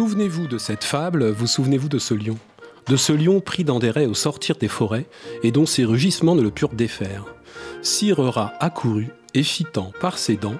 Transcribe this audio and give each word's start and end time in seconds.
Souvenez-vous 0.00 0.46
de 0.46 0.56
cette 0.56 0.82
fable, 0.82 1.28
vous 1.28 1.46
souvenez-vous 1.46 1.90
de 1.90 1.98
ce 1.98 2.14
lion. 2.14 2.38
De 2.88 2.96
ce 2.96 3.12
lion 3.12 3.42
pris 3.42 3.64
dans 3.64 3.78
des 3.78 3.90
raies 3.90 4.06
au 4.06 4.14
sortir 4.14 4.56
des 4.56 4.66
forêts, 4.66 5.04
et 5.42 5.52
dont 5.52 5.66
ses 5.66 5.84
rugissements 5.84 6.34
ne 6.34 6.40
le 6.40 6.50
purent 6.50 6.72
défaire. 6.72 7.26
Sire 7.82 8.18
rat 8.18 8.54
accourut, 8.60 9.10
effitant 9.34 9.92
par 10.00 10.16
ses 10.16 10.36
dents, 10.36 10.56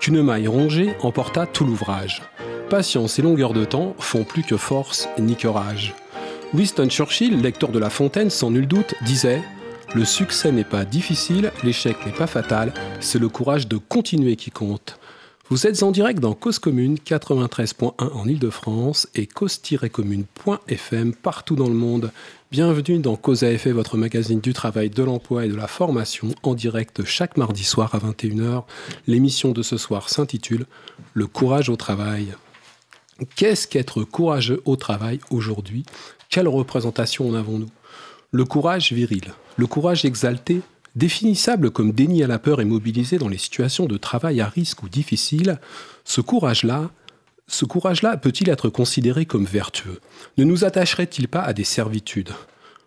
qu'une 0.00 0.20
maille 0.24 0.48
rongée 0.48 0.96
emporta 1.02 1.46
tout 1.46 1.64
l'ouvrage. 1.64 2.22
Patience 2.68 3.16
et 3.20 3.22
longueur 3.22 3.52
de 3.52 3.64
temps 3.64 3.94
font 4.00 4.24
plus 4.24 4.42
que 4.42 4.56
force 4.56 5.08
ni 5.20 5.36
courage. 5.36 5.94
Winston 6.52 6.88
Churchill, 6.88 7.40
lecteur 7.40 7.70
de 7.70 7.78
La 7.78 7.90
Fontaine 7.90 8.28
sans 8.28 8.50
nul 8.50 8.66
doute, 8.66 8.96
disait 9.02 9.40
Le 9.94 10.04
succès 10.04 10.50
n'est 10.50 10.64
pas 10.64 10.84
difficile, 10.84 11.52
l'échec 11.62 11.96
n'est 12.04 12.10
pas 12.10 12.26
fatal, 12.26 12.74
c'est 12.98 13.20
le 13.20 13.28
courage 13.28 13.68
de 13.68 13.76
continuer 13.76 14.34
qui 14.34 14.50
compte. 14.50 14.99
Vous 15.50 15.66
êtes 15.66 15.82
en 15.82 15.90
direct 15.90 16.20
dans 16.20 16.34
Cause 16.34 16.60
Commune 16.60 16.94
93.1 16.94 17.92
en 17.98 18.28
Ile-de-France 18.28 19.08
et 19.16 19.26
cause-commune.fm 19.26 21.12
partout 21.12 21.56
dans 21.56 21.66
le 21.66 21.74
monde. 21.74 22.12
Bienvenue 22.52 23.00
dans 23.00 23.16
Cause 23.16 23.42
à 23.42 23.50
effet, 23.50 23.72
votre 23.72 23.96
magazine 23.96 24.38
du 24.38 24.52
travail, 24.52 24.90
de 24.90 25.02
l'emploi 25.02 25.46
et 25.46 25.48
de 25.48 25.56
la 25.56 25.66
formation 25.66 26.28
en 26.44 26.54
direct 26.54 27.04
chaque 27.04 27.36
mardi 27.36 27.64
soir 27.64 27.96
à 27.96 27.98
21h. 27.98 28.62
L'émission 29.08 29.50
de 29.50 29.62
ce 29.64 29.76
soir 29.76 30.08
s'intitule 30.08 30.66
Le 31.14 31.26
courage 31.26 31.68
au 31.68 31.74
travail. 31.74 32.32
Qu'est-ce 33.34 33.66
qu'être 33.66 34.04
courageux 34.04 34.62
au 34.66 34.76
travail 34.76 35.18
aujourd'hui? 35.32 35.84
Quelle 36.28 36.46
représentation 36.46 37.28
en 37.28 37.34
avons-nous? 37.34 37.70
Le 38.30 38.44
courage 38.44 38.92
viril, 38.92 39.32
le 39.56 39.66
courage 39.66 40.04
exalté 40.04 40.62
Définissable 40.96 41.70
comme 41.70 41.92
déni 41.92 42.22
à 42.24 42.26
la 42.26 42.38
peur 42.38 42.60
et 42.60 42.64
mobilisé 42.64 43.18
dans 43.18 43.28
les 43.28 43.38
situations 43.38 43.86
de 43.86 43.96
travail 43.96 44.40
à 44.40 44.48
risque 44.48 44.82
ou 44.82 44.88
difficiles, 44.88 45.60
ce 46.04 46.20
courage-là, 46.20 46.90
ce 47.46 47.64
courage-là 47.64 48.16
peut-il 48.16 48.48
être 48.48 48.68
considéré 48.68 49.24
comme 49.24 49.44
vertueux? 49.44 50.00
Ne 50.36 50.44
nous 50.44 50.64
attacherait-il 50.64 51.28
pas 51.28 51.42
à 51.42 51.52
des 51.52 51.64
servitudes? 51.64 52.30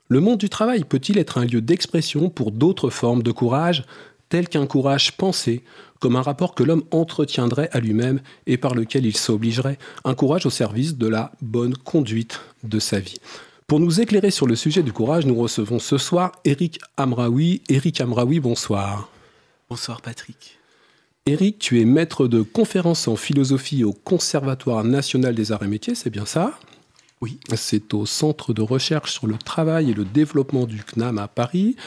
Le 0.10 0.20
monde 0.20 0.40
du 0.40 0.50
travail 0.50 0.84
peut-il 0.84 1.18
être 1.18 1.38
un 1.38 1.46
lieu 1.46 1.62
d'expression 1.62 2.30
pour 2.30 2.52
d'autres 2.52 2.90
formes 2.90 3.24
de 3.24 3.32
courage, 3.32 3.84
tel 4.28 4.50
qu'un 4.50 4.68
courage 4.68 5.16
pensé, 5.16 5.64
comme 6.00 6.18
un 6.18 6.22
rapport 6.22 6.56
que 6.56 6.64
l'homme 6.64 6.84
entretiendrait 6.92 7.70
à 7.72 7.80
lui-même 7.80 8.20
et 8.48 8.58
par 8.58 8.76
lequel 8.76 9.06
il 9.06 9.16
s'obligerait, 9.16 9.78
un 10.04 10.14
courage 10.14 10.46
au 10.46 10.50
service 10.50 10.98
de 10.98 11.08
la 11.08 11.32
bonne 11.42 11.76
conduite 11.76 12.42
de 12.64 12.80
sa 12.80 13.00
vie? 13.00 13.20
Pour 13.68 13.80
nous 13.80 14.02
éclairer 14.02 14.32
sur 14.32 14.48
le 14.48 14.56
sujet 14.56 14.84
du 14.84 14.94
courage, 14.94 15.26
nous 15.26 15.36
recevons 15.36 15.80
ce 15.80 15.98
soir 15.98 16.32
Eric 16.46 16.80
Amraoui. 16.98 17.62
Eric 17.70 18.02
Amraoui, 18.02 18.40
bonsoir. 18.40 19.10
Bonsoir 19.70 20.02
Patrick. 20.02 20.58
Eric, 21.26 21.60
tu 21.60 21.80
es 21.80 21.86
maître 21.86 22.28
de 22.28 22.42
conférences 22.42 23.08
en 23.08 23.16
philosophie 23.16 23.84
au 23.84 23.94
Conservatoire 23.94 24.84
national 24.84 25.34
des 25.36 25.54
arts 25.54 25.64
et 25.64 25.68
métiers, 25.68 25.96
c'est 25.96 26.10
bien 26.10 26.26
ça? 26.26 26.60
Oui. 27.22 27.40
C'est 27.56 27.94
au 27.94 28.06
Centre 28.06 28.54
de 28.54 28.62
recherche 28.62 29.14
sur 29.14 29.28
le 29.28 29.38
travail 29.38 29.92
et 29.92 29.94
le 29.94 30.04
développement 30.04 30.66
du 30.66 30.84
CNAM 30.84 31.18
à 31.18 31.30
Paris. 31.30 31.78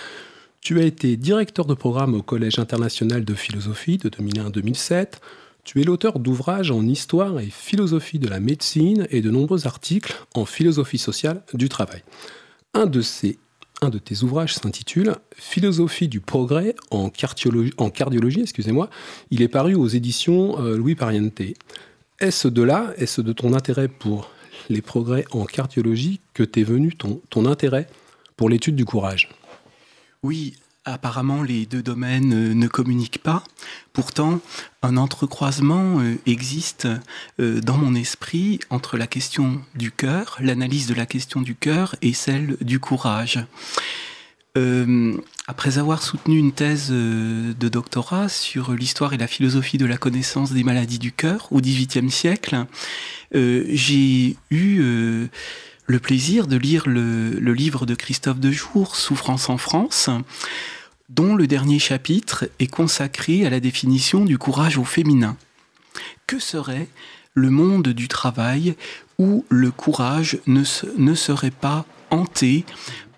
Tu 0.62 0.80
as 0.80 0.84
été 0.84 1.18
directeur 1.18 1.66
de 1.66 1.74
programme 1.74 2.14
au 2.14 2.22
Collège 2.22 2.58
international 2.58 3.24
de 3.24 3.34
philosophie 3.34 3.98
de 3.98 4.08
2001 4.08 4.46
à 4.46 4.50
2007. 4.50 5.20
Tu 5.66 5.80
es 5.80 5.84
l'auteur 5.84 6.20
d'ouvrages 6.20 6.70
en 6.70 6.86
histoire 6.86 7.40
et 7.40 7.50
philosophie 7.50 8.20
de 8.20 8.28
la 8.28 8.38
médecine 8.38 9.08
et 9.10 9.20
de 9.20 9.32
nombreux 9.32 9.66
articles 9.66 10.14
en 10.34 10.44
philosophie 10.44 10.96
sociale 10.96 11.42
du 11.54 11.68
travail. 11.68 12.04
Un 12.72 12.86
de, 12.86 13.00
ces, 13.00 13.36
un 13.82 13.88
de 13.88 13.98
tes 13.98 14.22
ouvrages 14.22 14.54
s'intitule 14.54 15.16
Philosophie 15.34 16.06
du 16.06 16.20
progrès 16.20 16.76
en 16.92 17.10
cardiologie, 17.10 17.72
en 17.78 17.90
cardiologie 17.90 18.42
excusez-moi. 18.42 18.88
Il 19.32 19.42
est 19.42 19.48
paru 19.48 19.74
aux 19.74 19.88
éditions 19.88 20.62
euh, 20.62 20.76
Louis 20.76 20.94
Pariente. 20.94 21.42
Est-ce 22.20 22.46
de 22.46 22.62
là, 22.62 22.94
est-ce 22.96 23.20
de 23.20 23.32
ton 23.32 23.52
intérêt 23.52 23.88
pour 23.88 24.30
les 24.68 24.82
progrès 24.82 25.24
en 25.32 25.46
cardiologie 25.46 26.20
que 26.32 26.44
t'es 26.44 26.62
venu 26.62 26.94
ton, 26.94 27.20
ton 27.28 27.44
intérêt 27.44 27.88
pour 28.36 28.48
l'étude 28.48 28.76
du 28.76 28.84
courage? 28.84 29.30
Oui, 30.22 30.54
Apparemment, 30.88 31.42
les 31.42 31.66
deux 31.66 31.82
domaines 31.82 32.32
euh, 32.32 32.54
ne 32.54 32.68
communiquent 32.68 33.18
pas. 33.18 33.42
Pourtant, 33.92 34.38
un 34.82 34.96
entrecroisement 34.96 35.98
euh, 35.98 36.14
existe 36.26 36.86
euh, 37.40 37.60
dans 37.60 37.76
mon 37.76 37.96
esprit 37.96 38.60
entre 38.70 38.96
la 38.96 39.08
question 39.08 39.60
du 39.74 39.90
cœur, 39.90 40.36
l'analyse 40.40 40.86
de 40.86 40.94
la 40.94 41.04
question 41.04 41.40
du 41.40 41.56
cœur 41.56 41.96
et 42.02 42.12
celle 42.12 42.56
du 42.60 42.78
courage. 42.78 43.44
après 45.48 45.76
avoir 45.76 46.02
soutenu 46.02 46.38
une 46.38 46.52
thèse 46.52 46.90
de 46.90 47.68
doctorat 47.68 48.30
sur 48.30 48.72
l'histoire 48.72 49.12
et 49.12 49.18
la 49.18 49.26
philosophie 49.26 49.76
de 49.76 49.84
la 49.84 49.98
connaissance 49.98 50.52
des 50.52 50.64
maladies 50.64 50.98
du 50.98 51.12
cœur 51.12 51.48
au 51.50 51.60
XVIIIe 51.60 52.10
siècle, 52.10 52.64
j'ai 53.34 54.36
eu 54.50 55.28
le 55.86 55.98
plaisir 55.98 56.46
de 56.46 56.56
lire 56.56 56.84
le, 56.86 57.52
livre 57.52 57.86
de 57.86 57.94
Christophe 57.94 58.40
Dejour, 58.40 58.96
Souffrance 58.96 59.48
en 59.48 59.56
France, 59.56 60.10
dont 61.08 61.36
le 61.36 61.46
dernier 61.46 61.78
chapitre 61.78 62.48
est 62.58 62.66
consacré 62.66 63.46
à 63.46 63.50
la 63.50 63.60
définition 63.60 64.24
du 64.24 64.38
courage 64.38 64.78
au 64.78 64.84
féminin. 64.84 65.36
Que 66.26 66.38
serait 66.38 66.88
le 67.34 67.50
monde 67.50 67.88
du 67.88 68.08
travail 68.08 68.74
où 69.18 69.44
le 69.48 69.70
courage 69.70 70.38
ne, 70.46 70.64
ne 70.98 71.14
serait 71.14 71.52
pas 71.52 71.86
hanté 72.10 72.64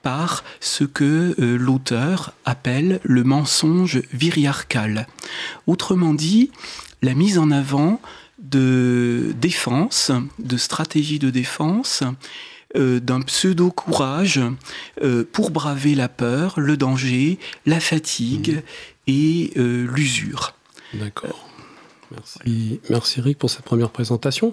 par 0.03 0.45
ce 0.61 0.85
que 0.85 1.35
euh, 1.39 1.57
l'auteur 1.57 2.35
appelle 2.45 3.01
le 3.03 3.25
mensonge 3.25 4.03
viriarcal? 4.13 5.07
Autrement 5.67 6.13
dit, 6.13 6.51
la 7.01 7.15
mise 7.15 7.39
en 7.39 7.51
avant 7.51 8.01
de 8.39 9.35
défense, 9.41 10.13
de 10.39 10.57
stratégie 10.57 11.19
de 11.19 11.31
défense, 11.31 12.05
euh, 12.77 13.01
d'un 13.01 13.23
pseudo-courage 13.23 14.43
euh, 15.03 15.25
pour 15.33 15.51
braver 15.51 15.95
la 15.95 16.11
peur, 16.11 16.61
le 16.61 16.77
danger, 16.77 17.39
la 17.65 17.81
fatigue 17.81 18.57
mmh. 18.57 18.61
et 19.07 19.53
euh, 19.57 19.87
l'usure. 19.91 20.53
D'accord. 20.93 21.49
Merci. 22.11 22.81
Merci 22.91 23.21
Eric 23.21 23.39
pour 23.39 23.49
cette 23.49 23.65
première 23.65 23.89
présentation. 23.89 24.53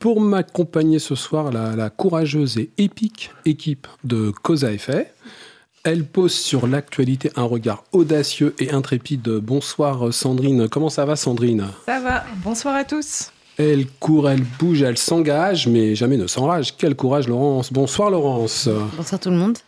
pour 0.00 0.20
m'accompagner 0.20 0.98
ce 0.98 1.14
soir, 1.14 1.52
la, 1.52 1.90
courageuse 1.90 2.58
et 2.58 2.70
épique 2.78 3.30
équipe 3.44 3.86
de 4.02 4.32
Cause 4.42 4.64
à 4.64 4.72
effet. 4.72 5.12
Elle 5.84 6.04
pose 6.04 6.32
sur 6.32 6.66
l'actualité 6.66 7.30
un 7.36 7.44
regard 7.44 7.84
audacieux 7.92 8.56
et 8.58 8.72
intrépide. 8.72 9.28
Bonsoir 9.28 10.12
Sandrine. 10.12 10.68
Comment 10.68 10.90
ça 10.90 11.04
va 11.04 11.14
Sandrine? 11.14 11.68
Ça 11.86 12.00
va. 12.00 12.24
Bonsoir 12.42 12.74
à 12.74 12.84
tous. 12.84 13.30
Elle 13.58 13.86
court, 13.86 14.30
elle 14.30 14.44
bouge, 14.60 14.82
elle 14.82 14.96
s'engage, 14.96 15.66
mais 15.66 15.96
jamais 15.96 16.16
ne 16.16 16.28
s'enrage. 16.28 16.76
Quel 16.76 16.94
courage, 16.94 17.26
Laurence. 17.26 17.72
Bonsoir, 17.72 18.08
Laurence. 18.08 18.68
Bonsoir 18.96 19.20
tout 19.20 19.30
le 19.30 19.36
monde. 19.36 19.58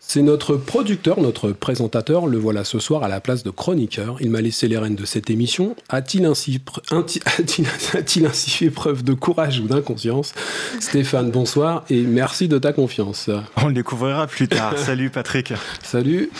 C'est 0.00 0.22
notre 0.22 0.56
producteur, 0.56 1.20
notre 1.20 1.50
présentateur, 1.50 2.26
le 2.28 2.38
voilà 2.38 2.64
ce 2.64 2.78
soir 2.78 3.02
à 3.02 3.08
la 3.08 3.20
place 3.20 3.42
de 3.42 3.50
chroniqueur. 3.50 4.16
Il 4.20 4.30
m'a 4.30 4.40
laissé 4.40 4.68
les 4.68 4.78
rênes 4.78 4.94
de 4.94 5.04
cette 5.04 5.28
émission. 5.28 5.76
A-t-il 5.90 6.24
ainsi, 6.24 6.62
ainsi, 8.24 8.50
fait 8.50 8.70
preuve 8.70 9.02
de 9.02 9.12
courage 9.12 9.60
ou 9.60 9.66
d'inconscience? 9.66 10.32
Stéphane, 10.80 11.30
bonsoir 11.30 11.84
et 11.90 12.02
merci 12.02 12.48
de 12.48 12.56
ta 12.56 12.72
confiance. 12.72 13.28
On 13.56 13.66
le 13.66 13.74
découvrira 13.74 14.26
plus 14.28 14.48
tard. 14.48 14.78
Salut 14.78 15.10
Patrick. 15.10 15.52
Salut. 15.82 16.30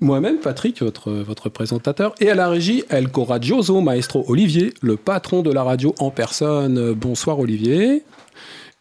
Moi-même, 0.00 0.40
Patrick, 0.40 0.82
votre, 0.82 1.48
présentateur, 1.50 2.16
et 2.20 2.28
à 2.28 2.34
la 2.34 2.48
régie, 2.48 2.82
El 2.88 3.10
Coraggioso 3.10 3.80
Maestro 3.80 4.24
Olivier, 4.26 4.74
le 4.82 4.96
patron 4.96 5.42
de 5.42 5.52
la 5.52 5.62
radio 5.62 5.94
en 6.00 6.10
personne. 6.10 6.94
Bonsoir 6.94 7.38
Olivier. 7.38 8.02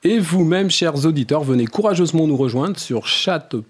Et 0.03 0.17
vous-même, 0.17 0.71
chers 0.71 1.05
auditeurs, 1.05 1.43
venez 1.43 1.65
courageusement 1.65 2.25
nous 2.25 2.35
rejoindre 2.35 2.79
sur 2.79 3.05
chat.a-toi.org. 3.05 3.61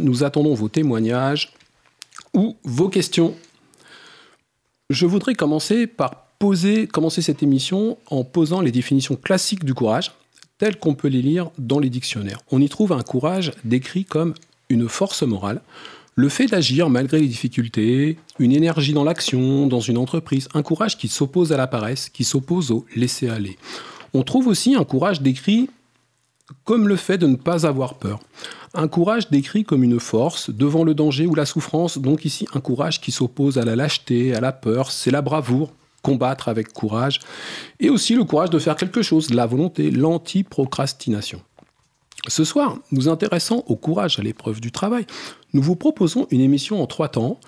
Nous 0.00 0.24
attendons 0.24 0.54
vos 0.54 0.68
témoignages 0.70 1.52
ou 2.32 2.56
vos 2.64 2.88
questions. 2.88 3.34
Je 4.88 5.04
voudrais 5.04 5.34
commencer 5.34 5.86
par 5.86 6.28
poser, 6.38 6.86
commencer 6.86 7.20
cette 7.20 7.42
émission 7.42 7.98
en 8.10 8.24
posant 8.24 8.62
les 8.62 8.72
définitions 8.72 9.16
classiques 9.16 9.64
du 9.64 9.74
courage 9.74 10.12
tels 10.58 10.78
qu'on 10.78 10.94
peut 10.94 11.08
les 11.08 11.22
lire 11.22 11.50
dans 11.58 11.78
les 11.78 11.90
dictionnaires. 11.90 12.40
On 12.50 12.60
y 12.60 12.68
trouve 12.68 12.92
un 12.92 13.02
courage 13.02 13.52
décrit 13.64 14.04
comme 14.04 14.34
une 14.68 14.88
force 14.88 15.22
morale, 15.22 15.60
le 16.16 16.28
fait 16.28 16.46
d'agir 16.46 16.90
malgré 16.90 17.20
les 17.20 17.26
difficultés, 17.26 18.16
une 18.38 18.52
énergie 18.52 18.92
dans 18.92 19.04
l'action, 19.04 19.66
dans 19.66 19.80
une 19.80 19.98
entreprise, 19.98 20.48
un 20.54 20.62
courage 20.62 20.96
qui 20.96 21.08
s'oppose 21.08 21.52
à 21.52 21.56
la 21.56 21.66
paresse, 21.66 22.08
qui 22.08 22.24
s'oppose 22.24 22.70
au 22.70 22.86
laisser-aller. 22.94 23.58
On 24.12 24.22
trouve 24.22 24.46
aussi 24.46 24.76
un 24.76 24.84
courage 24.84 25.22
décrit 25.22 25.68
comme 26.64 26.88
le 26.88 26.96
fait 26.96 27.18
de 27.18 27.26
ne 27.26 27.36
pas 27.36 27.66
avoir 27.66 27.94
peur. 27.94 28.20
Un 28.74 28.86
courage 28.88 29.30
décrit 29.30 29.64
comme 29.64 29.82
une 29.82 29.98
force 29.98 30.50
devant 30.50 30.84
le 30.84 30.94
danger 30.94 31.26
ou 31.26 31.34
la 31.34 31.46
souffrance, 31.46 31.98
donc 31.98 32.24
ici 32.24 32.46
un 32.54 32.60
courage 32.60 33.00
qui 33.00 33.12
s'oppose 33.12 33.58
à 33.58 33.64
la 33.64 33.76
lâcheté, 33.76 34.34
à 34.34 34.40
la 34.40 34.52
peur, 34.52 34.90
c'est 34.90 35.10
la 35.10 35.22
bravoure, 35.22 35.72
combattre 36.04 36.48
avec 36.48 36.72
courage, 36.72 37.18
et 37.80 37.90
aussi 37.90 38.14
le 38.14 38.24
courage 38.24 38.50
de 38.50 38.60
faire 38.60 38.76
quelque 38.76 39.02
chose, 39.02 39.32
la 39.32 39.46
volonté, 39.46 39.90
l'anti-procrastination. 39.90 41.40
Ce 42.28 42.44
soir, 42.44 42.78
nous 42.92 43.08
intéressant 43.08 43.64
au 43.66 43.76
courage 43.76 44.18
à 44.18 44.22
l'épreuve 44.22 44.60
du 44.60 44.70
travail, 44.70 45.06
nous 45.54 45.62
vous 45.62 45.76
proposons 45.76 46.26
une 46.30 46.40
émission 46.40 46.82
en 46.82 46.86
trois 46.86 47.08
temps. 47.08 47.40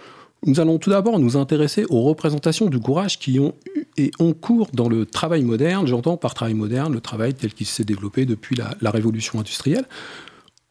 Nous 0.44 0.60
allons 0.60 0.78
tout 0.78 0.90
d'abord 0.90 1.18
nous 1.18 1.36
intéresser 1.36 1.86
aux 1.88 2.02
représentations 2.02 2.66
du 2.66 2.78
courage 2.78 3.18
qui 3.18 3.38
ont 3.40 3.54
eu 3.74 3.86
et 3.96 4.10
ont 4.18 4.32
cours 4.32 4.68
dans 4.72 4.88
le 4.88 5.06
travail 5.06 5.42
moderne. 5.42 5.86
J'entends 5.86 6.16
par 6.16 6.34
travail 6.34 6.54
moderne 6.54 6.92
le 6.92 7.00
travail 7.00 7.34
tel 7.34 7.52
qu'il 7.54 7.66
s'est 7.66 7.84
développé 7.84 8.26
depuis 8.26 8.54
la, 8.54 8.74
la 8.80 8.90
révolution 8.90 9.38
industrielle. 9.38 9.86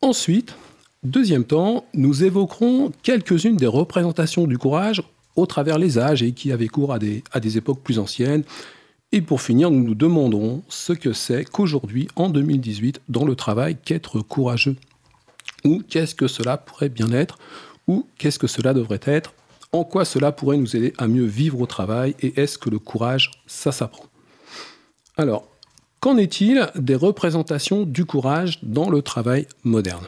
Ensuite, 0.02 0.56
deuxième 1.04 1.44
temps, 1.44 1.86
nous 1.94 2.24
évoquerons 2.24 2.92
quelques-unes 3.02 3.58
des 3.58 3.68
représentations 3.68 4.46
du 4.46 4.58
courage 4.58 5.02
au 5.36 5.46
travers 5.46 5.78
les 5.78 5.98
âges 5.98 6.24
et 6.24 6.32
qui 6.32 6.52
avaient 6.52 6.68
cours 6.68 6.94
à 6.94 7.00
des, 7.00 7.24
à 7.32 7.40
des 7.40 7.58
époques 7.58 7.82
plus 7.82 8.00
anciennes. 8.00 8.44
Et 9.12 9.22
pour 9.22 9.42
finir, 9.42 9.72
nous 9.72 9.84
nous 9.84 9.96
demanderons 9.96 10.64
ce 10.68 10.94
que 10.94 11.14
c'est 11.14 11.46
qu'aujourd'hui, 11.46 12.08
en 12.16 12.30
2018, 12.30 13.02
dans 13.10 13.26
le 13.26 13.36
travail, 13.36 13.78
qu'être 13.84 14.20
courageux. 14.22 14.76
Ou 15.64 15.82
qu'est-ce 15.88 16.16
que 16.16 16.28
cela 16.28 16.58
pourrait 16.58 16.90
bien 16.90 17.12
être, 17.12 17.38
ou 17.88 18.08
qu'est-ce 18.18 18.40
que 18.40 18.48
cela 18.48 18.74
devrait 18.74 19.00
être, 19.06 19.34
en 19.72 19.84
quoi 19.84 20.06
cela 20.06 20.32
pourrait 20.32 20.58
nous 20.58 20.76
aider 20.76 20.94
à 20.98 21.08
mieux 21.08 21.26
vivre 21.26 21.62
au 21.62 21.66
travail, 21.66 22.16
et 22.22 22.40
est-ce 22.40 22.58
que 22.58 22.70
le 22.70 22.80
courage, 22.80 23.32
ça 23.46 23.72
s'apprend? 23.72 24.06
Alors, 25.18 25.48
qu'en 26.00 26.18
est-il 26.18 26.70
des 26.76 26.96
représentations 26.96 27.84
du 27.84 28.06
courage 28.06 28.60
dans 28.64 28.90
le 28.90 29.02
travail 29.02 29.48
moderne? 29.64 30.06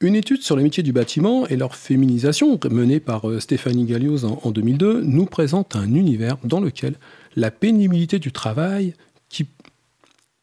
Une 0.00 0.14
étude 0.14 0.42
sur 0.42 0.56
les 0.56 0.62
métiers 0.62 0.84
du 0.84 0.92
bâtiment 0.92 1.46
et 1.48 1.56
leur 1.56 1.74
féminisation, 1.74 2.58
menée 2.70 3.00
par 3.00 3.28
euh, 3.28 3.40
Stéphanie 3.40 3.84
Gallios 3.84 4.24
en, 4.24 4.50
2002, 4.52 5.02
nous 5.02 5.26
présente 5.26 5.74
un 5.74 5.92
univers 5.92 6.36
dans 6.44 6.60
lequel 6.60 6.94
la 7.34 7.50
pénibilité 7.50 8.20
du 8.20 8.30
travail, 8.30 8.94
qui 9.28 9.46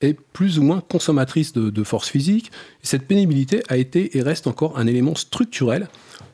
est 0.02 0.20
plus 0.34 0.60
ou 0.60 0.64
moins 0.64 0.82
consommatrice 0.82 1.54
de, 1.54 1.84
force 1.84 2.10
physique, 2.10 2.52
cette 2.84 3.08
pénibilité 3.08 3.64
a 3.70 3.78
été 3.78 4.18
et 4.18 4.22
reste 4.22 4.46
encore 4.46 4.78
un 4.78 4.88
élément 4.88 5.16
structurel 5.16 5.88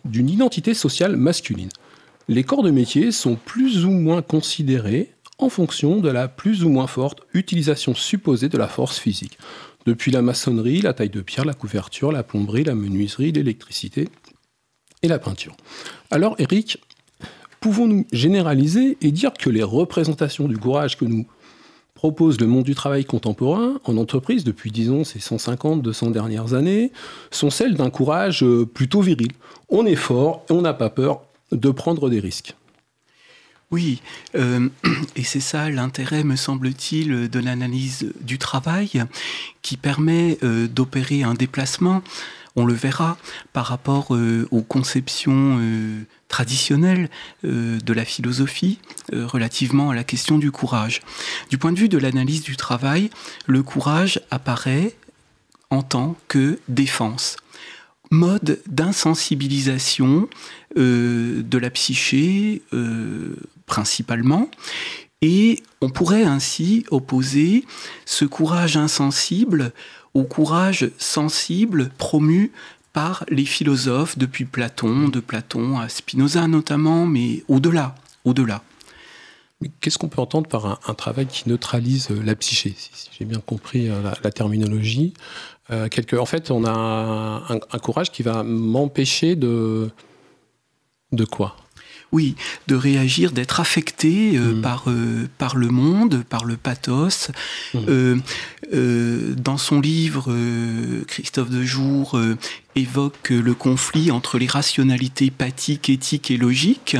d'une 0.03 0.29
identité 0.29 0.73
sociale 0.73 1.15
masculine. 1.15 1.69
Les 2.27 2.44
corps 2.44 2.63
de 2.63 2.71
métier 2.71 3.12
sont 3.12 3.35
plus 3.35 3.85
ou 3.85 3.91
moins 3.91 4.23
considérés 4.23 5.12
en 5.38 5.50
fonction 5.50 6.00
de 6.00 6.09
la 6.09 6.27
plus 6.27 6.63
ou 6.63 6.69
moins 6.69 6.88
forte 6.88 7.21
utilisation 7.33 7.94
supposée 7.94 8.50
de 8.50 8.57
la 8.57 8.68
force 8.68 8.97
physique 8.97 9.38
depuis 9.86 10.12
la 10.12 10.22
maçonnerie, 10.22 10.81
la 10.81 10.94
taille 10.94 11.10
de 11.10 11.22
pierre, 11.22 11.45
la 11.45 11.54
couverture, 11.54 12.12
la 12.12 12.24
plomberie, 12.24 12.63
la 12.63 12.75
menuiserie, 12.75 13.31
l'électricité 13.31 14.10
et 15.04 15.07
la 15.07 15.19
peinture. 15.19 15.56
Alors 16.12 16.36
Eric, 16.39 16.78
pouvons-nous 17.60 18.06
généraliser 18.12 18.98
et 19.01 19.12
dire 19.12 19.33
que 19.33 19.50
les 19.50 19.63
représentations 19.63 20.48
du 20.48 20.57
courage 20.57 20.98
que 20.98 21.06
nous 21.06 21.25
propose 22.01 22.39
le 22.39 22.48
monde 22.48 22.63
du 22.63 22.74
travail 22.74 23.06
contemporain 23.06 23.80
en 23.86 23.98
entreprise 23.98 24.44
depuis, 24.44 24.72
disons, 24.72 25.04
ces 25.04 25.19
150, 25.19 25.83
200 25.83 26.10
dernières 26.10 26.56
années, 26.56 26.92
sont 27.30 27.51
celles 27.51 27.75
d'un 27.75 27.92
courage 27.92 28.44
euh, 28.44 28.66
plutôt 28.66 29.01
viril. 29.01 29.31
On 29.69 29.86
est 29.86 29.95
fort 29.95 30.44
et 30.50 30.54
on 30.54 30.62
n'a 30.62 30.74
pas 30.74 30.89
peur 30.89 31.22
de 31.51 31.69
prendre 31.69 32.10
des 32.10 32.19
risques. 32.19 32.56
Oui, 33.71 34.01
euh, 34.35 34.68
et 35.15 35.23
c'est 35.23 35.39
ça 35.39 35.69
l'intérêt, 35.69 36.25
me 36.25 36.35
semble-t-il, 36.35 37.29
de 37.29 37.39
l'analyse 37.39 38.12
du 38.19 38.38
travail 38.38 39.06
qui 39.62 39.77
permet 39.77 40.38
euh, 40.44 40.68
d'opérer 40.68 41.23
un 41.23 41.33
déplacement, 41.33 42.03
on 42.57 42.65
le 42.65 42.73
verra, 42.73 43.18
par 43.53 43.68
rapport 43.68 44.13
euh, 44.13 44.45
aux 44.51 44.62
conceptions 44.62 45.57
traditionnelles 46.27 47.09
de 47.44 47.94
la 47.94 48.06
philosophie 48.06 48.79
relativement 49.12 49.89
à 49.89 49.95
la 49.95 50.03
question 50.03 50.38
du 50.38 50.51
courage. 50.51 51.01
Du 51.50 51.57
point 51.57 51.71
de 51.71 51.79
vue 51.79 51.89
de 51.89 51.97
l'analyse 51.97 52.44
du 52.44 52.57
travail, 52.57 53.09
le 53.47 53.63
courage 53.63 54.21
apparaît 54.31 54.95
en 55.69 55.81
tant 55.81 56.18
que 56.27 56.59
défense 56.68 57.38
mode 58.13 58.59
d'insensibilisation 58.68 60.27
de 60.75 61.57
la 61.57 61.69
psyché 61.69 62.62
principalement. 63.71 64.50
Et 65.21 65.63
on 65.79 65.89
pourrait 65.89 66.23
ainsi 66.23 66.85
opposer 66.91 67.63
ce 68.06 68.25
courage 68.25 68.75
insensible 68.75 69.71
au 70.13 70.23
courage 70.23 70.91
sensible 70.97 71.89
promu 71.97 72.51
par 72.91 73.23
les 73.29 73.45
philosophes 73.45 74.18
depuis 74.18 74.44
Platon, 74.44 75.07
de 75.07 75.21
Platon 75.21 75.79
à 75.79 75.88
Spinoza 75.88 76.47
notamment, 76.47 77.06
mais 77.06 77.45
au-delà, 77.47 77.95
au-delà. 78.25 78.62
Qu'est-ce 79.79 79.97
qu'on 79.97 80.09
peut 80.09 80.19
entendre 80.19 80.50
par 80.50 80.65
un, 80.85 80.94
travail 80.95 81.27
qui 81.27 81.47
neutralise 81.47 82.09
la 82.09 82.35
psyché, 82.35 82.73
si, 82.75 82.91
j'ai 83.18 83.25
bien 83.25 83.39
compris 83.39 83.89
euh, 83.89 84.01
la, 84.23 84.31
terminologie? 84.31 85.13
Euh, 85.69 85.88
En 86.19 86.25
fait, 86.25 86.51
on 86.51 86.65
a 86.65 86.71
un, 86.71 87.59
un 87.71 87.79
courage 87.79 88.12
qui 88.12 88.23
va 88.23 88.44
m'empêcher 88.44 89.38
de... 89.38 89.91
De 91.13 91.25
quoi? 91.25 91.56
Oui, 92.11 92.35
de 92.67 92.75
réagir, 92.75 93.31
d'être 93.31 93.59
affecté 93.59 94.37
euh, 94.37 94.55
mm. 94.55 94.61
par, 94.61 94.83
euh, 94.87 95.27
par 95.37 95.55
le 95.55 95.67
monde, 95.67 96.23
par 96.29 96.45
le 96.45 96.57
pathos. 96.57 97.31
Mm. 97.73 98.21
Euh, 98.73 99.33
dans 99.35 99.57
son 99.57 99.81
livre, 99.81 100.33
Christophe 101.07 101.50
de 101.50 101.63
Jour 101.63 102.18
évoque 102.75 103.29
le 103.29 103.53
conflit 103.53 104.12
entre 104.12 104.38
les 104.38 104.47
rationalités 104.47 105.31
pathiques, 105.31 105.89
éthiques 105.89 106.31
et 106.31 106.38
logiques. 106.38 106.97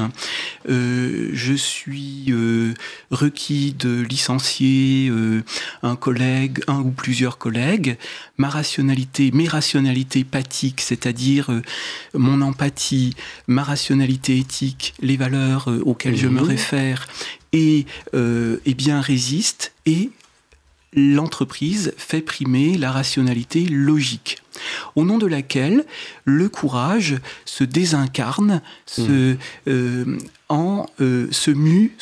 Euh, 0.70 1.30
je 1.34 1.54
suis 1.54 2.26
euh, 2.30 2.74
requis 3.10 3.74
de 3.78 4.02
licencier 4.02 5.10
euh, 5.10 5.44
un 5.84 5.96
collègue, 5.96 6.60
un 6.68 6.80
ou 6.80 6.92
plusieurs 6.92 7.38
collègues. 7.38 7.98
Ma 8.38 8.50
rationalité, 8.50 9.32
mes 9.32 9.48
rationalités 9.48 10.24
pathiques, 10.24 10.82
c'est-à-dire 10.82 11.50
mon 12.14 12.42
empathie, 12.42 13.16
ma 13.48 13.64
rationalité 13.64 14.38
éthique, 14.38 14.94
les 15.02 15.18
valeurs 15.18 15.70
auxquelles 15.86 16.18
je 16.18 16.28
me 16.28 16.42
réfère, 16.42 17.08
et, 17.54 17.86
et 18.14 18.74
bien 18.74 19.02
résistent 19.02 19.74
et 19.86 20.10
l'entreprise 20.94 21.94
fait 21.98 22.22
primer 22.22 22.78
la 22.78 22.92
rationalité 22.92 23.62
logique, 23.62 24.40
au 24.96 25.06
nom 25.06 25.18
de 25.18 25.26
laquelle 25.26 25.86
le 26.26 26.50
courage 26.50 27.16
se 27.46 27.64
désincarne, 27.64 28.62
se, 28.86 29.34
hmm. 29.34 29.38
euh, 29.68 30.18
en, 30.50 30.86
euh, 31.00 31.28
se, 31.32 31.52
mue, 31.52 31.96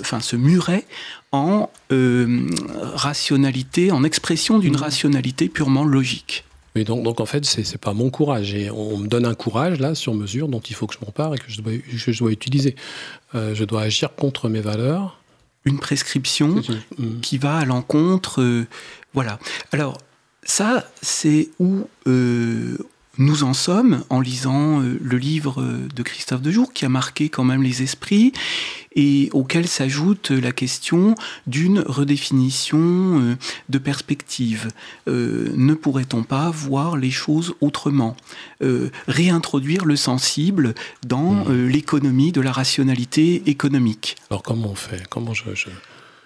enfin, 0.00 0.20
se 0.20 0.36
murait 0.36 0.84
en 1.30 1.70
euh, 1.92 2.50
rationalité, 2.94 3.92
en 3.92 4.02
expression 4.02 4.58
d'une 4.58 4.74
hmm. 4.74 4.82
rationalité 4.82 5.48
purement 5.48 5.84
logique. 5.84 6.44
Oui, 6.74 6.84
donc, 6.84 7.04
donc 7.04 7.20
en 7.20 7.26
fait, 7.26 7.44
c'est 7.44 7.70
n'est 7.70 7.78
pas 7.78 7.92
mon 7.92 8.10
courage. 8.10 8.54
Et 8.54 8.70
on 8.70 8.96
me 8.96 9.06
donne 9.06 9.26
un 9.26 9.34
courage, 9.34 9.78
là, 9.78 9.94
sur 9.94 10.14
mesure, 10.14 10.48
dont 10.48 10.60
il 10.60 10.74
faut 10.74 10.86
que 10.86 10.94
je 10.94 11.04
m'empare 11.04 11.34
et 11.34 11.38
que 11.38 11.44
je 11.46 11.60
dois, 11.60 11.72
je 11.86 12.18
dois 12.18 12.32
utiliser. 12.32 12.74
je 13.34 13.64
dois 13.64 13.82
agir 13.82 14.14
contre 14.14 14.48
mes 14.48 14.62
valeurs 14.62 15.21
une 15.64 15.78
prescription 15.78 16.62
mm. 16.98 17.20
qui 17.20 17.38
va 17.38 17.58
à 17.58 17.64
l'encontre. 17.64 18.42
Euh, 18.42 18.66
voilà. 19.14 19.38
Alors, 19.72 19.98
ça, 20.44 20.90
c'est 21.00 21.50
où 21.58 21.88
euh, 22.06 22.76
nous 23.18 23.44
en 23.44 23.52
sommes 23.52 24.04
en 24.08 24.20
lisant 24.20 24.80
euh, 24.80 24.98
le 25.02 25.18
livre 25.18 25.62
de 25.94 26.02
Christophe 26.02 26.42
Dejour, 26.42 26.72
qui 26.72 26.84
a 26.84 26.88
marqué 26.88 27.28
quand 27.28 27.44
même 27.44 27.62
les 27.62 27.82
esprits, 27.82 28.32
et 28.94 29.28
auquel 29.32 29.68
s'ajoute 29.68 30.30
la 30.30 30.52
question 30.52 31.14
d'une 31.46 31.80
redéfinition 31.80 32.78
euh, 32.78 33.36
de 33.68 33.78
perspective. 33.78 34.68
Euh, 35.08 35.52
ne 35.56 35.74
pourrait-on 35.74 36.22
pas 36.22 36.50
voir 36.50 36.96
les 36.96 37.10
choses 37.10 37.54
autrement? 37.60 38.16
Réintroduire 39.08 39.84
le 39.84 39.96
sensible 39.96 40.74
dans 41.04 41.44
mmh. 41.44 41.66
l'économie 41.66 42.32
de 42.32 42.40
la 42.40 42.52
rationalité 42.52 43.42
économique. 43.46 44.16
Alors 44.30 44.42
comment 44.42 44.70
on 44.70 44.74
fait? 44.74 45.02
Comment 45.08 45.34
je... 45.34 45.42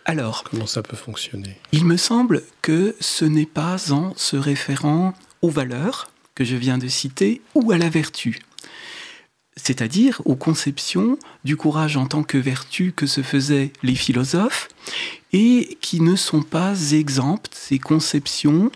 Alors, 0.05 0.45
comment 0.45 0.67
ça 0.67 0.83
peut 0.83 0.97
fonctionner? 0.97 1.57
Il 1.73 1.85
me 1.85 1.97
semble 1.97 2.43
que 2.63 2.95
ce 3.01 3.25
n'est 3.25 3.47
pas 3.47 3.91
en 3.91 4.13
se 4.17 4.37
référant 4.37 5.15
aux 5.43 5.51
valeurs, 5.51 6.09
que 6.37 6.45
je 6.45 6.55
viens 6.55 6.79
de 6.79 6.87
citer, 6.87 7.43
ou 7.57 7.73
à 7.73 7.79
la 7.79 7.89
vertu. 7.89 8.39
C'est-à-dire 9.57 10.21
aux 10.27 10.37
conceptions 10.37 11.19
du 11.45 11.57
courage 11.57 11.97
en 11.97 12.07
tant 12.07 12.23
que 12.23 12.39
vertu 12.39 12.93
que 12.93 13.07
se 13.07 13.23
faisaient 13.23 13.73
les 13.83 13.95
philosophes 13.95 14.69
et 15.33 15.79
qui 15.81 16.01
ne 16.01 16.15
sont 16.15 16.43
pas 16.43 16.93
exemptes, 16.93 17.51
ces 17.55 17.79
conceptions, 17.79 18.71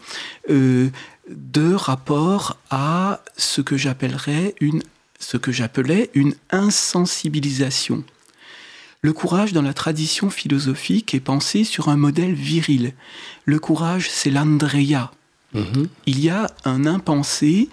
euh, 0.49 0.89
de 1.29 1.75
rapport 1.75 2.57
à 2.71 3.23
ce 3.37 3.61
que 3.61 3.77
j'appellerais 3.77 4.55
une, 4.61 4.83
insensibilisation. 6.51 8.03
Le 9.03 9.13
courage 9.13 9.53
dans 9.53 9.63
la 9.63 9.75
tradition 9.75 10.31
philosophique 10.31 11.15
est 11.15 11.21
pensé 11.21 11.65
sur 11.65 11.89
un 11.89 11.97
modèle 11.97 12.35
viril. 12.35 12.95
Le 13.45 13.59
courage, 13.59 14.09
c'est 14.11 14.31
l'Andrea, 14.31 15.11
Il 16.07 16.21
y 16.21 16.29
a 16.29 16.51
un 16.65 16.87
impensé 16.87 17.69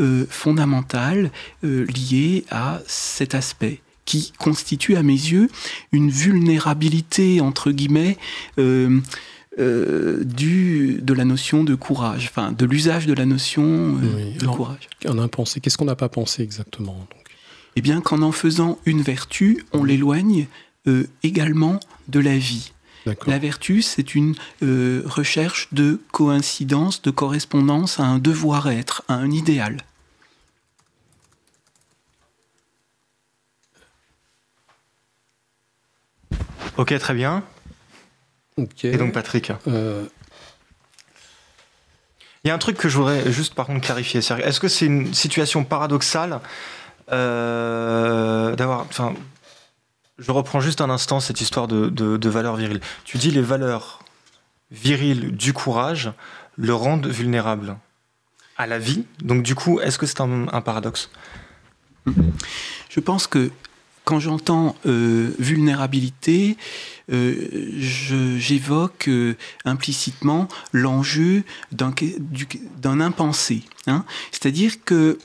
euh, 0.00 0.26
fondamental 0.28 1.30
euh, 1.62 1.86
lié 1.86 2.44
à 2.50 2.80
cet 2.86 3.34
aspect 3.34 3.80
qui 4.04 4.32
constitue 4.38 4.96
à 4.96 5.02
mes 5.02 5.12
yeux 5.12 5.48
une 5.92 6.10
vulnérabilité, 6.10 7.40
entre 7.40 7.70
guillemets, 7.70 8.18
euh, 8.58 9.00
du, 9.56 10.98
de 11.00 11.14
la 11.14 11.24
notion 11.24 11.64
de 11.64 11.74
courage, 11.74 12.28
enfin 12.28 12.52
de 12.52 12.66
l'usage 12.66 13.06
de 13.06 13.14
la 13.14 13.24
notion 13.24 13.94
de 13.94 14.46
courage. 14.46 14.88
Un 15.06 15.18
impensé, 15.18 15.60
qu'est-ce 15.60 15.78
qu'on 15.78 15.84
n'a 15.86 15.96
pas 15.96 16.10
pensé 16.10 16.42
exactement 16.42 17.06
Eh 17.76 17.80
bien 17.80 18.00
qu'en 18.00 18.20
en 18.20 18.32
faisant 18.32 18.78
une 18.84 19.00
vertu, 19.00 19.64
on 19.72 19.84
l'éloigne 19.84 20.48
également 21.22 21.80
de 22.08 22.20
la 22.20 22.36
vie. 22.36 22.73
La 23.26 23.38
vertu, 23.38 23.82
c'est 23.82 24.14
une 24.14 24.34
euh, 24.62 25.02
recherche 25.04 25.68
de 25.72 26.00
coïncidence, 26.10 27.02
de 27.02 27.10
correspondance 27.10 28.00
à 28.00 28.04
un 28.04 28.18
devoir-être, 28.18 29.02
à 29.08 29.14
un 29.14 29.30
idéal. 29.30 29.84
Ok, 36.76 36.98
très 36.98 37.14
bien. 37.14 37.44
Et 38.82 38.96
donc 38.96 39.12
Patrick 39.12 39.52
euh, 39.68 40.06
Il 42.44 42.48
y 42.48 42.50
a 42.50 42.54
un 42.54 42.58
truc 42.58 42.76
que 42.76 42.88
je 42.88 42.96
voudrais 42.96 43.30
juste 43.30 43.54
par 43.54 43.66
contre 43.66 43.80
clarifier. 43.80 44.20
Est-ce 44.20 44.60
que 44.60 44.68
c'est 44.68 44.86
une 44.86 45.12
situation 45.12 45.64
paradoxale 45.64 46.40
euh, 47.12 48.56
d'avoir... 48.56 48.82
Enfin, 48.82 49.14
je 50.18 50.30
reprends 50.30 50.60
juste 50.60 50.80
un 50.80 50.90
instant 50.90 51.20
cette 51.20 51.40
histoire 51.40 51.68
de, 51.68 52.28
valeurs 52.28 52.56
viriles. 52.56 52.80
Tu 53.04 53.18
dis 53.18 53.30
les 53.30 53.42
valeurs 53.42 54.04
viriles 54.70 55.36
du 55.36 55.52
courage 55.52 56.12
le 56.56 56.74
rendent 56.74 57.06
vulnérable 57.06 57.76
à 58.56 58.66
la 58.66 58.78
vie. 58.78 59.04
Donc 59.20 59.42
du 59.42 59.54
coup, 59.54 59.80
est-ce 59.80 59.98
que 59.98 60.06
c'est 60.06 60.20
un, 60.20 60.60
paradoxe? 60.60 61.10
Je 62.06 63.00
pense 63.00 63.26
que 63.26 63.50
quand 64.04 64.20
j'entends 64.20 64.76
euh, 64.86 65.34
vulnérabilité, 65.38 66.58
euh, 67.10 67.70
j'évoque 67.78 69.08
euh, 69.08 69.34
implicitement 69.64 70.46
l'enjeu 70.72 71.42
d'un 71.72 73.00
impensé. 73.00 73.62
Hein. 73.86 74.04
C'est-à-dire 74.30 74.84
que 74.84 75.18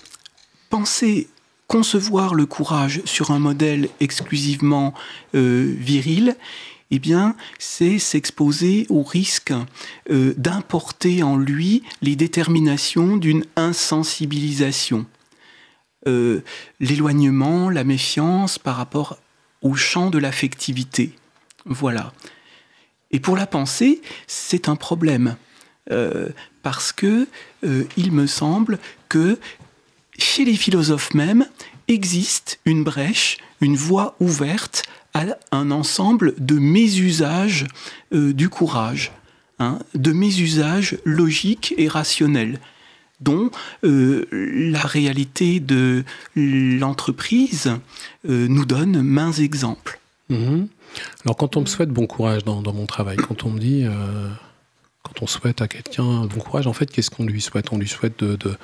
penser 0.69 1.27
concevoir 1.69 2.35
le 2.35 2.45
courage 2.45 3.01
sur 3.05 3.31
un 3.31 3.39
modèle 3.39 3.87
exclusivement 4.01 4.93
viril, 5.33 6.35
eh 6.91 6.99
bien, 6.99 7.35
c'est 7.59 7.99
s'exposer 7.99 8.85
au 8.89 9.03
risque 9.03 9.53
d'importer 10.09 11.23
en 11.23 11.37
lui 11.37 11.83
les 12.01 12.17
déterminations 12.17 13.15
d'une 13.15 13.45
insensibilisation. 13.55 15.05
Euh, 16.07 16.41
l'éloignement, 16.79 17.69
la 17.69 17.83
méfiance 17.83 18.57
par 18.57 18.77
rapport 18.77 19.17
au 19.61 19.75
champ 19.75 20.09
de 20.09 20.17
l'affectivité. 20.17 21.13
Voilà. 21.65 22.13
Et 23.11 23.19
pour 23.19 23.35
la 23.35 23.45
pensée, 23.45 24.01
c'est 24.25 24.69
un 24.69 24.77
problème. 24.77 25.35
Euh, 25.91 26.29
parce 26.61 26.91
que 26.93 27.27
euh, 27.63 27.83
il 27.97 28.11
me 28.11 28.27
semble 28.27 28.79
que 29.09 29.39
chez 30.19 30.45
les 30.45 30.55
philosophes 30.55 31.13
même 31.13 31.45
existe 31.87 32.59
une 32.65 32.83
brèche, 32.83 33.37
une 33.61 33.75
voie 33.75 34.15
ouverte 34.19 34.83
à 35.13 35.25
un 35.51 35.71
ensemble 35.71 36.35
de 36.37 36.59
mésusages 36.59 37.65
du 38.11 38.47
courage, 38.47 39.11
hein, 39.57 39.79
de 39.95 40.11
mésusages 40.11 40.97
logiques 41.03 41.73
et 41.77 41.87
rationnels 41.87 42.59
dont 43.21 43.51
euh, 43.83 44.25
la 44.31 44.79
réalité 44.79 45.59
de 45.59 46.03
l'entreprise 46.35 47.71
euh, 48.27 48.47
nous 48.47 48.65
donne 48.65 49.01
mains 49.01 49.33
exemples. 49.33 49.99
Mhm. 50.29 50.67
Alors 51.25 51.35
quand 51.37 51.57
on 51.57 51.61
me 51.61 51.65
souhaite 51.65 51.89
bon 51.89 52.07
courage 52.07 52.43
dans, 52.43 52.61
mon 52.73 52.85
travail, 52.85 53.17
quand 53.17 53.43
on 53.45 53.51
me 53.51 53.59
dit, 53.59 53.83
euh, 53.83 54.29
quand 55.03 55.21
on 55.21 55.27
souhaite 55.27 55.61
à 55.61 55.67
quelqu'un 55.67 56.25
bon 56.25 56.39
courage, 56.39 56.67
en 56.67 56.73
fait, 56.73 56.89
qu'est-ce 56.91 57.11
qu'on 57.11 57.25
lui 57.25 57.41
souhaite? 57.41 57.71
On 57.71 57.77
lui 57.77 57.87
souhaite 57.87 58.23
de, 58.23 58.55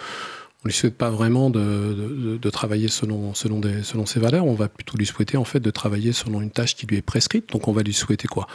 on 0.66 0.68
lui 0.68 0.74
souhaite 0.74 0.98
pas 0.98 1.12
vraiment 1.12 1.52
de, 1.52 2.40
de, 2.42 2.50
travailler 2.50 2.88
selon, 2.88 3.36
selon, 3.36 3.62
selon 3.84 4.08
ses 4.08 4.20
valeurs, 4.20 4.48
on 4.48 4.56
va 4.56 4.68
plutôt 4.68 4.98
lui 4.98 5.06
souhaiter 5.06 5.38
en 5.38 5.44
fait 5.44 5.60
de 5.60 5.70
travailler 5.70 6.12
selon 6.12 6.42
une 6.42 6.50
tâche 6.50 6.76
qui 6.76 6.88
lui 6.88 6.98
est 6.98 7.04
prescrite. 7.04 7.52
Donc 7.52 7.68
on 7.68 7.72
va 7.72 7.84
lui 7.84 7.94
souhaiter 7.94 8.28
quoi? 8.28 8.48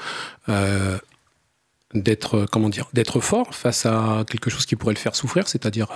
D'être 1.95 2.47
comment 2.51 2.69
dire 2.69 2.89
d'être 2.93 3.21
fort 3.21 3.55
face 3.55 3.87
à 3.87 4.25
quelque 4.29 4.51
chose 4.51 4.67
qui 4.67 4.75
pourrait 4.75 4.95
le 4.95 4.99
faire 4.99 5.15
souffrir, 5.15 5.47
c'est-à-dire 5.47 5.87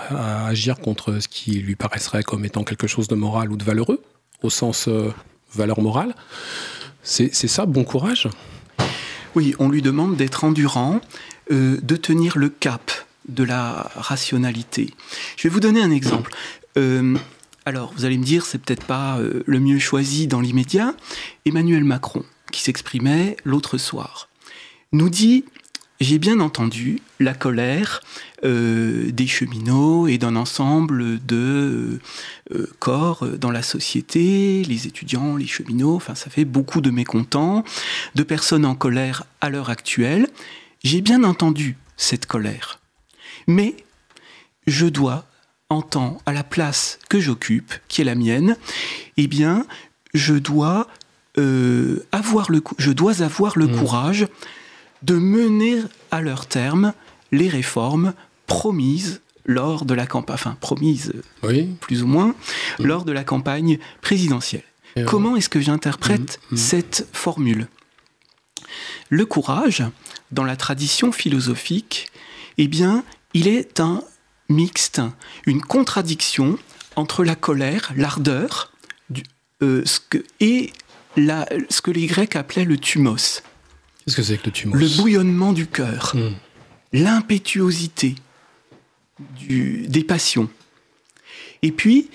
agir 0.46 0.78
contre 0.78 1.18
ce 1.18 1.26
qui 1.26 1.58
lui 1.58 1.74
paraîtrait 1.74 2.22
comme 2.22 2.44
étant 2.44 2.62
quelque 2.62 2.86
chose 2.86 3.08
de 3.08 3.16
moral 3.16 3.50
ou 3.50 3.56
de 3.56 3.64
valeureux, 3.64 4.00
au 4.44 4.50
sens 4.50 4.86
euh, 4.86 5.12
valeur 5.52 5.80
morale. 5.80 6.14
C'est 7.02 7.32
ça, 7.32 7.66
bon 7.66 7.82
courage? 7.82 8.28
Oui, 9.34 9.56
on 9.58 9.68
lui 9.68 9.82
demande 9.82 10.16
d'être 10.16 10.44
endurant, 10.44 11.00
euh, 11.50 11.80
de 11.82 11.96
tenir 11.96 12.38
le 12.38 12.50
cap 12.50 12.92
de 13.28 13.44
la 13.44 13.90
rationalité. 13.94 14.90
Je 15.36 15.48
vais 15.48 15.52
vous 15.52 15.60
donner 15.60 15.82
un 15.82 15.90
exemple. 15.90 16.32
Euh, 16.76 17.16
alors, 17.66 17.92
vous 17.96 18.04
allez 18.04 18.18
me 18.18 18.24
dire, 18.24 18.44
c'est 18.44 18.58
peut-être 18.58 18.84
pas 18.84 19.18
le 19.46 19.60
mieux 19.60 19.78
choisi 19.78 20.26
dans 20.26 20.40
l'immédiat. 20.40 20.94
Emmanuel 21.46 21.84
Macron, 21.84 22.24
qui 22.52 22.60
s'exprimait 22.60 23.36
l'autre 23.44 23.78
soir, 23.78 24.28
nous 24.92 25.08
dit 25.08 25.44
j'ai 26.00 26.18
bien 26.18 26.40
entendu 26.40 27.00
la 27.20 27.34
colère 27.34 28.02
euh, 28.44 29.10
des 29.12 29.26
cheminots 29.26 30.08
et 30.08 30.18
d'un 30.18 30.36
ensemble 30.36 31.24
de 31.24 32.00
euh, 32.52 32.66
corps 32.78 33.26
dans 33.38 33.50
la 33.50 33.62
société, 33.62 34.64
les 34.64 34.86
étudiants, 34.86 35.36
les 35.36 35.46
cheminots, 35.46 35.94
enfin 35.94 36.14
ça 36.14 36.30
fait 36.30 36.44
beaucoup 36.44 36.80
de 36.80 36.90
mécontents, 36.90 37.64
de 38.14 38.22
personnes 38.22 38.64
en 38.64 38.74
colère 38.74 39.24
à 39.40 39.50
l'heure 39.50 39.70
actuelle. 39.70 40.28
J'ai 40.82 41.00
bien 41.00 41.24
entendu 41.24 41.78
cette 41.96 42.26
colère. 42.26 42.80
Mais 43.46 43.76
je 44.66 44.86
dois, 44.86 45.26
en 45.68 45.82
temps, 45.82 46.18
à 46.26 46.32
la 46.32 46.44
place 46.44 46.98
que 47.08 47.20
j'occupe, 47.20 47.72
qui 47.88 48.00
est 48.00 48.04
la 48.04 48.14
mienne, 48.14 48.56
eh 49.16 49.26
bien, 49.26 49.66
je 50.14 50.34
dois, 50.34 50.88
euh, 51.38 52.04
avoir, 52.12 52.50
le, 52.50 52.62
je 52.78 52.92
dois 52.92 53.22
avoir 53.22 53.58
le 53.58 53.66
mmh. 53.66 53.76
courage 53.76 54.26
de 55.02 55.14
mener 55.14 55.82
à 56.10 56.20
leur 56.20 56.46
terme 56.46 56.92
les 57.32 57.48
réformes 57.48 58.14
promises 58.46 59.20
lors 59.44 59.84
de 59.84 59.94
la 59.94 60.06
campagne, 60.06 60.34
enfin 60.34 60.56
promises 60.60 61.12
plus 61.80 62.02
ou 62.02 62.06
moins, 62.06 62.34
mm. 62.78 62.84
lors 62.86 63.04
de 63.04 63.12
la 63.12 63.24
campagne 63.24 63.78
présidentielle. 64.00 64.64
Comment 65.06 65.36
est-ce 65.36 65.48
que 65.48 65.60
j'interprète 65.60 66.40
mm, 66.50 66.54
mm. 66.54 66.56
cette 66.56 67.08
formule? 67.12 67.68
Le 69.10 69.26
courage, 69.26 69.82
dans 70.30 70.44
la 70.44 70.56
tradition 70.56 71.12
philosophique, 71.12 72.10
eh 72.58 72.68
bien, 72.68 73.04
il 73.34 73.48
est 73.48 73.80
un 73.80 74.02
mixte, 74.48 75.02
une 75.46 75.60
contradiction 75.60 76.58
entre 76.96 77.24
la 77.24 77.34
colère, 77.34 77.92
l'ardeur, 77.96 78.72
euh, 79.62 79.84
et 80.40 80.72
ce 81.16 81.80
que 81.80 81.90
les 81.90 82.06
Grecs 82.06 82.36
appelaient 82.36 82.64
le 82.64 82.78
thumos. 82.78 83.42
Qu'est-ce 84.04 84.16
que 84.16 84.22
c'est 84.22 84.38
que 84.38 84.46
le 84.46 84.52
tumos? 84.52 84.76
Le 84.76 84.88
bouillonnement 84.96 85.52
du 85.52 85.66
cœur, 85.66 86.12
hmm. 86.14 86.34
l'impétuosité 86.92 88.14
des 89.48 90.04
passions. 90.04 90.48
Et 91.62 91.72
puis, 91.72 92.10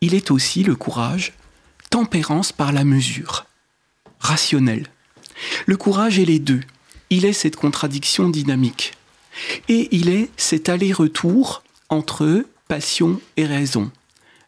il 0.00 0.14
est 0.14 0.30
aussi 0.30 0.64
le 0.64 0.74
courage, 0.74 1.32
tempérance 1.90 2.52
par 2.52 2.72
la 2.72 2.84
mesure, 2.84 3.46
rationnel. 4.18 4.88
Le 5.66 5.76
courage 5.76 6.18
est 6.18 6.24
les 6.24 6.38
deux. 6.38 6.60
Il 7.10 7.24
est 7.24 7.32
cette 7.32 7.56
contradiction 7.56 8.28
dynamique. 8.28 8.94
Et 9.68 9.88
il 9.92 10.08
est 10.08 10.28
cet 10.36 10.68
aller-retour 10.68 11.62
entre 11.88 12.44
passion 12.68 13.20
et 13.36 13.46
raison. 13.46 13.90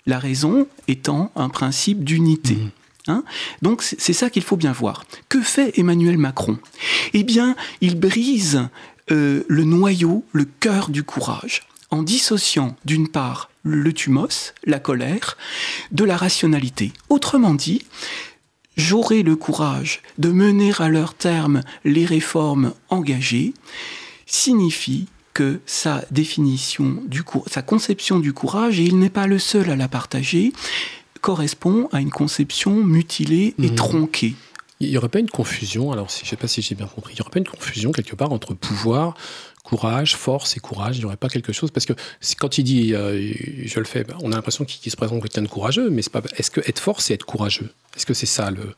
La 0.07 0.19
raison 0.19 0.67
étant 0.89 1.31
un 1.37 1.49
principe 1.49 2.05
d'unité. 2.05 2.55
Hmm. 2.55 2.71
Hein? 3.07 3.25
Donc 3.63 3.83
c'est 3.83 4.13
ça 4.13 4.31
qu'il 4.31 4.43
faut 4.43 4.57
bien 4.57 4.73
voir. 4.73 5.05
Que 5.29 5.43
fait 5.43 5.79
Emmanuel 5.79 6.19
Macron? 6.19 6.59
Eh 7.13 7.23
bien, 7.23 7.55
il 7.81 7.99
brise 7.99 8.69
euh, 9.11 9.45
le 9.49 9.65
noyau, 9.65 10.25
le 10.33 10.45
cœur 10.45 10.89
du 10.89 11.03
courage, 11.03 11.63
en 11.91 12.03
dissociant 12.03 12.77
d'une 12.85 13.09
part 13.09 13.51
le 13.63 13.93
thumos, 13.93 14.53
la 14.65 14.79
colère, 14.79 15.37
de 15.93 16.05
la 16.05 16.17
rationalité. 16.17 16.93
Autrement 17.09 17.55
dit, 17.55 17.83
j'aurai 18.77 19.23
le 19.23 19.37
courage 19.37 20.01
de 20.19 20.31
mener 20.31 20.73
à 20.79 20.89
leur 20.89 21.15
terme 21.15 21.63
les 21.85 22.07
réformes 22.07 22.73
engagées, 22.89 23.53
signifie 24.35 25.07
que 25.33 25.61
sa 25.67 26.05
définition 26.11 27.03
du 27.07 27.23
sa 27.47 27.63
conception 27.63 28.19
du 28.19 28.33
courage, 28.33 28.79
et 28.79 28.85
il 28.85 28.99
n'est 28.99 29.11
pas 29.11 29.27
le 29.27 29.39
seul 29.39 29.71
à 29.71 29.77
la 29.77 29.89
partager, 29.89 30.53
correspond 31.21 31.89
à 31.93 32.01
une 32.01 32.11
conception 32.11 32.75
mutilée 32.85 33.55
et 33.59 33.71
mhm. 33.71 33.75
tronquée. 33.75 34.35
Il 34.81 34.91
n'y 34.91 34.97
aurait 34.99 35.09
pas 35.09 35.21
une 35.21 35.31
confusion, 35.31 35.93
alors 35.93 36.09
je 36.09 36.23
ne 36.23 36.27
sais 36.27 36.37
pas 36.37 36.49
si 36.49 36.63
j'ai 36.63 36.75
bien 36.75 36.87
compris, 36.87 37.15
il 37.15 37.17
n'y 37.17 37.21
aurait 37.23 37.31
pas 37.31 37.39
une 37.39 37.47
confusion 37.47 37.93
quelque 37.93 38.15
part 38.15 38.33
entre 38.33 38.55
pouvoir, 38.55 39.15
courage, 39.63 40.17
force 40.17 40.57
et 40.57 40.61
courage, 40.61 40.97
il 40.97 41.01
n'y 41.01 41.07
aurait 41.07 41.17
pas 41.17 41.29
quelque 41.29 41.53
chose? 41.53 41.71
Parce 41.71 41.87
que 41.87 41.95
quand 42.39 42.59
il 42.59 42.65
dit 42.65 42.95
euh, 42.95 43.33
je 43.65 43.79
le 43.79 43.87
fais, 43.87 44.05
on 44.21 44.33
a 44.33 44.37
l'impression 44.37 44.65
qu'il 44.65 44.91
se 44.91 44.97
présente 44.97 45.21
comme 45.21 45.29
quelqu'un 45.29 45.43
de 45.43 45.49
courageux, 45.49 45.91
mais 45.91 46.03
est-ce 46.37 46.51
que 46.51 46.61
être 46.69 46.81
fort, 46.81 47.01
c'est 47.01 47.15
être 47.15 47.27
courageux? 47.27 47.71
Est-ce 47.97 48.07
que 48.07 48.15
c'est 48.15 48.27
ça 48.27 48.51
le. 48.51 48.75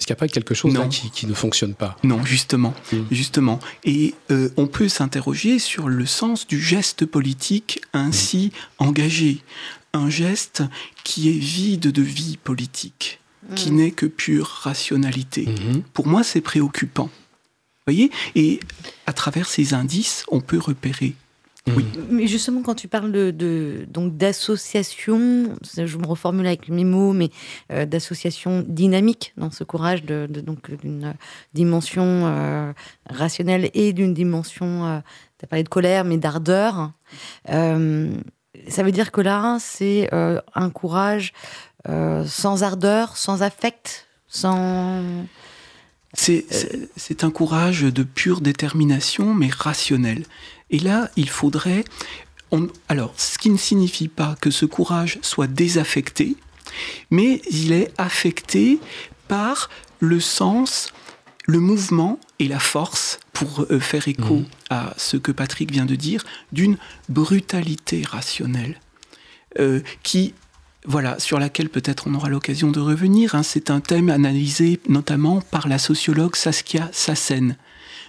Est-ce 0.00 0.06
qu'il 0.06 0.14
n'y 0.14 0.18
a 0.18 0.20
pas 0.20 0.28
quelque 0.28 0.54
chose 0.54 0.74
qui, 1.12 1.26
ne 1.26 1.34
fonctionne 1.34 1.74
pas? 1.74 1.94
Non, 2.04 2.24
justement, 2.24 2.72
hmm. 2.90 3.02
justement. 3.10 3.60
Et 3.84 4.14
euh, 4.30 4.48
on 4.56 4.66
peut 4.66 4.88
s'interroger 4.88 5.58
sur 5.58 5.90
le 5.90 6.06
sens 6.06 6.46
du 6.46 6.58
geste 6.58 7.04
politique 7.04 7.82
ainsi 7.92 8.50
hmm. 8.80 8.84
engagé 8.84 9.42
un 9.92 10.08
geste 10.08 10.62
qui 11.04 11.28
est 11.28 11.38
vide 11.38 11.92
de 11.92 12.02
vie 12.02 12.38
politique, 12.42 13.20
qui 13.56 13.70
Mm. 13.70 13.74
n'est 13.74 13.90
que 13.90 14.06
pure 14.06 14.46
rationalité. 14.46 15.48
Pour 15.92 16.06
moi, 16.06 16.22
c'est 16.22 16.40
préoccupant. 16.40 17.04
Vous 17.06 17.92
voyez? 17.92 18.10
Et 18.34 18.60
à 19.06 19.12
travers 19.12 19.48
ces 19.48 19.74
indices, 19.74 20.24
on 20.28 20.40
peut 20.40 20.58
repérer. 20.58 21.14
Oui. 21.76 21.84
Mais 22.08 22.26
justement, 22.26 22.62
quand 22.62 22.74
tu 22.74 22.88
parles 22.88 23.12
de, 23.12 23.30
de- 23.30 23.84
donc 23.88 24.16
d'association, 24.16 25.56
je 25.76 25.96
me 25.98 26.06
reformule 26.06 26.46
avec 26.46 26.68
mes 26.68 26.84
mots, 26.84 27.12
mais 27.12 27.30
euh, 27.70 27.84
d'association 27.84 28.64
dynamique 28.66 29.34
dans 29.36 29.50
ce 29.50 29.62
courage, 29.64 30.02
de, 30.04 30.26
de- 30.28 30.40
donc 30.40 30.70
d'une 30.80 31.14
dimension 31.52 32.02
euh, 32.26 32.72
rationnelle 33.08 33.70
et 33.74 33.92
d'une 33.92 34.14
dimension, 34.14 35.02
tu 35.38 35.44
as 35.44 35.48
parlé 35.48 35.62
de 35.62 35.68
colère, 35.68 36.04
mais 36.04 36.16
d'ardeur. 36.16 36.92
Euh, 37.50 38.10
ça 38.68 38.82
veut 38.82 38.92
dire 38.92 39.12
que 39.12 39.20
là, 39.20 39.58
c'est 39.60 40.08
euh, 40.14 40.40
un 40.54 40.70
courage 40.70 41.32
euh, 41.88 42.24
sans 42.26 42.62
ardeur, 42.62 43.16
sans 43.16 43.42
affect, 43.42 44.08
sans. 44.28 45.02
C'est 46.14 47.22
un 47.22 47.30
courage 47.30 47.82
de 47.82 48.02
pure 48.02 48.40
détermination, 48.40 49.32
mais 49.34 49.48
rationnel. 49.48 50.24
Et 50.70 50.78
là, 50.78 51.10
il 51.16 51.28
faudrait... 51.28 51.84
on- 52.50 52.68
alors, 52.88 53.12
ce 53.16 53.38
qui 53.38 53.50
ne 53.50 53.56
signifie 53.58 54.08
pas 54.08 54.36
que 54.40 54.50
ce 54.50 54.66
courage 54.66 55.18
soit 55.22 55.46
désaffecté, 55.46 56.36
mais 57.10 57.42
il 57.50 57.72
est 57.72 57.92
affecté 57.98 58.78
par 59.28 59.70
le 59.98 60.20
sens, 60.20 60.92
le 61.46 61.58
mouvement 61.60 62.18
et 62.38 62.48
la 62.48 62.58
force, 62.60 63.18
pour 63.32 63.66
euh, 63.70 63.80
faire 63.80 64.06
écho 64.08 64.36
Mhm. 64.36 64.46
à 64.70 64.94
ce 64.96 65.16
que 65.16 65.32
Patrick 65.32 65.72
vient 65.72 65.86
de 65.86 65.96
dire, 65.96 66.24
d'une 66.52 66.76
brutalité 67.08 68.02
rationnelle, 68.08 68.78
euh, 69.58 69.80
qui, 70.02 70.34
voilà, 70.86 71.18
sur 71.18 71.38
laquelle 71.40 71.68
peut-être 71.68 72.06
on 72.06 72.14
aura 72.14 72.28
l'occasion 72.28 72.70
de 72.70 72.80
revenir. 72.80 73.34
hein. 73.34 73.42
C'est 73.42 73.70
un 73.70 73.80
thème 73.80 74.08
analysé 74.10 74.78
notamment 74.88 75.40
par 75.40 75.66
la 75.68 75.78
sociologue 75.78 76.36
Saskia 76.36 76.88
Sassen. 76.92 77.56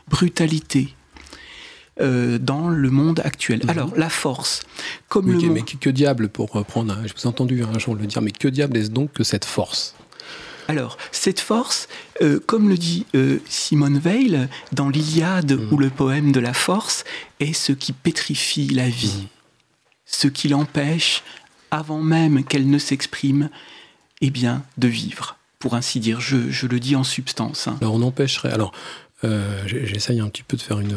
Brutalité. 0.07 0.93
Euh, 1.99 2.37
dans 2.39 2.69
le 2.69 2.89
monde 2.89 3.19
actuel. 3.23 3.59
Mhm. 3.63 3.69
Alors, 3.69 3.93
la 3.97 4.09
force, 4.09 4.61
comme 5.09 5.25
Oui, 5.27 5.41
le 5.43 5.49
mais 5.49 5.61
que, 5.63 5.75
que 5.77 5.89
diable, 5.89 6.29
pour 6.29 6.49
reprendre, 6.51 6.93
hein, 6.93 7.03
je 7.05 7.13
vous 7.13 7.21
ai 7.23 7.27
entendu 7.27 7.63
un 7.63 7.77
jour 7.79 7.95
le 7.95 8.05
dire, 8.07 8.21
mais 8.21 8.31
que 8.31 8.47
diable 8.47 8.77
est-ce 8.77 8.89
donc 8.91 9.11
que 9.13 9.23
cette 9.23 9.45
force? 9.45 9.93
Alors, 10.67 10.97
cette 11.11 11.41
force, 11.41 11.89
euh, 12.21 12.39
comme 12.45 12.69
le 12.69 12.77
dit 12.77 13.05
euh, 13.15 13.39
Simone 13.49 13.99
Weil 14.03 14.47
dans 14.71 14.87
l'Iliade 14.89 15.53
Mhm. 15.59 15.73
ou 15.73 15.77
le 15.77 15.89
poème 15.89 16.31
de 16.31 16.39
la 16.39 16.53
force, 16.53 17.03
est 17.41 17.51
ce 17.53 17.73
qui 17.73 17.91
pétrifie 17.91 18.67
la 18.67 18.87
vie, 18.87 19.17
Mhm. 19.23 19.27
ce 20.05 20.27
qui 20.27 20.47
l'empêche, 20.47 21.23
avant 21.71 22.01
même 22.01 22.43
qu'elle 22.45 22.69
ne 22.69 22.77
s'exprime, 22.79 23.49
eh 24.21 24.29
bien, 24.29 24.63
de 24.77 24.87
vivre, 24.87 25.35
pour 25.59 25.73
ainsi 25.73 25.99
dire. 25.99 26.21
Je, 26.21 26.49
je 26.49 26.67
le 26.67 26.79
dis 26.79 26.95
en 26.95 27.03
substance. 27.03 27.67
hein. 27.67 27.77
Alors 27.81 27.95
on 27.95 28.01
empêcherait. 28.01 28.51
Alors 28.51 28.71
euh, 29.23 29.61
j'essaye 29.65 30.19
un 30.19 30.29
petit 30.29 30.43
peu 30.43 30.55
de 30.57 30.61
faire 30.61 30.79
une. 30.79 30.95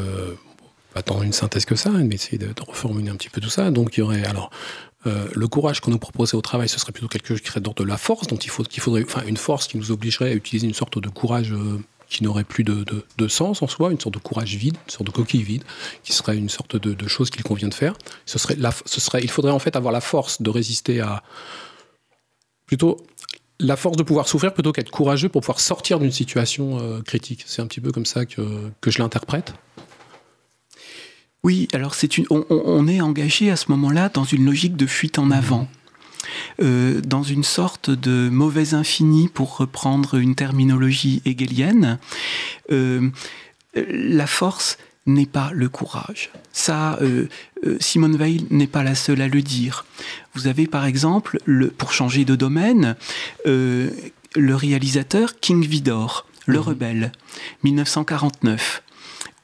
Pas 0.95 1.03
tant 1.03 1.23
une 1.23 1.33
synthèse 1.33 1.65
que 1.65 1.77
ça, 1.77 1.91
mais 1.91 2.15
essayer 2.15 2.39
de, 2.39 2.49
reformuler 2.67 3.11
un 3.11 3.17
petit 3.17 3.29
peu 3.29 3.41
tout 3.41 3.51
ça. 3.51 3.71
Donc 3.71 3.97
il 3.97 4.01
y 4.01 4.03
aurait. 4.03 4.25
Alors. 4.25 4.51
euh, 5.07 5.29
le 5.35 5.49
courage 5.49 5.81
qu'on 5.81 5.91
nous 5.91 5.99
proposait 5.99 6.35
au 6.35 6.41
travail, 6.41 6.69
ce 6.69 6.79
serait 6.79 6.93
plutôt 6.93 7.09
quelque 7.09 7.29
chose 7.29 7.43
qui 7.43 7.49
serait 7.49 7.61
d'ordre 7.61 7.83
de 7.85 7.89
la 7.89 7.99
force, 7.99 8.27
donc 8.27 8.47
il 8.47 8.49
faut 8.49 8.63
qu'il 8.63 8.83
faudrait, 8.83 9.05
enfin, 9.05 9.23
une 9.27 9.37
force 9.37 9.67
qui 9.69 9.77
nous 9.77 9.91
obligerait 9.91 10.31
à 10.31 10.35
utiliser 10.35 10.67
une 10.67 10.73
sorte 10.73 10.99
de 10.99 11.11
courage 11.11 11.53
euh, 11.53 11.79
qui 12.09 12.25
n'aurait 12.25 12.45
plus 12.45 12.65
de 12.65 13.29
sens 13.29 13.61
en 13.63 13.67
soi, 13.67 13.91
une 13.93 14.01
sorte 14.01 14.15
de 14.15 14.19
courage 14.19 14.55
vide, 14.55 14.77
une 14.87 14.91
sorte 14.91 15.07
de 15.07 15.11
coquille 15.11 15.43
vide, 15.43 15.65
qui 16.05 16.13
serait 16.13 16.37
une 16.37 16.49
sorte 16.49 16.77
de, 16.77 16.95
de 16.95 17.09
chose 17.09 17.29
qu'il 17.29 17.43
convient 17.43 17.69
de 17.69 17.75
faire. 17.75 17.95
Ce 18.25 18.39
serait, 18.39 18.57
la, 18.57 18.73
ce 18.87 19.01
serait, 19.01 19.23
il 19.23 19.31
faudrait 19.31 19.53
en 19.53 19.59
fait 19.59 19.77
avoir 19.77 19.93
la 19.93 20.01
force 20.01 20.41
de 20.41 20.49
résister 20.49 21.01
à 21.01 21.23
plutôt 22.67 22.97
la 23.61 23.77
force 23.77 23.97
de 23.97 24.03
pouvoir 24.03 24.27
souffrir 24.29 24.53
plutôt 24.55 24.73
qu'être 24.73 24.91
courageux 24.91 25.29
pour 25.29 25.43
pouvoir 25.43 25.61
sortir 25.61 25.99
d'une 25.99 26.13
situation 26.13 26.79
euh, 26.81 27.03
critique. 27.03 27.45
C'est 27.47 27.63
un 27.63 27.67
petit 27.67 27.81
peu 27.81 27.93
comme 27.93 28.07
ça 28.07 28.27
que, 28.27 28.71
que 28.81 28.91
je 28.91 28.99
l'interprète. 28.99 29.55
Oui, 31.45 31.69
alors 31.75 31.95
c'est 31.95 32.17
une, 32.17 32.25
on, 32.31 32.89
est 32.89 33.03
engagé 33.03 33.51
à 33.51 33.57
ce 33.57 33.71
moment-là 33.71 34.09
dans 34.09 34.25
une 34.25 34.47
logique 34.47 34.77
de 34.77 34.87
fuite 34.87 35.19
en 35.19 35.31
avant, 35.31 35.69
Euh, 36.63 37.03
dans 37.03 37.23
une 37.23 37.45
sorte 37.45 37.91
de 37.91 38.31
mauvais 38.31 38.73
infini, 38.73 39.29
pour 39.29 39.59
reprendre 39.59 40.15
une 40.15 40.35
terminologie 40.35 41.21
hegelienne. 41.27 41.99
Euh, 42.73 43.11
la 43.75 44.27
force 44.27 44.79
n'est 45.07 45.27
pas 45.27 45.51
le 45.53 45.69
courage. 45.69 46.31
Ça, 46.53 46.99
euh, 47.03 47.29
euh, 47.67 47.77
Simone 47.79 48.17
Weil 48.17 48.45
n'est 48.51 48.67
pas 48.67 48.83
la 48.83 48.95
seule 48.95 49.21
à 49.21 49.29
le 49.29 49.43
dire. 49.43 49.85
Vous 50.35 50.47
avez 50.47 50.67
par 50.67 50.87
exemple, 50.87 51.39
le, 51.45 51.69
pour 51.69 51.93
changer 51.93 52.25
de 52.25 52.37
domaine, 52.37 52.97
euh, 53.47 53.91
le 54.35 54.57
réalisateur 54.57 55.39
King 55.41 55.67
Vidor, 55.67 56.27
Le 56.47 56.59
Mhm. 56.59 56.65
Rebelle, 56.65 57.13
1949 57.63 58.83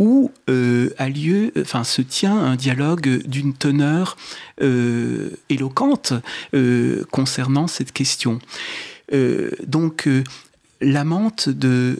où 0.01 0.33
euh, 0.49 0.95
a 0.97 1.09
lieu, 1.11 1.53
enfin 1.61 1.85
se 1.85 2.03
tient 2.03 2.37
un 2.37 2.57
dialogue 2.57 3.23
d'une 3.27 3.53
teneur 3.53 4.17
euh, 4.63 5.29
éloquente 5.51 6.15
euh, 6.55 7.05
concernant 7.13 7.69
cette 7.69 7.93
question. 7.93 8.41
Donc 9.67 10.09
l'amante 10.81 11.49
de 11.49 11.99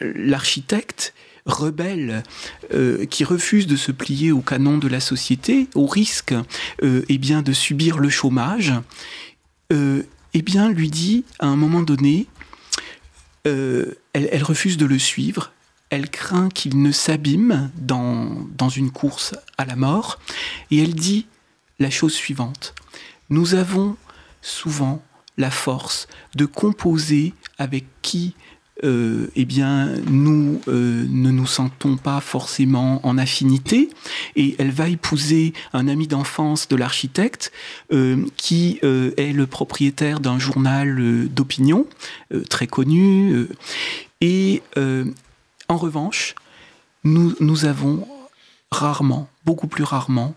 l'architecte 0.00 1.14
rebelle 1.46 2.24
qui 3.08 3.22
refuse 3.22 3.68
de 3.68 3.76
se 3.76 3.92
plier 3.92 4.32
au 4.32 4.40
canon 4.40 4.78
de 4.78 4.88
la 4.88 4.98
société 4.98 5.68
au 5.76 5.86
risque 5.86 6.34
eh 6.82 7.18
bien 7.18 7.42
de 7.42 7.52
subir 7.52 7.98
le 7.98 8.08
chômage 8.08 8.72
eh 9.70 10.42
bien 10.42 10.72
lui 10.72 10.90
dit 10.90 11.24
à 11.38 11.46
un 11.46 11.54
moment 11.54 11.82
donné 11.82 12.26
elle 13.44 14.42
refuse 14.42 14.76
de 14.76 14.86
le 14.86 14.98
suivre 14.98 15.52
elle 15.90 16.10
craint 16.10 16.48
qu'il 16.48 16.82
ne 16.82 16.92
s'abîme 16.92 17.70
dans, 17.76 18.68
une 18.68 18.90
course 18.90 19.34
à 19.56 19.64
la 19.64 19.76
mort, 19.76 20.18
et 20.70 20.82
elle 20.82 20.94
dit 20.94 21.26
la 21.78 21.90
chose 21.90 22.14
suivante. 22.14 22.74
Nous 23.30 23.54
avons 23.54 23.96
souvent 24.42 25.02
la 25.36 25.50
force 25.50 26.08
de 26.34 26.46
composer 26.46 27.34
avec 27.58 27.84
qui 28.02 28.34
euh, 28.84 29.26
eh 29.34 29.44
bien, 29.44 29.88
nous 30.08 30.60
euh, 30.68 31.04
ne 31.08 31.32
nous 31.32 31.48
sentons 31.48 31.96
pas 31.96 32.20
forcément 32.20 33.04
en 33.04 33.18
affinité, 33.18 33.90
et 34.36 34.54
elle 34.58 34.70
va 34.70 34.88
épouser 34.88 35.52
un 35.72 35.88
ami 35.88 36.06
d'enfance 36.06 36.68
de 36.68 36.76
l'architecte 36.76 37.50
euh, 37.92 38.24
qui 38.36 38.78
est 38.82 39.32
le 39.32 39.46
propriétaire 39.46 40.20
d'un 40.20 40.38
journal 40.38 41.28
d'opinion 41.28 41.86
très 42.48 42.68
connu, 42.68 43.46
et 44.20 44.62
en 45.68 45.76
revanche, 45.76 46.34
nous, 47.04 47.34
nous 47.40 47.64
avons 47.64 48.06
rarement, 48.70 49.28
beaucoup 49.44 49.68
plus 49.68 49.84
rarement, 49.84 50.34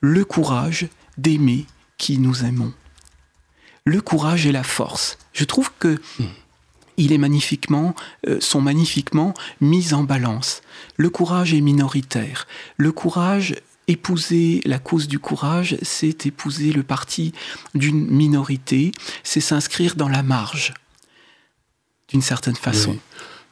le 0.00 0.24
courage 0.24 0.88
d'aimer 1.18 1.66
qui 1.98 2.18
nous 2.18 2.44
aimons. 2.44 2.72
Le 3.84 4.00
courage 4.00 4.46
et 4.46 4.52
la 4.52 4.64
force. 4.64 5.18
Je 5.32 5.44
trouve 5.44 5.70
que 5.78 6.00
il 6.96 7.12
est 7.12 7.18
magnifiquement, 7.18 7.94
euh, 8.26 8.40
sont 8.40 8.60
magnifiquement 8.60 9.34
mis 9.60 9.92
en 9.92 10.02
balance. 10.02 10.62
Le 10.96 11.10
courage 11.10 11.52
est 11.52 11.60
minoritaire. 11.60 12.46
Le 12.78 12.90
courage, 12.90 13.54
épouser 13.86 14.60
la 14.64 14.78
cause 14.78 15.06
du 15.06 15.18
courage, 15.18 15.76
c'est 15.82 16.26
épouser 16.26 16.72
le 16.72 16.82
parti 16.82 17.32
d'une 17.74 18.06
minorité, 18.06 18.92
c'est 19.22 19.40
s'inscrire 19.40 19.94
dans 19.94 20.08
la 20.08 20.22
marge, 20.22 20.74
d'une 22.08 22.22
certaine 22.22 22.56
façon. 22.56 22.92
Oui. 22.92 23.00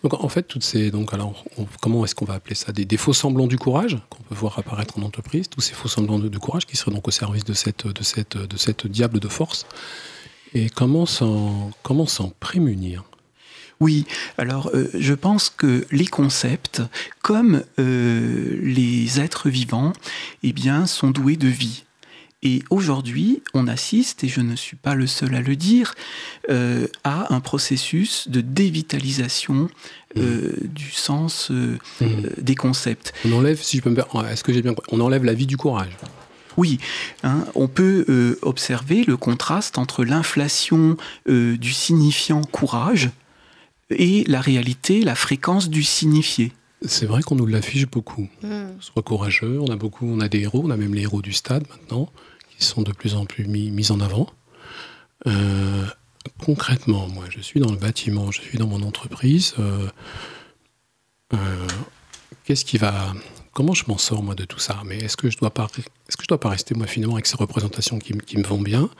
Donc 0.04 0.22
en 0.22 0.28
fait, 0.28 0.42
toutes 0.42 0.62
ces 0.62 0.90
donc 0.90 1.14
alors 1.14 1.44
comment 1.80 2.04
est-ce 2.04 2.14
qu'on 2.14 2.26
va 2.26 2.34
appeler 2.34 2.54
ça? 2.54 2.72
Des, 2.72 2.96
faux 2.98 3.14
semblants 3.14 3.46
du 3.46 3.56
courage 3.56 3.96
qu'on 4.10 4.22
peut 4.22 4.34
voir 4.34 4.58
apparaître 4.58 4.98
en 4.98 5.02
entreprise, 5.02 5.48
tous 5.48 5.62
ces 5.62 5.72
faux 5.72 5.88
semblants 5.88 6.18
de, 6.18 6.28
de 6.28 6.38
courage 6.38 6.66
qui 6.66 6.76
seraient 6.76 6.90
donc 6.90 7.08
au 7.08 7.10
service 7.10 7.42
de 7.42 7.54
cette 7.54 7.86
de 7.86 8.02
cette 8.04 8.36
de 8.36 8.56
cette 8.58 8.86
diable 8.86 9.18
de 9.18 9.28
force. 9.28 9.66
Et 10.52 10.68
comment 10.68 11.06
s'en 11.06 11.70
comment 11.82 12.04
s'en 12.06 12.34
prémunir? 12.38 13.02
Oui, 13.80 14.04
alors 14.36 14.70
euh, 14.74 14.90
je 14.92 15.14
pense 15.14 15.48
que 15.48 15.86
les 15.90 16.06
concepts, 16.06 16.82
comme 17.22 17.64
euh, 17.78 18.58
les 18.62 19.20
êtres 19.20 19.48
vivants, 19.48 19.94
eh 20.42 20.52
bien, 20.52 20.86
sont 20.86 21.10
doués 21.10 21.36
de 21.36 21.48
vie. 21.48 21.84
Et 22.44 22.62
aujourd'hui, 22.68 23.42
on 23.54 23.66
assiste, 23.66 24.22
et 24.22 24.28
je 24.28 24.42
ne 24.42 24.54
suis 24.54 24.76
pas 24.76 24.94
le 24.94 25.06
seul 25.06 25.34
à 25.34 25.40
le 25.40 25.56
dire, 25.56 25.94
euh, 26.50 26.86
à 27.02 27.34
un 27.34 27.40
processus 27.40 28.28
de 28.28 28.42
dévitalisation 28.42 29.68
euh, 30.18 30.52
du 30.62 30.90
sens 30.90 31.50
euh, 31.50 31.78
euh, 32.02 32.06
des 32.36 32.54
concepts. 32.54 33.14
On 33.24 33.32
enlève, 33.32 33.60
si 33.60 33.78
je 33.78 33.82
peux 33.82 33.88
me 33.90 33.96
permettre, 33.96 34.28
est-ce 34.30 34.44
que 34.44 34.52
j'ai 34.52 34.60
bien 34.60 34.74
compris 34.74 34.94
On 34.94 35.00
enlève 35.00 35.24
la 35.24 35.32
vie 35.32 35.46
du 35.46 35.56
courage. 35.56 35.96
Oui, 36.56 36.78
hein, 37.22 37.46
on 37.54 37.66
peut 37.66 38.04
euh, 38.08 38.38
observer 38.42 39.04
le 39.04 39.16
contraste 39.16 39.78
entre 39.78 40.04
l'inflation 40.04 40.96
euh, 41.28 41.56
du 41.56 41.72
signifiant 41.72 42.42
courage 42.42 43.10
et 43.90 44.24
la 44.28 44.40
réalité, 44.40 45.02
la 45.02 45.14
fréquence 45.14 45.68
du 45.68 45.82
signifié. 45.82 46.52
C'est 46.86 47.06
vrai 47.06 47.22
qu'on 47.22 47.34
nous 47.34 47.46
l'affiche 47.46 47.86
beaucoup. 47.86 48.28
Hmm. 48.42 48.66
Soit 48.78 49.02
courageux, 49.02 49.58
on 49.60 49.70
a 49.72 49.76
beaucoup, 49.76 50.06
on 50.06 50.20
a 50.20 50.28
des 50.28 50.40
héros, 50.40 50.62
on 50.64 50.70
a 50.70 50.76
même 50.76 50.94
les 50.94 51.02
héros 51.02 51.22
du 51.22 51.32
stade 51.32 51.64
maintenant, 51.70 52.10
sont 52.58 52.82
de 52.82 52.92
plus 52.92 53.14
en 53.14 53.26
plus 53.26 53.46
mis, 53.46 53.70
mis 53.70 53.90
en 53.90 54.00
avant. 54.00 54.28
Euh, 55.26 55.86
concrètement, 56.44 57.08
moi, 57.08 57.24
je 57.30 57.40
suis 57.40 57.60
dans 57.60 57.70
le 57.70 57.76
bâtiment, 57.76 58.30
je 58.30 58.40
suis 58.40 58.58
dans 58.58 58.66
mon 58.66 58.82
entreprise. 58.82 59.54
Euh, 59.58 59.88
euh, 61.32 61.66
qu'est-ce 62.44 62.64
qui 62.64 62.78
va. 62.78 63.12
Comment 63.52 63.74
je 63.74 63.84
m'en 63.86 63.98
sors, 63.98 64.22
moi, 64.22 64.34
de 64.34 64.44
tout 64.44 64.58
ça? 64.58 64.82
Mais 64.84 64.98
est-ce 64.98 65.16
que 65.16 65.30
je 65.30 65.38
dois 65.38 65.52
je 65.56 66.26
dois 66.26 66.40
pas 66.40 66.48
rester, 66.50 66.74
moi, 66.74 66.86
finalement, 66.86 67.14
avec 67.14 67.26
ces 67.26 67.36
représentations 67.36 67.98
qui, 67.98 68.16
qui 68.18 68.36
me 68.36 68.44
vont 68.44 68.60
bien? 68.60 68.90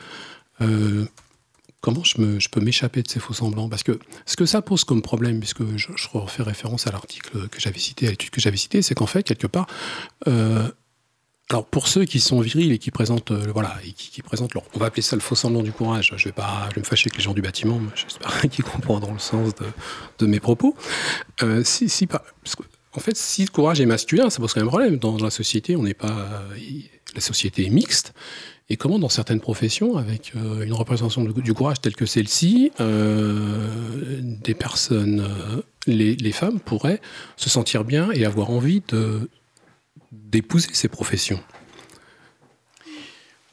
Comment 1.81 2.03
je, 2.03 2.19
me, 2.19 2.41
je 2.41 2.49
peux 2.49 2.61
m'échapper 2.61 3.03
de 3.03 3.09
ces 3.11 3.21
faux 3.21 3.35
semblants? 3.35 3.69
Parce 3.69 3.83
que 3.83 3.99
ce 4.25 4.37
que 4.37 4.47
ça 4.47 4.63
pose 4.63 4.85
comme 4.85 5.03
problème, 5.03 5.39
puisque 5.41 5.77
je, 5.77 5.89
je 5.95 6.09
refais 6.13 6.43
référence 6.43 6.87
à 6.87 6.93
l'article 6.93 7.49
que 7.49 7.61
j'avais 7.61 7.79
cité, 7.79 8.07
à 8.07 8.11
l'étude 8.11 8.31
que 8.31 8.41
j'avais 8.41 8.57
citée, 8.57 8.81
c'est 8.81 8.95
qu'en 8.95 9.07
fait, 9.07 9.23
quelque 9.23 9.47
part, 9.47 9.67
alors 11.51 11.67
pour 11.67 11.89
ceux 11.89 12.05
qui 12.05 12.21
sont 12.21 12.41
virils 12.41 12.73
et 12.73 12.79
qui 12.79 12.91
présentent, 12.91 13.31
euh, 13.31 13.51
voilà, 13.53 13.77
et 13.87 13.93
qui, 13.93 14.23
présentent 14.23 14.53
on 14.57 14.79
va 14.79 14.87
appeler 14.87 15.03
ça 15.03 15.15
le 15.15 15.21
faux 15.21 15.35
semblant 15.35 15.63
du 15.63 15.73
courage. 15.73 16.15
Je 16.17 16.25
vais 16.25 16.33
pas, 16.33 16.69
je 16.71 16.77
vais 16.77 16.81
me 16.81 16.87
fâcher 16.87 17.09
avec 17.09 17.19
les 17.19 17.23
gens 17.23 17.35
du 17.35 17.43
bâtiment. 17.43 17.81
J'espère 17.95 18.41
qu'ils 18.51 18.65
comprendront 18.65 19.13
le 19.13 19.19
sens 19.19 19.53
de, 20.19 20.27
mes 20.27 20.41
propos. 20.41 20.75
Euh, 21.43 21.63
si, 21.63 21.91
si 21.91 22.09
en 22.97 23.01
fait, 23.01 23.17
si 23.17 23.45
le 23.45 23.51
courage 23.51 23.81
est 23.81 23.87
masculin, 23.87 24.31
ça 24.31 24.39
pose 24.39 24.55
quand 24.55 24.61
même 24.61 24.69
problème. 24.69 24.97
Dans, 24.97 25.19
la 25.19 25.31
société, 25.31 25.77
on 25.77 25.83
n'est 25.83 25.95
pas, 25.95 26.45
la 27.15 27.21
société 27.21 27.67
est 27.67 27.71
mixte. 27.71 28.15
Et 28.71 28.79
comment, 28.79 28.99
dans 28.99 29.11
certaines 29.11 29.41
professions, 29.41 29.99
avec 29.99 30.33
euh, 30.37 30.65
une 30.65 30.73
représentation 30.73 31.25
du 31.25 31.53
courage 31.53 31.83
telle 31.83 31.95
que 31.95 32.07
celle-ci, 32.07 32.73
des 32.79 34.55
personnes, 34.55 35.29
les 35.87 36.33
femmes 36.33 36.59
pourraient 36.59 37.03
se 37.37 37.51
sentir 37.51 37.85
bien 37.85 38.11
et 38.13 38.25
avoir 38.25 38.49
envie 38.49 38.83
de 38.89 39.29
d'épouser 40.25 40.71
ces 40.73 40.89
professions. 40.89 41.43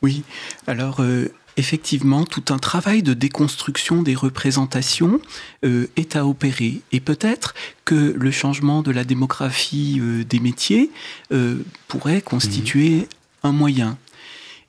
Oui, 0.02 0.24
alors 0.65 1.02
euh, 1.02 1.32
effectivement, 1.58 2.26
tout 2.26 2.45
un 2.50 2.58
travail 2.58 3.04
de 3.04 3.13
déconstruction 3.13 4.02
des 4.02 4.15
représentations 4.15 5.19
euh, 5.63 5.88
est 5.95 6.15
à 6.15 6.26
opérer. 6.26 6.82
Et 6.91 7.00
peut-être 7.00 7.54
que 7.86 8.15
le 8.17 8.32
changement 8.32 8.82
de 8.82 8.91
la 8.91 9.04
démographie 9.04 10.00
euh, 10.02 10.24
des 10.24 10.39
métiers 10.39 10.89
pourrait 11.88 12.21
constituer 12.21 12.89
mhm. 12.89 13.06
un 13.43 13.52
moyen. 13.52 13.97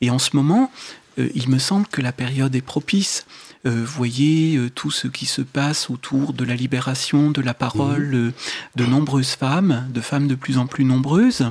Et 0.01 0.11
en 0.11 0.19
ce 0.19 0.37
moment, 0.37 0.71
il 1.17 1.49
me 1.49 1.59
semble 1.59 1.87
que 1.87 2.01
la 2.01 2.13
période 2.13 2.55
est 2.57 2.63
propice. 2.63 3.27
Vous 3.64 3.85
voyez 3.87 4.59
tout 4.75 4.90
ce 4.90 5.07
qui 5.07 5.27
se 5.27 5.42
passe 5.42 5.88
autour 5.88 6.33
de 6.33 6.44
la 6.44 6.55
libération 6.55 7.31
de 7.31 7.40
la 7.40 7.55
parole 7.55 8.09
mhm. 8.09 8.33
de 8.77 8.85
nombreuses 8.85 9.35
femmes, 9.35 9.88
de 9.92 10.01
femmes 10.01 10.27
de 10.27 10.35
plus 10.35 10.59
en 10.59 10.66
plus 10.66 10.85
nombreuses. 10.85 11.44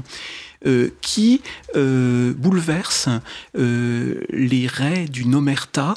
Euh, 0.68 0.92
qui 1.02 1.42
euh, 1.76 2.36
bouleverse 2.38 3.10
euh, 3.58 4.22
les 4.30 4.68
raies 4.68 5.08
d'une 5.08 5.34
omerta, 5.34 5.96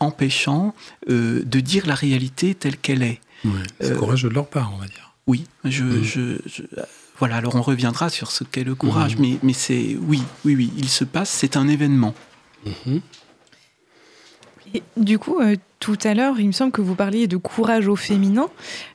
empêchant 0.00 0.74
de 1.08 1.60
dire 1.60 1.86
la 1.86 1.94
réalité 1.94 2.54
telle 2.54 2.76
qu'elle 2.76 3.02
est. 3.02 3.20
c'est 3.80 3.96
courageux 3.96 4.28
de 4.28 4.34
leur 4.34 4.48
part, 4.48 4.70
on 4.74 4.78
va 4.78 4.84
dire. 4.84 5.14
Oui, 5.26 5.46
je, 5.64 6.36
voilà. 7.18 7.36
Alors 7.36 7.54
on 7.54 7.62
reviendra 7.62 8.10
sur 8.10 8.32
ce 8.32 8.44
qu'est 8.44 8.64
le 8.64 8.74
courage, 8.74 9.16
mais, 9.16 9.38
mais 9.42 9.54
c'est 9.54 9.96
oui, 9.98 10.22
oui, 10.44 10.54
oui, 10.56 10.72
il 10.76 10.90
se 10.90 11.04
passe, 11.04 11.30
c'est 11.30 11.56
un 11.56 11.66
événement. 11.66 12.14
Mhm 14.74 14.80
du 14.96 15.18
coup, 15.18 15.40
euh, 15.40 15.56
tout 15.78 15.98
à 16.04 16.14
l'heure, 16.14 16.40
il 16.40 16.46
me 16.46 16.52
semble 16.52 16.72
que 16.72 16.80
vous 16.80 16.94
parliez 16.94 17.26
de 17.26 17.36
courage 17.36 17.86
au 17.86 17.96
féminin. 17.96 18.48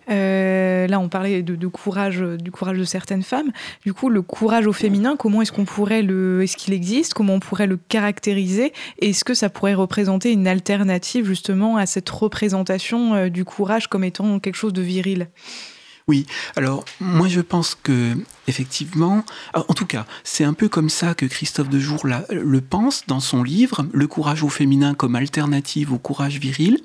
Euh, 0.10 0.88
là, 0.88 1.00
on 1.00 1.10
parlait 1.10 1.44
de, 1.44 1.68
courage, 1.68 2.20
du 2.20 2.52
courage 2.52 2.78
de 2.78 2.84
certaines 2.84 3.24
femmes. 3.24 3.52
Du 3.86 3.94
coup, 3.94 4.10
le 4.10 4.22
courage 4.22 4.68
au 4.68 4.74
féminin, 4.74 5.16
comment 5.16 5.42
est-ce 5.42 5.52
qu'on 5.52 5.66
pourrait 5.66 6.02
est-ce 6.02 6.58
qu'il 6.58 6.74
existe? 6.74 7.14
Comment 7.14 7.36
on 7.36 7.40
pourrait 7.40 7.68
le 7.68 7.78
caractériser? 7.78 8.74
Est-ce 9.00 9.24
que 9.24 9.34
ça 9.34 9.50
pourrait 9.50 9.76
représenter 9.76 10.32
une 10.32 10.48
alternative 10.48 11.26
justement 11.26 11.78
à 11.78 11.86
cette 11.86 12.10
représentation 12.10 13.14
euh, 13.14 13.30
du 13.30 13.46
courage 13.46 13.88
comme 13.88 14.04
étant 14.04 14.40
quelque 14.40 14.56
chose 14.56 14.74
de 14.74 14.82
viril? 14.82 15.28
Oui, 16.08 16.26
alors 16.56 16.86
moi 17.00 17.28
je 17.28 17.42
pense 17.42 17.76
que 17.76 18.16
effectivement, 18.48 19.24
en 19.54 19.74
tout 19.74 19.86
cas, 19.86 20.06
c'est 20.24 20.44
un 20.44 20.54
peu 20.54 20.68
comme 20.68 20.90
ça 20.90 21.14
que 21.14 21.26
Christophe 21.26 21.70
de 21.70 21.80
Jour 21.80 22.06
le 22.30 22.62
pense 22.62 23.04
dans 23.08 23.20
son 23.20 23.44
livre, 23.44 23.86
Le 23.94 24.08
courage 24.08 24.44
au 24.44 24.50
féminin 24.50 24.94
comme 24.94 25.16
alternative 25.16 25.94
au 25.94 25.98
courage 25.98 26.40
viril. 26.40 26.80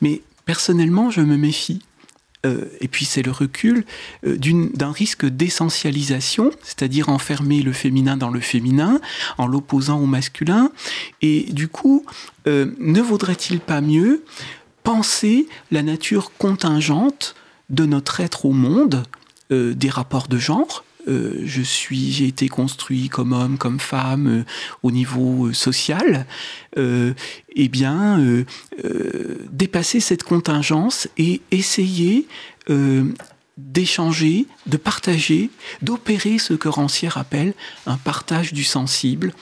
Mais 0.00 0.22
personnellement, 0.44 1.10
je 1.10 1.20
me 1.20 1.36
méfie. 1.36 1.82
Euh, 2.44 2.64
et 2.80 2.88
puis 2.88 3.04
c'est 3.04 3.22
le 3.22 3.30
recul 3.30 3.84
euh, 4.26 4.36
d'un 4.74 4.90
risque 4.90 5.24
d'essentialisation, 5.24 6.50
c'est-à-dire 6.62 7.08
enfermer 7.08 7.62
le 7.62 7.72
féminin 7.72 8.16
dans 8.16 8.30
le 8.30 8.40
féminin, 8.40 9.00
en 9.38 9.46
l'opposant 9.46 10.00
au 10.00 10.06
masculin. 10.06 10.72
Et 11.20 11.46
du 11.52 11.68
coup, 11.68 12.04
euh, 12.48 12.72
ne 12.78 13.00
vaudrait-il 13.00 13.60
pas 13.60 13.80
mieux 13.80 14.24
penser 14.82 15.46
la 15.70 15.84
nature 15.84 16.32
contingente 16.36 17.36
de 17.72 17.86
notre 17.86 18.20
être 18.20 18.44
au 18.44 18.52
monde, 18.52 19.02
euh, 19.50 19.74
des 19.74 19.90
rapports 19.90 20.28
de 20.28 20.38
genre. 20.38 20.84
Euh, 21.08 21.42
je 21.44 21.62
suis, 21.62 22.12
j'ai 22.12 22.28
été 22.28 22.48
construit 22.48 23.08
comme 23.08 23.32
homme, 23.32 23.58
comme 23.58 23.80
femme, 23.80 24.28
euh, 24.28 24.44
au 24.84 24.92
niveau 24.92 25.52
social. 25.52 26.26
eh 26.76 27.68
bien, 27.68 28.44
dépasser 29.50 30.00
cette 30.00 30.22
contingence 30.22 31.08
et 31.18 31.42
essayer 31.50 32.26
d'échanger, 33.58 34.46
de 34.66 34.76
partager, 34.78 35.50
d'opérer 35.82 36.38
ce 36.38 36.54
que 36.54 36.68
Rancière 36.68 37.18
appelle 37.18 37.52
un 37.86 37.98
partage 37.98 38.54
du 38.54 38.64
sensible, 38.64 39.34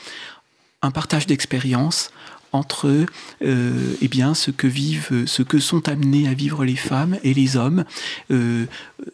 un 0.82 0.90
partage 0.90 1.26
d'expérience 1.26 2.10
entre 2.52 3.06
euh, 3.42 3.96
eh 4.00 4.08
bien, 4.08 4.34
ce 4.34 4.50
que 4.50 4.66
vivent, 4.66 5.24
ce 5.26 5.42
que 5.42 5.58
sont 5.58 5.88
amenés 5.88 6.28
à 6.28 6.34
vivre 6.34 6.64
les 6.64 6.76
femmes 6.76 7.18
et 7.22 7.34
les 7.34 7.56
hommes 7.56 7.84
euh, 8.30 8.66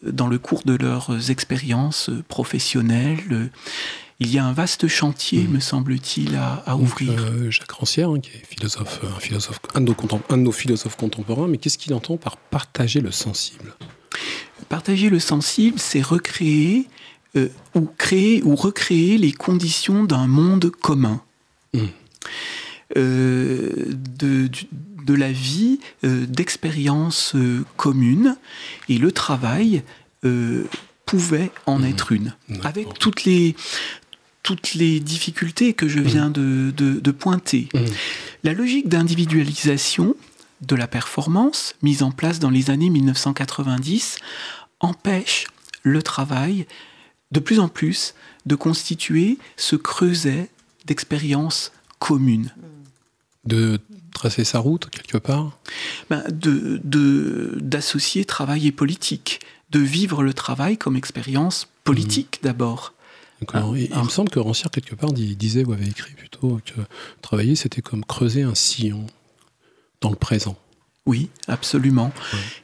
dans 0.02 0.26
le 0.26 0.38
cours 0.38 0.62
de 0.64 0.74
leurs 0.74 1.30
expériences 1.30 2.10
professionnelles. 2.28 3.50
Il 4.18 4.32
y 4.32 4.38
a 4.38 4.44
un 4.46 4.52
vaste 4.52 4.88
chantier, 4.88 5.42
mmh. 5.42 5.50
me 5.50 5.60
semble-t-il, 5.60 6.36
à, 6.36 6.76
ouvrir. 6.76 7.12
Euh, 7.18 7.50
Jacques 7.50 7.72
Rancière, 7.72 8.08
hein, 8.08 8.20
qui 8.20 8.30
est 8.30 8.46
philosophe, 8.46 9.00
un, 9.04 9.20
philosophe, 9.20 9.60
un, 9.74 9.82
de 9.82 9.94
un 10.30 10.38
de 10.38 10.42
nos 10.42 10.52
philosophes 10.52 10.96
contemporains, 10.96 11.48
mais 11.48 11.58
qu'est-ce 11.58 11.76
qu'il 11.76 11.92
entend 11.92 12.16
par 12.16 12.38
partager 12.38 13.00
le 13.00 13.10
sensible? 13.10 13.74
Partager 14.70 15.10
le 15.10 15.18
sensible, 15.18 15.78
c'est 15.78 16.00
recréer 16.00 16.88
ou 17.74 17.86
créer 17.98 18.42
ou 18.42 18.56
recréer 18.56 19.18
les 19.18 19.32
conditions 19.32 20.04
d'un 20.04 20.26
monde 20.26 20.70
commun. 20.70 21.20
Mmh. 21.74 21.80
Euh, 22.94 23.96
de, 24.18 24.48
de, 25.04 25.14
la 25.14 25.32
vie, 25.32 25.80
euh, 26.04 26.24
d'expériences 26.26 27.34
euh, 27.34 27.64
communes, 27.76 28.36
et 28.88 28.98
le 28.98 29.10
travail 29.10 29.82
pouvait 31.04 31.50
en 31.66 31.80
mmh. 31.80 31.84
être 31.84 32.12
une, 32.12 32.34
avec 32.64 32.98
toutes 32.98 33.24
les, 33.24 33.54
toutes 34.42 34.74
les 34.74 34.98
difficultés 34.98 35.74
que 35.74 35.86
je 35.86 36.00
mmh. 36.00 36.04
viens 36.04 36.30
de, 36.30 36.72
de, 36.76 37.10
pointer. 37.12 37.68
Mmh. 37.74 37.78
La 38.42 38.52
logique 38.52 38.88
d'individualisation 38.88 40.16
de 40.62 40.76
la 40.76 40.88
performance, 40.88 41.74
mise 41.82 42.02
en 42.02 42.10
place 42.10 42.40
dans 42.40 42.50
les 42.50 42.70
années 42.70 42.90
1990, 42.90 44.18
empêche 44.80 45.46
le 45.82 46.02
travail 46.02 46.66
de 47.30 47.40
plus 47.40 47.60
en 47.60 47.68
plus 47.68 48.14
de 48.46 48.54
constituer 48.56 49.38
ce 49.56 49.76
creuset 49.76 50.50
d'expériences 50.86 51.72
communes 52.00 52.52
de 53.46 53.80
tracer 54.12 54.44
sa 54.44 54.58
route 54.58 54.88
quelque 54.90 55.18
part 55.18 55.58
ben, 56.10 56.24
de, 56.30 56.80
D'associer 57.60 58.24
travail 58.24 58.66
et 58.66 58.72
politique, 58.72 59.40
de 59.70 59.78
vivre 59.78 60.22
le 60.22 60.32
travail 60.32 60.78
comme 60.78 60.96
expérience 60.96 61.68
politique 61.84 62.38
mmh. 62.40 62.46
d'abord. 62.46 62.94
Hein, 63.52 63.72
il, 63.76 63.94
me 63.94 64.08
semble 64.08 64.30
que 64.30 64.38
Rancière, 64.38 64.70
quelque 64.70 64.94
part, 64.94 65.12
disait 65.12 65.64
ou 65.64 65.72
avait 65.72 65.86
écrit 65.86 66.14
plutôt 66.14 66.58
que 66.64 66.80
travailler, 67.20 67.54
c'était 67.54 67.82
comme 67.82 68.04
creuser 68.04 68.42
un 68.42 68.54
sillon 68.54 69.06
dans 70.00 70.10
le 70.10 70.16
présent. 70.16 70.56
Oui, 71.04 71.28
absolument. 71.46 72.12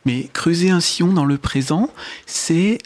Mais 0.04 0.28
creuser 0.32 0.70
un 0.70 0.80
sillon 0.80 1.12
dans 1.12 1.24
le 1.24 1.38
présent, 1.38 1.90
c'est 2.26 2.78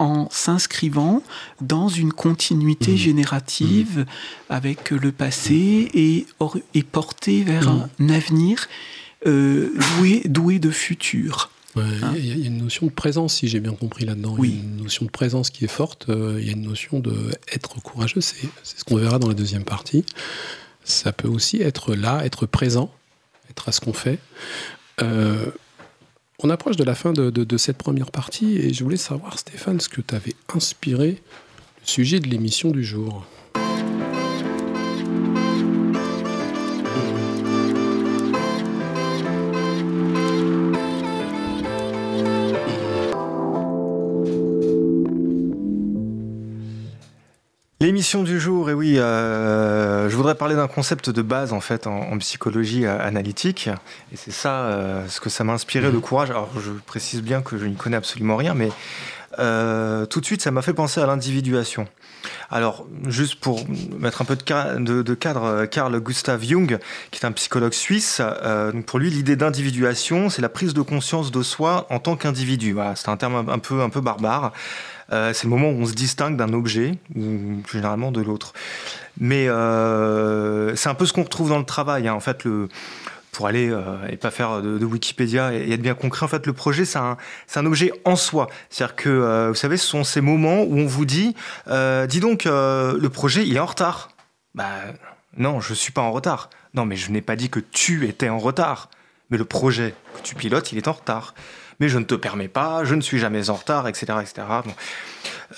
en 0.00 0.28
s'inscrivant 0.30 1.22
dans 1.60 1.88
une 1.88 2.12
continuité 2.12 2.92
mmh. 2.92 2.96
générative 2.96 3.98
mmh. 4.00 4.04
avec 4.52 4.90
le 4.90 5.12
passé 5.12 5.90
et, 5.94 6.26
et 6.74 6.82
porté 6.82 7.44
vers 7.44 7.70
mmh. 7.70 7.88
un 8.00 8.08
avenir 8.08 8.66
euh, 9.26 9.70
doué, 9.98 10.22
doué, 10.24 10.58
de 10.58 10.70
futur. 10.70 11.50
Hein 11.76 12.14
il 12.16 12.26
y, 12.26 12.44
a 12.44 12.46
une 12.46 12.58
notion 12.58 12.86
de 12.86 12.90
présence, 12.90 13.34
si 13.34 13.48
j'ai 13.48 13.60
bien 13.60 13.74
compris 13.74 14.04
là-dedans. 14.04 14.36
Y 14.42 14.46
a 14.46 14.54
une 14.54 14.82
notion 14.82 15.04
de 15.04 15.10
présence 15.10 15.50
qui 15.50 15.64
est 15.64 15.68
forte. 15.68 16.08
Euh, 16.08 16.38
il 16.40 16.46
y 16.46 16.48
a 16.48 16.52
une 16.52 16.62
notion 16.62 16.98
de 16.98 17.30
être 17.52 17.80
courageux. 17.82 18.22
C'est 18.22 18.48
ce 18.64 18.82
qu'on 18.84 18.96
verra 18.96 19.18
dans 19.18 19.28
la 19.28 19.34
deuxième 19.34 19.64
partie. 19.64 20.04
Ça 20.82 21.12
peut 21.12 21.28
aussi 21.28 21.60
être 21.60 21.94
là, 21.94 22.24
être 22.24 22.46
présent, 22.46 22.90
être 23.50 23.68
à 23.68 23.72
ce 23.72 23.80
qu'on 23.80 23.92
fait. 23.92 24.18
Euh, 25.02 25.46
on 26.42 26.50
approche 26.50 26.76
de 26.76 26.84
la 26.84 26.94
fin 26.94 27.12
de, 27.12 27.56
cette 27.56 27.76
première 27.76 28.10
partie 28.10 28.56
et 28.56 28.72
je 28.72 28.82
voulais 28.82 28.96
savoir, 28.96 29.38
Stéphane, 29.38 29.80
ce 29.80 29.88
que 29.88 30.00
tu 30.00 30.14
avais 30.14 30.34
inspiré 30.54 31.08
le 31.10 31.86
sujet 31.86 32.20
de 32.20 32.28
l'émission 32.28 32.70
du 32.70 32.84
jour. 32.84 33.26
L'émission 47.82 48.22
du 48.22 48.38
jour, 48.38 48.68
et 48.68 48.74
oui, 48.74 48.98
euh, 48.98 50.10
je 50.10 50.14
voudrais 50.14 50.34
parler 50.34 50.54
d'un 50.54 50.68
concept 50.68 51.08
de 51.08 51.22
base 51.22 51.54
en 51.54 51.60
fait 51.60 51.86
en, 51.86 52.18
psychologie 52.18 52.84
euh, 52.84 53.00
analytique, 53.00 53.70
et 54.12 54.16
c'est 54.16 54.32
ça 54.32 54.64
euh, 54.64 55.08
ce 55.08 55.18
que 55.18 55.30
ça 55.30 55.44
m'a 55.44 55.54
inspiré, 55.54 55.90
le 55.90 55.98
courage. 55.98 56.28
Alors 56.28 56.50
je 56.62 56.72
précise 56.72 57.22
bien 57.22 57.40
que 57.40 57.56
je 57.56 57.64
n'y 57.64 57.76
connais 57.76 57.96
absolument 57.96 58.36
rien, 58.36 58.52
mais 58.52 58.68
tout 60.10 60.20
de 60.20 60.24
suite 60.26 60.42
ça 60.42 60.50
m'a 60.50 60.60
fait 60.60 60.74
penser 60.74 61.00
à 61.00 61.06
l'individuation. 61.06 61.88
Alors, 62.50 62.86
juste 63.06 63.36
pour 63.36 63.64
mettre 63.98 64.20
un 64.20 64.26
peu 64.26 64.36
de, 64.36 65.14
cadre, 65.14 65.64
Carl 65.64 65.98
Gustav 66.00 66.42
Jung, 66.42 66.78
qui 67.10 67.20
est 67.20 67.24
un 67.24 67.32
psychologue 67.32 67.72
suisse, 67.72 68.20
pour 68.86 68.98
lui, 68.98 69.08
l'idée 69.08 69.36
d'individuation, 69.36 70.28
c'est 70.28 70.42
la 70.42 70.50
prise 70.50 70.74
de 70.74 70.82
conscience 70.82 71.30
de 71.30 71.42
soi 71.42 71.86
en 71.88 71.98
tant 71.98 72.16
qu'individu. 72.16 72.76
c'est 72.96 73.08
un 73.08 73.16
terme 73.16 73.48
un 73.48 73.58
peu, 73.58 73.80
un 73.80 73.88
peu 73.88 74.02
barbare. 74.02 74.52
Euh, 75.12 75.32
c'est 75.32 75.44
le 75.44 75.50
moment 75.50 75.68
où 75.68 75.82
on 75.82 75.86
se 75.86 75.92
distingue 75.92 76.36
d'un 76.36 76.52
objet, 76.52 76.98
ou 77.16 77.62
généralement 77.70 78.12
de 78.12 78.20
l'autre. 78.20 78.52
Mais 79.18 79.48
euh, 79.48 80.74
c'est 80.76 80.88
un 80.88 80.94
peu 80.94 81.06
ce 81.06 81.12
qu'on 81.12 81.24
retrouve 81.24 81.48
dans 81.50 81.58
le 81.58 81.64
travail. 81.64 82.08
Hein. 82.08 82.14
En 82.14 82.20
fait, 82.20 82.46
pour 83.32 83.46
aller 83.46 83.70
euh, 83.70 84.06
et 84.08 84.16
pas 84.16 84.30
faire 84.30 84.62
de, 84.62 84.84
Wikipédia 84.84 85.52
et, 85.52 85.72
être 85.72 85.82
bien 85.82 85.94
concret, 85.94 86.24
en 86.24 86.28
fait, 86.28 86.46
le 86.46 86.52
projet, 86.52 86.84
c'est 86.84 86.98
un, 86.98 87.66
objet 87.66 87.92
en 88.04 88.16
soi. 88.16 88.48
C'est-à-dire 88.70 88.96
que, 88.96 89.48
vous 89.48 89.54
savez, 89.54 89.76
ce 89.76 89.86
sont 89.86 90.04
ces 90.04 90.20
moments 90.20 90.62
où 90.62 90.78
on 90.78 90.86
vous 90.86 91.04
dit, 91.04 91.34
dis 92.08 92.20
donc, 92.20 92.44
le 92.44 93.08
projet, 93.08 93.46
il 93.46 93.56
est 93.56 93.60
en 93.60 93.66
retard. 93.66 94.10
Bah 94.54 94.68
non, 95.36 95.60
je 95.60 95.74
suis 95.74 95.92
pas 95.92 96.02
en 96.02 96.12
retard. 96.12 96.50
Non, 96.74 96.84
mais 96.84 96.96
je 96.96 97.10
n'ai 97.10 97.20
pas 97.20 97.36
dit 97.36 97.50
que 97.50 97.60
tu 97.60 98.08
étais 98.08 98.28
en 98.28 98.38
retard. 98.38 98.90
Mais 99.30 99.38
le 99.38 99.44
projet 99.44 99.94
que 100.16 100.22
tu 100.22 100.34
pilotes, 100.34 100.72
il 100.72 100.78
est 100.78 100.88
en 100.88 100.92
retard 100.92 101.34
mais 101.80 101.88
je 101.88 101.98
ne 101.98 102.04
te 102.04 102.14
permets 102.14 102.48
pas, 102.48 102.84
je 102.84 102.94
ne 102.94 103.00
suis 103.00 103.18
jamais 103.18 103.50
en 103.50 103.54
retard, 103.54 103.88
etc. 103.88 104.18
etc. 104.20 104.46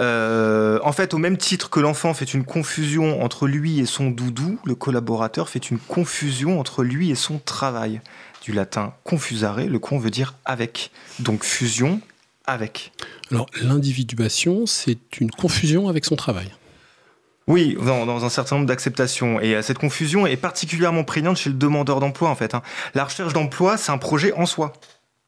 Euh, 0.01 0.79
en 0.83 0.93
fait, 0.93 1.13
au 1.13 1.19
même 1.19 1.37
titre 1.37 1.69
que 1.69 1.81
l'enfant 1.81 2.15
fait 2.15 2.33
une 2.33 2.45
confusion 2.45 3.23
entre 3.23 3.47
lui 3.47 3.81
et 3.81 3.87
son 3.87 4.11
doudou, 4.11 4.59
le 4.65 4.75
collaborateur 4.75 5.49
fait 5.49 5.71
une 5.71 5.79
confusion 5.79 6.61
entre 6.61 6.85
lui 6.85 7.11
et 7.11 7.17
son 7.17 7.39
travail. 7.39 8.01
Du 8.41 8.53
latin 8.53 8.95
confusare, 9.05 9.61
le 9.61 9.79
con 9.79 9.99
veut 9.99 10.11
dire 10.11 10.35
avec. 10.45 10.91
Donc 11.19 11.45
fusion 11.45 12.01
avec. 12.47 12.93
Alors 13.31 13.47
l'individuation, 13.61 14.67
c'est 14.67 15.21
une 15.21 15.31
confusion 15.31 15.89
avec 15.89 16.05
son 16.05 16.17
travail. 16.17 16.53
Oui, 17.48 17.76
dans, 17.81 18.24
un 18.24 18.28
certain 18.28 18.57
nombre 18.57 18.68
d'acceptations. 18.68 19.40
Et 19.40 19.55
euh, 19.55 19.62
cette 19.62 19.78
confusion 19.78 20.26
est 20.26 20.37
particulièrement 20.37 21.05
prégnante 21.05 21.37
chez 21.37 21.50
le 21.50 21.57
demandeur 21.57 22.00
d'emploi, 22.00 22.28
en 22.28 22.35
fait. 22.35 22.55
Hein. 22.55 22.62
La 22.94 23.05
recherche 23.05 23.33
d'emploi, 23.33 23.76
c'est 23.76 23.92
un 23.92 23.98
projet 23.98 24.33
en 24.35 24.46
soi. 24.46 24.72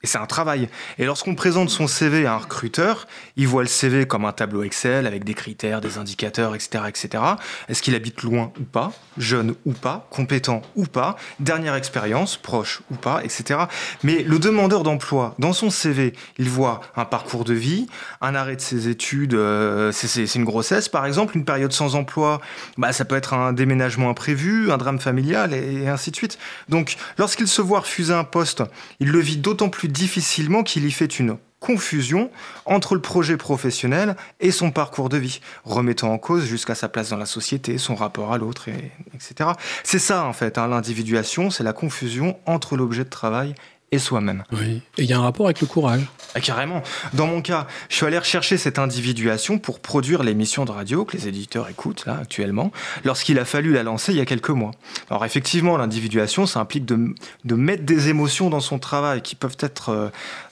Et 0.05 0.07
c'est 0.07 0.19
un 0.19 0.27
travail. 0.27 0.69
Et 0.99 1.07
lorsqu'on 1.07 1.35
présente 1.35 1.71
son 1.71 1.87
CV 1.87 2.27
à 2.27 2.35
un 2.35 2.37
recruteur, 2.37 3.07
il 3.39 3.49
voit 3.49 3.63
le 3.63 3.71
CV 3.71 4.07
comme 4.07 4.27
un 4.27 4.33
tableau 4.33 4.63
Excel 4.63 5.07
avec 5.07 5.25
des 5.25 5.33
critères, 5.33 5.81
des 5.81 5.97
indicateurs, 5.97 6.55
etc., 6.55 6.85
etc. 6.89 7.25
Est-ce 7.71 7.81
qu'il 7.81 7.95
habite 7.95 8.23
loin 8.23 8.53
ou 8.61 8.65
pas, 8.65 8.93
jeune 9.17 9.55
ou 9.65 9.73
pas, 9.73 10.07
compétent 10.11 10.61
ou 10.77 10.85
pas, 10.85 11.17
dernière 11.41 11.75
expérience, 11.75 12.37
proche 12.37 12.83
ou 12.91 12.97
pas, 12.97 13.25
etc. 13.25 13.61
Mais 14.03 14.23
le 14.23 14.39
demandeur 14.39 14.83
d'emploi, 14.83 15.35
dans 15.39 15.55
son 15.55 15.71
CV, 15.71 16.13
il 16.37 16.51
voit 16.51 16.83
un 16.97 17.07
parcours 17.07 17.45
de 17.45 17.55
vie, 17.55 17.87
un 18.21 18.35
arrêt 18.35 18.57
de 18.57 18.61
ses 18.61 18.89
études, 18.89 19.33
euh, 19.33 19.91
c'est 19.91 20.35
une 20.35 20.45
grossesse 20.45 20.91
par 20.91 21.07
exemple, 21.07 21.35
une 21.35 21.47
période 21.47 21.73
sans 21.73 21.95
emploi, 21.95 22.43
bah, 22.77 22.93
ça 22.93 23.07
peut 23.07 23.17
être 23.17 23.33
un 23.33 23.55
déménagement 23.55 24.11
imprévu, 24.11 24.71
un 24.71 24.77
drame 24.77 25.01
familial 25.01 25.55
et, 25.55 25.85
et 25.85 25.89
ainsi 25.89 26.11
de 26.11 26.17
suite. 26.17 26.39
Donc 26.69 26.97
lorsqu'il 27.17 27.49
se 27.49 27.63
voit 27.63 27.81
refuser 27.81 28.13
un 28.13 28.25
poste, 28.25 28.63
il 29.01 29.11
le 29.11 29.21
vit 29.21 29.39
d'autant 29.39 29.71
plus 29.71 29.94
difficilement 29.95 30.63
qu'il 30.63 30.85
y 30.85 30.91
fait 30.91 31.19
une 31.19 31.39
confusion 31.61 32.31
entre 32.67 32.95
le 32.95 33.01
projet 33.01 33.39
professionnel 33.39 34.17
et 34.39 34.51
son 34.51 34.71
parcours 34.71 35.09
de 35.09 35.17
vie, 35.17 35.41
remettant 35.65 36.13
en 36.13 36.19
cause 36.19 36.45
jusqu'à 36.45 36.75
sa 36.75 36.91
place 36.91 37.09
dans 37.09 37.17
la 37.17 37.25
société, 37.25 37.79
son 37.79 37.95
rapport 37.95 38.35
à 38.35 38.39
l'autre, 38.39 38.69
etc. 39.15 39.49
C'est 39.83 39.99
ça 39.99 40.25
en 40.25 40.35
fait, 40.35 40.59
hein, 40.59 40.69
l'individuation, 40.69 41.49
c'est 41.49 41.65
la 41.65 41.73
confusion 41.73 42.37
entre 42.45 42.77
l'objet 42.77 43.05
de 43.05 43.09
travail 43.09 43.55
et 43.95 43.99
soi-même. 43.99 44.45
Oui. 44.53 44.83
Et 44.99 45.03
il 45.03 45.07
y 45.07 45.13
a 45.13 45.19
un 45.19 45.23
rapport 45.23 45.47
avec 45.47 45.61
le 45.61 45.67
courage. 45.67 46.03
Ah, 46.35 46.41
carrément. 46.41 46.83
Dans 47.13 47.27
mon 47.27 47.43
cas, 47.43 47.67
je 47.89 47.97
suis 47.97 48.07
allé 48.07 48.19
rechercher 48.19 48.59
cette 48.59 48.79
individuation 48.79 49.59
pour 49.59 49.81
produire 49.81 50.23
l'émission 50.23 50.65
de 50.65 50.73
radio 50.73 51.05
que 51.05 51.17
les 51.17 51.29
éditeurs 51.29 51.69
écoutent 51.69 52.07
là 52.07 52.19
actuellement, 52.21 52.73
lorsqu'il 53.05 53.39
a 53.39 53.45
fallu 53.45 53.73
la 53.73 53.83
lancer 53.83 54.13
il 54.13 54.19
y 54.19 54.21
a 54.21 54.25
quelques 54.25 54.51
mois. 54.51 54.73
Alors 55.11 55.25
effectivement, 55.25 55.77
l'individuation, 55.77 56.47
ça 56.47 56.61
implique 56.61 56.85
de, 56.85 57.15
de, 57.45 57.55
mettre 57.55 57.85
des 57.85 58.09
émotions 58.09 58.51
dans 58.51 58.61
son 58.61 58.79
travail 58.79 59.23
qui 59.23 59.37
peuvent 59.37 59.57
être 59.61 59.91
euh, 59.91 60.09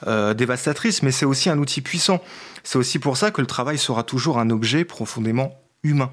euh, 0.06 0.34
dévastatrices, 0.34 1.02
mais 1.02 1.10
c'est 1.10 1.26
aussi 1.26 1.50
un 1.50 1.58
outil 1.58 1.80
puissant. 1.80 2.20
C'est 2.62 2.78
aussi 2.78 2.98
pour 2.98 3.16
ça 3.16 3.32
que 3.32 3.40
le 3.40 3.46
travail 3.46 3.76
sera 3.76 4.04
toujours 4.04 4.38
un 4.38 4.50
objet 4.50 4.84
profondément 4.84 5.58
humain. 5.82 6.12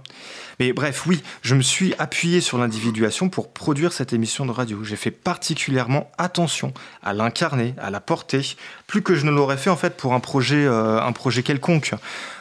Mais 0.59 0.73
bref, 0.73 1.05
oui, 1.07 1.21
je 1.41 1.55
me 1.55 1.61
suis 1.61 1.93
appuyé 1.99 2.41
sur 2.41 2.57
l'individuation 2.57 3.29
pour 3.29 3.49
produire 3.49 3.93
cette 3.93 4.11
émission 4.11 4.45
de 4.45 4.51
radio. 4.51 4.83
J'ai 4.83 4.97
fait 4.97 5.11
particulièrement 5.11 6.11
attention 6.17 6.73
à 7.01 7.13
l'incarner, 7.13 7.73
à 7.77 7.89
la 7.89 8.01
porter, 8.01 8.41
plus 8.85 9.01
que 9.01 9.15
je 9.15 9.25
ne 9.25 9.31
l'aurais 9.31 9.57
fait 9.57 9.69
en 9.69 9.77
fait 9.77 9.95
pour 9.95 10.13
un 10.13 10.19
projet, 10.19 10.65
euh, 10.65 11.01
un 11.01 11.11
projet 11.13 11.43
quelconque, 11.43 11.93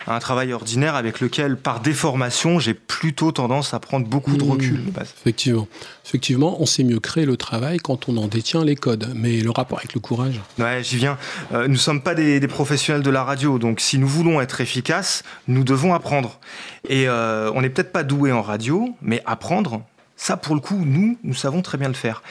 un 0.09 0.18
travail 0.18 0.52
ordinaire 0.52 0.94
avec 0.94 1.20
lequel, 1.20 1.57
par 1.57 1.81
déformation, 1.81 2.59
j'ai 2.59 2.74
plutôt 2.74 3.31
tendance 3.31 3.74
à 3.74 3.78
prendre 3.78 4.07
beaucoup 4.07 4.37
de 4.37 4.44
mmh. 4.44 4.50
recul. 4.50 4.81
effectivement, 5.20 5.68
effectivement, 6.04 6.61
on 6.61 6.66
sait 6.66 6.85
mieux 6.85 7.00
créer 7.00 7.26
le 7.26 7.37
travail 7.37 7.78
quand 7.78 8.09
on 8.09 8.16
en 8.16 8.26
détient 8.26 8.64
les 8.64 8.74
codes. 8.74 9.12
Mais 9.14 9.40
le 9.40 9.50
rapport 9.50 9.78
avec 9.78 9.94
le 9.94 10.00
courage? 10.00 10.40
Ouais, 10.59 10.83
j'y 10.83 10.96
viens. 10.96 11.18
Euh, 11.52 11.64
nous 11.64 11.74
ne 11.74 11.78
sommes 11.78 12.02
pas 12.02 12.14
des, 12.14 12.40
professionnels 12.48 13.02
de 13.02 13.11
la 13.11 13.22
radio, 13.22 13.59
donc 13.59 13.81
si 13.81 13.98
nous 13.98 14.09
voulons 14.09 14.40
être 14.40 14.61
efficaces, 14.61 15.22
nous 15.46 15.64
devons 15.64 15.94
apprendre. 15.94 16.40
Et 16.88 17.07
euh, 17.07 17.52
on 17.54 17.61
n'est 17.61 17.68
peut-être 17.68 17.92
pas 17.92 18.04
doué 18.08 18.32
en 18.32 18.42
radio, 18.42 18.96
mais 19.00 19.22
apprendre, 19.24 19.82
ça 20.16 20.36
pour 20.36 20.56
le 20.56 20.60
coup, 20.60 20.82
nous, 20.84 21.16
nous 21.22 21.34
savons 21.34 21.62
très 21.62 21.78
bien 21.78 21.86
le 21.86 21.94
faire. 21.94 22.22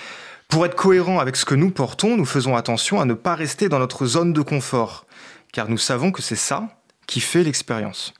Pour 0.49 0.65
être 0.65 0.75
cohérent 0.75 1.19
avec 1.19 1.37
ce 1.37 1.45
que 1.45 1.55
nous 1.55 1.71
portons, 1.71 2.17
nous 2.17 2.25
faisons 2.25 2.55
attention 2.55 2.99
à 2.99 3.05
ne 3.05 3.13
pas 3.13 3.35
rester 3.35 3.69
dans 3.69 3.79
notre 3.79 4.05
zone 4.05 4.33
de 4.33 4.41
confort, 4.41 5.05
car 5.53 5.69
nous 5.69 5.77
savons 5.77 6.11
que 6.11 6.21
c'est 6.21 6.35
ça 6.35 6.67
qui 7.05 7.21
fait 7.21 7.43
l'expérience. 7.43 8.13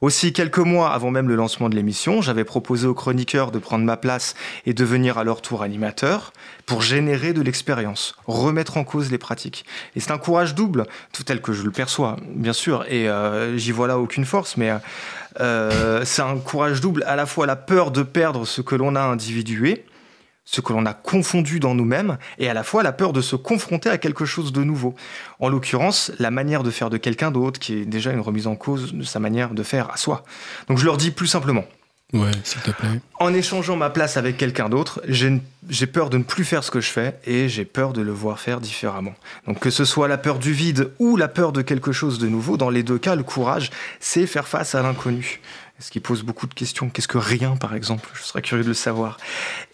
Aussi, 0.00 0.32
quelques 0.32 0.56
mois 0.56 0.94
avant 0.94 1.10
même 1.10 1.28
le 1.28 1.36
lancement 1.36 1.68
de 1.68 1.76
l'émission, 1.76 2.22
j'avais 2.22 2.44
proposé 2.44 2.86
aux 2.86 2.94
chroniqueurs 2.94 3.50
de 3.50 3.58
prendre 3.58 3.84
ma 3.84 3.98
place 3.98 4.34
et 4.64 4.72
devenir 4.72 5.18
à 5.18 5.24
leur 5.24 5.42
tour 5.42 5.62
animateur 5.62 6.32
pour 6.64 6.80
générer 6.80 7.34
de 7.34 7.42
l'expérience, 7.42 8.14
remettre 8.26 8.78
en 8.78 8.84
cause 8.84 9.10
les 9.10 9.18
pratiques. 9.18 9.66
Et 9.94 10.00
c'est 10.00 10.10
un 10.10 10.16
courage 10.16 10.54
double, 10.54 10.86
tout 11.12 11.22
tel 11.22 11.42
que 11.42 11.52
je 11.52 11.62
le 11.62 11.70
perçois, 11.70 12.16
bien 12.34 12.54
sûr, 12.54 12.86
et 12.88 13.10
euh, 13.10 13.58
j'y 13.58 13.72
vois 13.72 13.88
là 13.88 13.98
aucune 13.98 14.24
force, 14.24 14.56
mais 14.56 14.72
euh, 15.38 16.02
c'est 16.06 16.22
un 16.22 16.38
courage 16.38 16.80
double, 16.80 17.02
à 17.06 17.14
la 17.14 17.26
fois 17.26 17.44
la 17.44 17.56
peur 17.56 17.90
de 17.90 18.02
perdre 18.02 18.46
ce 18.46 18.62
que 18.62 18.76
l'on 18.76 18.96
a 18.96 19.02
individué, 19.02 19.84
ce 20.44 20.60
que 20.60 20.72
l'on 20.72 20.86
a 20.86 20.94
confondu 20.94 21.60
dans 21.60 21.74
nous-mêmes, 21.74 22.18
et 22.38 22.48
à 22.48 22.54
la 22.54 22.62
fois 22.62 22.82
la 22.82 22.92
peur 22.92 23.12
de 23.12 23.20
se 23.20 23.36
confronter 23.36 23.88
à 23.88 23.98
quelque 23.98 24.24
chose 24.24 24.52
de 24.52 24.64
nouveau. 24.64 24.94
En 25.38 25.48
l'occurrence, 25.48 26.12
la 26.18 26.30
manière 26.30 26.62
de 26.62 26.70
faire 26.70 26.90
de 26.90 26.96
quelqu'un 26.96 27.30
d'autre, 27.30 27.60
qui 27.60 27.74
est 27.74 27.84
déjà 27.84 28.12
une 28.12 28.20
remise 28.20 28.46
en 28.46 28.56
cause 28.56 28.92
de 28.94 29.02
sa 29.02 29.20
manière 29.20 29.50
de 29.50 29.62
faire 29.62 29.90
à 29.90 29.96
soi. 29.96 30.24
Donc 30.68 30.78
je 30.78 30.84
leur 30.84 30.96
dis 30.96 31.10
plus 31.10 31.26
simplement. 31.28 31.64
Ouais, 32.12 32.30
s'il 32.42 32.60
te 32.62 32.72
plaît. 32.72 33.00
En 33.20 33.32
échangeant 33.32 33.76
ma 33.76 33.90
place 33.90 34.16
avec 34.16 34.36
quelqu'un 34.36 34.68
d'autre, 34.68 35.00
j'ai 35.06 35.86
peur 35.86 36.10
de 36.10 36.18
ne 36.18 36.24
plus 36.24 36.44
faire 36.44 36.64
ce 36.64 36.70
que 36.70 36.80
je 36.80 36.90
fais 36.90 37.18
et 37.24 37.48
j'ai 37.48 37.64
peur 37.64 37.92
de 37.92 38.02
le 38.02 38.10
voir 38.10 38.40
faire 38.40 38.60
différemment. 38.60 39.14
Donc 39.46 39.60
que 39.60 39.70
ce 39.70 39.84
soit 39.84 40.08
la 40.08 40.18
peur 40.18 40.38
du 40.38 40.52
vide 40.52 40.90
ou 40.98 41.16
la 41.16 41.28
peur 41.28 41.52
de 41.52 41.62
quelque 41.62 41.92
chose 41.92 42.18
de 42.18 42.26
nouveau, 42.26 42.56
dans 42.56 42.70
les 42.70 42.82
deux 42.82 42.98
cas, 42.98 43.14
le 43.14 43.22
courage, 43.22 43.70
c'est 44.00 44.26
faire 44.26 44.48
face 44.48 44.74
à 44.74 44.82
l'inconnu 44.82 45.40
ce 45.80 45.90
qui 45.90 46.00
pose 46.00 46.22
beaucoup 46.22 46.46
de 46.46 46.54
questions. 46.54 46.90
Qu'est-ce 46.90 47.08
que 47.08 47.18
rien, 47.18 47.56
par 47.56 47.74
exemple? 47.74 48.08
Je 48.14 48.22
serais 48.22 48.42
curieux 48.42 48.62
de 48.62 48.68
le 48.68 48.74
savoir. 48.74 49.16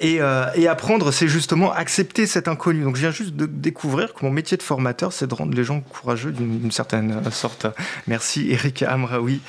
Et, 0.00 0.20
euh, 0.20 0.46
et 0.54 0.68
apprendre, 0.68 1.10
c'est 1.10 1.28
justement 1.28 1.72
accepter 1.72 2.26
cet 2.26 2.48
inconnu. 2.48 2.84
Donc, 2.84 2.94
je 2.96 3.00
viens 3.00 3.10
juste 3.10 3.34
de 3.34 3.46
découvrir 3.46 4.14
que 4.14 4.24
mon 4.24 4.30
métier 4.30 4.56
de 4.56 4.62
formateur, 4.62 5.12
c'est 5.12 5.26
de 5.26 5.34
rendre 5.34 5.54
les 5.54 5.64
gens 5.64 5.80
courageux 5.80 6.30
d'une 6.30 6.70
certaine 6.70 7.28
sorte. 7.32 7.66
Merci, 8.06 8.50
Eric 8.50 8.82
Amraoui. 8.82 9.40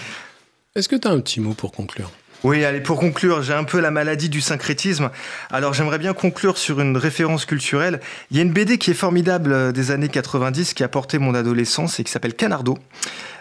Est-ce 0.76 0.90
que 0.90 0.96
tu 0.96 1.08
as 1.08 1.12
un 1.12 1.20
petit 1.20 1.40
mot 1.40 1.54
pour 1.54 1.72
conclure? 1.72 2.12
Oui, 2.44 2.64
allez, 2.64 2.82
pour 2.82 3.00
conclure, 3.00 3.42
j'ai 3.42 3.54
un 3.54 3.64
peu 3.64 3.80
la 3.80 3.90
maladie 3.90 4.30
du 4.30 4.42
syncrétisme. 4.42 5.10
Alors 5.50 5.74
j'aimerais 5.74 5.98
bien 5.98 6.14
conclure 6.14 6.60
sur 6.60 6.80
une 6.80 6.96
référence 6.96 7.46
culturelle. 7.46 8.00
Il 8.30 8.38
y 8.38 8.40
a 8.40 8.44
une 8.44 8.52
BD 8.52 8.78
qui 8.78 8.92
est 8.92 8.96
formidable 8.96 9.52
euh, 9.52 9.72
des 9.72 9.90
années 9.90 10.08
90 10.08 10.76
qui 10.76 10.84
a 10.84 10.88
porté 10.88 11.18
mon 11.18 11.34
adolescence 11.34 12.00
et 12.00 12.04
qui 12.04 12.12
s'appelle 12.12 12.36
Canardo. 12.36 12.78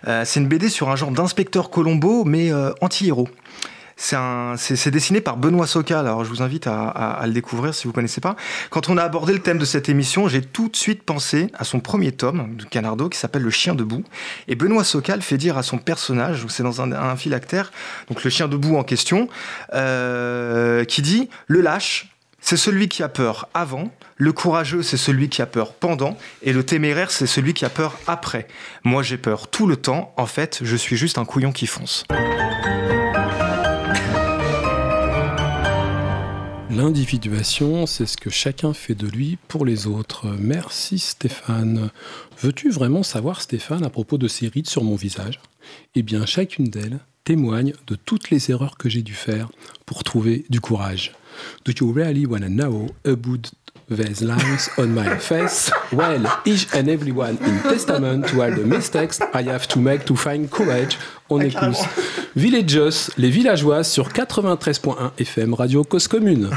Euh, 0.09 0.23
c'est 0.25 0.41
une 0.41 0.49
BD 0.49 0.71
sur 0.71 0.89
un 0.89 0.97
genre 0.97 1.11
d'inspecteur 1.11 1.69
Colombo, 1.69 2.25
mais 2.25 2.51
euh, 2.51 2.73
anti-héros. 2.81 3.29
C'est 3.97 4.91
dessiné 4.91 5.21
par 5.21 5.37
Benoît 5.39 5.67
Socal. 5.67 6.07
Alors, 6.07 6.25
je 6.25 6.29
vous 6.29 6.43
invite 6.43 6.67
à, 6.67 7.23
le 7.25 7.33
découvrir 7.33 7.75
si 7.75 7.85
vous 7.85 7.91
ne 7.91 7.95
connaissez 7.95 8.21
pas. 8.21 8.37
Quand 8.71 8.89
on 8.89 8.99
a 8.99 9.03
abordé 9.03 9.33
le 9.33 9.41
thème 9.41 9.59
de 9.59 9.65
cette 9.65 9.89
émission, 9.89 10.29
j'ai 10.29 10.43
tout 10.43 10.69
de 10.69 10.77
suite 10.77 11.03
pensé 11.03 11.49
à 11.55 11.65
son 11.65 11.81
premier 11.81 12.13
tome 12.13 12.57
de 12.57 12.65
Canardo 12.65 13.09
qui 13.09 13.19
s'appelle 13.19 13.43
Le 13.43 13.51
Chien 13.51 13.75
debout. 13.75 14.05
Et 14.49 14.55
Benoît 14.55 14.85
Socal 14.85 15.23
fait 15.23 15.39
dire 15.39 15.57
à 15.57 15.63
son 15.63 15.79
personnage, 15.79 16.45
c'est 16.49 16.63
dans 16.63 16.83
un, 16.83 16.93
un 16.93 17.17
phylactère, 17.17 17.73
donc 18.09 18.23
le 18.23 18.31
chien 18.31 18.49
debout 18.49 18.77
en 18.77 18.85
question, 18.85 19.29
euh, 19.73 20.85
qui 20.85 21.03
dit 21.03 21.31
Le 21.47 21.61
lâche, 21.63 22.11
c'est 22.41 22.57
celui 22.57 22.89
qui 22.89 23.03
a 23.03 23.09
peur 23.09 23.49
avant, 23.55 23.91
le 24.17 24.33
courageux, 24.33 24.83
c'est 24.83 24.97
celui 24.97 25.29
qui 25.29 25.43
a 25.43 25.47
peur 25.47 25.73
pendant, 25.73 26.17
et 26.43 26.53
le 26.53 26.65
téméraire, 26.65 27.11
c'est 27.11 27.27
celui 27.27 27.55
qui 27.55 27.65
a 27.65 27.71
peur 27.71 27.99
après. 28.07 28.47
Moi, 28.85 29.03
j'ai 29.03 29.17
peur 29.17 29.49
tout 29.49 29.67
le 29.67 29.77
temps, 29.77 30.15
en 30.17 30.27
fait, 30.27 30.61
je 30.63 30.77
suis 30.77 30.97
juste 30.97 31.19
un 31.19 31.25
couillon 31.25 31.53
qui 31.53 31.67
fonce. 31.67 32.05
L'individuation, 36.77 37.87
c'est 37.87 38.05
ce 38.05 38.19
que 38.19 38.29
chacun 38.29 38.75
fait 38.75 38.95
de 38.95 39.07
lui 39.07 39.39
pour 39.49 39.65
les 39.65 39.87
autres. 39.87 40.27
Merci 40.39 40.99
Stéphane. 40.99 41.89
Veux-tu 42.43 42.69
vraiment 42.69 43.03
savoir, 43.03 43.41
Stéphane, 43.41 43.83
à 43.83 43.89
propos 43.89 44.19
de 44.19 44.29
ces 44.29 44.49
rides 44.49 44.69
sur 44.69 44.85
mon 44.85 44.95
visage? 44.95 45.41
Eh 45.95 46.03
bien, 46.03 46.27
chacune 46.27 46.69
d'elles 46.69 46.99
témoigne 47.25 47.73
de 47.87 47.97
toutes 47.97 48.29
les 48.29 48.51
erreurs 48.51 48.77
que 48.77 48.91
j'ai 48.91 49.01
dû 49.01 49.15
faire 49.15 49.49
pour 49.87 50.05
trouver 50.05 50.45
du 50.51 50.61
courage. 50.61 51.15
Do 51.65 51.73
you 51.73 51.91
really 51.93 52.27
know 52.27 52.89
about 53.07 53.51
these 53.89 54.23
lines 54.23 54.69
on 54.79 54.95
my 54.95 55.17
face? 55.19 55.71
Well, 55.93 56.27
each 56.45 56.67
and 56.75 56.89
every 56.89 57.13
one 57.13 57.39
in 57.39 57.61
testament 57.63 58.27
to 58.29 58.43
all 58.43 58.51
the 58.51 58.65
mistakes 58.65 59.21
I 59.33 59.43
have 59.43 59.67
to 59.69 59.79
make 59.79 60.05
to 60.07 60.17
find 60.17 60.51
courage. 60.51 60.99
On 61.29 61.41
écoute 61.41 61.77
Villagers, 62.37 63.11
les 63.17 63.31
villageois 63.31 63.85
sur 63.85 64.09
93.1 64.09 65.13
FM 65.19 65.55
Radio 65.55 65.85
Cause 65.85 66.09
Commune. 66.09 66.51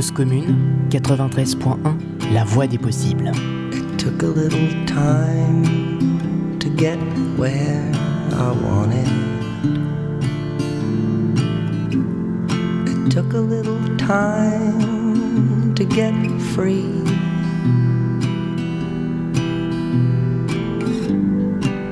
Cause 0.00 0.12
Commune 0.12 0.88
93.1 0.88 2.32
La 2.32 2.42
voix 2.42 2.66
des 2.66 2.78
possibles. 2.78 3.32
It 3.70 3.98
took 3.98 4.22
a 4.22 4.28
little 4.28 4.86
time 4.86 6.58
to 6.58 6.70
get 6.70 6.96
where 7.36 7.92
I 8.32 8.50
wanted. 8.64 9.06
It 12.88 13.10
took 13.10 13.34
a 13.34 13.40
little 13.40 13.78
time 13.98 15.74
to 15.74 15.84
get 15.84 16.14
free. 16.54 17.02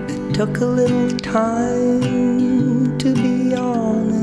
It 0.08 0.34
took 0.34 0.60
a 0.62 0.64
little 0.64 1.10
time 1.18 2.96
to 2.96 3.12
be 3.12 3.54
honest. 3.54 4.17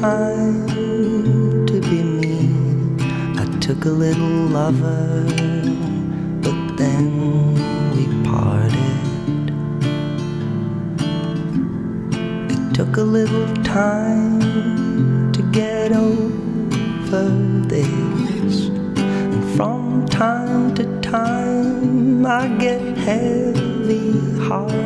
Time 0.00 0.66
to 1.66 1.78
be 1.82 2.02
me. 2.02 2.48
I 3.38 3.44
took 3.60 3.84
a 3.84 3.90
little 3.90 4.48
lover, 4.48 5.24
but 6.40 6.76
then 6.78 7.04
we 7.94 8.06
parted. 8.26 9.50
It 12.50 12.74
took 12.74 12.96
a 12.96 13.02
little 13.02 13.46
time 13.62 15.32
to 15.32 15.42
get 15.52 15.92
over 15.92 17.28
this. 17.68 18.68
And 18.68 19.44
from 19.54 20.06
time 20.06 20.74
to 20.76 20.84
time, 21.02 22.24
I 22.24 22.48
get 22.56 22.96
heavy 22.96 24.38
hearted, 24.48 24.79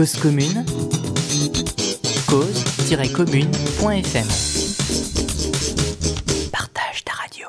Cause 0.00 0.16
commune, 0.16 0.64
cause-commune.fm. 2.26 4.28
Partage 6.50 7.04
ta 7.04 7.12
radio. 7.12 7.48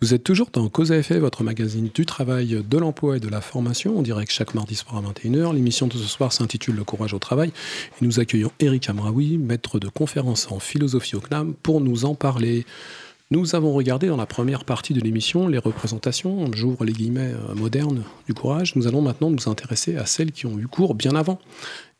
Vous 0.00 0.14
êtes 0.14 0.24
toujours 0.24 0.48
dans 0.50 0.66
Cause 0.70 0.90
à 0.90 0.96
effet, 0.96 1.18
votre 1.18 1.44
magazine 1.44 1.90
du 1.92 2.06
travail, 2.06 2.64
de 2.66 2.78
l'emploi 2.78 3.18
et 3.18 3.20
de 3.20 3.28
la 3.28 3.42
formation. 3.42 3.92
On 3.94 4.00
dirait 4.00 4.24
que 4.24 4.32
chaque 4.32 4.54
mardi 4.54 4.74
soir 4.74 4.96
à 4.96 5.02
21h. 5.02 5.54
L'émission 5.54 5.86
de 5.86 5.92
ce 5.92 6.06
soir 6.06 6.32
s'intitule 6.32 6.76
Le 6.76 6.84
courage 6.84 7.12
au 7.12 7.18
travail. 7.18 7.52
Et 8.00 8.04
nous 8.06 8.20
accueillons 8.20 8.50
Eric 8.60 8.88
Amraoui, 8.88 9.36
maître 9.36 9.78
de 9.78 9.88
conférence 9.88 10.50
en 10.50 10.60
philosophie 10.60 11.14
au 11.14 11.20
CNAM, 11.20 11.52
pour 11.52 11.82
nous 11.82 12.06
en 12.06 12.14
parler. 12.14 12.64
Nous 13.34 13.56
avons 13.56 13.72
regardé 13.72 14.06
dans 14.06 14.16
la 14.16 14.26
première 14.26 14.64
partie 14.64 14.94
de 14.94 15.00
l'émission 15.00 15.48
les 15.48 15.58
représentations, 15.58 16.52
j'ouvre 16.52 16.84
les 16.84 16.92
guillemets 16.92 17.32
euh, 17.32 17.54
modernes 17.56 18.04
du 18.28 18.32
courage. 18.32 18.76
Nous 18.76 18.86
allons 18.86 19.02
maintenant 19.02 19.28
nous 19.28 19.48
intéresser 19.48 19.96
à 19.96 20.06
celles 20.06 20.30
qui 20.30 20.46
ont 20.46 20.56
eu 20.56 20.68
cours 20.68 20.94
bien 20.94 21.16
avant. 21.16 21.40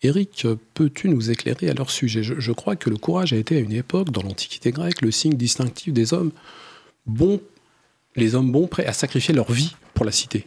Eric, 0.03 0.47
peux-tu 0.75 1.09
nous 1.09 1.33
éclairer 1.33 1.69
à 1.69 1.75
leur 1.75 1.91
sujet? 1.91 2.23
Je, 2.23 2.39
je 2.39 2.53
crois 2.53 2.77
que 2.77 2.89
le 2.89 2.97
courage 2.97 3.33
a 3.33 3.37
été 3.37 3.57
à 3.57 3.59
une 3.59 3.73
époque, 3.73 4.11
dans 4.11 4.23
l'Antiquité 4.23 4.71
grecque, 4.71 5.03
le 5.03 5.11
signe 5.11 5.35
distinctif 5.35 5.93
des 5.93 6.15
hommes 6.15 6.31
bons, 7.05 7.41
les 8.15 8.37
hommes 8.37 8.53
bons 8.53 8.69
prêts 8.69 8.87
à 8.87 8.93
sacrifier 8.93 9.35
leur 9.35 9.51
vie 9.51 9.75
pour 9.93 10.05
la 10.05 10.13
cité. 10.13 10.47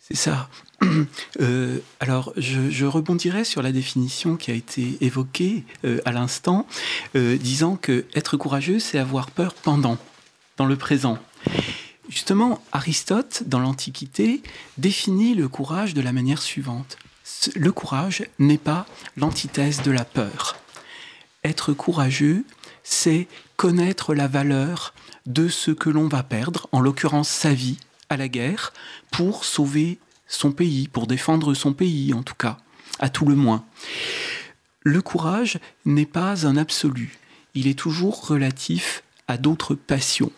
C'est 0.00 0.16
ça. 0.16 0.48
Euh, 1.40 1.78
alors, 2.00 2.32
je, 2.36 2.84
rebondirai 2.84 3.44
sur 3.44 3.60
la 3.60 3.72
définition 3.72 4.36
qui 4.36 4.50
a 4.50 4.54
été 4.54 4.96
évoquée 5.00 5.64
euh, 5.84 6.00
à 6.04 6.12
l'instant, 6.12 6.66
euh, 7.16 7.36
disant 7.36 7.76
que 7.76 8.04
être 8.14 8.36
courageux, 8.36 8.78
c'est 8.78 8.98
avoir 8.98 9.30
peur 9.30 9.54
pendant, 9.54 9.98
dans 10.56 10.66
le 10.66 10.76
présent. 10.76 11.18
Justement, 12.08 12.62
Aristote, 12.72 13.42
dans 13.46 13.58
l'Antiquité, 13.58 14.42
définit 14.78 15.34
le 15.34 15.48
courage 15.48 15.94
de 15.94 16.00
la 16.00 16.12
manière 16.12 16.42
suivante. 16.42 16.98
Le 17.56 17.72
courage 17.72 18.24
n'est 18.38 18.58
pas 18.58 18.86
l'antithèse 19.16 19.82
de 19.82 19.90
la 19.90 20.04
peur. 20.04 20.56
Être 21.42 21.72
courageux, 21.72 22.44
c'est 22.82 23.26
connaître 23.56 24.14
la 24.14 24.28
valeur 24.28 24.94
de 25.26 25.48
ce 25.48 25.70
que 25.70 25.90
l'on 25.90 26.08
va 26.08 26.22
perdre, 26.22 26.68
en 26.72 26.80
l'occurrence 26.80 27.28
sa 27.28 27.54
vie, 27.54 27.78
à 28.10 28.16
la 28.16 28.28
guerre, 28.28 28.72
pour 29.10 29.44
sauver 29.44 29.98
son 30.34 30.52
pays, 30.52 30.88
pour 30.88 31.06
défendre 31.06 31.54
son 31.54 31.72
pays 31.72 32.12
en 32.12 32.22
tout 32.22 32.34
cas, 32.34 32.58
à 32.98 33.08
tout 33.08 33.26
le 33.26 33.34
moins. 33.34 33.64
Le 34.82 35.00
courage 35.00 35.58
n'est 35.84 36.06
pas 36.06 36.46
un 36.46 36.56
absolu, 36.56 37.18
il 37.54 37.66
est 37.66 37.78
toujours 37.78 38.26
relatif 38.26 39.02
à 39.28 39.38
d'autres 39.38 39.74
passions, 39.74 40.32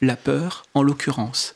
la 0.00 0.16
peur 0.16 0.64
en 0.74 0.82
l'occurrence. 0.82 1.54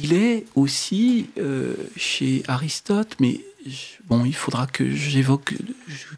Il 0.00 0.12
est 0.12 0.46
aussi 0.54 1.28
euh, 1.38 1.74
chez 1.96 2.42
Aristote, 2.46 3.16
mais 3.20 3.40
bon, 4.06 4.24
il 4.24 4.34
faudra 4.34 4.66
que 4.66 4.90
j'évoque, 4.90 5.54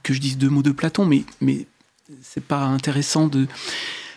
que 0.02 0.12
je 0.12 0.20
dise 0.20 0.36
deux 0.36 0.50
mots 0.50 0.62
de 0.62 0.70
Platon, 0.70 1.06
mais, 1.06 1.24
mais 1.40 1.66
c'est 2.22 2.44
pas 2.44 2.64
intéressant 2.64 3.26
de, 3.26 3.46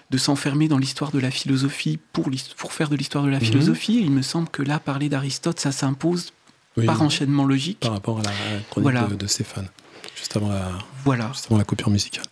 de 0.09 0.17
s'enfermer 0.17 0.67
dans 0.67 0.77
l'histoire 0.77 1.11
de 1.11 1.19
la 1.19 1.31
philosophie 1.31 1.97
pour, 2.11 2.29
pour 2.57 2.73
faire 2.73 2.89
de 2.89 2.95
l'histoire 2.95 3.23
de 3.23 3.29
la 3.29 3.39
philosophie. 3.39 3.99
Il 3.99 4.11
me 4.11 4.21
semble 4.21 4.49
que 4.49 4.61
là, 4.61 4.79
parler 4.79 5.09
d'Aristote, 5.09 5.59
ça 5.59 5.71
s'impose 5.71 6.33
oui, 6.77 6.85
par 6.85 7.01
enchaînement 7.01 7.45
logique. 7.45 7.79
Par 7.79 7.91
rapport 7.91 8.19
à 8.19 8.23
la 8.23 8.31
chronique 8.69 8.91
voilà. 8.91 9.07
de, 9.07 9.15
de, 9.15 9.27
Stéphane, 9.27 9.67
juste 10.15 10.35
avant, 10.35 10.49
la, 10.49 10.71
voilà. 11.03 11.29
juste 11.33 11.47
avant 11.47 11.57
la 11.57 11.63
coupure 11.63 11.89
musicale, 11.89 12.25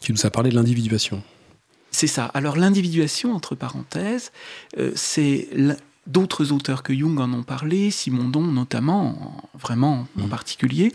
qui 0.00 0.12
nous 0.12 0.26
a 0.26 0.30
parlé 0.30 0.50
de 0.50 0.54
l'individuation. 0.54 1.22
C'est 1.90 2.06
ça. 2.06 2.26
Alors 2.26 2.56
l'individuation, 2.56 3.34
entre 3.34 3.54
parenthèses, 3.54 4.30
euh, 4.78 4.92
c'est 4.94 5.48
d'autres 6.06 6.52
auteurs 6.52 6.82
que 6.82 6.94
Jung 6.94 7.18
en 7.18 7.32
ont 7.32 7.42
parlé, 7.42 7.90
Simondon 7.90 8.42
notamment, 8.42 9.36
vraiment 9.54 10.06
mmh. 10.16 10.22
en 10.22 10.28
particulier, 10.28 10.94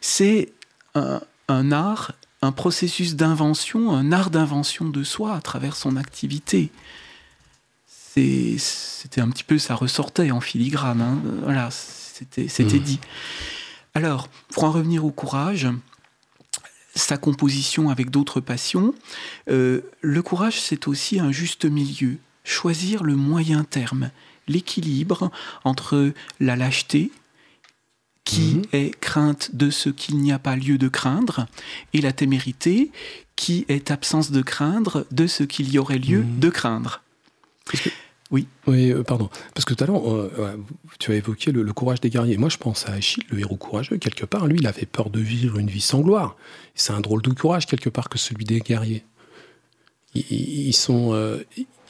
c'est 0.00 0.52
un, 0.94 1.20
un, 1.48 1.72
art, 1.72 2.12
un 2.42 2.52
processus 2.52 3.16
d'invention, 3.16 3.92
un 3.92 4.12
art 4.12 4.30
d'invention 4.30 4.88
de 4.88 5.02
soi 5.02 5.34
à 5.34 5.40
travers 5.40 5.76
son 5.76 5.96
activité. 5.96 6.70
C'était 8.14 9.20
un 9.20 9.30
petit 9.30 9.44
peu, 9.44 9.58
ça 9.58 9.74
ressortait 9.74 10.30
en 10.30 10.40
filigrane. 10.40 11.00
Hein. 11.00 11.18
Voilà, 11.44 11.70
c'était 12.48 12.64
mmh. 12.64 12.82
dit. 12.82 13.00
Alors, 13.94 14.28
pour 14.50 14.64
en 14.64 14.70
revenir 14.70 15.04
au 15.04 15.10
courage, 15.10 15.68
sa 16.94 17.16
composition 17.16 17.90
avec 17.90 18.10
d'autres 18.10 18.40
passions, 18.40 18.94
euh, 19.48 19.80
le 20.00 20.22
courage, 20.22 20.60
c'est 20.60 20.88
aussi 20.88 21.20
un 21.20 21.32
juste 21.32 21.64
milieu, 21.64 22.18
choisir 22.44 23.02
le 23.02 23.16
moyen 23.16 23.64
terme, 23.64 24.10
l'équilibre 24.48 25.30
entre 25.64 26.12
la 26.40 26.56
lâcheté, 26.56 27.10
qui 28.24 28.56
mmh. 28.56 28.62
est 28.72 29.00
crainte 29.00 29.54
de 29.54 29.70
ce 29.70 29.88
qu'il 29.88 30.18
n'y 30.18 30.32
a 30.32 30.38
pas 30.38 30.56
lieu 30.56 30.78
de 30.78 30.88
craindre, 30.88 31.46
et 31.92 32.00
la 32.00 32.12
témérité, 32.12 32.90
qui 33.34 33.64
est 33.68 33.90
absence 33.90 34.30
de 34.30 34.42
craindre 34.42 35.06
de 35.10 35.26
ce 35.26 35.42
qu'il 35.42 35.70
y 35.72 35.78
aurait 35.78 35.98
lieu 35.98 36.22
mmh. 36.22 36.38
de 36.38 36.50
craindre. 36.50 37.02
Oui. 38.30 38.46
Oui, 38.66 38.92
euh, 38.92 39.02
pardon. 39.02 39.28
Parce 39.54 39.64
que 39.64 39.74
tout 39.74 39.82
à 39.82 39.86
l'heure, 39.86 40.08
euh, 40.10 40.56
tu 40.98 41.12
as 41.12 41.16
évoqué 41.16 41.50
le, 41.50 41.62
le, 41.62 41.72
courage 41.72 42.00
des 42.00 42.10
guerriers. 42.10 42.36
Moi, 42.36 42.48
je 42.48 42.58
pense 42.58 42.86
à 42.88 42.92
Achille, 42.92 43.24
le 43.28 43.40
héros 43.40 43.56
courageux. 43.56 43.98
Quelque 43.98 44.24
part, 44.24 44.46
lui, 44.46 44.58
il 44.58 44.66
avait 44.66 44.86
peur 44.86 45.10
de 45.10 45.20
vivre 45.20 45.58
une 45.58 45.68
vie 45.68 45.80
sans 45.80 46.00
gloire. 46.00 46.36
C'est 46.74 46.92
un 46.92 47.00
drôle 47.00 47.22
de 47.22 47.30
courage, 47.30 47.66
quelque 47.66 47.88
part, 47.88 48.08
que 48.08 48.18
celui 48.18 48.44
des 48.44 48.60
guerriers. 48.60 49.04
Ils, 50.14 50.68
ils 50.68 50.72
sont. 50.72 51.12
Euh, 51.12 51.42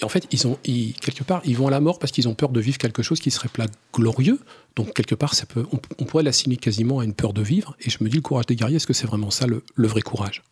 en 0.02 0.08
fait, 0.08 0.26
ils 0.30 0.46
ont, 0.46 0.58
ils, 0.64 0.94
quelque 0.94 1.24
part, 1.24 1.42
ils 1.44 1.56
vont 1.56 1.66
à 1.66 1.70
la 1.70 1.80
mort 1.80 1.98
parce 1.98 2.10
qu'ils 2.10 2.26
ont 2.26 2.34
peur 2.34 2.48
de 2.48 2.60
vivre 2.60 2.78
quelque 2.78 3.02
chose 3.02 3.20
qui 3.20 3.30
serait 3.30 3.50
pas 3.50 3.66
glorieux. 3.92 4.38
Donc, 4.76 4.94
quelque 4.94 5.14
part, 5.14 5.34
ça 5.34 5.44
peut, 5.44 5.66
on, 5.72 5.80
on 5.98 6.04
pourrait 6.04 6.22
l'assimiler 6.22 6.58
quasiment 6.58 7.00
à 7.00 7.04
une 7.04 7.14
peur 7.14 7.34
de 7.34 7.42
vivre. 7.42 7.76
Et 7.80 7.90
je 7.90 7.98
me 8.02 8.08
dis, 8.08 8.16
le 8.16 8.22
courage 8.22 8.46
des 8.46 8.56
guerriers, 8.56 8.76
est-ce 8.76 8.86
que 8.86 8.94
c'est 8.94 9.06
vraiment 9.06 9.30
ça, 9.30 9.46
le, 9.46 9.62
le, 9.74 9.88
vrai 9.88 10.00
courage? 10.00 10.42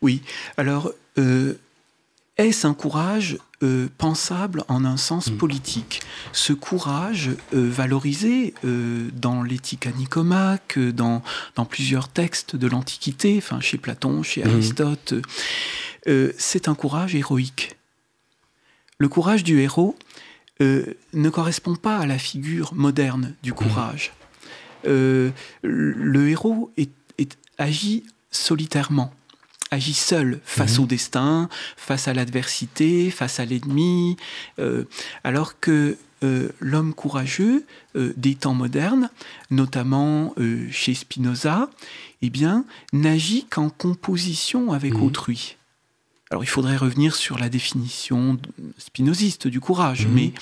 Oui. 0.00 0.22
Alors. 0.56 0.92
Euh 1.18 1.54
est-ce 2.36 2.66
un 2.66 2.74
courage 2.74 3.38
euh, 3.62 3.88
pensable 3.96 4.64
en 4.68 4.84
un 4.84 4.96
sens 4.96 5.30
mmh. 5.30 5.36
politique? 5.36 6.00
Ce 6.32 6.52
courage 6.52 7.30
euh, 7.54 7.70
valorisé 7.70 8.54
euh, 8.64 9.08
dans 9.12 9.42
l'éthique 9.42 9.86
à 9.86 9.92
Nicomaque, 9.92 10.78
dans, 10.78 11.22
dans 11.54 11.64
plusieurs 11.64 12.08
textes 12.08 12.56
de 12.56 12.66
l'Antiquité, 12.66 13.36
enfin 13.38 13.60
chez 13.60 13.78
Platon, 13.78 14.22
chez 14.24 14.44
Aristote, 14.44 15.14
mmh. 16.06 16.12
c'est 16.36 16.68
un 16.68 16.74
courage 16.74 17.14
héroïque. 17.14 17.76
Le 18.98 19.08
courage 19.08 19.44
du 19.44 19.60
héros 19.60 19.96
ne 20.60 21.30
correspond 21.30 21.74
pas 21.74 21.98
à 21.98 22.06
la 22.06 22.18
figure 22.18 22.74
moderne 22.74 23.34
du 23.42 23.52
courage. 23.52 24.12
Mmh. 24.86 25.30
le 25.62 26.28
héros 26.28 26.72
est, 26.76 26.90
est, 27.18 27.36
agit 27.58 28.04
solitairement 28.30 29.12
agit 29.70 29.94
seul 29.94 30.40
face 30.44 30.78
mmh. 30.78 30.82
au 30.82 30.86
destin, 30.86 31.48
face 31.76 32.08
à 32.08 32.14
l'adversité, 32.14 33.10
face 33.10 33.40
à 33.40 33.44
l'ennemi, 33.44 34.16
euh, 34.58 34.84
alors 35.24 35.58
que 35.60 35.96
euh, 36.22 36.50
l'homme 36.60 36.94
courageux 36.94 37.64
euh, 37.96 38.14
des 38.16 38.34
temps 38.34 38.54
modernes, 38.54 39.10
notamment 39.50 40.34
chez 40.70 40.94
Spinoza, 40.94 41.68
eh 42.22 42.30
bien, 42.30 42.64
n'agit 42.92 43.44
qu'en 43.44 43.68
composition 43.68 44.72
avec 44.72 44.94
mmh. 44.94 45.02
autrui. 45.02 45.56
Alors 46.30 46.42
il 46.42 46.48
faudrait 46.48 46.76
revenir 46.76 47.14
sur 47.14 47.38
la 47.38 47.48
définition 47.48 48.38
spinoziste 48.78 49.46
du 49.46 49.60
courage, 49.60 50.06
mmh. 50.06 50.12
mais 50.12 50.32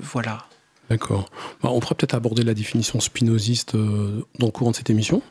voilà. 0.00 0.46
D'accord. 0.90 1.30
Bah, 1.62 1.70
on 1.72 1.80
pourrait 1.80 1.94
peut-être 1.94 2.14
aborder 2.14 2.44
la 2.44 2.54
définition 2.54 3.00
spinoziste 3.00 3.76
dans 3.76 4.46
le 4.46 4.50
courant 4.50 4.70
de 4.70 4.76
cette 4.76 4.90
émission. 4.90 5.22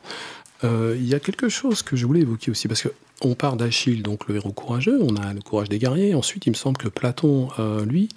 Euh, 0.63 0.95
il 0.97 1.07
y 1.07 1.13
a 1.13 1.19
quelque 1.19 1.49
chose 1.49 1.83
que 1.83 1.95
je 1.95 2.05
voulais 2.05 2.21
évoquer 2.21 2.51
aussi, 2.51 2.67
parce 2.67 2.87
qu'on 3.19 3.35
part 3.35 3.55
d'Achille, 3.55 4.01
donc 4.01 4.27
le 4.27 4.35
héros 4.35 4.51
courageux, 4.51 4.99
on 5.01 5.15
a 5.15 5.33
le 5.33 5.41
courage 5.41 5.69
des 5.69 5.79
guerriers, 5.79 6.15
ensuite 6.15 6.45
il 6.45 6.51
me 6.51 6.55
semble 6.55 6.77
que 6.77 6.87
Platon, 6.87 7.49
euh, 7.59 7.85
lui, 7.85 8.09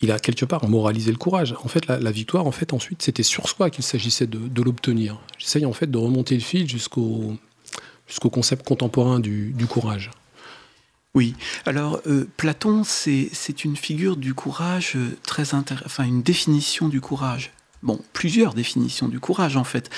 il 0.00 0.12
a 0.12 0.18
quelque 0.18 0.44
part 0.44 0.68
moralisé 0.68 1.10
le 1.10 1.16
courage. 1.16 1.54
En 1.64 1.68
fait, 1.68 1.86
la, 1.86 2.10
victoire, 2.10 2.46
en 2.46 2.52
fait, 2.52 2.72
ensuite, 2.72 3.00
c'était 3.00 3.22
sur 3.22 3.48
soi 3.48 3.70
qu'il 3.70 3.84
s'agissait 3.84 4.26
de, 4.26 4.62
l'obtenir. 4.62 5.18
J'essaye 5.38 5.64
en 5.64 5.72
fait 5.72 5.90
de 5.90 5.96
remonter 5.96 6.34
le 6.34 6.42
fil 6.42 6.68
jusqu'au 6.68 7.38
concept 8.30 8.66
contemporain 8.66 9.20
du, 9.20 9.54
courage. 9.68 10.10
Oui, 11.14 11.34
alors 11.64 12.00
euh, 12.06 12.28
Platon, 12.36 12.82
c'est 12.84 13.64
une 13.64 13.76
figure 13.76 14.16
du 14.16 14.34
courage 14.34 14.98
très 15.22 15.54
enfin 15.54 16.04
une 16.04 16.22
définition 16.22 16.88
du 16.88 17.00
courage 17.00 17.53
bon, 17.84 18.00
plusieurs 18.12 18.54
définitions 18.54 19.06
du 19.06 19.20
courage 19.20 19.56
en 19.56 19.62
fait. 19.62 19.90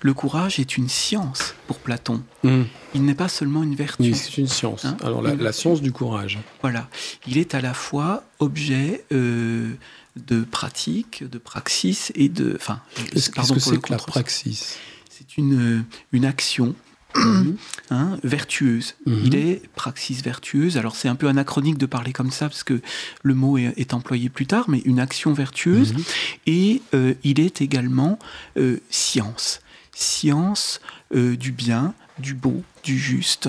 Le 0.00 0.14
courage 0.14 0.58
est 0.58 0.76
une 0.78 0.88
science 0.88 1.54
pour 1.66 1.78
Platon. 1.78 2.22
Mmh. 2.44 2.62
Il 2.94 3.04
n'est 3.04 3.14
pas 3.14 3.28
seulement 3.28 3.62
une 3.62 3.74
vertu. 3.74 4.02
Oui, 4.04 4.14
c'est 4.14 4.38
une 4.38 4.48
science. 4.48 4.84
Hein 4.84 4.96
Alors 5.02 5.20
la, 5.20 5.34
la, 5.34 5.52
science 5.52 5.82
du 5.82 5.92
courage. 5.92 6.38
Voilà. 6.62 6.88
Il 7.26 7.36
est 7.36 7.54
à 7.54 7.60
la 7.60 7.74
fois 7.74 8.24
objet 8.38 9.04
euh, 9.12 9.72
de 10.16 10.42
pratique, 10.42 11.28
de 11.28 11.38
praxis 11.38 12.12
et 12.14 12.28
de... 12.28 12.56
Enfin, 12.56 12.80
Qu'est-ce 13.12 13.30
que 13.30 13.60
c'est 13.60 13.80
que 13.80 13.92
la 13.92 13.98
praxis? 13.98 14.78
C'est 15.10 15.36
une, 15.36 15.84
une 16.12 16.24
action 16.24 16.74
Mmh. 17.14 17.52
Hein, 17.90 18.18
vertueuse. 18.24 18.94
Mmh. 19.06 19.12
Il 19.24 19.34
est 19.36 19.62
praxis 19.74 20.22
vertueuse. 20.22 20.78
Alors 20.78 20.96
c'est 20.96 21.08
un 21.08 21.14
peu 21.14 21.28
anachronique 21.28 21.76
de 21.78 21.86
parler 21.86 22.12
comme 22.12 22.30
ça 22.30 22.48
parce 22.48 22.64
que 22.64 22.80
le 23.22 23.34
mot 23.34 23.58
est, 23.58 23.74
est 23.76 23.92
employé 23.94 24.28
plus 24.30 24.46
tard, 24.46 24.68
mais 24.68 24.78
une 24.84 24.98
action 24.98 25.32
vertueuse. 25.32 25.92
Mmh. 25.92 26.02
Et 26.46 26.82
euh, 26.94 27.14
il 27.24 27.38
est 27.40 27.60
également 27.60 28.18
euh, 28.56 28.78
science. 28.90 29.60
science 29.94 30.80
euh, 31.14 31.36
du 31.36 31.52
bien, 31.52 31.94
du 32.18 32.34
beau, 32.34 32.62
du 32.82 32.98
juste. 32.98 33.48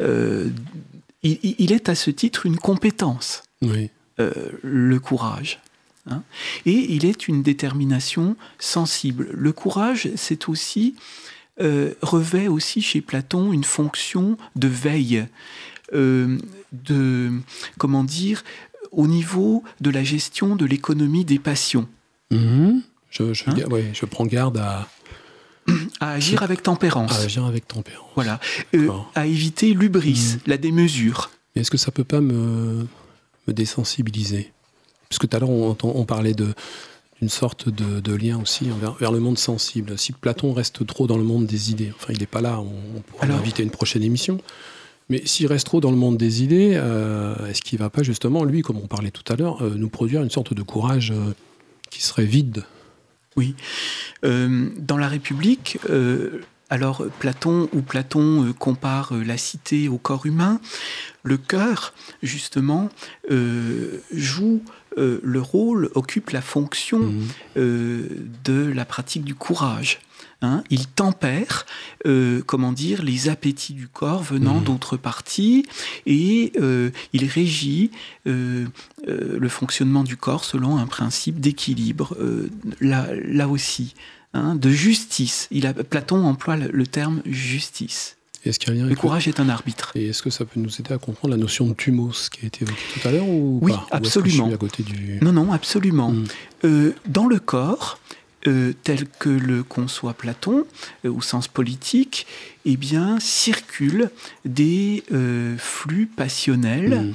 Il, 0.00 0.54
il 1.22 1.72
est 1.72 1.88
à 1.88 1.94
ce 1.94 2.10
titre 2.10 2.46
une 2.46 2.56
compétence, 2.56 3.42
Oui. 3.62 3.90
le 4.18 4.98
courage. 4.98 5.60
hein. 6.08 6.22
Et 6.66 6.94
il 6.94 7.04
est 7.04 7.26
une 7.28 7.42
détermination 7.42 8.36
sensible. 8.58 9.28
Le 9.32 9.52
courage, 9.52 10.08
c'est 10.16 10.48
aussi 10.48 10.94
euh, 11.60 11.94
revêt 12.02 12.48
aussi 12.48 12.82
chez 12.82 13.00
Platon 13.00 13.52
une 13.52 13.64
fonction 13.64 14.36
de 14.56 14.68
veille, 14.68 15.26
euh, 15.94 16.38
de 16.72 17.32
comment 17.78 18.04
dire, 18.04 18.42
au 18.92 19.06
niveau 19.06 19.62
de 19.80 19.90
la 19.90 20.04
gestion 20.04 20.56
de 20.56 20.64
l'économie 20.66 21.24
des 21.24 21.38
passions, 21.38 21.88
Mhm. 22.30 22.82
Je, 23.10 23.32
je, 23.32 23.44
Hein 23.48 23.54
ouais, 23.70 23.90
je 23.94 24.04
prends 24.04 24.26
garde 24.26 24.58
à, 24.58 24.88
à 26.00 26.10
agir 26.12 26.42
avec 26.42 26.62
tempérance. 26.62 27.12
à 27.12 27.22
agir 27.22 27.44
avec 27.46 27.66
tempérance. 27.68 28.10
Voilà, 28.16 28.40
Euh, 28.74 28.88
à 29.14 29.26
éviter 29.26 29.72
l'ubris, 29.74 30.34
Mhm. 30.34 30.40
la 30.46 30.56
démesure. 30.58 31.30
Est-ce 31.54 31.70
que 31.70 31.78
ça 31.78 31.90
peut 31.92 32.04
pas 32.04 32.20
me, 32.20 32.86
me 33.46 33.52
désensibiliser? 33.54 34.52
Parce 35.08 35.18
que 35.20 35.26
tout 35.26 35.36
à 35.36 35.40
l'heure, 35.40 35.50
on 35.50 36.04
parlait 36.04 36.34
de 36.34 36.52
d'une 37.20 37.28
sorte 37.30 37.68
de, 37.68 38.00
de 38.00 38.14
lien 38.14 38.40
aussi 38.40 38.68
vers, 38.80 38.94
vers 38.94 39.12
le 39.12 39.20
monde 39.20 39.38
sensible. 39.38 39.98
Si 39.98 40.12
Platon 40.12 40.52
reste 40.52 40.86
trop 40.86 41.06
dans 41.06 41.16
le 41.16 41.24
monde 41.24 41.46
des 41.46 41.70
idées, 41.70 41.92
enfin 41.94 42.12
il 42.12 42.18
n'est 42.18 42.26
pas 42.26 42.40
là, 42.40 42.60
on, 42.60 42.98
on 42.98 43.00
pourra 43.00 43.26
l'inviter 43.26 43.62
à 43.62 43.64
une 43.64 43.70
prochaine 43.70 44.02
émission. 44.02 44.38
Mais 45.08 45.22
s'il 45.24 45.46
reste 45.46 45.66
trop 45.66 45.80
dans 45.80 45.92
le 45.92 45.96
monde 45.96 46.16
des 46.16 46.42
idées, 46.42 46.72
euh, 46.74 47.46
est-ce 47.46 47.62
qu'il 47.62 47.78
va 47.78 47.90
pas 47.90 48.02
justement, 48.02 48.44
lui, 48.44 48.62
comme 48.62 48.76
on 48.76 48.88
parlait 48.88 49.12
tout 49.12 49.32
à 49.32 49.36
l'heure, 49.36 49.62
euh, 49.62 49.74
nous 49.76 49.88
produire 49.88 50.20
une 50.20 50.30
sorte 50.30 50.52
de 50.52 50.62
courage 50.62 51.12
euh, 51.12 51.32
qui 51.90 52.02
serait 52.02 52.24
vide? 52.24 52.64
Euh, 54.24 54.70
dans 54.78 54.96
la 54.96 55.08
République, 55.08 55.78
alors 56.70 57.04
Platon 57.18 57.68
ou 57.74 57.82
Platon 57.82 58.54
compare 58.58 59.12
la 59.12 59.36
cité 59.36 59.88
au 59.88 59.98
corps 59.98 60.24
humain, 60.24 60.58
le 61.22 61.36
cœur, 61.36 61.92
justement, 62.22 62.88
joue 64.10 64.62
euh, 64.98 65.20
le 65.22 65.40
rôle, 65.40 65.90
occupe 65.94 66.30
la 66.30 66.40
fonction 66.42 66.98
Mhm. 67.00 67.28
euh, 67.56 68.06
de 68.44 68.72
la 68.74 68.84
pratique 68.84 69.24
du 69.24 69.34
courage. 69.34 70.00
hein. 70.42 70.62
il 70.68 70.86
tempère, 70.86 71.64
euh, 72.06 72.42
comment 72.44 72.70
dire, 72.72 73.02
les 73.02 73.30
appétits 73.30 73.72
du 73.72 73.88
corps 73.88 74.22
venant 74.22 74.56
Mhm. 74.58 74.64
d'autres 74.64 74.98
parties 74.98 75.64
et 76.04 76.52
euh, 76.60 76.90
il 77.14 77.24
régit 77.24 77.90
euh, 78.26 78.66
le 79.06 79.48
fonctionnement 79.48 80.04
du 80.04 80.16
corps 80.18 80.44
selon 80.44 80.76
un 80.76 80.86
principe 80.86 81.40
d'équilibre. 81.40 82.16
là, 82.80 83.08
là 83.24 83.48
aussi, 83.48 83.94
hein, 84.34 84.54
de 84.56 84.68
justice. 84.70 85.48
Il 85.50 85.66
a, 85.66 85.72
Platon 85.72 86.22
emploie 86.26 86.56
le 86.56 86.86
terme 86.86 87.22
justice. 87.24 88.15
Est-ce 88.48 88.58
qu'il 88.58 88.68
y 88.68 88.72
a 88.72 88.74
un 88.80 88.82
lien 88.84 88.88
Le 88.88 88.94
courage 88.96 89.28
est 89.28 89.40
un 89.40 89.48
arbitre. 89.48 89.92
Et 89.94 90.08
est-ce 90.08 90.22
que 90.22 90.30
ça 90.30 90.44
peut 90.44 90.60
nous 90.60 90.70
aider 90.80 90.92
à 90.92 90.98
comprendre 90.98 91.32
la 91.34 91.40
notion 91.40 91.66
de 91.66 91.74
thumos 91.74 92.28
qui 92.30 92.44
a 92.44 92.46
été 92.46 92.62
évoquée 92.64 92.82
tout 93.00 93.08
à 93.08 93.12
l'heure 93.12 93.28
ou 93.28 93.58
Oui, 93.62 93.72
pas? 93.72 93.86
Absolument. 93.90 94.44
je 94.44 94.48
suis 94.50 94.54
à 94.54 94.58
côté 94.58 94.82
du... 94.82 95.18
Non, 95.22 95.32
non, 95.32 95.52
absolument. 95.52 96.10
Mm. 96.12 96.24
Euh, 96.64 96.92
dans 97.06 97.26
le 97.26 97.38
corps, 97.38 97.98
euh, 98.46 98.72
tel 98.84 99.06
que 99.18 99.28
le 99.28 99.62
conçoit 99.64 100.14
Platon, 100.14 100.64
euh, 101.04 101.10
au 101.12 101.20
sens 101.20 101.48
politique, 101.48 102.26
eh 102.64 102.76
bien, 102.76 103.18
circulent 103.20 104.10
des 104.44 105.02
euh, 105.12 105.56
flux 105.58 106.06
passionnels, 106.06 107.00
Mm. 107.00 107.14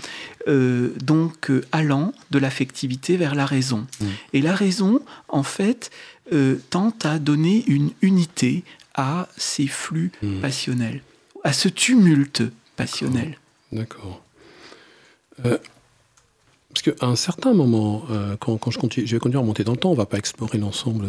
euh, 0.49 0.89
donc 1.03 1.51
allant 1.71 2.13
de 2.31 2.39
l'affectivité 2.39 3.15
vers 3.15 3.35
la 3.35 3.45
raison. 3.45 3.87
Mm. 4.01 4.05
Et 4.33 4.41
la 4.41 4.55
raison, 4.55 5.01
en 5.29 5.43
fait, 5.43 5.89
tente 6.69 7.05
à 7.05 7.19
donner 7.19 7.65
une 7.67 7.91
unité 8.01 8.63
à 8.95 9.27
ces 9.37 9.67
flux 9.67 10.11
passionnels, 10.41 11.01
à 11.43 11.53
ce 11.53 11.69
tumulte 11.69 12.43
passionnel. 12.75 13.37
D'accord. 13.71 14.21
Euh, 15.45 15.57
parce 16.73 16.83
qu'à 16.83 17.05
un 17.05 17.15
certain 17.15 17.53
moment, 17.53 18.03
euh, 18.11 18.37
quand, 18.37 18.71
je, 18.71 18.77
continue, 18.77 19.05
je 19.05 19.15
vais 19.15 19.19
continuer 19.19 19.41
à 19.41 19.45
monter 19.45 19.63
dans 19.63 19.73
le 19.73 19.77
temps, 19.77 19.91
on 19.91 19.95
va 19.95 20.05
pas 20.05 20.17
explorer 20.17 20.57
l'ensemble 20.57 21.07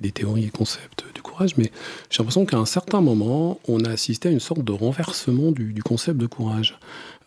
des, 0.00 0.12
théories 0.12 0.44
et 0.44 0.50
concepts 0.50 1.04
du 1.14 1.22
courage, 1.22 1.56
mais 1.56 1.72
j'ai 2.10 2.18
l'impression 2.18 2.46
qu'à 2.46 2.58
un 2.58 2.66
certain 2.66 3.00
moment, 3.00 3.60
on 3.66 3.84
a 3.84 3.90
assisté 3.90 4.28
à 4.28 4.32
une 4.32 4.40
sorte 4.40 4.62
de 4.62 4.72
renversement 4.72 5.50
du, 5.50 5.82
concept 5.82 6.18
de 6.18 6.26
courage. 6.26 6.78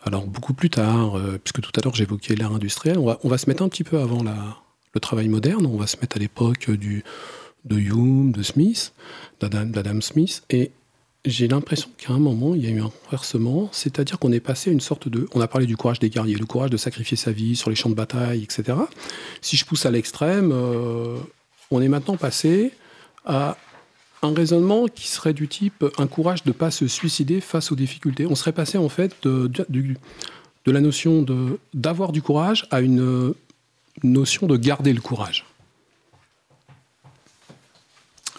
Alors 0.06 0.26
beaucoup 0.28 0.54
plus 0.54 0.70
tard, 0.70 1.18
euh, 1.18 1.40
puisque 1.44 1.62
tout 1.62 1.72
à 1.78 1.82
l'heure 1.84 1.96
j'évoquais 1.96 2.36
l'ère 2.36 2.54
industrielle, 2.54 3.00
on 3.00 3.28
va, 3.28 3.38
se 3.38 3.50
mettre 3.50 3.64
un 3.64 3.70
petit 3.70 3.84
peu 3.84 4.00
avant 4.00 4.24
la, 4.24 4.36
le 4.94 5.00
travail 5.00 5.28
moderne, 5.28 5.66
on 5.66 5.78
va 5.78 5.88
se 5.88 5.98
mettre 5.98 6.18
à 6.18 6.20
l'époque 6.20 6.70
du, 6.70 7.04
de 7.66 7.78
Hume, 7.78 8.32
de 8.32 8.44
Smith, 8.44 8.94
d'Adam 9.42 10.00
Smith, 10.02 10.44
et 10.50 10.72
j'ai 11.26 11.48
l'impression 11.48 11.90
qu'à 11.98 12.14
un 12.14 12.20
moment, 12.20 12.56
il 12.56 12.64
y 12.64 12.68
a 12.68 12.70
eu 12.70 12.82
un 12.82 12.92
renversement, 13.04 13.70
c'est-à-dire 13.72 14.20
qu'on 14.20 14.32
est 14.32 14.40
passé 14.40 14.70
à 14.70 14.74
une 14.74 14.80
sorte 14.82 15.08
de... 15.10 15.28
On 15.34 15.42
a 15.42 15.48
parlé 15.48 15.66
du 15.66 15.76
courage 15.76 16.00
des 16.00 16.10
guerriers, 16.10 16.36
le 16.36 16.46
courage 16.46 16.70
de 16.70 16.78
sacrifier 16.78 17.18
sa 17.18 17.32
vie 17.32 17.56
sur 17.56 17.70
les 17.70 17.76
champs 17.76 17.90
de 17.90 17.96
bataille, 17.96 18.44
etc. 18.44 18.78
Si 19.42 19.58
je 19.58 19.66
pousse 19.66 19.86
à 19.86 19.92
l'extrême, 19.92 20.52
euh, 20.54 21.18
on 21.72 21.82
est 21.82 21.88
maintenant 21.88 22.16
passé 22.18 22.72
à 23.26 23.58
un 24.22 24.34
raisonnement 24.34 24.88
qui 24.88 25.08
serait 25.08 25.34
du 25.34 25.48
type 25.48 25.84
un 25.98 26.08
courage 26.08 26.44
de 26.44 26.50
ne 26.50 26.54
pas 26.54 26.72
se 26.72 26.88
suicider 26.88 27.42
face 27.42 27.72
aux 27.72 27.76
difficultés. 27.76 28.26
On 28.28 28.36
serait 28.36 28.52
passé 28.54 28.78
en 28.78 28.90
fait 28.90 29.16
de, 29.24 29.48
de- 29.70 29.96
la 30.72 30.82
notion 30.82 31.26
d'avoir 31.76 32.12
du 32.12 32.22
courage 32.24 32.68
à 32.72 32.82
une 32.82 33.00
euh, 33.02 33.36
notion 34.04 34.48
de 34.48 34.58
garder 34.58 34.94
le 34.94 35.02
courage. 35.02 35.46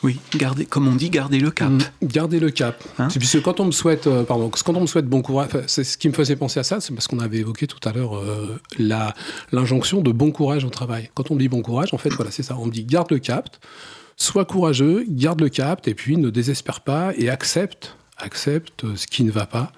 Oui, 0.07 0.21
garder, 0.37 0.67
comme 0.67 0.87
on 0.87 0.95
dit, 0.95 1.11
garder 1.11 1.41
le 1.41 1.51
cap. 1.51 1.69
Mm. 1.69 2.07
Garder 2.07 2.39
le 2.39 2.51
cap. 2.51 2.81
Hein 2.97 3.11
c'est 3.11 3.19
puisque 3.19 3.43
quand 3.43 3.59
on 3.59 3.65
me 3.65 3.73
souhaite, 3.73 4.07
euh, 4.07 4.23
pardon, 4.23 4.49
quand 4.51 4.73
on 4.77 4.81
me 4.81 4.87
souhaite 4.87 5.07
bon 5.07 5.21
courage, 5.21 5.49
c'est 5.67 5.83
ce 5.83 5.99
qui 5.99 6.09
me 6.09 6.15
faisait 6.15 6.37
penser 6.37 6.61
à 6.61 6.63
ça, 6.63 6.81
c'est 6.81 6.95
parce 6.95 7.09
qu'on 7.09 7.19
avait 7.19 7.39
évoqué 7.39 7.67
tout 7.67 7.81
à 7.89 7.93
l'heure 7.93 8.17
euh, 8.17 8.57
la 8.79 9.15
l'injonction 9.51 10.03
de 10.03 10.13
bon 10.13 10.31
courage 10.31 10.65
au 10.65 10.71
travail. 10.71 11.11
Quand 11.15 11.33
on 11.33 11.35
me 11.35 11.41
dit 11.41 11.49
bon 11.49 11.61
courage, 11.61 11.93
en 11.93 11.99
fait, 11.99 12.11
voilà, 12.11 12.31
c'est 12.31 12.45
ça. 12.45 12.57
On 12.57 12.67
me 12.67 12.71
dit 12.71 12.85
garde 12.85 13.11
le 13.11 13.19
cap, 13.19 13.49
sois 14.17 14.45
courageux, 14.45 15.05
garde 15.09 15.41
le 15.41 15.49
cap, 15.49 15.89
et 15.89 15.95
puis 15.95 16.17
ne 16.17 16.31
désespère 16.31 16.83
pas 16.83 17.13
et 17.19 17.29
accepte, 17.29 17.97
accepte 18.17 18.85
euh, 18.85 18.95
ce 18.95 19.09
qui 19.09 19.25
ne 19.25 19.33
va 19.33 19.47
pas. 19.47 19.73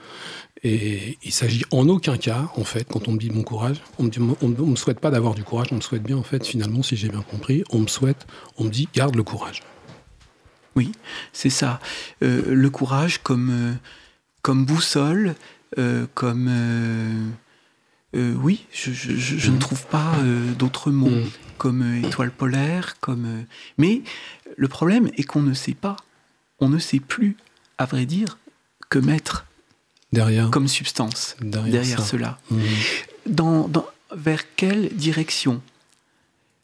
Et 0.63 1.17
il 1.23 1.33
s'agit 1.33 1.63
en 1.71 1.89
aucun 1.89 2.19
cas, 2.19 2.51
en 2.55 2.65
fait, 2.65 2.87
quand 2.87 3.09
on 3.09 3.13
me 3.13 3.19
dit 3.19 3.31
bon 3.31 3.45
courage, 3.45 3.81
on 3.99 4.03
me, 4.03 4.11
dit, 4.11 4.19
on, 4.21 4.37
on 4.43 4.67
me 4.67 4.77
souhaite 4.77 5.01
pas 5.01 5.11
d'avoir 5.11 5.33
du 5.33 5.43
courage, 5.43 5.69
on 5.73 5.77
me 5.77 5.81
souhaite 5.81 6.03
bien, 6.03 6.19
en 6.19 6.23
fait, 6.23 6.47
finalement, 6.47 6.83
si 6.83 6.97
j'ai 6.97 7.09
bien 7.09 7.23
compris, 7.23 7.65
on 7.71 7.79
me 7.79 7.87
souhaite, 7.87 8.27
on 8.59 8.65
me 8.65 8.69
dit 8.69 8.91
garde 8.93 9.17
le 9.17 9.23
courage. 9.23 9.63
Oui, 10.79 10.93
c'est 11.33 11.51
ça. 11.51 11.81
Euh, 12.23 12.55
le 12.55 12.71
courage 12.71 13.19
comme, 13.19 13.51
euh, 13.51 13.75
comme 14.43 14.65
boussole, 14.65 15.35
euh, 15.77 16.07
comme... 16.15 16.49
oui, 18.15 18.65
je, 18.73 18.93
je- 18.93 19.17
je- 19.17 19.37
je 19.39 19.49
ne 19.51 19.55
Mhm. 19.57 19.59
trouve 19.61 19.87
pas 19.87 20.13
d'autres 20.59 20.91
mots. 20.93 21.11
Mm. 21.11 21.31
Comme 21.59 21.83
étoile 22.05 22.31
polaire, 22.31 22.95
comme... 23.01 23.45
Mais 23.79 24.03
le 24.57 24.69
problème 24.69 25.11
est 25.17 25.25
qu'on 25.25 25.43
ne 25.43 25.55
sait 25.55 25.75
pas, 25.75 25.97
on 26.61 26.69
ne 26.69 26.79
sait 26.79 27.01
plus, 27.01 27.37
à 27.79 27.85
vrai 27.87 28.07
dire, 28.07 28.39
que 28.89 29.01
mettre 29.01 29.45
Derrière, 30.13 30.51
comme 30.53 30.69
substance 30.69 31.37
derrière, 31.41 32.01
cela. 32.01 32.39
Mhm. 32.53 32.61
Dans, 33.27 33.67
dans- 33.69 33.87
vers 34.15 34.55
quelle 34.55 34.89
direction? 34.95 35.61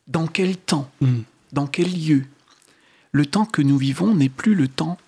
Dans 0.06 0.26
quel 0.28 0.56
temps? 0.56 0.88
Dans 1.52 1.66
quel 1.66 1.90
lieu? 1.92 2.24
Le 3.14 3.24
temps 3.26 3.44
que 3.44 3.62
nous 3.62 3.78
vivons 3.78 4.12
n'est 4.12 4.28
plus 4.28 4.54
le 4.56 4.66
temps 4.66 4.98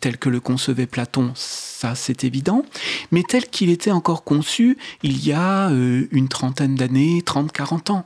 tel 0.00 0.18
que 0.18 0.28
le 0.28 0.40
concevait 0.40 0.86
Platon, 0.88 1.30
ça 1.36 1.94
c'est 1.94 2.24
évident, 2.24 2.66
mais 3.12 3.22
tel 3.22 3.46
qu'il 3.46 3.70
était 3.70 3.92
encore 3.92 4.24
conçu 4.24 4.76
il 5.04 5.24
y 5.24 5.32
a 5.32 5.70
euh, 5.70 6.08
une 6.10 6.28
trentaine 6.28 6.74
d'années, 6.74 7.22
30-40 7.24 7.92
ans. 7.92 8.04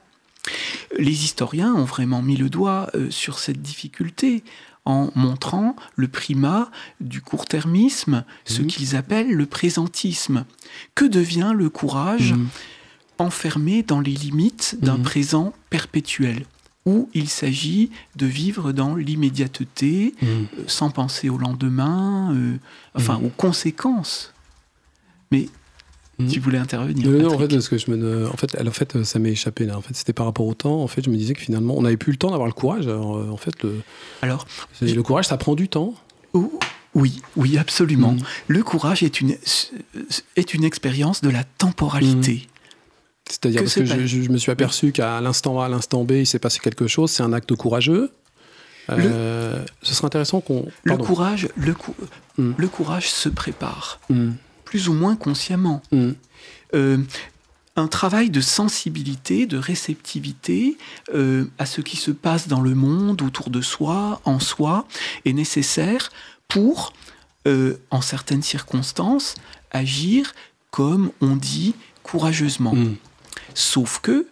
Les 0.99 1.25
historiens 1.25 1.75
ont 1.75 1.85
vraiment 1.87 2.21
mis 2.21 2.37
le 2.37 2.51
doigt 2.51 2.91
euh, 2.95 3.11
sur 3.11 3.39
cette 3.39 3.63
difficulté 3.63 4.45
en 4.85 5.11
montrant 5.15 5.75
le 5.97 6.07
primat 6.09 6.71
du 7.01 7.23
court-termisme, 7.23 8.25
ce 8.45 8.61
Mhm. 8.61 8.67
qu'ils 8.67 8.95
appellent 8.95 9.33
le 9.33 9.47
présentisme. 9.47 10.45
Que 10.95 11.07
devient 11.07 11.53
le 11.57 11.71
courage 11.71 12.35
Mhm. 12.35 12.49
enfermé 13.19 13.83
dans 13.83 14.01
les 14.01 14.13
limites 14.13 14.77
d'un 14.83 14.99
Mhm. 14.99 15.03
présent 15.03 15.55
perpétuel, 15.71 16.45
où 16.87 17.09
il 17.15 17.29
s'agit 17.29 17.91
de 18.15 18.27
vivre 18.27 18.73
dans 18.73 18.95
l'immédiateté, 18.95 20.15
Mhm. 20.23 20.29
euh, 20.29 20.63
sans 20.69 20.91
penser 20.91 21.29
au 21.29 21.37
lendemain, 21.37 22.33
euh, 22.35 22.57
enfin 22.95 23.19
Mhm. 23.19 23.27
aux 23.27 23.31
conséquences. 23.31 24.33
Mais 25.33 25.49
Mhm. 26.19 26.29
tu 26.29 26.41
voulais 26.41 26.59
intervenir. 26.59 27.11
Non, 27.11 27.19
non, 27.29 27.35
en 27.35 27.39
fait, 27.39 27.49
parce 27.49 27.69
que 27.69 27.77
je 27.77 27.91
me, 27.91 28.27
en 28.29 28.37
fait, 28.37 28.57
en 28.67 28.71
fait, 28.71 29.03
ça 29.05 29.19
m'est 29.19 29.33
échappé 29.33 29.67
là. 29.67 29.77
En 29.77 29.83
fait, 29.83 29.95
c'était 29.95 30.13
par 30.15 30.25
rapport 30.27 30.47
au 30.47 30.55
temps. 30.55 30.81
En 30.83 30.87
fait, 30.87 31.05
je 31.05 31.11
me 31.11 31.17
disais 31.17 31.35
que 31.35 31.41
finalement, 31.41 31.77
on 31.77 31.83
n'avait 31.83 31.97
plus 31.99 32.13
le 32.13 32.19
temps 32.19 32.31
d'avoir 32.31 32.47
le 32.47 32.55
courage. 32.55 32.87
Alors, 32.87 33.17
euh, 33.17 33.29
en 33.31 33.37
fait, 33.37 33.63
le, 33.65 33.83
Alors, 34.23 34.47
le 34.81 35.03
courage, 35.03 35.27
ça 35.27 35.37
prend 35.37 35.55
du 35.57 35.69
temps. 35.69 35.93
oh, 36.33 36.59
oui, 36.95 37.21
oui, 37.37 37.59
absolument. 37.59 38.17
Le 38.49 38.63
courage 38.63 39.03
est 39.03 39.21
une, 39.21 39.37
est 40.37 40.55
une 40.55 40.65
expérience 40.65 41.21
de 41.21 41.29
la 41.29 41.45
temporalité. 41.45 42.47
C'est-à-dire 43.29 43.61
Que 43.61 43.65
parce 43.65 43.75
que 43.75 44.07
je, 44.07 44.31
me 44.31 44.39
suis 44.39 44.53
aperçu 44.53 44.93
qu'à 44.93 45.21
l'instant 45.21 45.61
A, 45.61 45.67
à 45.67 45.69
l'instant 45.69 46.05
B, 46.05 46.13
il 46.13 46.27
s'est 46.27 46.39
passé 46.39 46.61
quelque 46.61 46.87
chose. 46.87 47.11
C'est 47.11 47.23
un 47.23 47.33
acte 47.33 47.55
courageux. 47.55 48.11
Euh, 48.89 49.65
ce 49.83 49.95
serait 49.95 50.07
intéressant 50.07 50.41
qu'on. 50.41 50.67
Le 50.85 50.97
courage, 50.97 51.49
le, 51.57 51.75
cou- 51.75 51.95
Mm. 52.39 52.53
le 52.57 52.69
courage 52.69 53.11
se 53.11 53.29
prépare, 53.29 53.99
Mm, 54.11 54.33
plus 54.65 54.89
ou 54.89 54.93
moins 54.93 55.17
consciemment. 55.17 55.83
mm, 55.93 56.11
Euh, 56.75 56.99
un 57.77 57.89
travail 57.89 58.31
de 58.31 58.41
sensibilité, 58.41 59.47
de 59.47 59.57
réceptivité 59.59 60.77
euh, 61.15 61.45
à 61.59 61.67
ce 61.67 61.81
qui 61.81 61.97
se 61.97 62.11
passe 62.11 62.47
dans 62.49 62.61
le 62.61 62.75
monde, 62.75 63.23
autour 63.23 63.51
de 63.51 63.61
soi, 63.61 64.21
en 64.25 64.39
soi, 64.41 64.87
est 65.25 65.33
nécessaire 65.33 66.11
pour, 66.49 66.93
en 67.91 68.01
certaines 68.01 68.43
circonstances, 68.43 69.35
agir 69.71 70.35
comme 70.73 71.11
on 71.21 71.37
dit 71.37 71.75
courageusement. 72.03 72.75
Sauf 73.57 74.01
que, 74.01 74.27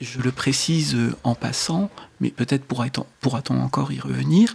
je 0.00 0.20
le 0.20 0.32
précise 0.32 0.94
euh, 0.94 1.14
en 1.22 1.34
passant, 1.34 1.90
mais 2.20 2.30
peut-être 2.30 2.64
pourra-t-on 2.64 3.60
encore 3.60 3.92
y 3.92 4.00
revenir, 4.00 4.54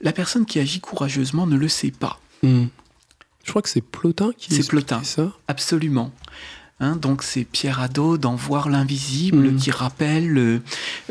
la 0.00 0.12
personne 0.12 0.44
qui 0.46 0.58
agit 0.58 0.80
courageusement 0.80 1.46
ne 1.46 1.56
le 1.56 1.68
sait 1.68 1.92
pas. 1.92 2.20
mm. 2.42 2.66
Je 3.44 3.50
crois 3.50 3.62
que 3.62 3.68
c'est 3.68 3.80
Plotin 3.80 4.32
qui 4.36 4.52
C'est 4.54 4.68
Plotin. 4.68 5.02
ça. 5.04 5.32
Absolument. 5.48 6.12
Hein, 6.82 6.96
donc 6.96 7.22
c'est 7.22 7.44
Pierre 7.44 7.78
Hadot 7.80 8.16
dans 8.16 8.34
Voir 8.36 8.68
l'invisible 8.70 9.50
Mhm. 9.50 9.56
qui 9.58 9.70
rappelle 9.70 10.38
euh, 10.38 10.58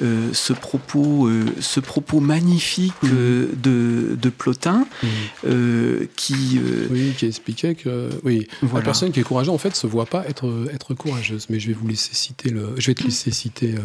euh, 0.01 0.29
ce, 0.33 0.51
propos, 0.53 1.27
euh, 1.27 1.45
ce 1.59 1.79
propos 1.79 2.19
magnifique 2.19 2.93
euh, 3.03 3.49
de, 3.55 4.15
de 4.19 4.29
Plotin 4.29 4.87
Mm. 5.03 6.05
qui... 6.15 6.59
Oui, 6.89 7.13
qui 7.17 7.25
expliquait 7.27 7.75
que 7.75 8.09
oui, 8.23 8.47
voilà. 8.61 8.79
la 8.79 8.85
personne 8.85 9.11
qui 9.11 9.19
est 9.19 9.23
courageuse 9.23 9.53
en 9.53 9.57
fait 9.59 9.75
se 9.75 9.85
voit 9.87 10.05
pas 10.07 10.27
être 10.27 10.67
être 10.73 10.93
courageuse. 10.95 11.45
Mais 11.49 11.59
je 11.59 11.67
vais 11.67 11.73
vous 11.73 11.87
laisser 11.87 12.13
citer 12.15 12.49
le. 12.49 12.73
Je 12.77 12.87
vais 12.87 12.95
te 12.95 13.03
laisser 13.03 13.31
citer. 13.31 13.75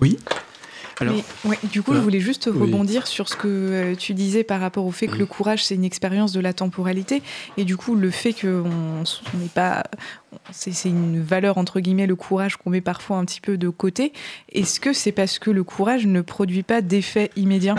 Oui. 0.00 0.18
Alors, 0.98 1.14
Mais, 1.14 1.50
ouais, 1.50 1.58
du 1.64 1.82
coup, 1.82 1.94
je 1.94 1.98
voulais 2.00 2.20
juste 2.20 2.48
Oui. 2.50 2.58
rebondir 2.58 3.06
sur 3.06 3.28
ce 3.28 3.36
que 3.36 3.46
euh, 3.48 3.94
tu 3.96 4.14
disais 4.14 4.44
par 4.44 4.60
rapport 4.60 4.86
au 4.86 4.90
fait 4.92 5.08
que 5.08 5.16
le 5.16 5.26
courage, 5.26 5.62
c'est 5.62 5.74
une 5.74 5.84
expérience 5.84 6.32
de 6.32 6.40
la 6.40 6.54
temporalité. 6.54 7.22
Et 7.58 7.64
du 7.64 7.76
coup, 7.76 7.94
le 7.94 8.10
fait 8.10 8.32
qu'on 8.32 9.02
n'est 9.34 9.48
pas. 9.54 9.84
C'est 10.52 10.88
une 10.88 11.22
valeur, 11.22 11.58
entre 11.58 11.80
guillemets, 11.80 12.06
le 12.06 12.16
courage 12.16 12.56
qu'on 12.56 12.70
met 12.70 12.80
parfois 12.80 13.18
un 13.18 13.24
petit 13.26 13.40
peu 13.42 13.58
de 13.58 13.68
côté. 13.68 14.12
Est-ce 14.52 14.80
que 14.80 14.92
c'est 14.94 15.12
parce 15.12 15.38
que 15.38 15.50
le 15.50 15.64
courage 15.64 16.06
ne 16.06 16.22
produit 16.22 16.62
pas 16.62 16.80
d'effet 16.80 17.30
immédiat? 17.36 17.74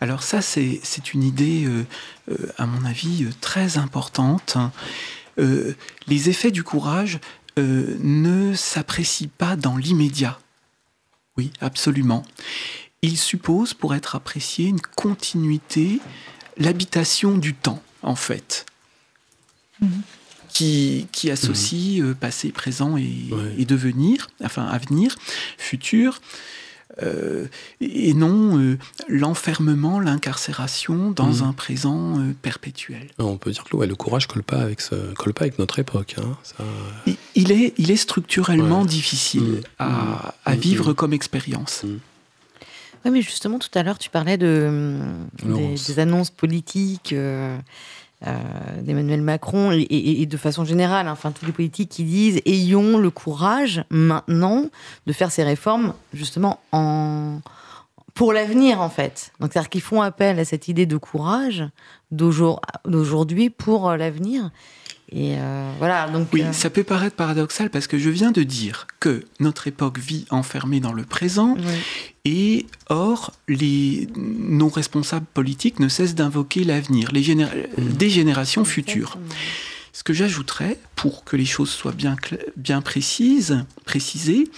Alors 0.00 0.22
ça, 0.22 0.42
c'est 0.42 0.80
une 1.14 1.22
idée, 1.22 1.64
euh, 1.64 1.84
euh, 2.30 2.52
à 2.58 2.66
mon 2.66 2.84
avis, 2.84 3.24
euh, 3.24 3.30
très 3.40 3.78
importante. 3.78 4.58
Euh, 5.38 5.74
les 6.06 6.28
effets 6.28 6.50
du 6.50 6.62
courage 6.62 7.18
euh, 7.58 7.96
ne 8.02 8.52
s'apprécient 8.54 9.30
pas 9.38 9.56
dans 9.56 9.76
l'immédiat. 9.76 10.38
Oui, 11.36 11.50
absolument. 11.60 12.22
Ils 13.02 13.18
supposent, 13.18 13.74
pour 13.74 13.94
être 13.94 14.14
appréciés, 14.16 14.68
une 14.68 14.80
continuité, 14.80 16.00
l'habitation 16.56 17.36
du 17.36 17.54
temps, 17.54 17.82
en 18.02 18.14
fait, 18.16 18.66
Mhm. 19.80 20.02
qui, 20.48 21.08
qui 21.12 21.30
associe 21.30 22.00
euh, 22.02 22.14
passé, 22.14 22.50
présent 22.52 22.96
et, 22.96 23.02
Ouais. 23.32 23.54
et 23.58 23.64
devenir, 23.64 24.30
enfin 24.42 24.64
avenir, 24.66 25.16
futur. 25.58 26.20
Euh, 27.02 27.46
et 27.80 28.14
non 28.14 28.58
euh, 28.58 28.78
l'enfermement, 29.08 29.98
l'incarcération 29.98 31.10
dans 31.10 31.26
Mhm. 31.32 31.42
un 31.42 31.52
présent 31.52 32.18
euh, 32.20 32.32
perpétuel. 32.40 33.08
On 33.18 33.36
peut 33.36 33.50
dire 33.50 33.64
que 33.64 33.76
ouais, 33.76 33.86
le 33.88 33.96
courage 33.96 34.26
colle 34.28 34.44
pas 34.44 34.60
avec 34.60 34.80
ce, 34.80 34.94
colle 35.14 35.32
pas 35.34 35.42
avec 35.42 35.58
notre 35.58 35.78
époque. 35.80 36.14
hein. 36.18 36.36
Ça, 36.44 36.62
Il- 37.06 37.16
Il 37.34 37.50
est, 37.50 37.74
il 37.78 37.90
est 37.90 37.96
structurellement 37.96 38.82
Ouais. 38.82 38.86
difficile 38.88 39.42
Mhm. 39.42 39.60
à, 39.80 40.34
à 40.44 40.54
Mhm. 40.54 40.60
vivre 40.60 40.92
comme 40.92 41.12
expérience. 41.12 41.82
Oui, 43.04 43.10
mais 43.10 43.22
justement, 43.22 43.58
tout 43.58 43.76
à 43.76 43.82
l'heure, 43.82 43.98
tu 43.98 44.08
parlais 44.08 44.38
de, 44.38 44.96
des, 45.42 45.98
annonces 45.98 46.30
politiques 46.30 47.14
d'Emmanuel 48.80 49.20
Macron 49.22 49.70
et, 49.72 50.26
de 50.26 50.36
façon 50.36 50.64
générale, 50.64 51.08
hein, 51.08 51.12
enfin, 51.12 51.30
tous 51.30 51.44
les 51.46 51.52
politiques 51.52 51.90
qui 51.90 52.04
disent 52.04 52.40
ayons 52.46 52.98
le 52.98 53.10
courage 53.10 53.84
maintenant 53.90 54.66
de 55.06 55.12
faire 55.12 55.30
ces 55.30 55.42
réformes 55.42 55.94
justement 56.12 56.60
en 56.72 57.40
pour 58.14 58.32
l'avenir 58.32 58.80
en 58.80 58.88
fait. 58.90 59.32
Donc 59.40 59.52
c'est-à-dire 59.52 59.68
qu'ils 59.68 59.80
font 59.80 60.00
appel 60.00 60.38
à 60.38 60.44
cette 60.44 60.68
idée 60.68 60.86
de 60.86 60.96
courage 60.96 61.64
d'aujour- 62.12 62.60
d'aujourd'hui 62.86 63.50
pour 63.50 63.90
euh, 63.90 63.96
l'avenir. 63.96 64.50
Et 65.16 65.36
euh, 65.38 65.70
voilà, 65.78 66.08
donc 66.08 66.26
Oui, 66.32 66.42
euh, 66.42 66.52
ça 66.52 66.70
peut 66.70 66.82
paraître 66.82 67.14
paradoxal 67.14 67.70
parce 67.70 67.86
que 67.86 67.98
je 67.98 68.10
viens 68.10 68.32
de 68.32 68.42
dire 68.42 68.88
que 68.98 69.24
notre 69.38 69.68
époque 69.68 69.98
vit 70.00 70.26
enfermée 70.30 70.80
dans 70.80 70.92
le 70.92 71.04
présent 71.04 71.54
oui. 71.56 71.62
et 72.24 72.66
or 72.88 73.32
les, 73.46 74.08
nos 74.16 74.68
responsables 74.68 75.26
politiques 75.32 75.78
ne 75.78 75.88
cessent 75.88 76.16
d'invoquer 76.16 76.64
l'avenir, 76.64 77.10
les 77.12 77.22
géné- 77.22 77.46
des 77.78 78.10
générations 78.10 78.64
futures. 78.64 79.16
Ce 79.92 80.02
que 80.02 80.12
j'ajouterais, 80.12 80.76
pour 80.96 81.22
que 81.22 81.36
les 81.36 81.44
choses 81.44 81.70
soient 81.70 81.92
bien, 81.92 82.16
bien 82.56 82.80
précises, 82.82 83.64
précisées, 83.84 84.48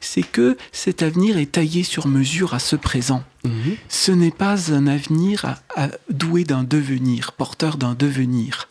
c'est 0.00 0.22
que 0.22 0.56
cet 0.70 1.02
avenir 1.02 1.36
est 1.38 1.50
taillé 1.50 1.82
sur 1.82 2.06
mesure 2.06 2.54
à 2.54 2.60
ce 2.60 2.76
présent. 2.76 3.24
Mhm. 3.44 3.52
Ce 3.88 4.12
n'est 4.12 4.30
pas 4.30 4.72
un 4.72 4.86
avenir 4.86 5.44
à- 5.44 5.58
à- 5.74 5.88
doué 6.10 6.44
d'un 6.44 6.62
devenir, 6.62 7.32
porteur 7.32 7.76
d'un 7.76 7.94
devenir. 7.94 8.68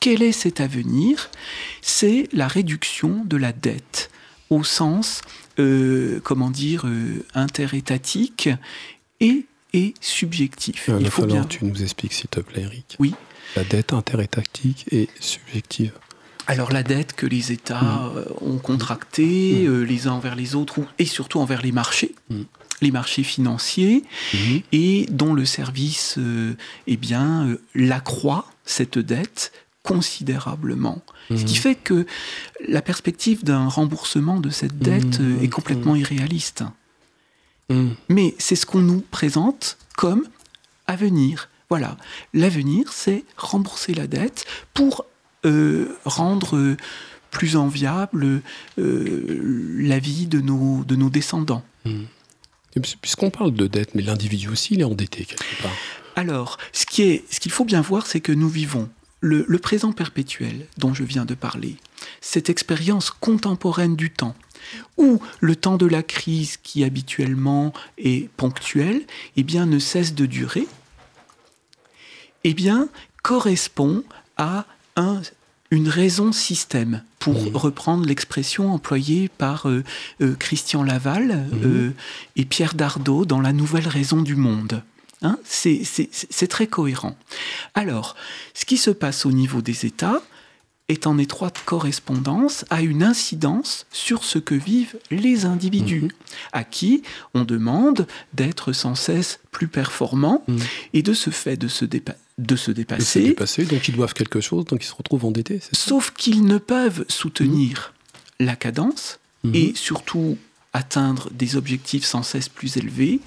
Quel 0.00 0.22
est 0.22 0.32
cet 0.32 0.60
avenir? 0.60 1.30
C'est 1.82 2.28
la 2.32 2.48
réduction 2.48 3.22
de 3.26 3.36
la 3.36 3.52
dette 3.52 4.10
au 4.48 4.64
sens, 4.64 5.20
euh, 5.58 6.20
comment 6.24 6.50
dire, 6.50 6.86
euh, 6.86 7.22
interétatique 7.34 8.48
et, 9.20 9.44
et 9.74 9.94
subjectif. 10.00 10.86
Il 10.88 11.02
Il 11.02 11.10
faut 11.10 11.26
bien. 11.26 11.44
que 11.44 11.48
tu 11.48 11.64
nous 11.66 11.82
expliques, 11.82 12.14
s'il 12.14 12.28
te 12.30 12.40
plaît, 12.40 12.62
Eric. 12.62 12.96
Oui. 12.98 13.14
La 13.56 13.64
dette 13.64 13.92
interétactique 13.92 14.86
et 14.90 15.08
subjective. 15.20 15.92
Alors 16.46 16.72
la 16.72 16.82
dette 16.82 17.12
que 17.12 17.26
les 17.26 17.52
États 17.52 17.80
Mm. 17.82 18.12
euh, 18.16 18.24
ont 18.40 18.58
contractée 18.58 19.66
euh, 19.66 19.82
les 19.82 20.06
uns 20.06 20.12
envers 20.12 20.34
les 20.34 20.54
autres 20.54 20.80
et 20.98 21.04
surtout 21.04 21.38
envers 21.40 21.60
les 21.62 21.72
marchés, 21.72 22.14
Mm. 22.30 22.42
les 22.80 22.90
marchés 22.90 23.22
financiers, 23.22 24.02
et 24.72 25.06
dont 25.10 25.34
le 25.34 25.44
service 25.44 26.14
euh, 26.18 26.54
eh 26.86 26.96
bien, 26.96 27.46
euh, 27.48 27.60
l'accroît, 27.74 28.46
cette 28.64 28.98
dette, 28.98 29.52
considérablement. 29.82 31.02
Ce 31.30 31.44
qui 31.44 31.54
Mhm. 31.54 31.60
fait 31.60 31.74
que 31.74 32.06
la 32.68 32.82
perspective 32.82 33.44
d'un 33.44 33.66
remboursement 33.68 34.38
de 34.40 34.50
cette 34.50 34.78
dette 34.78 35.20
Mhm. 35.20 35.42
est 35.42 35.48
complètement 35.48 35.96
irréaliste. 35.96 36.64
Mhm. 37.70 37.94
Mais 38.08 38.34
c'est 38.38 38.56
ce 38.56 38.66
qu'on 38.66 38.80
nous 38.80 39.00
présente 39.10 39.78
comme 39.96 40.24
avenir. 40.86 41.48
Voilà, 41.70 41.96
l'avenir, 42.34 42.92
c'est 42.92 43.24
rembourser 43.36 43.94
la 43.94 44.06
dette 44.06 44.44
pour 44.74 45.06
euh, 45.46 45.96
rendre 46.04 46.56
euh, 46.56 46.76
plus 47.30 47.56
enviable 47.56 48.42
euh, 48.78 49.78
la 49.78 49.98
vie 49.98 50.26
de 50.26 50.40
nos, 50.40 50.84
de 50.84 50.96
nos 50.96 51.08
descendants. 51.08 51.64
Puisqu'on 53.00 53.30
parle 53.30 53.52
de 53.54 53.66
dette, 53.66 53.94
mais 53.94 54.02
l'individu 54.02 54.48
aussi, 54.48 54.74
il 54.74 54.80
est 54.80 54.84
endetté 54.84 55.24
quelque 55.24 55.62
part. 55.62 55.72
Alors, 56.16 56.58
ce 56.72 56.84
qu'il 56.84 57.50
faut 57.52 57.64
bien 57.64 57.80
voir, 57.80 58.06
c'est 58.06 58.20
que 58.20 58.32
nous 58.32 58.48
vivons 58.50 58.88
le, 59.20 59.44
le 59.48 59.58
présent 59.58 59.92
perpétuel 59.92 60.66
dont 60.78 60.94
je 60.94 61.04
viens 61.04 61.24
de 61.24 61.34
parler, 61.34 61.76
cette 62.20 62.48
expérience 62.50 63.10
contemporaine 63.10 63.96
du 63.96 64.10
temps, 64.10 64.34
où 64.96 65.20
le 65.40 65.56
temps 65.56 65.76
de 65.76 65.86
la 65.86 66.02
crise 66.02 66.56
qui 66.62 66.84
habituellement 66.84 67.72
est 67.98 68.28
ponctuel, 68.36 69.02
eh 69.36 69.42
bien, 69.42 69.66
ne 69.66 69.78
cesse 69.78 70.14
de 70.14 70.26
durer, 70.26 70.66
eh 72.44 72.54
bien, 72.54 72.88
correspond 73.22 74.02
à 74.36 74.64
un, 74.96 75.20
une 75.70 75.88
raison 75.88 76.32
système, 76.32 77.02
pour 77.18 77.36
reprendre 77.52 78.06
l'expression 78.06 78.72
employée 78.72 79.28
par 79.28 79.68
euh, 79.68 79.84
euh, 80.22 80.34
Christian 80.38 80.82
Laval 80.82 81.46
Mhm. 81.52 81.60
euh, 81.64 81.90
et 82.36 82.46
Pierre 82.46 82.72
Dardot 82.74 83.26
dans 83.26 83.40
La 83.42 83.52
Nouvelle 83.52 83.86
Raison 83.88 84.22
du 84.22 84.36
Monde. 84.36 84.82
Hein, 85.22 85.38
c'est- 85.44 86.46
très 86.48 86.66
cohérent. 86.66 87.14
Alors, 87.74 88.16
ce 88.54 88.64
qui 88.64 88.76
se 88.78 88.90
passe 88.90 89.26
au 89.26 89.32
niveau 89.32 89.60
des 89.60 89.84
États 89.84 90.22
est 90.88 91.06
en 91.06 91.18
étroite 91.18 91.60
correspondance 91.66 92.64
à 92.70 92.80
une 92.82 93.02
incidence 93.02 93.86
sur 93.92 94.24
ce 94.24 94.38
que 94.38 94.54
vivent 94.54 94.98
les 95.10 95.44
individus, 95.44 96.02
Mhm. 96.04 96.10
à 96.52 96.64
qui 96.64 97.02
on 97.34 97.44
demande 97.44 98.06
d'être 98.32 98.72
sans 98.72 98.94
cesse 98.94 99.38
plus 99.52 99.68
performants 99.68 100.42
Mhm. 100.48 100.58
et 100.94 101.02
de 101.02 101.12
ce 101.12 101.30
fait 101.30 101.56
de 101.56 101.68
se, 101.68 101.84
dépa- 101.84 102.16
de 102.38 102.56
se 102.56 102.70
De 102.70 102.74
se 102.76 102.80
dépasser, 102.80 103.22
dépasser, 103.22 103.64
donc 103.66 103.86
ils 103.88 103.94
doivent 103.94 104.14
quelque 104.14 104.40
chose, 104.40 104.64
donc 104.64 104.82
ils 104.82 104.88
se 104.88 104.94
retrouvent 104.94 105.26
endettés. 105.26 105.60
sauf 105.72 106.12
qu'ils 106.16 106.44
ne 106.44 106.58
peuvent 106.58 107.04
soutenir 107.08 107.92
la 108.40 108.56
cadence 108.56 109.20
Mhm. 109.44 109.54
et 109.54 109.72
surtout 109.76 110.38
atteindre 110.72 111.28
des 111.30 111.56
objectifs 111.56 112.04
sans 112.04 112.22
cesse 112.22 112.48
plus 112.48 112.78
élevés, 112.78 113.20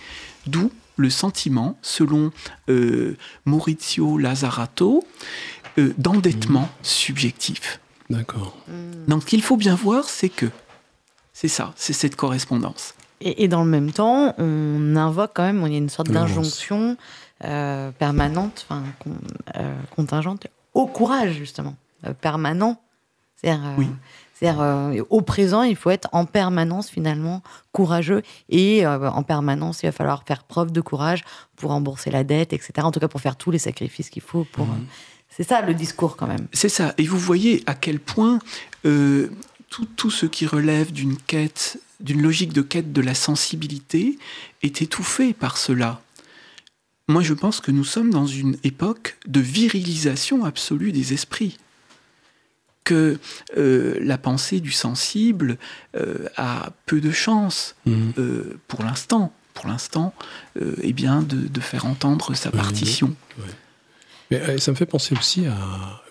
d'où 0.48 0.72
le 0.98 1.10
sentiment, 1.10 1.78
selon 1.82 2.32
euh, 2.70 3.18
Maurizio 3.46 4.18
Lazzarato, 4.18 5.04
euh, 5.78 5.94
d'endettement 5.98 6.70
subjectif. 6.82 7.80
D'accord. 8.10 8.56
Mm. 8.68 9.06
Donc 9.10 9.22
ce 9.24 9.28
qu'il 9.28 9.42
faut 9.42 9.58
bien 9.58 9.76
voir, 9.76 10.06
c'est 10.10 10.30
que 10.30 10.48
c'est 11.34 11.48
ça, 11.48 11.74
c'est 11.76 11.94
cette 11.94 12.16
correspondance. 12.16 12.94
Et, 13.22 13.44
et 13.44 13.48
dans 13.48 13.64
le 13.64 13.70
même 13.70 13.92
temps, 13.92 14.36
on 14.38 14.96
invoque 14.96 15.32
quand 15.34 15.44
même, 15.44 15.64
il 15.66 15.72
y 15.72 15.76
a 15.76 15.80
une 15.80 15.90
sorte 15.90 16.10
d'injonction 16.10 16.98
euh, 17.44 17.92
permanente, 17.92 18.66
enfin 18.70 18.84
con- 19.00 19.18
euh, 19.56 19.76
contingente, 19.96 20.48
au 20.74 20.86
courage 20.88 21.34
justement, 21.34 21.76
euh, 22.06 22.14
permanent. 22.14 22.80
C'est-à-dire, 23.38 23.66
euh, 23.66 23.76
Oui. 23.78 23.88
C'est-à-dire, 24.44 24.62
euh, 24.62 25.02
au 25.10 25.22
présent, 25.22 25.64
il 25.64 25.78
faut 25.78 25.90
être 25.90 26.10
en 26.12 26.26
permanence 26.26 26.90
finalement 26.90 27.42
courageux 27.72 28.24
et 28.50 28.86
euh, 28.86 29.10
en 29.10 29.24
permanence, 29.24 29.84
il 29.84 29.86
va 29.86 29.94
falloir 29.94 30.24
faire 30.26 30.44
preuve 30.44 30.74
de 30.74 30.82
courage 30.82 31.24
pour 31.56 31.72
rembourser 31.72 32.12
la 32.12 32.26
dette, 32.26 32.52
etc. 32.52 32.74
En 32.80 32.92
tout 32.92 33.00
cas, 33.00 33.08
pour 33.08 33.22
faire 33.22 33.38
tous 33.38 33.52
les 33.52 33.58
sacrifices 33.58 34.10
qu'il 34.10 34.22
faut. 34.22 34.46
Pour, 34.52 34.66
euh, 34.66 34.76
c'est 35.30 35.48
ça 35.48 35.62
le 35.62 35.74
discours 35.74 36.18
quand 36.18 36.28
même. 36.28 36.48
C'est 36.52 36.68
ça. 36.68 36.94
Et 36.98 37.06
vous 37.06 37.18
voyez 37.18 37.64
à 37.68 37.74
quel 37.74 38.02
point 38.02 38.40
euh, 38.86 39.30
tout, 39.70 39.86
tout 39.86 40.12
ce 40.12 40.26
qui 40.26 40.46
relève 40.46 40.92
d'une 40.92 41.16
quête, 41.16 41.80
d'une 42.02 42.22
logique 42.22 42.52
de 42.52 42.62
quête 42.62 42.92
de 42.92 43.02
la 43.02 43.16
sensibilité 43.16 44.20
est 44.62 44.82
étouffé 44.82 45.34
par 45.34 45.56
cela. 45.56 46.02
Moi, 47.08 47.22
je 47.22 47.34
pense 47.34 47.62
que 47.62 47.72
nous 47.72 47.86
sommes 47.86 48.10
dans 48.10 48.28
une 48.28 48.58
époque 48.66 49.18
de 49.26 49.40
virilisation 49.40 50.44
absolue 50.44 50.92
des 50.92 51.14
esprits. 51.14 51.58
Que 52.84 53.18
euh, 53.58 53.98
la 54.02 54.18
pensée 54.18 54.60
du 54.60 54.72
sensible 54.72 55.58
euh, 55.96 56.28
a 56.36 56.72
peu 56.86 57.00
de 57.02 57.12
chance, 57.12 57.76
Mhm. 57.86 58.14
euh, 58.18 58.60
pour 58.68 58.84
l'instant, 58.84 59.34
pour 59.54 59.68
l'instant, 59.68 60.14
euh, 60.62 60.76
eh 60.82 60.92
bien, 60.94 61.22
de, 61.22 61.38
de 61.48 61.60
faire 61.62 61.86
entendre 61.86 62.34
sa 62.36 62.50
Oui, 62.50 62.56
oui. 62.58 62.62
partition. 62.64 63.16
Mais 64.32 64.58
ça 64.58 64.72
me 64.72 64.76
fait 64.76 64.86
penser 64.86 65.16
aussi 65.18 65.46
à. 65.46 65.56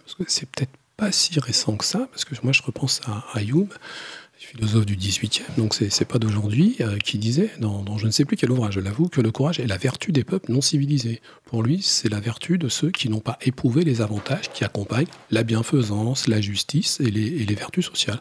Parce 0.04 0.14
que 0.14 0.24
c'est 0.28 0.46
peut-être 0.48 0.72
pas 0.96 1.10
si 1.12 1.38
récent 1.40 1.76
que 1.76 1.84
ça, 1.84 2.06
parce 2.12 2.24
que 2.24 2.34
moi 2.42 2.52
je 2.52 2.62
repense 2.62 3.00
à, 3.06 3.24
à 3.34 3.42
Hume, 3.42 3.68
philosophe 4.46 4.86
du 4.86 4.96
18e, 4.96 5.42
donc 5.56 5.74
c'est 5.74 6.04
pas 6.04 6.18
d'aujourd'hui, 6.18 6.76
euh, 6.80 6.98
qui 6.98 7.18
disait, 7.18 7.50
dans, 7.58 7.96
je 7.98 8.06
ne 8.06 8.10
sais 8.10 8.24
plus 8.24 8.36
quel 8.36 8.50
ouvrage, 8.50 8.74
je 8.74 8.80
l'avoue, 8.80 9.08
que 9.08 9.20
le 9.20 9.30
courage 9.30 9.60
est 9.60 9.66
la 9.66 9.76
vertu 9.76 10.12
des 10.12 10.24
peuples 10.24 10.50
non 10.50 10.60
civilisés. 10.60 11.20
Pour 11.44 11.62
lui, 11.62 11.80
c'est 11.82 12.08
la 12.08 12.20
vertu 12.20 12.58
de 12.58 12.68
ceux 12.68 12.90
qui 12.90 13.08
n'ont 13.08 13.20
pas 13.20 13.38
éprouvé 13.42 13.84
les 13.84 14.00
avantages 14.00 14.50
qui 14.52 14.64
accompagnent 14.64 15.06
la 15.30 15.42
bienfaisance, 15.42 16.28
la 16.28 16.40
justice 16.40 17.00
et 17.00 17.10
les, 17.10 17.54
vertus 17.54 17.86
sociales. 17.86 18.20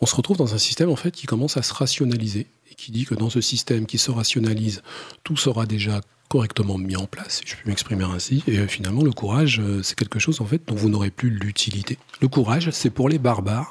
On 0.00 0.06
se 0.06 0.14
retrouve 0.14 0.36
dans 0.38 0.54
un 0.54 0.58
système 0.58 0.88
en 0.88 0.96
fait 0.96 1.10
qui 1.10 1.26
commence 1.26 1.56
à 1.56 1.62
se 1.62 1.74
rationaliser 1.74 2.46
et 2.70 2.74
qui 2.74 2.92
dit 2.92 3.04
que 3.04 3.14
dans 3.14 3.30
ce 3.30 3.40
système 3.40 3.86
qui 3.86 3.98
se 3.98 4.10
rationalise, 4.10 4.82
tout 5.22 5.36
sera 5.36 5.66
déjà 5.66 6.00
correctement 6.28 6.78
mis 6.78 6.96
en 6.96 7.06
place, 7.06 7.40
si 7.40 7.42
je 7.46 7.56
peux 7.56 7.68
m'exprimer 7.68 8.04
ainsi. 8.04 8.42
Et 8.46 8.66
finalement, 8.66 9.02
le 9.02 9.12
courage, 9.12 9.60
euh, 9.60 9.82
c'est 9.82 9.96
quelque 9.96 10.18
chose 10.18 10.40
en 10.40 10.44
fait 10.44 10.62
dont 10.66 10.74
vous 10.74 10.88
n'aurez 10.88 11.10
plus 11.10 11.30
l'utilité. 11.30 11.98
Le 12.20 12.28
courage, 12.28 12.70
c'est 12.70 12.90
pour 12.90 13.08
les 13.08 13.18
barbares. 13.18 13.68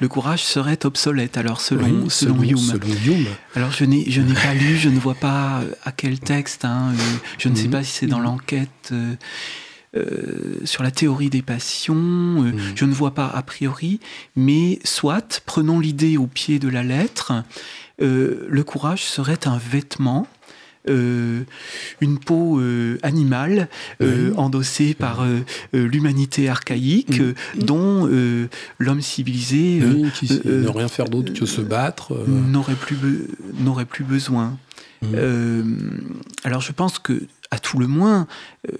Le 0.00 0.08
courage 0.08 0.42
serait 0.44 0.84
obsolète, 0.86 1.36
alors 1.36 1.60
selon, 1.60 2.02
Oui, 2.02 2.10
selon, 2.10 2.42
Hume. 2.42 2.56
selon 2.58 2.86
Hume. 3.06 3.26
Alors 3.54 3.70
je 3.72 3.84
n'ai 3.84 4.10
je 4.10 4.20
n'ai 4.20 4.34
pas 4.34 4.54
lu, 4.54 4.76
je 4.76 4.88
ne 4.88 4.98
vois 4.98 5.14
pas 5.14 5.60
euh, 5.62 5.72
à 5.84 5.92
quel 5.92 6.18
texte. 6.20 6.64
hein, 6.64 6.92
euh, 6.94 7.16
je 7.38 7.48
ne 7.48 7.54
sais 7.54 7.64
Mhm. 7.64 7.70
pas 7.70 7.82
si 7.84 7.90
c'est 7.92 8.06
dans 8.06 8.20
l'enquête 8.20 8.90
euh, 8.92 9.14
euh, 9.96 10.60
sur 10.64 10.82
la 10.82 10.90
théorie 10.90 11.30
des 11.30 11.42
passions. 11.42 11.94
euh, 11.96 12.52
Mhm. 12.52 12.58
Je 12.74 12.84
ne 12.84 12.92
vois 12.92 13.14
pas 13.14 13.26
a 13.28 13.42
priori, 13.42 14.00
mais 14.36 14.78
soit 14.84 15.42
prenons 15.46 15.78
l'idée 15.78 16.16
au 16.16 16.26
pied 16.26 16.58
de 16.58 16.68
la 16.68 16.82
lettre. 16.82 17.32
euh, 18.02 18.44
le 18.48 18.64
courage 18.64 19.04
serait 19.04 19.46
un 19.46 19.56
vêtement. 19.56 20.26
Euh, 20.88 21.42
une 22.00 22.18
peau 22.18 22.58
euh, 22.60 22.98
animale 23.02 23.68
euh, 24.02 24.32
endossée 24.36 24.94
par 24.94 25.26
l'humanité 25.72 26.48
archaïque 26.48 27.20
euh, 27.20 27.34
dont 27.56 28.08
l'homme 28.78 29.00
civilisé 29.02 29.80
qui 30.14 30.40
ne 30.44 30.68
rien 30.68 30.88
faire 30.88 31.08
d'autre 31.08 31.32
que 31.32 31.46
se 31.46 31.60
battre. 31.60 32.12
n'aurait 32.28 32.74
plus, 32.74 32.96
n'aurait 33.58 33.84
plus 33.86 34.04
besoin. 34.04 34.56
Euh, 35.14 35.62
alors 36.44 36.62
je 36.62 36.72
pense 36.72 36.98
que, 36.98 37.24
à 37.50 37.58
tout 37.58 37.78
le 37.78 37.86
moins, 37.86 38.26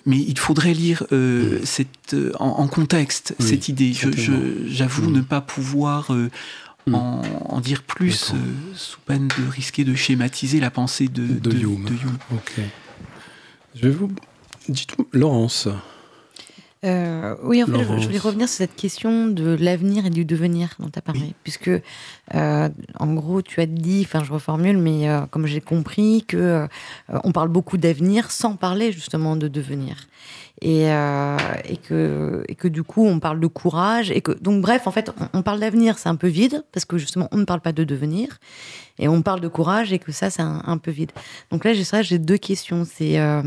mais 0.07 0.19
il 0.19 0.39
faudrait 0.39 0.73
lire 0.73 1.05
euh, 1.13 1.59
Mhm. 1.59 1.65
cette, 1.65 2.15
euh, 2.15 2.33
en, 2.41 2.47
en 2.49 2.67
contexte 2.67 3.35
Oui, 3.39 3.47
cette 3.47 3.69
idée. 3.69 3.93
Je- 3.93 4.11
certainement. 4.11 4.41
je- 4.67 4.73
J'avoue 4.73 5.11
ne 5.11 5.21
pas 5.21 5.43
pouvoir 5.43 6.13
euh, 6.15 6.31
Mhm. 6.87 6.95
en, 6.95 7.22
en 7.49 7.61
dire 7.61 7.82
plus 7.82 8.32
euh, 8.32 8.37
sous 8.74 9.01
peine 9.01 9.28
de 9.28 9.49
risquer 9.51 9.85
de 9.85 9.95
schématiser 9.95 10.61
la 10.61 10.70
pensée 10.70 11.09
de, 11.09 11.26
De 11.26 11.51
Hume. 11.57 11.87
Hume. 11.89 12.18
Ok. 12.32 12.61
Je 13.74 13.89
vais 13.89 13.91
vous. 13.95 14.11
Dites-moi, 14.68 15.07
Laurence. 15.12 15.68
Euh, 16.85 17.35
oui, 17.43 17.62
en 17.62 17.66
fait, 17.66 17.85
je, 17.99 18.07
voulais 18.07 18.18
revenir 18.18 18.49
sur 18.49 18.59
cette 18.59 18.76
question 18.76 19.26
de 19.26 19.57
l'avenir 19.59 20.07
et 20.07 20.11
du 20.11 20.24
devenir 20.24 20.74
dont 20.78 20.91
tu 20.91 20.99
as 20.99 21.03
parlé. 21.03 21.22
Oui. 21.22 21.35
Puisque, 21.43 21.70
euh, 22.35 22.68
en 22.99 23.14
gros, 23.14 23.43
tu 23.43 23.61
as 23.61 23.66
dit, 23.66 24.03
enfin, 24.05 24.22
je 24.22 24.32
reformule, 24.32 24.76
mais 24.76 25.09
euh, 25.09 25.22
comme 25.30 25.47
j'ai 25.47 25.61
compris, 25.61 26.24
que 26.26 26.68
on 27.09 27.32
parle 27.32 27.49
beaucoup 27.49 27.78
d'avenir 27.78 28.30
sans 28.30 28.57
parler 28.57 28.93
justement 28.93 29.37
de 29.37 29.49
devenir. 29.49 29.97
Et, 30.62 30.85
et, 30.85 31.76
que, 31.76 32.45
et 32.49 32.55
que 32.55 32.68
du 32.68 32.82
coup, 32.85 33.05
on 33.05 33.18
parle 33.18 33.41
de 33.41 33.47
courage. 33.47 34.11
Et 34.11 34.20
que, 34.20 34.32
donc, 34.32 34.62
bref, 34.62 34.87
en 34.87 34.91
fait, 34.91 35.11
on, 35.20 35.39
on 35.39 35.43
parle 35.43 35.61
d'avenir, 35.61 35.99
c'est 35.99 36.09
un 36.09 36.16
peu 36.16 36.28
vide, 36.28 36.64
parce 36.72 36.85
que 36.85 36.97
justement, 36.97 37.28
on 37.32 37.39
ne 37.39 37.45
parle 37.45 37.61
pas 37.61 37.72
de 37.72 37.85
devenir. 37.85 38.39
Et 38.99 39.09
on 39.09 39.23
parle 39.23 39.41
de 39.41 39.49
courage, 39.49 39.93
et 39.93 39.99
que 39.99 40.13
ça, 40.13 40.31
c'est 40.31 40.43
un, 40.43 40.79
peu 40.79 40.91
vide. 40.91 41.11
Donc 41.51 41.65
là, 41.65 41.73
j'ai 41.73 41.85
j'ai 42.03 42.19
deux 42.19 42.37
questions. 42.37 42.85
C'est 42.85 43.19
euh, 43.19 43.43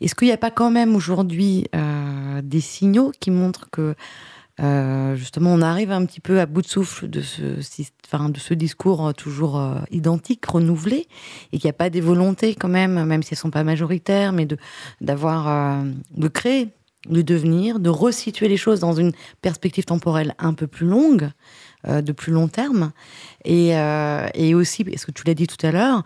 est-ce 0.00 0.14
qu'il 0.14 0.28
n'y 0.28 0.32
a 0.32 0.38
pas 0.38 0.50
quand 0.50 0.70
même 0.70 0.94
aujourd'hui 0.94 1.66
euh, 1.74 2.42
des 2.42 2.60
signaux 2.60 3.12
qui 3.18 3.30
montrent 3.30 3.70
que 3.70 3.94
euh, 4.60 5.16
justement 5.16 5.52
on 5.52 5.62
arrive 5.62 5.90
un 5.90 6.06
petit 6.06 6.20
peu 6.20 6.38
à 6.38 6.46
bout 6.46 6.62
de 6.62 6.68
souffle 6.68 7.10
de 7.10 7.22
ce, 7.22 7.42
de 7.42 8.38
ce 8.38 8.54
discours 8.54 9.12
toujours 9.14 9.60
identique, 9.90 10.44
renouvelé, 10.46 11.08
et 11.52 11.58
qu'il 11.58 11.66
n'y 11.66 11.70
a 11.70 11.74
pas 11.74 11.90
des 11.90 12.00
volontés 12.00 12.54
quand 12.54 12.68
même, 12.68 13.04
même 13.04 13.22
si 13.22 13.34
elles 13.34 13.38
sont 13.38 13.50
pas 13.50 13.64
majoritaires, 13.64 14.32
mais 14.32 14.46
de 14.46 14.58
d'avoir 15.00 15.82
de 16.10 16.28
créer, 16.28 16.68
de 17.08 17.22
devenir, 17.22 17.80
de 17.80 17.90
resituer 17.90 18.48
les 18.48 18.56
choses 18.56 18.80
dans 18.80 18.92
une 18.92 19.12
perspective 19.42 19.84
temporelle 19.84 20.34
un 20.38 20.54
peu 20.54 20.66
plus 20.66 20.86
longue, 20.86 21.30
de 21.86 22.12
plus 22.12 22.32
long 22.32 22.48
terme, 22.48 22.92
et, 23.44 23.76
euh, 23.76 24.26
et 24.34 24.54
aussi, 24.54 24.82
est-ce 24.90 25.06
que 25.06 25.12
tu 25.12 25.24
l'as 25.26 25.34
dit 25.34 25.46
tout 25.46 25.64
à 25.66 25.70
l'heure, 25.70 26.02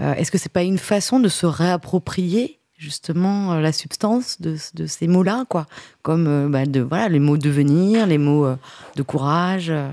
euh, 0.00 0.14
est-ce 0.14 0.30
que 0.30 0.38
c'est 0.38 0.52
pas 0.52 0.62
une 0.62 0.78
façon 0.78 1.20
de 1.20 1.28
se 1.28 1.46
réapproprier 1.46 2.58
justement 2.82 3.52
euh, 3.52 3.60
la 3.60 3.72
substance 3.72 4.40
de, 4.40 4.56
de 4.74 4.86
ces 4.86 5.06
mots-là, 5.06 5.44
quoi, 5.48 5.66
comme 6.02 6.26
euh, 6.26 6.48
bah, 6.48 6.66
de 6.66 6.80
voilà 6.80 7.08
les 7.08 7.20
mots 7.20 7.38
devenir, 7.38 8.06
les 8.06 8.18
mots 8.18 8.44
euh, 8.44 8.56
de 8.96 9.02
courage, 9.02 9.70
euh, 9.70 9.90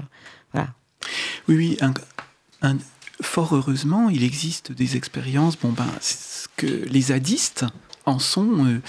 voilà. 0.51 0.69
Oui, 1.47 1.55
oui. 1.55 1.77
fort 3.21 3.55
heureusement, 3.55 4.09
il 4.09 4.23
existe 4.23 4.71
des 4.71 4.97
expériences. 4.97 5.57
Bon, 5.57 5.69
ben, 5.69 5.87
ce 6.01 6.47
que 6.57 6.67
les 6.67 7.01
zadistes 7.01 7.65
en 8.05 8.19
sont, 8.19 8.65
euh, 8.65 8.81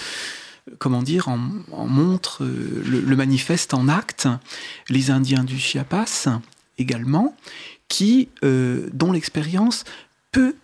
comment 0.79 1.03
dire, 1.03 1.27
en, 1.27 1.37
montrent 1.37 2.43
euh, 2.43 2.83
le, 2.85 3.01
le 3.01 3.15
manifeste 3.15 3.73
en 3.73 3.87
acte. 3.87 4.27
Les 4.89 5.11
Indiens 5.11 5.43
du 5.43 5.59
Chiapas 5.59 6.27
également, 6.77 7.35
qui, 7.87 8.29
euh, 8.43 8.89
dont 8.93 9.11
l'expérience 9.11 9.83
peut 10.31 10.55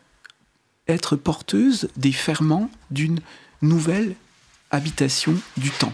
être 0.88 1.16
porteuse 1.16 1.89
des 1.98 2.12
ferments 2.12 2.70
d'une 2.91 3.20
nouvelle 3.62 4.16
habitation 4.72 5.36
du 5.58 5.70
temps, 5.72 5.93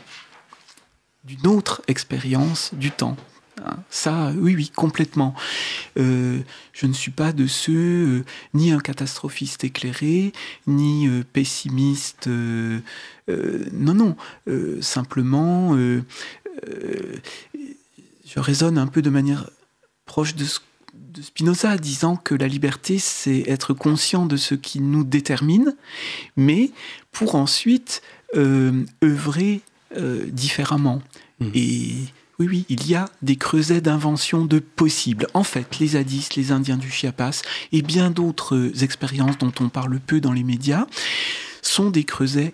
d'une 1.23 1.47
autre 1.47 1.81
expérience 1.87 2.71
du 2.73 2.91
temps. 2.91 3.17
Ça, 3.89 4.31
oui, 4.35 4.55
oui, 4.55 4.71
complètement. 4.75 5.35
Euh, 5.97 6.39
je 6.73 6.87
ne 6.87 6.93
suis 6.93 7.11
pas 7.11 7.31
de 7.31 7.47
ceux, 7.47 7.73
euh, 7.73 8.25
ni 8.53 8.71
un 8.71 8.79
catastrophiste 8.79 9.63
éclairé, 9.63 10.33
ni 10.67 11.07
euh, 11.07 11.23
pessimiste. 11.31 12.27
non, 12.27 13.93
non. 13.93 14.15
simplement, 14.81 15.77
je 15.77 15.99
raisonne 18.37 18.77
un 18.77 18.87
peu 18.87 19.01
de 19.01 19.09
manière 19.09 19.49
proche 20.05 20.35
de, 20.35 20.45
Spinoza, 21.21 21.77
disant 21.77 22.15
que 22.15 22.33
la 22.33 22.47
liberté, 22.47 22.97
c'est 22.97 23.43
être 23.47 23.73
conscient 23.75 24.25
de 24.25 24.35
ce 24.35 24.55
qui 24.55 24.79
nous 24.79 25.03
détermine, 25.03 25.75
mais 26.35 26.71
pour 27.11 27.35
ensuite 27.35 28.01
œuvrer 28.35 29.61
différemment. 30.31 31.03
Mhm. 31.39 31.51
Et 31.53 31.95
oui, 32.43 32.47
oui, 32.49 32.65
il 32.69 32.87
y 32.87 32.95
a 32.95 33.05
des 33.21 33.35
creusets 33.35 33.81
d'invention 33.81 34.45
de 34.45 34.59
possibles. 34.59 35.27
En 35.33 35.43
fait, 35.43 35.79
les 35.79 35.87
zadistes, 35.87 36.35
les 36.35 36.51
Indiens 36.51 36.77
du 36.77 36.89
Chiapas 36.91 37.41
et 37.71 37.81
bien 37.81 38.09
d'autres 38.11 38.83
expériences 38.83 39.37
dont 39.37 39.51
on 39.59 39.69
parle 39.69 39.99
peu 39.99 40.19
dans 40.21 40.31
les 40.33 40.43
médias 40.43 40.85
sont 41.61 41.89
des 41.89 42.03
creusets 42.03 42.53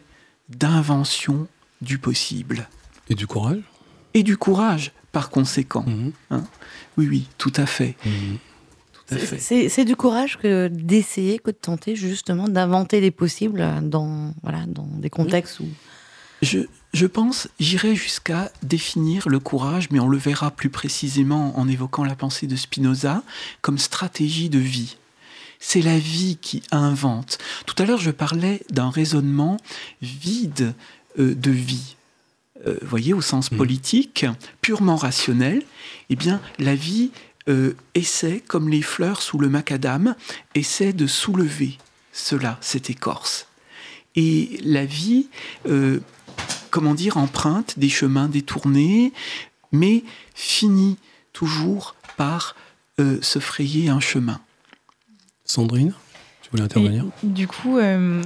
d'invention 0.50 1.48
du 1.82 1.98
possible. 1.98 2.68
Et 3.10 3.16
du 3.16 3.28
courage? 3.28 3.62
Et 4.14 4.24
du 4.24 4.38
courage, 4.38 4.92
par 5.12 5.30
conséquent. 5.30 5.86
Mhm. 5.88 6.12
Oui, 6.98 7.08
oui, 7.08 7.28
tout 7.38 7.54
à 7.56 7.66
fait. 7.66 7.96
Mhm. 8.06 8.38
Tout 8.94 9.16
à 9.16 9.18
C'est- 9.18 9.26
fait. 9.26 9.40
C'est 9.40 9.70
c'est 9.70 9.86
du 9.86 9.96
courage 9.96 10.38
que 10.38 10.68
d'essayer, 10.68 11.40
que 11.40 11.52
de 11.52 11.56
tenter 11.56 11.96
justement 11.96 12.48
d'inventer 12.48 13.02
des 13.02 13.12
possibles 13.12 13.64
dans 13.84 14.34
voilà 14.44 14.66
dans 14.68 14.88
des 14.98 15.10
contextes 15.10 15.60
où 15.62 15.68
Je, 16.42 16.60
je 16.94 17.06
pense, 17.06 17.48
j'irai 17.60 17.96
jusqu'à 17.96 18.52
définir 18.64 19.28
le 19.30 19.40
courage, 19.40 19.90
mais 19.92 20.00
on 20.00 20.08
le 20.08 20.18
verra 20.18 20.52
plus 20.52 20.70
précisément 20.70 21.58
en 21.60 21.68
évoquant 21.68 22.04
la 22.04 22.16
pensée 22.16 22.48
de 22.48 22.56
Spinoza, 22.56 23.24
comme 23.62 23.78
stratégie 23.78 24.50
de 24.50 24.60
vie. 24.60 24.96
c'est 25.62 25.82
la 25.82 26.00
vie 26.00 26.38
qui 26.42 26.64
invente. 26.72 27.38
Tout 27.66 27.76
à 27.84 27.86
l'heure, 27.86 28.00
je 28.00 28.12
parlais 28.12 28.62
d'un 28.72 28.90
raisonnement 28.90 29.58
vide 30.02 30.74
euh, 31.20 31.36
de 31.36 31.52
vie. 31.52 31.98
Euh, 32.66 32.78
voyez, 32.82 33.14
au 33.14 33.20
sens 33.22 33.52
Mm. 33.52 33.58
politique, 33.58 34.26
purement 34.62 34.96
rationnel, 34.96 35.64
eh 36.10 36.16
bien, 36.16 36.40
la 36.60 36.76
vie 36.76 37.12
euh, 37.50 37.74
essaie, 37.94 38.42
comme 38.48 38.70
les 38.70 38.82
fleurs 38.82 39.22
sous 39.22 39.38
le 39.38 39.50
macadam, 39.50 40.16
essaie 40.56 40.94
de 40.94 41.08
soulever 41.08 41.78
cela, 42.14 42.58
cette 42.62 42.90
écorce. 42.90 43.48
Et 44.16 44.60
la 44.64 44.86
vie, 44.86 45.28
euh, 45.68 46.00
comment 46.70 46.94
dire, 46.94 47.18
emprunte 47.18 47.78
des 47.80 47.90
chemins 47.90 48.28
détournés, 48.28 49.14
mais 49.72 50.04
finit 50.36 50.98
toujours 51.34 51.96
par 52.18 52.56
euh, 53.00 53.20
se 53.22 53.40
frayer 53.40 53.90
un 53.90 54.00
chemin. 54.00 54.40
Sandrine, 55.46 55.94
tu 56.42 56.50
voulais 56.52 56.64
intervenir? 56.64 57.06
Et 57.24 57.28
du 57.28 57.48
coup, 57.48 57.78
euh, 57.78 58.24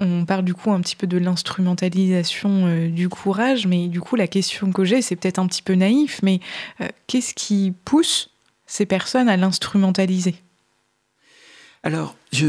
on 0.00 0.24
parle 0.26 0.44
du 0.44 0.54
coup 0.54 0.70
un 0.70 0.80
petit 0.80 0.96
peu 0.96 1.06
de 1.06 1.18
l'instrumentalisation 1.18 2.66
euh, 2.66 2.88
du 2.88 3.08
courage, 3.08 3.66
mais 3.66 3.88
du 3.88 4.00
coup, 4.00 4.16
la 4.16 4.26
question 4.26 4.72
que 4.72 4.84
j'ai, 4.84 5.02
c'est 5.02 5.16
peut-être 5.16 5.38
un 5.38 5.46
petit 5.46 5.62
peu 5.62 5.74
naïf, 5.74 6.20
mais 6.22 6.40
euh, 6.80 6.88
qu'est-ce 7.06 7.34
qui 7.34 7.72
pousse 7.84 8.30
ces 8.66 8.84
personnes 8.86 9.28
à 9.28 9.36
l'instrumentaliser? 9.36 10.36
Alors, 11.82 12.16
je, 12.32 12.48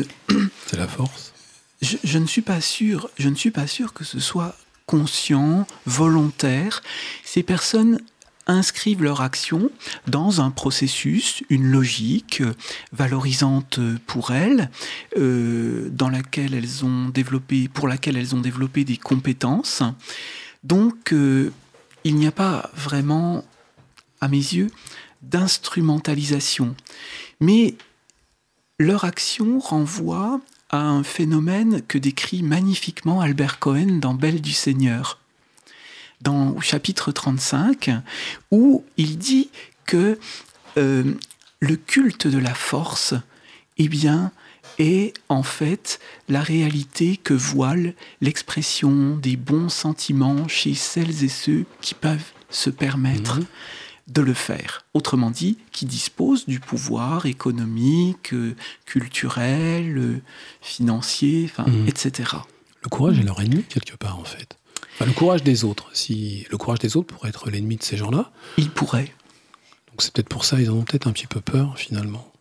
C'est 0.65 0.77
la 0.77 0.87
force. 0.87 1.33
je, 1.81 1.97
je 2.03 2.17
ne 2.17 2.25
suis 2.25 2.41
pas 2.41 2.59
sûr, 2.59 3.09
je 3.19 3.29
ne 3.29 3.35
suis 3.35 3.51
pas 3.51 3.67
sûr 3.67 3.93
que 3.93 4.03
ce 4.03 4.19
soit 4.19 4.55
conscient, 4.87 5.67
volontaire. 5.85 6.81
Ces 7.23 7.43
personnes 7.43 7.99
inscrivent 8.47 9.03
leur 9.03 9.21
action 9.21 9.69
dans 10.07 10.41
un 10.41 10.49
processus, 10.49 11.43
une 11.49 11.65
logique 11.65 12.41
euh, 12.41 12.53
valorisante 12.93 13.79
pour 14.07 14.31
elles, 14.31 14.71
euh, 15.17 15.89
dans 15.91 16.09
laquelle 16.09 16.53
elles 16.53 16.85
ont 16.85 17.09
développé, 17.09 17.67
pour 17.67 17.87
laquelle 17.87 18.17
elles 18.17 18.33
ont 18.33 18.41
développé 18.41 18.85
des 18.85 18.97
compétences. 18.97 19.83
Donc, 20.63 21.11
euh, 21.11 21.51
il 22.03 22.15
n'y 22.15 22.25
a 22.25 22.31
pas 22.31 22.69
vraiment, 22.73 23.43
à 24.21 24.29
mes 24.29 24.37
yeux, 24.37 24.71
d'instrumentalisation. 25.21 26.75
Mais 27.41 27.75
leur 28.79 29.03
action 29.03 29.59
renvoie 29.59 30.39
à 30.69 30.79
un 30.79 31.03
phénomène 31.03 31.81
que 31.87 31.97
décrit 31.97 32.43
magnifiquement 32.43 33.21
Albert 33.21 33.59
Cohen 33.59 33.99
dans 33.99 34.13
Belle 34.13 34.41
du 34.41 34.51
Seigneur, 34.51 35.19
dans 36.21 36.59
chapitre 36.59 37.11
35, 37.11 37.91
où 38.51 38.83
il 38.97 39.17
dit 39.17 39.49
que 39.85 40.19
euh, 40.77 41.13
le 41.59 41.75
culte 41.75 42.27
de 42.27 42.37
la 42.37 42.53
force, 42.53 43.13
eh 43.77 43.87
bien, 43.87 44.31
est 44.79 45.13
en 45.29 45.43
fait 45.43 45.99
la 46.27 46.41
réalité 46.41 47.17
que 47.17 47.33
voile 47.33 47.93
l'expression 48.21 49.15
des 49.17 49.35
bons 49.35 49.69
sentiments 49.69 50.47
chez 50.47 50.73
celles 50.75 51.23
et 51.23 51.29
ceux 51.29 51.65
qui 51.81 51.93
peuvent 51.93 52.31
se 52.49 52.69
permettre 52.69 53.39
Mhm. 53.39 53.45
De 54.07 54.21
le 54.21 54.33
faire. 54.33 54.85
Autrement 54.93 55.31
dit, 55.31 55.57
qui 55.71 55.85
disposent 55.85 56.45
du 56.45 56.59
pouvoir 56.59 57.25
économique, 57.25 58.33
culturel, 58.85 60.21
financier, 60.61 61.49
Mhm. 61.65 61.87
etc. 61.87 62.31
Le 62.83 62.89
courage 62.89 63.19
est 63.19 63.23
leur 63.23 63.39
ennemi, 63.41 63.63
quelque 63.63 63.95
part, 63.95 64.19
en 64.19 64.23
fait. 64.23 64.57
Enfin, 64.93 65.05
le 65.05 65.11
courage 65.13 65.43
des 65.43 65.63
autres. 65.63 65.89
Si 65.93 66.45
le 66.49 66.57
courage 66.57 66.79
des 66.79 66.97
autres 66.97 67.13
pourrait 67.13 67.29
être 67.29 67.49
l'ennemi 67.49 67.75
de 67.77 67.83
ces 67.83 67.97
gens-là, 67.97 68.31
Ils 68.57 68.69
pourraient. 68.71 69.13
donc 69.89 70.01
c'est 70.01 70.11
peut-être 70.13 70.29
pour 70.29 70.45
ça 70.45 70.59
ils 70.61 70.69
en 70.71 70.75
ont 70.75 70.83
peut-être 70.83 71.07
un 71.07 71.11
petit 71.11 71.27
peu 71.27 71.41
peur, 71.41 71.77
finalement. 71.77 72.31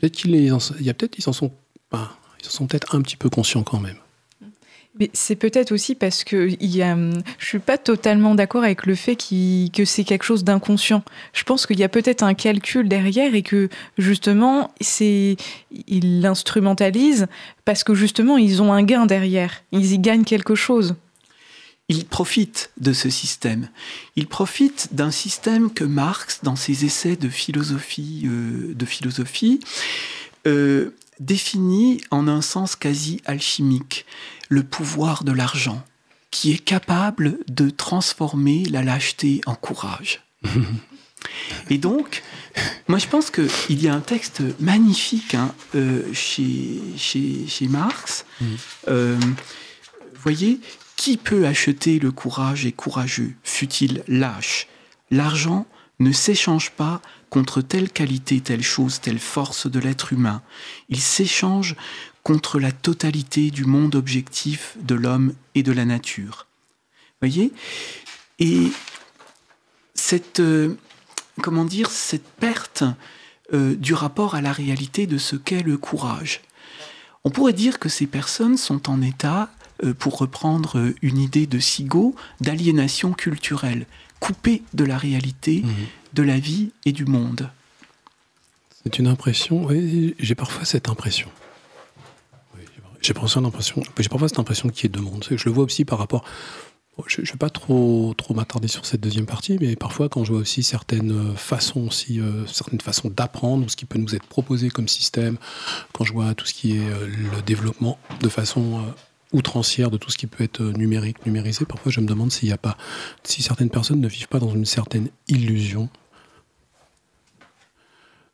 Peut-être 0.00 0.14
qu'ils 0.14 0.52
en- 0.52 0.58
il 0.80 0.84
y 0.86 0.90
a 0.90 0.94
peut-être 0.94 1.18
ils 1.18 1.28
en 1.28 1.32
sont 1.32 1.52
ils 1.92 1.96
en 1.98 2.50
sont 2.50 2.66
peut-être 2.66 2.94
un 2.94 3.02
petit 3.02 3.16
peu 3.16 3.30
conscients 3.30 3.62
quand 3.62 3.80
même. 3.80 3.96
Mais 4.98 5.10
c'est 5.12 5.36
peut-être 5.36 5.72
aussi 5.72 5.94
parce 5.94 6.24
que 6.24 6.48
il 6.58 6.74
y 6.74 6.82
hum, 6.82 7.22
je 7.38 7.46
suis 7.46 7.58
pas 7.58 7.76
totalement 7.76 8.34
d'accord 8.34 8.64
avec 8.64 8.86
le 8.86 8.94
fait 8.94 9.16
que 9.16 9.84
c'est 9.84 10.04
quelque 10.04 10.24
chose 10.24 10.42
d'inconscient. 10.42 11.02
Je 11.34 11.44
pense 11.44 11.66
qu'il 11.66 11.78
y 11.78 11.84
a 11.84 11.88
peut-être 11.88 12.22
un 12.22 12.34
calcul 12.34 12.88
derrière 12.88 13.34
et 13.34 13.42
que 13.42 13.68
justement, 13.98 14.72
ils 15.00 16.20
l'instrumentalisent 16.20 17.26
parce 17.64 17.84
que 17.84 17.94
justement, 17.94 18.38
ils 18.38 18.62
ont 18.62 18.72
un 18.72 18.82
gain 18.82 19.06
derrière. 19.06 19.62
Ils 19.72 19.92
y 19.92 19.98
gagnent 19.98 20.24
quelque 20.24 20.54
chose. 20.54 20.94
Ils 21.88 22.04
profitent 22.04 22.70
de 22.78 22.92
ce 22.92 23.10
système. 23.10 23.68
Ils 24.16 24.26
profitent 24.26 24.88
d'un 24.92 25.12
système 25.12 25.72
que 25.72 25.84
Marx, 25.84 26.40
dans 26.42 26.56
ses 26.56 26.84
essais 26.84 27.14
de 27.14 27.28
philosophie, 27.28 28.24
euh, 28.26 28.74
euh, 30.46 30.90
définit 31.20 32.00
en 32.10 32.26
un 32.26 32.42
sens 32.42 32.74
quasi 32.74 33.20
alchimique 33.24 34.04
le 34.48 34.62
pouvoir 34.62 35.24
de 35.24 35.32
l'argent, 35.32 35.82
qui 36.30 36.52
est 36.52 36.58
capable 36.58 37.38
de 37.48 37.70
transformer 37.70 38.64
la 38.64 38.82
lâcheté 38.82 39.40
en 39.46 39.54
courage. 39.54 40.22
Et 41.70 41.78
donc, 41.78 42.22
moi 42.88 42.98
je 42.98 43.06
pense 43.06 43.30
qu'il 43.30 43.82
y 43.82 43.88
a 43.88 43.94
un 43.94 44.00
texte 44.00 44.42
magnifique 44.60 45.34
hein, 45.34 45.54
euh, 45.74 46.02
chez, 46.12 46.80
chez, 46.96 47.46
chez 47.48 47.68
Marx. 47.68 48.24
Mhm. 48.40 48.56
Euh, 48.88 49.18
voyez, 50.14 50.60
qui 50.96 51.16
peut 51.16 51.46
acheter 51.46 51.98
le 51.98 52.10
courage 52.10 52.66
et 52.66 52.72
courageux, 52.72 53.34
fut-il 53.44 54.02
lâche? 54.08 54.66
L'argent 55.10 55.66
ne 55.98 56.12
s'échange 56.12 56.70
pas 56.70 57.00
contre 57.30 57.60
telle 57.60 57.90
qualité, 57.90 58.40
telle 58.40 58.62
chose, 58.62 59.00
telle 59.00 59.18
force 59.18 59.66
de 59.70 59.78
l'être 59.78 60.12
humain. 60.12 60.42
Il 60.88 61.00
s'échange 61.00 61.76
contre 62.26 62.58
la 62.58 62.72
totalité 62.72 63.52
du 63.52 63.64
monde 63.66 63.94
objectif 63.94 64.76
de 64.82 64.96
l'homme 64.96 65.32
et 65.54 65.62
de 65.62 65.70
la 65.70 65.84
nature. 65.84 66.48
Voyez? 67.20 67.52
Et 68.40 68.66
cette, 69.94 70.40
euh, 70.40 70.74
comment 71.40 71.64
dire, 71.64 71.88
cette 71.88 72.26
perte 72.26 72.82
euh, 73.54 73.76
du 73.76 73.94
rapport 73.94 74.34
à 74.34 74.40
la 74.40 74.50
réalité 74.50 75.06
de 75.06 75.18
ce 75.18 75.36
qu'est 75.36 75.62
le 75.62 75.78
courage. 75.78 76.40
On 77.22 77.30
pourrait 77.30 77.52
dire 77.52 77.78
que 77.78 77.88
ces 77.88 78.08
personnes 78.08 78.56
sont 78.56 78.90
en 78.90 79.02
état, 79.02 79.48
euh, 79.84 79.94
pour 79.94 80.18
reprendre 80.18 80.92
une 81.02 81.18
idée 81.18 81.46
de 81.46 81.60
Sigaud, 81.60 82.16
d'aliénation 82.40 83.12
culturelle, 83.12 83.86
coupées 84.18 84.64
de 84.74 84.82
la 84.82 84.98
réalité, 84.98 85.62
Mhm. 85.64 85.74
de 86.14 86.22
la 86.24 86.40
vie 86.40 86.70
et 86.86 86.90
du 86.90 87.04
monde. 87.04 87.52
C'est 88.82 88.98
une 88.98 89.06
impression. 89.06 89.64
Oui, 89.64 90.16
j'ai 90.18 90.34
parfois 90.34 90.64
cette 90.64 90.88
impression. 90.88 91.30
J'ai 93.06 93.14
parfois 93.14 94.28
cette 94.28 94.38
impression 94.38 94.68
qu'il 94.68 94.84
y 94.84 94.86
ait 94.86 94.88
deux 94.88 95.00
mondes. 95.00 95.24
Je 95.30 95.44
le 95.44 95.52
vois 95.52 95.64
aussi 95.64 95.84
par 95.84 95.98
rapport. 95.98 96.24
Bon, 96.98 97.04
Je 97.06 97.20
ne 97.20 97.26
vais 97.26 97.36
pas 97.36 97.50
trop, 97.50 98.14
trop 98.16 98.34
m'attarder 98.34 98.68
sur 98.68 98.84
cette 98.84 99.00
deuxième 99.00 99.26
partie, 99.26 99.58
mais 99.60 99.76
parfois 99.76 100.08
quand 100.08 100.24
je 100.24 100.32
vois 100.32 100.40
aussi 100.40 100.62
certaines 100.62 101.12
euh, 101.12 101.34
façons 101.34 101.86
aussi, 101.86 102.20
euh, 102.20 102.46
certaines 102.46 102.80
façons 102.80 103.10
d'apprendre, 103.10 103.64
ou 103.64 103.68
ce 103.68 103.76
qui 103.76 103.84
peut 103.84 103.98
nous 103.98 104.14
être 104.14 104.26
proposé 104.26 104.70
comme 104.70 104.88
système, 104.88 105.36
quand 105.92 106.04
je 106.04 106.12
vois 106.12 106.34
tout 106.34 106.46
ce 106.46 106.54
qui 106.54 106.78
est 106.78 106.80
euh, 106.80 107.06
le 107.06 107.42
développement 107.42 107.98
de 108.22 108.28
façon 108.28 108.78
euh, 108.78 108.90
outrancière 109.32 109.90
de 109.90 109.98
tout 109.98 110.10
ce 110.10 110.16
qui 110.16 110.26
peut 110.26 110.42
être 110.42 110.62
numérique, 110.62 111.26
numérisé, 111.26 111.66
parfois 111.66 111.92
je 111.92 112.00
me 112.00 112.06
demande 112.06 112.32
s'il 112.32 112.48
n'y 112.48 112.54
a 112.54 112.58
pas, 112.58 112.78
si 113.24 113.42
certaines 113.42 113.70
personnes 113.70 114.00
ne 114.00 114.08
vivent 114.08 114.28
pas 114.28 114.38
dans 114.38 114.50
une 114.50 114.64
certaine 114.64 115.08
illusion 115.28 115.90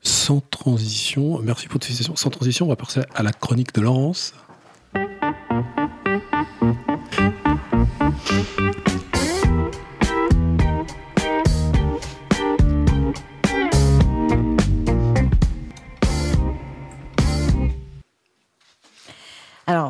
sans 0.04 0.40
transition, 0.40 1.38
merci 1.42 1.68
pour 1.68 1.82
cette 1.82 1.96
question. 1.96 2.16
Sans 2.16 2.30
transition, 2.30 2.66
on 2.66 2.68
va 2.68 2.76
passer 2.76 3.02
à 3.14 3.22
la 3.22 3.32
chronique 3.32 3.72
de 3.74 3.80
Laurence. 3.80 4.34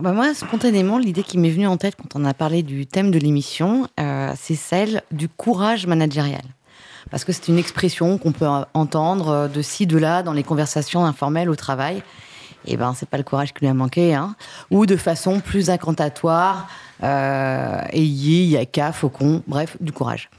Alors, 0.03 0.15
bah 0.15 0.21
moi, 0.21 0.35
spontanément, 0.35 0.99
l'idée 0.99 1.23
qui 1.23 1.39
m'est 1.39 1.51
venue 1.51 1.69
en 1.69 1.77
tête 1.77 1.95
quand 1.95 2.19
on 2.19 2.25
a 2.25 2.35
parlé 2.35 2.65
du 2.65 2.89
thème 2.89 3.13
de 3.13 3.21
l'émission, 3.21 3.87
euh, 4.01 4.33
c'est 4.37 4.57
celle 4.57 5.03
du 5.13 5.29
courage 5.29 5.87
managérial. 5.87 6.43
Parce 7.13 7.23
que 7.25 7.31
c'est 7.31 7.47
une 7.47 7.59
expression 7.59 8.19
qu'on 8.19 8.33
peut 8.33 8.49
entendre 8.75 9.29
euh, 9.29 9.49
de 9.49 9.63
ci, 9.63 9.87
de 9.87 9.97
là, 9.97 10.25
dans 10.25 10.33
les 10.33 10.43
conversations 10.43 11.05
informelles 11.05 11.49
au 11.49 11.55
travail. 11.55 12.03
Et 12.67 12.77
ben, 12.77 12.95
c'est 12.97 13.09
pas 13.09 13.17
le 13.17 13.23
courage 13.23 13.55
qui 13.55 13.61
lui 13.61 13.69
a 13.69 13.75
manqué, 13.75 14.13
hein. 14.13 14.35
Ou 14.73 14.87
de 14.87 14.97
façon 14.97 15.39
plus 15.39 15.71
incantatoire, 15.71 16.69
euh, 17.05 17.81
ayez, 17.93 18.45
yaka, 18.47 18.91
faucon, 18.91 19.45
bref, 19.47 19.77
du 19.81 19.93
courage. 19.93 20.31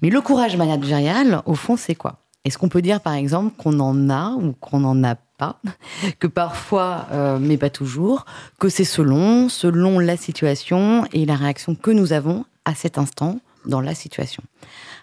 Mais 0.00 0.10
le 0.10 0.20
courage 0.20 0.56
managérial, 0.56 1.42
au 1.46 1.54
fond, 1.54 1.76
c'est 1.76 1.94
quoi? 1.94 2.21
Est-ce 2.44 2.58
qu'on 2.58 2.68
peut 2.68 2.82
dire, 2.82 3.00
par 3.00 3.14
exemple, 3.14 3.54
qu'on 3.56 3.78
en 3.78 4.10
a 4.10 4.30
ou 4.32 4.52
qu'on 4.52 4.80
n'en 4.80 5.04
a 5.04 5.14
pas 5.14 5.60
Que 6.18 6.26
parfois, 6.26 7.06
euh, 7.12 7.38
mais 7.40 7.56
pas 7.56 7.70
toujours, 7.70 8.24
que 8.58 8.68
c'est 8.68 8.84
selon, 8.84 9.48
selon 9.48 9.98
la 9.98 10.16
situation 10.16 11.04
et 11.12 11.24
la 11.24 11.36
réaction 11.36 11.74
que 11.74 11.90
nous 11.90 12.12
avons 12.12 12.44
à 12.64 12.74
cet 12.74 12.98
instant 12.98 13.38
dans 13.64 13.80
la 13.80 13.94
situation. 13.94 14.42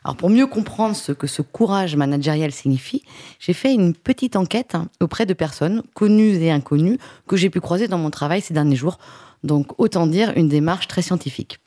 Alors 0.03 0.15
pour 0.15 0.29
mieux 0.29 0.47
comprendre 0.47 0.95
ce 0.95 1.11
que 1.11 1.27
ce 1.27 1.41
courage 1.41 1.95
managérial 1.95 2.51
signifie, 2.51 3.03
j'ai 3.39 3.53
fait 3.53 3.73
une 3.73 3.93
petite 3.93 4.35
enquête 4.35 4.75
auprès 4.99 5.25
de 5.25 5.33
personnes 5.33 5.83
connues 5.93 6.35
et 6.35 6.51
inconnues 6.51 6.97
que 7.27 7.37
j'ai 7.37 7.49
pu 7.49 7.59
croiser 7.59 7.87
dans 7.87 7.97
mon 7.97 8.09
travail 8.09 8.41
ces 8.41 8.53
derniers 8.53 8.75
jours. 8.75 8.97
Donc 9.43 9.79
autant 9.79 10.07
dire 10.07 10.33
une 10.35 10.49
démarche 10.49 10.87
très 10.87 11.01
scientifique. 11.01 11.59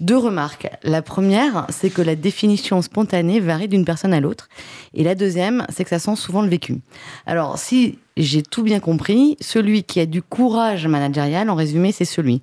Deux 0.00 0.16
remarques. 0.16 0.66
La 0.82 1.02
première, 1.02 1.66
c'est 1.68 1.90
que 1.90 2.00
la 2.00 2.16
définition 2.16 2.80
spontanée 2.80 3.38
varie 3.38 3.68
d'une 3.68 3.84
personne 3.84 4.14
à 4.14 4.20
l'autre. 4.20 4.48
Et 4.94 5.04
la 5.04 5.14
deuxième, 5.14 5.66
c'est 5.68 5.84
que 5.84 5.90
ça 5.90 5.98
sent 5.98 6.16
souvent 6.16 6.40
le 6.40 6.48
vécu. 6.48 6.80
Alors, 7.26 7.58
si 7.58 7.98
j'ai 8.16 8.42
tout 8.42 8.62
bien 8.62 8.80
compris, 8.80 9.36
celui 9.42 9.82
qui 9.82 10.00
a 10.00 10.06
du 10.06 10.22
courage 10.22 10.86
managérial, 10.86 11.50
en 11.50 11.54
résumé, 11.54 11.92
c'est 11.92 12.06
celui 12.06 12.40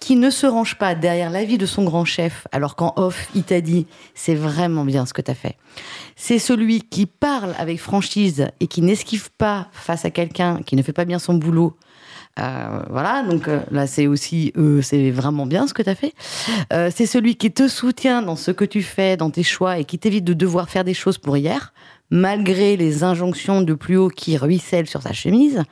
qui 0.00 0.16
ne 0.16 0.30
se 0.30 0.46
range 0.46 0.76
pas 0.76 0.94
derrière 0.94 1.30
l'avis 1.30 1.58
de 1.58 1.66
son 1.66 1.84
grand 1.84 2.04
chef, 2.04 2.46
alors 2.52 2.76
qu'en 2.76 2.92
off, 2.96 3.28
il 3.34 3.44
t'a 3.44 3.60
dit 3.60 3.86
c'est 4.14 4.34
vraiment 4.34 4.84
bien 4.84 5.06
ce 5.06 5.12
que 5.12 5.22
tu 5.22 5.30
as 5.30 5.34
fait. 5.34 5.56
C'est 6.16 6.38
celui 6.38 6.82
qui 6.82 7.06
parle 7.06 7.54
avec 7.58 7.80
franchise 7.80 8.48
et 8.60 8.66
qui 8.66 8.82
n'esquive 8.82 9.30
pas 9.36 9.68
face 9.72 10.04
à 10.04 10.10
quelqu'un 10.10 10.60
qui 10.64 10.76
ne 10.76 10.82
fait 10.82 10.92
pas 10.92 11.06
bien 11.06 11.18
son 11.18 11.34
boulot, 11.34 11.76
euh, 12.38 12.82
voilà, 12.90 13.22
donc 13.22 13.48
euh, 13.48 13.60
là 13.70 13.86
c'est 13.86 14.06
aussi, 14.06 14.52
euh, 14.58 14.82
c'est 14.82 15.10
vraiment 15.10 15.46
bien 15.46 15.66
ce 15.66 15.72
que 15.72 15.82
tu 15.82 15.88
as 15.88 15.94
fait. 15.94 16.12
c'est 16.90 17.06
celui 17.06 17.36
qui 17.36 17.50
te 17.50 17.68
soutient 17.68 18.22
dans 18.22 18.36
ce 18.36 18.50
que 18.50 18.64
tu 18.64 18.82
fais, 18.82 19.16
dans 19.16 19.30
tes 19.30 19.42
choix 19.42 19.78
et 19.78 19.84
qui 19.84 19.98
t'évite 19.98 20.24
de 20.24 20.34
devoir 20.34 20.68
faire 20.68 20.84
des 20.84 20.94
choses 20.94 21.18
pour 21.18 21.36
hier, 21.36 21.72
malgré 22.10 22.76
les 22.76 23.04
injonctions 23.04 23.62
de 23.62 23.74
plus 23.74 23.96
haut 23.96 24.08
qui 24.08 24.36
ruissellent 24.36 24.88
sur 24.88 25.02
sa 25.02 25.12
chemise. 25.12 25.62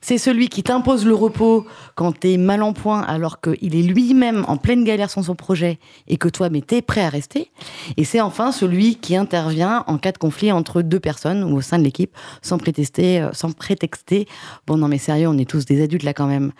C'est 0.00 0.18
celui 0.18 0.48
qui 0.48 0.62
t'impose 0.62 1.04
le 1.04 1.14
repos 1.14 1.66
quand 1.94 2.12
t'es 2.18 2.36
mal 2.36 2.62
en 2.62 2.72
point 2.72 3.02
alors 3.02 3.40
qu'il 3.40 3.74
est 3.74 3.82
lui-même 3.82 4.44
en 4.46 4.56
pleine 4.56 4.84
galère 4.84 5.10
sur 5.10 5.24
son 5.24 5.34
projet 5.34 5.78
et 6.06 6.16
que 6.16 6.28
toi, 6.28 6.50
mais 6.50 6.60
t'es 6.60 6.82
prêt 6.82 7.02
à 7.02 7.08
rester. 7.08 7.50
Et 7.96 8.04
c'est 8.04 8.20
enfin 8.20 8.52
celui 8.52 8.96
qui 8.96 9.16
intervient 9.16 9.84
en 9.86 9.98
cas 9.98 10.12
de 10.12 10.18
conflit 10.18 10.52
entre 10.52 10.82
deux 10.82 11.00
personnes 11.00 11.42
ou 11.42 11.56
au 11.56 11.60
sein 11.60 11.78
de 11.78 11.84
l'équipe 11.84 12.16
sans 12.42 12.58
prétexter, 12.58 13.20
euh, 13.20 13.30
sans 13.32 13.52
prétexter. 13.52 14.26
Bon, 14.66 14.76
non, 14.76 14.88
mais 14.88 14.98
sérieux, 14.98 15.28
on 15.28 15.36
est 15.36 15.48
tous 15.48 15.64
des 15.64 15.82
adultes 15.82 16.04
là 16.04 16.14
quand 16.14 16.26
même. 16.26 16.52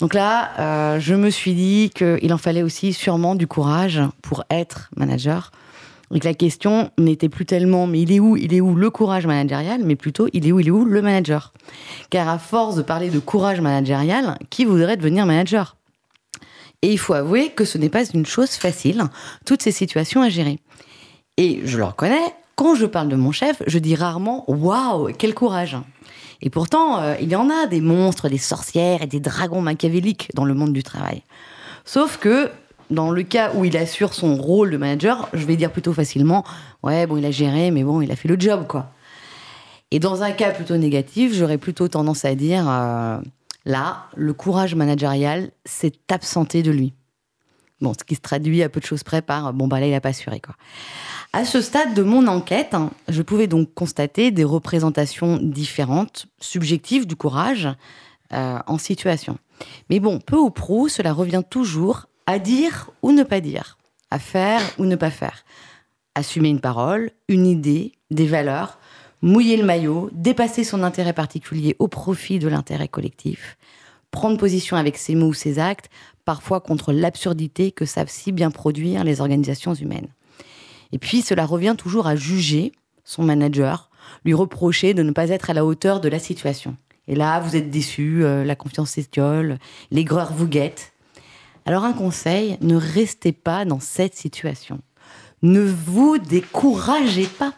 Donc 0.00 0.14
là, 0.14 0.50
euh, 0.58 1.00
je 1.00 1.14
me 1.14 1.30
suis 1.30 1.54
dit 1.54 1.90
qu'il 1.94 2.32
en 2.32 2.38
fallait 2.38 2.62
aussi 2.62 2.92
sûrement 2.92 3.34
du 3.34 3.46
courage 3.46 4.02
pour 4.22 4.44
être 4.50 4.90
manager 4.96 5.50
donc 6.14 6.22
la 6.22 6.32
question 6.32 6.92
n'était 6.96 7.28
plus 7.28 7.44
tellement 7.44 7.88
mais 7.88 8.00
il 8.00 8.12
est 8.12 8.20
où, 8.20 8.36
il 8.36 8.54
est 8.54 8.60
où 8.60 8.76
le 8.76 8.88
courage 8.88 9.26
managérial, 9.26 9.82
mais 9.84 9.96
plutôt 9.96 10.28
il 10.32 10.46
est 10.46 10.52
où, 10.52 10.60
il 10.60 10.68
est 10.68 10.70
où 10.70 10.84
le 10.84 11.02
manager? 11.02 11.52
Car 12.08 12.28
à 12.28 12.38
force 12.38 12.76
de 12.76 12.82
parler 12.82 13.10
de 13.10 13.18
courage 13.18 13.60
managérial, 13.60 14.38
qui 14.48 14.64
voudrait 14.64 14.96
devenir 14.96 15.26
manager? 15.26 15.76
Et 16.82 16.92
il 16.92 16.98
faut 16.98 17.14
avouer 17.14 17.48
que 17.48 17.64
ce 17.64 17.78
n'est 17.78 17.88
pas 17.88 18.04
une 18.04 18.26
chose 18.26 18.50
facile, 18.50 19.02
toutes 19.44 19.62
ces 19.62 19.72
situations 19.72 20.22
à 20.22 20.28
gérer. 20.28 20.60
Et 21.36 21.62
je 21.64 21.78
le 21.78 21.84
reconnais, 21.84 22.32
quand 22.54 22.76
je 22.76 22.86
parle 22.86 23.08
de 23.08 23.16
mon 23.16 23.32
chef, 23.32 23.60
je 23.66 23.78
dis 23.80 23.96
rarement 23.96 24.44
waouh, 24.46 25.10
quel 25.18 25.34
courage. 25.34 25.76
Et 26.42 26.50
pourtant, 26.50 27.00
euh, 27.00 27.16
il 27.20 27.28
y 27.28 27.34
en 27.34 27.50
a 27.50 27.66
des 27.66 27.80
monstres, 27.80 28.28
des 28.28 28.38
sorcières 28.38 29.02
et 29.02 29.08
des 29.08 29.18
dragons 29.18 29.62
machiavéliques 29.62 30.28
dans 30.34 30.44
le 30.44 30.54
monde 30.54 30.72
du 30.72 30.84
travail. 30.84 31.22
Sauf 31.84 32.18
que 32.18 32.50
dans 32.90 33.10
le 33.10 33.22
cas 33.22 33.52
où 33.54 33.64
il 33.64 33.76
assure 33.76 34.14
son 34.14 34.36
rôle 34.36 34.70
de 34.70 34.76
manager, 34.76 35.28
je 35.32 35.44
vais 35.44 35.56
dire 35.56 35.70
plutôt 35.70 35.92
facilement, 35.92 36.44
ouais, 36.82 37.06
bon, 37.06 37.16
il 37.16 37.24
a 37.24 37.30
géré, 37.30 37.70
mais 37.70 37.84
bon, 37.84 38.00
il 38.00 38.10
a 38.10 38.16
fait 38.16 38.28
le 38.28 38.38
job, 38.38 38.66
quoi. 38.66 38.90
Et 39.90 40.00
dans 40.00 40.22
un 40.22 40.32
cas 40.32 40.50
plutôt 40.50 40.76
négatif, 40.76 41.34
j'aurais 41.34 41.58
plutôt 41.58 41.88
tendance 41.88 42.24
à 42.24 42.34
dire, 42.34 42.68
euh, 42.68 43.18
là, 43.64 44.06
le 44.16 44.32
courage 44.32 44.74
managérial 44.74 45.50
s'est 45.64 45.92
absenté 46.10 46.62
de 46.62 46.70
lui. 46.70 46.94
Bon, 47.80 47.92
ce 47.92 48.04
qui 48.04 48.14
se 48.14 48.20
traduit 48.20 48.62
à 48.62 48.68
peu 48.68 48.80
de 48.80 48.86
choses 48.86 49.02
près 49.02 49.22
par, 49.22 49.52
bon, 49.52 49.68
bah 49.68 49.80
là, 49.80 49.86
il 49.86 49.92
n'a 49.92 50.00
pas 50.00 50.10
assuré, 50.10 50.40
quoi. 50.40 50.54
À 51.32 51.44
ce 51.44 51.60
stade 51.60 51.94
de 51.94 52.02
mon 52.02 52.28
enquête, 52.28 52.74
hein, 52.74 52.90
je 53.08 53.20
pouvais 53.20 53.48
donc 53.48 53.74
constater 53.74 54.30
des 54.30 54.44
représentations 54.44 55.36
différentes, 55.36 56.26
subjectives 56.40 57.06
du 57.06 57.16
courage 57.16 57.68
euh, 58.32 58.58
en 58.66 58.78
situation. 58.78 59.36
Mais 59.90 59.98
bon, 59.98 60.20
peu 60.20 60.36
ou 60.36 60.50
prou, 60.50 60.88
cela 60.88 61.12
revient 61.12 61.42
toujours 61.48 62.06
à 62.26 62.38
dire 62.38 62.90
ou 63.02 63.12
ne 63.12 63.22
pas 63.22 63.40
dire, 63.40 63.78
à 64.10 64.18
faire 64.18 64.62
ou 64.78 64.84
ne 64.84 64.96
pas 64.96 65.10
faire, 65.10 65.44
assumer 66.14 66.48
une 66.48 66.60
parole, 66.60 67.10
une 67.28 67.46
idée, 67.46 67.92
des 68.10 68.26
valeurs, 68.26 68.78
mouiller 69.22 69.56
le 69.56 69.64
maillot, 69.64 70.10
dépasser 70.12 70.64
son 70.64 70.82
intérêt 70.82 71.12
particulier 71.12 71.76
au 71.78 71.88
profit 71.88 72.38
de 72.38 72.48
l'intérêt 72.48 72.88
collectif, 72.88 73.56
prendre 74.10 74.38
position 74.38 74.76
avec 74.76 74.96
ses 74.96 75.14
mots 75.14 75.28
ou 75.28 75.34
ses 75.34 75.58
actes, 75.58 75.90
parfois 76.24 76.60
contre 76.60 76.92
l'absurdité 76.92 77.72
que 77.72 77.84
savent 77.84 78.10
si 78.10 78.32
bien 78.32 78.50
produire 78.50 79.04
les 79.04 79.20
organisations 79.20 79.74
humaines. 79.74 80.08
Et 80.92 80.98
puis 80.98 81.22
cela 81.22 81.44
revient 81.44 81.74
toujours 81.76 82.06
à 82.06 82.16
juger 82.16 82.72
son 83.04 83.22
manager, 83.22 83.90
lui 84.24 84.34
reprocher 84.34 84.94
de 84.94 85.02
ne 85.02 85.10
pas 85.10 85.30
être 85.30 85.50
à 85.50 85.54
la 85.54 85.64
hauteur 85.64 86.00
de 86.00 86.08
la 86.08 86.18
situation. 86.18 86.76
Et 87.08 87.14
là, 87.14 87.40
vous 87.40 87.56
êtes 87.56 87.70
déçu, 87.70 88.24
euh, 88.24 88.44
la 88.44 88.56
confiance 88.56 88.92
s'étiole, 88.92 89.58
l'aigreur 89.90 90.32
vous 90.32 90.46
guette, 90.46 90.93
alors 91.66 91.84
un 91.84 91.92
conseil, 91.92 92.58
ne 92.60 92.76
restez 92.76 93.32
pas 93.32 93.64
dans 93.64 93.80
cette 93.80 94.14
situation. 94.14 94.80
Ne 95.42 95.60
vous 95.60 96.18
découragez 96.18 97.26
pas 97.26 97.54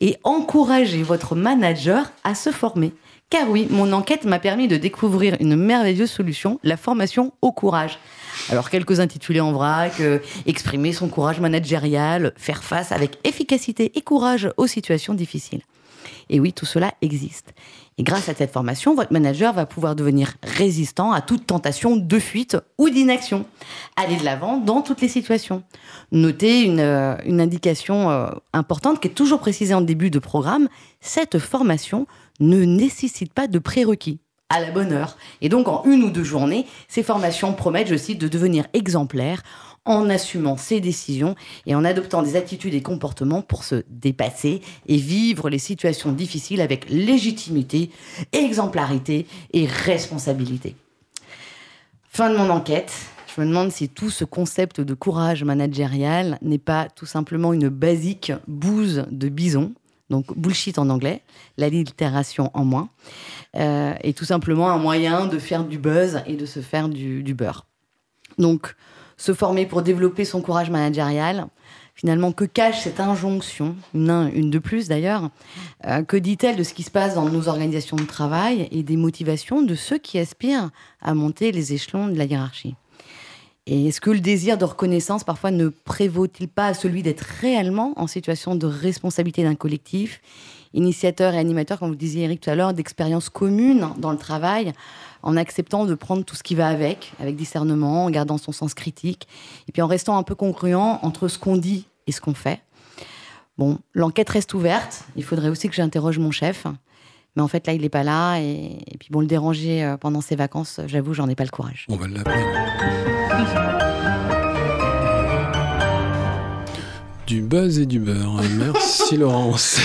et 0.00 0.16
encouragez 0.24 1.02
votre 1.02 1.34
manager 1.34 2.10
à 2.24 2.34
se 2.34 2.50
former. 2.50 2.92
Car 3.30 3.50
oui, 3.50 3.66
mon 3.70 3.92
enquête 3.92 4.24
m'a 4.24 4.38
permis 4.38 4.68
de 4.68 4.78
découvrir 4.78 5.36
une 5.40 5.54
merveilleuse 5.54 6.10
solution, 6.10 6.58
la 6.62 6.78
formation 6.78 7.34
au 7.42 7.52
courage. 7.52 7.98
Alors 8.48 8.70
quelques 8.70 9.00
intitulés 9.00 9.40
en 9.40 9.52
vrac, 9.52 10.00
euh, 10.00 10.20
exprimer 10.46 10.94
son 10.94 11.08
courage 11.08 11.38
managérial, 11.38 12.32
faire 12.36 12.64
face 12.64 12.92
avec 12.92 13.18
efficacité 13.24 13.92
et 13.94 14.00
courage 14.00 14.50
aux 14.56 14.66
situations 14.66 15.12
difficiles. 15.12 15.62
Et 16.30 16.40
oui, 16.40 16.54
tout 16.54 16.66
cela 16.66 16.94
existe. 17.02 17.52
Grâce 18.00 18.28
à 18.28 18.34
cette 18.34 18.52
formation, 18.52 18.94
votre 18.94 19.12
manager 19.12 19.52
va 19.52 19.66
pouvoir 19.66 19.96
devenir 19.96 20.34
résistant 20.44 21.10
à 21.10 21.20
toute 21.20 21.46
tentation 21.46 21.96
de 21.96 22.18
fuite 22.20 22.56
ou 22.78 22.90
d'inaction. 22.90 23.44
Aller 23.96 24.16
de 24.16 24.24
l'avant 24.24 24.58
dans 24.58 24.82
toutes 24.82 25.00
les 25.00 25.08
situations. 25.08 25.64
Notez 26.12 26.62
une, 26.62 26.78
euh, 26.78 27.16
indication 27.26 28.10
euh, 28.10 28.28
importante 28.52 29.00
qui 29.00 29.08
est 29.08 29.12
toujours 29.12 29.40
précisée 29.40 29.74
en 29.74 29.80
début 29.80 30.10
de 30.10 30.20
programme. 30.20 30.68
Cette 31.00 31.40
formation 31.40 32.06
ne 32.38 32.64
nécessite 32.64 33.32
pas 33.32 33.48
de 33.48 33.58
prérequis 33.58 34.20
à 34.50 34.60
la 34.60 34.70
bonne 34.70 34.92
heure. 34.92 35.16
Et 35.42 35.48
donc, 35.48 35.68
en 35.68 35.84
une 35.84 36.02
ou 36.04 36.10
deux 36.10 36.24
journées, 36.24 36.66
ces 36.88 37.02
formations 37.02 37.52
promettent, 37.52 37.88
je 37.88 37.96
cite, 37.96 38.18
de 38.18 38.28
devenir 38.28 38.66
exemplaires 38.72 39.42
en 39.88 40.10
assumant 40.10 40.58
ses 40.58 40.80
décisions 40.80 41.34
et 41.66 41.74
en 41.74 41.84
adoptant 41.84 42.22
des 42.22 42.36
attitudes 42.36 42.74
et 42.74 42.82
comportements 42.82 43.40
pour 43.40 43.64
se 43.64 43.82
dépasser 43.88 44.60
et 44.86 44.98
vivre 44.98 45.48
les 45.48 45.58
situations 45.58 46.12
difficiles 46.12 46.60
avec 46.60 46.88
légitimité, 46.90 47.90
exemplarité 48.32 49.26
et 49.52 49.66
responsabilité. 49.66 50.76
Fin 52.10 52.30
de 52.30 52.36
mon 52.36 52.50
enquête. 52.50 52.92
Je 53.34 53.40
me 53.40 53.46
demande 53.46 53.70
si 53.70 53.88
tout 53.88 54.10
ce 54.10 54.24
concept 54.24 54.80
de 54.80 54.94
courage 54.94 55.42
managérial 55.42 56.38
n'est 56.42 56.58
pas 56.58 56.88
tout 56.88 57.06
simplement 57.06 57.52
une 57.52 57.68
basique 57.68 58.32
bouse 58.46 59.06
de 59.10 59.28
bison, 59.28 59.72
donc 60.10 60.36
bullshit 60.36 60.78
en 60.78 60.90
anglais, 60.90 61.22
l'allitération 61.56 62.50
en 62.52 62.64
moins, 62.64 62.90
euh, 63.56 63.94
et 64.02 64.12
tout 64.12 64.24
simplement 64.24 64.70
un 64.70 64.78
moyen 64.78 65.26
de 65.26 65.38
faire 65.38 65.64
du 65.64 65.78
buzz 65.78 66.20
et 66.26 66.36
de 66.36 66.44
se 66.44 66.60
faire 66.60 66.88
du, 66.88 67.22
du 67.22 67.34
beurre. 67.34 67.66
Donc, 68.38 68.74
se 69.18 69.34
former 69.34 69.66
pour 69.66 69.82
développer 69.82 70.24
son 70.24 70.40
courage 70.40 70.70
managérial. 70.70 71.48
Finalement, 71.94 72.30
que 72.30 72.44
cache 72.44 72.82
cette 72.82 73.00
injonction, 73.00 73.74
une, 73.92 74.50
de 74.50 74.58
plus 74.60 74.86
d'ailleurs 74.86 75.30
euh, 75.84 76.04
Que 76.04 76.16
dit-elle 76.16 76.54
de 76.54 76.62
ce 76.62 76.72
qui 76.72 76.84
se 76.84 76.92
passe 76.92 77.16
dans 77.16 77.28
nos 77.28 77.48
organisations 77.48 77.96
de 77.96 78.04
travail 78.04 78.68
et 78.70 78.84
des 78.84 78.96
motivations 78.96 79.62
de 79.62 79.74
ceux 79.74 79.98
qui 79.98 80.18
aspirent 80.20 80.70
à 81.02 81.12
monter 81.14 81.50
les 81.50 81.72
échelons 81.72 82.06
de 82.06 82.16
la 82.16 82.24
hiérarchie? 82.24 82.76
Et 83.66 83.88
est-ce 83.88 84.00
que 84.00 84.10
le 84.10 84.20
désir 84.20 84.56
de 84.56 84.64
reconnaissance 84.64 85.24
parfois 85.24 85.50
ne 85.50 85.68
prévaut-il 85.68 86.48
pas 86.48 86.68
à 86.68 86.74
celui 86.74 87.02
d'être 87.02 87.26
réellement 87.40 87.92
en 87.96 88.06
situation 88.06 88.54
de 88.54 88.66
responsabilité 88.66 89.42
d'un 89.42 89.56
collectif, 89.56 90.22
initiateur 90.74 91.34
et 91.34 91.38
animateur, 91.38 91.78
comme 91.78 91.88
vous 91.88 91.96
disiez 91.96 92.24
Eric 92.24 92.40
tout 92.40 92.50
à 92.50 92.54
l'heure, 92.54 92.74
d'expériences 92.74 93.28
communes 93.28 93.88
dans 93.98 94.12
le 94.12 94.18
travail, 94.18 94.72
en 95.22 95.36
acceptant 95.36 95.84
de 95.84 95.94
prendre 95.94 96.24
tout 96.24 96.36
ce 96.36 96.42
qui 96.42 96.54
va 96.54 96.68
avec, 96.68 97.12
avec 97.20 97.36
discernement, 97.36 98.04
en 98.04 98.10
gardant 98.10 98.38
son 98.38 98.52
sens 98.52 98.74
critique, 98.74 99.26
et 99.68 99.72
puis 99.72 99.82
en 99.82 99.86
restant 99.86 100.16
un 100.16 100.22
peu 100.22 100.34
congruent 100.34 100.98
entre 101.02 101.28
ce 101.28 101.38
qu'on 101.38 101.56
dit 101.56 101.86
et 102.06 102.12
ce 102.12 102.20
qu'on 102.20 102.34
fait. 102.34 102.60
Bon, 103.58 103.78
l'enquête 103.92 104.30
reste 104.30 104.54
ouverte. 104.54 105.04
Il 105.16 105.24
faudrait 105.24 105.48
aussi 105.48 105.68
que 105.68 105.74
j'interroge 105.74 106.18
mon 106.18 106.30
chef. 106.30 106.66
Mais 107.34 107.42
en 107.42 107.48
fait, 107.48 107.66
là, 107.66 107.72
il 107.72 107.82
n'est 107.82 107.88
pas 107.88 108.04
là. 108.04 108.38
Et, 108.38 108.78
puis, 108.98 109.08
bon, 109.10 109.20
le 109.20 109.26
déranger 109.26 109.84
euh, 109.84 109.96
pendant 109.96 110.20
ses 110.20 110.36
vacances, 110.36 110.80
j'avoue, 110.86 111.12
j'en 111.12 111.28
ai 111.28 111.34
pas 111.34 111.44
le 111.44 111.50
courage. 111.50 111.86
On 111.88 111.96
va 111.96 112.06
l'appeler. 112.06 113.84
Du 117.28 117.42
buzz 117.42 117.78
et 117.78 117.84
du 117.84 117.98
beurre. 117.98 118.40
Merci, 118.56 119.18
Laurence. 119.18 119.78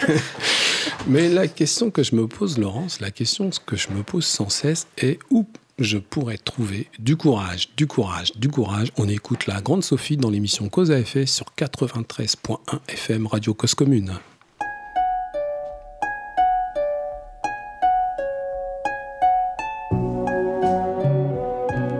Mais 1.06 1.28
la 1.28 1.46
question 1.46 1.90
que 1.90 2.02
je 2.02 2.16
me 2.16 2.26
pose, 2.26 2.56
Laurence, 2.56 3.00
la 3.00 3.10
question 3.10 3.50
que 3.66 3.76
je 3.76 3.90
me 3.90 4.02
pose 4.02 4.24
sans 4.24 4.48
cesse 4.48 4.86
est 4.96 5.18
où 5.30 5.46
je 5.78 5.98
pourrais 5.98 6.38
trouver 6.38 6.88
du 6.98 7.16
courage, 7.16 7.68
du 7.76 7.86
courage, 7.86 8.32
du 8.36 8.48
courage. 8.48 8.92
On 8.96 9.08
écoute 9.08 9.46
la 9.46 9.60
grande 9.60 9.84
Sophie 9.84 10.16
dans 10.16 10.30
l'émission 10.30 10.70
Cause 10.70 10.90
à 10.90 10.98
effet 10.98 11.26
sur 11.26 11.44
93.1 11.58 12.56
FM 12.88 13.26
Radio 13.26 13.52
Cause 13.52 13.74
Commune. 13.74 14.14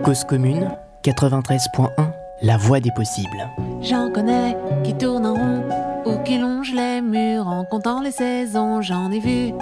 Cause 0.03 0.25
commune 0.25 0.71
93.1 1.05 2.22
La 2.43 2.57
voix 2.57 2.81
des 2.81 2.91
possibles. 2.91 3.49
J'en 3.81 4.11
connais 4.11 4.57
qui 4.83 4.95
tournent 4.95 5.27
en 5.27 5.35
rond 5.35 5.63
ou 6.05 6.19
qui 6.25 6.39
longent 6.39 6.75
les 6.75 7.01
murs 7.01 7.47
en 7.47 7.65
comptant 7.65 8.01
les 8.01 8.11
saisons. 8.11 8.83
J'en 8.83 9.13
ai 9.13 9.21
vu 9.21 9.53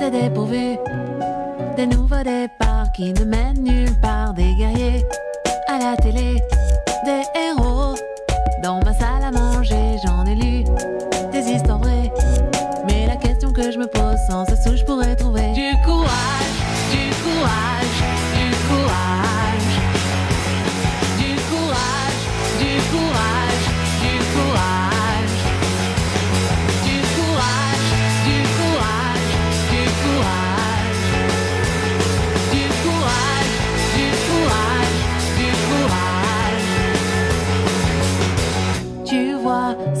des 0.00 0.10
dépourvus, 0.10 0.76
des 1.76 1.86
nouveaux 1.86 2.24
départs 2.24 2.90
qui 2.94 3.12
ne 3.12 3.24
mènent 3.24 3.62
nulle 3.62 3.94
part. 4.00 4.34
Des 4.34 4.54
guerriers 4.54 5.04
à 5.68 5.78
la 5.78 5.96
télé, 5.96 6.42
des 7.04 7.22
héros 7.38 7.94
dans 8.60 8.80
ma 8.84 8.92
salle 8.92 9.22
à 9.22 9.30
manger. 9.30 9.45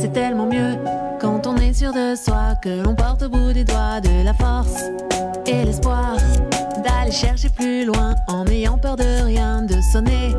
C'est 0.06 0.12
tellement 0.12 0.46
mieux 0.46 0.76
quand 1.20 1.48
on 1.48 1.56
est 1.56 1.72
sûr 1.72 1.92
de 1.92 2.14
soi 2.14 2.54
que 2.62 2.82
l'on 2.84 2.94
porte 2.94 3.22
au 3.22 3.28
bout 3.28 3.52
des 3.52 3.64
doigts 3.64 4.00
de 4.00 4.24
la 4.24 4.32
force 4.34 4.84
et 5.46 5.64
l'espoir 5.64 6.16
d'aller 6.84 7.10
chercher 7.10 7.48
plus 7.48 7.84
loin 7.84 8.14
en 8.28 8.44
n'ayant 8.44 8.78
peur 8.78 8.94
de 8.94 9.24
rien, 9.24 9.62
de 9.62 9.74
sonner 9.92 10.36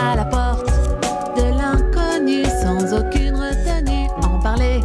à 0.00 0.16
la 0.16 0.24
porte 0.24 0.66
de 1.36 1.42
l'inconnu 1.56 2.42
sans 2.44 2.92
aucune 2.98 3.36
retenue. 3.36 4.08
En 4.24 4.40
parler, 4.40 4.80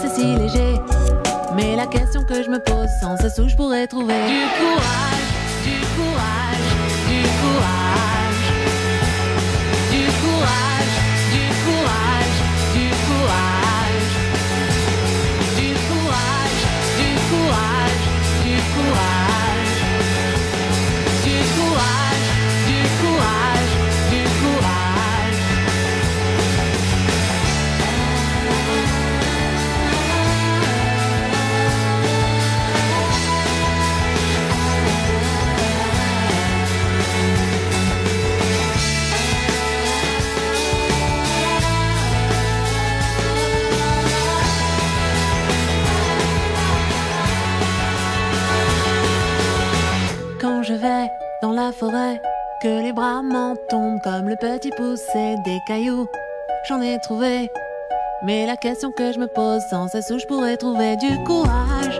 c'est 0.00 0.20
si 0.20 0.34
léger. 0.34 0.80
Mais 1.54 1.76
la 1.76 1.86
question 1.86 2.24
que 2.24 2.42
je 2.42 2.50
me 2.50 2.58
pose, 2.58 2.88
sans 3.00 3.16
ce 3.16 3.28
sou, 3.28 3.48
je 3.48 3.54
pourrais 3.54 3.86
trouver 3.86 4.14
du 4.26 4.42
courage, 4.58 5.25
tombent 54.36 54.40
comme 54.40 54.52
le 54.52 54.58
petit 54.58 54.70
poussé 54.70 55.36
des 55.44 55.60
cailloux, 55.66 56.08
j'en 56.68 56.80
ai 56.80 56.98
trouvé. 57.00 57.50
Mais 58.22 58.46
la 58.46 58.56
question 58.56 58.92
que 58.92 59.12
je 59.12 59.18
me 59.18 59.26
pose, 59.26 59.62
sans 59.70 59.88
cesse 59.88 60.10
où 60.10 60.18
je 60.18 60.26
pourrais 60.26 60.56
trouver 60.56 60.96
du 60.96 61.22
courage. 61.24 61.95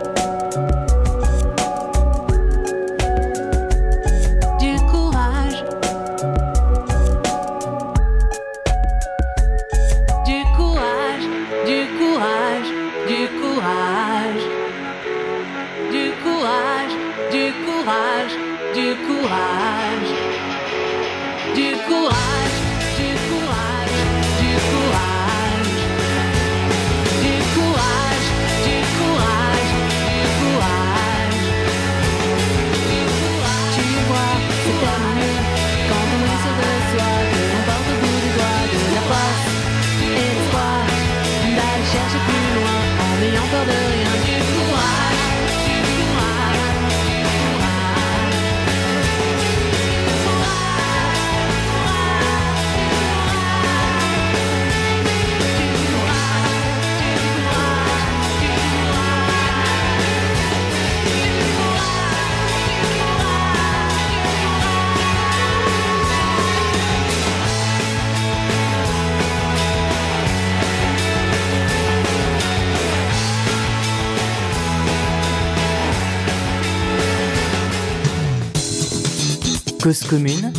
Cause 79.87 80.03
commune 80.03 80.51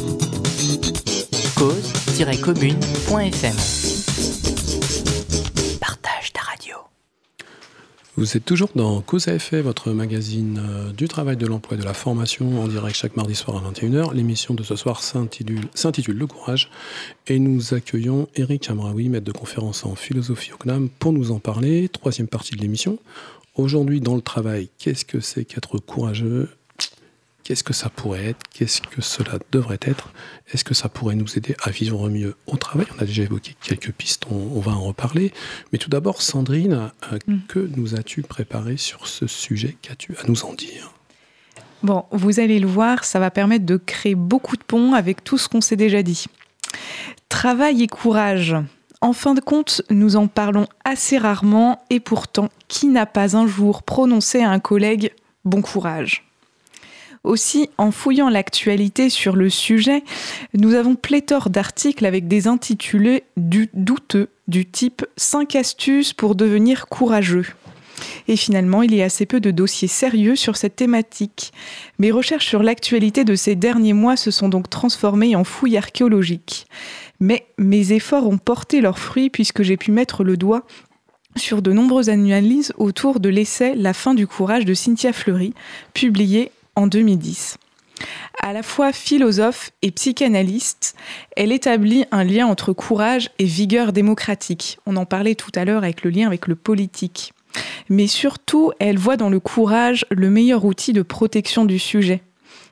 cause-commune.fm 1.54 3.56
Partage 5.78 6.32
ta 6.32 6.40
radio. 6.40 6.76
Vous 8.16 8.38
êtes 8.38 8.46
toujours 8.46 8.70
dans 8.74 9.02
Cause 9.02 9.28
à 9.28 9.34
effet, 9.34 9.60
votre 9.60 9.90
magazine 9.90 10.62
euh, 10.66 10.92
du 10.92 11.08
travail, 11.08 11.36
de 11.36 11.46
l'emploi 11.46 11.76
et 11.76 11.80
de 11.80 11.84
la 11.84 11.92
formation 11.92 12.62
en 12.62 12.68
direct 12.68 12.96
chaque 12.96 13.18
mardi 13.18 13.34
soir 13.34 13.62
à 13.62 13.70
21h. 13.70 14.14
L'émission 14.14 14.54
de 14.54 14.62
ce 14.62 14.76
soir 14.76 15.02
s'intitule 15.02 15.68
s'intitule 15.74 16.16
Le 16.16 16.26
courage 16.26 16.70
et 17.26 17.38
nous 17.38 17.74
accueillons 17.74 18.28
Eric 18.34 18.70
Amraoui, 18.70 19.10
maître 19.10 19.26
de 19.26 19.32
conférence 19.32 19.84
en 19.84 19.94
philosophie 19.94 20.54
au 20.54 20.56
CNAM, 20.56 20.88
pour 20.88 21.12
nous 21.12 21.32
en 21.32 21.38
parler. 21.38 21.90
Troisième 21.90 22.28
partie 22.28 22.56
de 22.56 22.62
l'émission. 22.62 22.98
Aujourd'hui, 23.56 24.00
dans 24.00 24.16
le 24.16 24.22
travail, 24.22 24.70
qu'est-ce 24.78 25.04
que 25.04 25.20
c'est 25.20 25.44
qu'être 25.44 25.76
courageux? 25.76 26.48
Qu'est-ce 27.48 27.64
que 27.64 27.72
ça 27.72 27.88
pourrait 27.88 28.26
être? 28.26 28.40
Qu'est-ce 28.52 28.82
que 28.82 29.00
cela 29.00 29.38
devrait 29.52 29.78
être? 29.80 30.12
Est-ce 30.52 30.64
que 30.64 30.74
ça 30.74 30.90
pourrait 30.90 31.14
nous 31.14 31.38
aider 31.38 31.56
à 31.62 31.70
vivre 31.70 32.10
mieux 32.10 32.36
au 32.46 32.58
travail? 32.58 32.86
On 32.98 33.02
a 33.02 33.06
déjà 33.06 33.22
évoqué 33.22 33.54
quelques 33.62 33.90
pistes, 33.92 34.24
on, 34.30 34.34
on 34.54 34.60
va 34.60 34.72
en 34.72 34.82
reparler. 34.82 35.32
Mais 35.72 35.78
tout 35.78 35.88
d'abord, 35.88 36.20
Sandrine, 36.20 36.90
euh, 37.10 37.18
Mm. 37.26 37.38
que 37.48 37.70
nous 37.74 37.94
as-tu 37.94 38.20
préparé 38.20 38.76
sur 38.76 39.06
ce 39.06 39.26
sujet? 39.26 39.78
Qu'as-tu 39.80 40.14
à 40.22 40.28
nous 40.28 40.44
en 40.44 40.52
dire? 40.52 40.92
Bon, 41.82 42.04
vous 42.12 42.38
allez 42.38 42.58
le 42.58 42.66
voir, 42.66 43.04
ça 43.04 43.18
va 43.18 43.30
permettre 43.30 43.64
de 43.64 43.78
créer 43.78 44.14
beaucoup 44.14 44.58
de 44.58 44.62
ponts 44.62 44.92
avec 44.92 45.24
tout 45.24 45.38
ce 45.38 45.48
qu'on 45.48 45.62
s'est 45.62 45.74
déjà 45.76 46.02
dit. 46.02 46.26
Travail 47.30 47.82
et 47.82 47.86
courage. 47.86 48.56
En 49.00 49.14
fin 49.14 49.32
de 49.32 49.40
compte, 49.40 49.80
nous 49.88 50.16
en 50.16 50.26
parlons 50.26 50.66
assez 50.84 51.16
rarement 51.16 51.82
et 51.88 52.00
pourtant, 52.00 52.50
qui 52.68 52.88
n'a 52.88 53.06
pas 53.06 53.38
un 53.38 53.46
jour 53.46 53.84
prononcé 53.84 54.42
à 54.42 54.50
un 54.50 54.60
collègue 54.60 55.14
bon 55.46 55.62
courage 55.62 56.27
aussi, 57.24 57.68
en 57.78 57.90
fouillant 57.90 58.28
l'actualité 58.28 59.10
sur 59.10 59.36
le 59.36 59.50
sujet, 59.50 60.02
nous 60.54 60.74
avons 60.74 60.94
pléthore 60.94 61.50
d'articles 61.50 62.06
avec 62.06 62.28
des 62.28 62.46
intitulés 62.46 63.24
du 63.36 63.68
douteux, 63.74 64.28
du 64.46 64.66
type 64.66 65.04
5 65.16 65.56
astuces 65.56 66.12
pour 66.12 66.34
devenir 66.34 66.86
courageux. 66.86 67.46
Et 68.28 68.36
finalement, 68.36 68.82
il 68.82 68.94
y 68.94 69.02
a 69.02 69.06
assez 69.06 69.26
peu 69.26 69.40
de 69.40 69.50
dossiers 69.50 69.88
sérieux 69.88 70.36
sur 70.36 70.56
cette 70.56 70.76
thématique. 70.76 71.52
Mes 71.98 72.10
recherches 72.10 72.46
sur 72.46 72.62
l'actualité 72.62 73.24
de 73.24 73.34
ces 73.34 73.56
derniers 73.56 73.92
mois 73.92 74.16
se 74.16 74.30
sont 74.30 74.48
donc 74.48 74.70
transformées 74.70 75.34
en 75.34 75.44
fouilles 75.44 75.76
archéologiques. 75.76 76.66
Mais 77.20 77.46
mes 77.58 77.92
efforts 77.92 78.28
ont 78.28 78.38
porté 78.38 78.80
leurs 78.80 78.98
fruits 78.98 79.30
puisque 79.30 79.62
j'ai 79.62 79.76
pu 79.76 79.90
mettre 79.90 80.22
le 80.22 80.36
doigt 80.36 80.64
sur 81.36 81.62
de 81.62 81.72
nombreuses 81.72 82.08
analyses 82.08 82.72
autour 82.78 83.20
de 83.20 83.28
l'essai 83.28 83.74
La 83.74 83.92
fin 83.92 84.14
du 84.14 84.26
courage 84.26 84.64
de 84.64 84.74
Cynthia 84.74 85.12
Fleury, 85.12 85.54
publié 85.94 86.50
en 86.78 86.86
2010. 86.86 87.58
À 88.40 88.52
la 88.52 88.62
fois 88.62 88.92
philosophe 88.92 89.72
et 89.82 89.90
psychanalyste, 89.90 90.94
elle 91.36 91.50
établit 91.50 92.04
un 92.12 92.22
lien 92.22 92.46
entre 92.46 92.72
courage 92.72 93.30
et 93.40 93.44
vigueur 93.44 93.92
démocratique. 93.92 94.78
On 94.86 94.96
en 94.96 95.04
parlait 95.04 95.34
tout 95.34 95.50
à 95.56 95.64
l'heure 95.64 95.82
avec 95.82 96.04
le 96.04 96.10
lien 96.10 96.28
avec 96.28 96.46
le 96.46 96.54
politique. 96.54 97.32
Mais 97.88 98.06
surtout, 98.06 98.70
elle 98.78 98.96
voit 98.96 99.16
dans 99.16 99.28
le 99.28 99.40
courage 99.40 100.06
le 100.10 100.30
meilleur 100.30 100.64
outil 100.64 100.92
de 100.92 101.02
protection 101.02 101.64
du 101.64 101.80
sujet. 101.80 102.22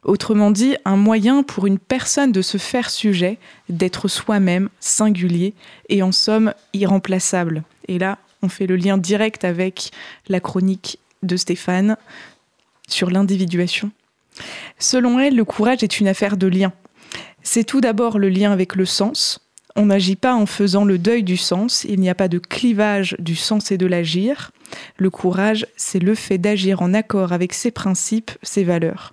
Autrement 0.05 0.53
dit, 0.53 0.77
un 0.85 0.97
moyen 0.97 1.43
pour 1.43 1.66
une 1.66 1.81
personne 1.81 2.31
de 2.31 2.43
se 2.43 2.59
faire 2.59 2.91
sujet, 2.91 3.39
d'être 3.69 4.07
soi-même, 4.07 4.69
singulier 4.78 5.53
et 5.89 6.05
en 6.05 6.12
somme 6.12 6.55
irremplaçable. 6.74 7.65
Et 7.89 7.99
là, 7.99 8.19
on 8.41 8.49
fait 8.49 8.69
le 8.69 8.77
lien 8.77 8.99
direct 8.99 9.45
avec 9.45 9.91
la 10.28 10.39
chronique 10.39 11.01
de 11.24 11.37
Stéphane 11.37 11.97
sur 12.87 13.11
l'individuation. 13.11 13.91
Selon 14.79 15.19
elle, 15.19 15.37
le 15.37 15.45
courage 15.45 15.83
est 15.83 16.01
une 16.01 16.09
affaire 16.09 16.37
de 16.37 16.47
lien. 16.47 16.73
C'est 17.43 17.65
tout 17.65 17.81
d'abord 17.81 18.19
le 18.19 18.29
lien 18.29 18.53
avec 18.53 18.75
le 18.75 18.85
sens. 18.85 19.41
On 19.77 19.87
n'agit 19.87 20.17
pas 20.17 20.35
en 20.35 20.47
faisant 20.47 20.85
le 20.85 20.99
deuil 20.99 21.23
du 21.23 21.37
sens, 21.37 21.85
il 21.89 22.01
n'y 22.01 22.09
a 22.09 22.15
pas 22.15 22.29
de 22.29 22.39
clivage 22.39 23.15
du 23.19 23.37
sens 23.37 23.71
et 23.71 23.79
de 23.79 23.87
l'agir. 23.87 24.51
Le 24.97 25.11
courage, 25.11 25.67
c'est 25.77 25.99
le 25.99 26.15
fait 26.15 26.39
d'agir 26.39 26.81
en 26.81 26.95
accord 26.95 27.33
avec 27.33 27.53
ses 27.53 27.71
principes, 27.71 28.31
ses 28.43 28.65
valeurs. 28.65 29.13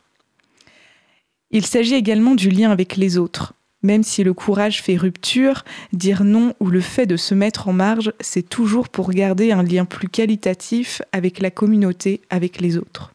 Il 1.52 1.66
s'agit 1.66 1.95
également 1.95 2.34
du 2.34 2.50
lien 2.50 2.72
avec 2.72 2.95
les 2.95 3.18
autres. 3.18 3.54
Même 3.84 4.04
si 4.04 4.24
le 4.24 4.34
courage 4.34 4.82
fait 4.82 4.95
rupture, 4.95 5.66
dire 5.91 6.24
non 6.24 6.54
ou 6.62 6.68
le 6.68 6.80
fait 6.80 7.06
de 7.06 7.18
se 7.18 7.36
mettre 7.36 7.68
en 7.68 7.74
marge, 7.74 8.14
c'est 8.22 8.48
toujours 8.48 8.88
pour 8.88 9.12
garder 9.12 9.52
un 9.52 9.62
lien 9.62 9.84
plus 9.84 10.08
qualitatif 10.08 11.02
avec 11.12 11.40
la 11.40 11.52
communauté, 11.52 12.22
avec 12.30 12.62
les 12.62 12.78
autres. 12.78 13.12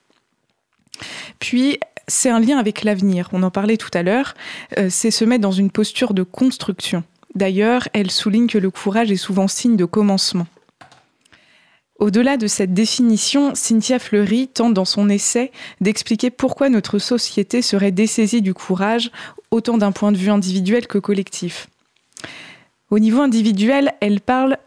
Puis, 1.39 1.79
c'est 2.07 2.31
un 2.31 2.41
lien 2.41 2.59
avec 2.59 2.85
l'avenir, 2.85 3.29
on 3.33 3.43
en 3.43 3.51
parlait 3.51 3.77
tout 3.77 3.91
à 3.93 4.03
l'heure, 4.03 4.35
euh, 4.79 4.89
c'est 4.91 5.11
se 5.11 5.25
mettre 5.25 5.43
dans 5.43 5.53
une 5.53 5.71
posture 5.71 6.15
de 6.15 6.23
construction. 6.23 7.05
D'ailleurs, 7.35 7.89
elle 7.93 8.11
souligne 8.11 8.47
que 8.47 8.59
le 8.59 8.71
courage 8.71 9.11
est 9.13 9.17
souvent 9.17 9.49
signe 9.49 9.77
de 9.77 9.85
commencement. 9.85 10.47
Au-delà 11.99 12.37
de 12.37 12.47
cette 12.47 12.73
définition, 12.73 13.55
Cynthia 13.55 13.99
Fleury 13.99 14.49
tente 14.49 14.73
dans 14.73 14.85
son 14.85 15.09
essai 15.09 15.51
d'expliquer 15.81 16.31
pourquoi 16.31 16.69
notre 16.69 16.99
société 16.99 17.61
serait 17.61 17.91
dessaisie 17.91 18.41
du 18.41 18.55
courage, 18.55 19.11
autant 19.51 19.79
d'un 19.79 19.93
point 19.93 20.13
de 20.13 20.17
vue 20.17 20.31
individuel 20.31 20.87
que 20.87 20.99
collectif. 20.99 21.69
Au 22.91 22.99
niveau 23.01 23.21
individuel, 23.21 23.93
elle 24.01 24.21
parle 24.21 24.59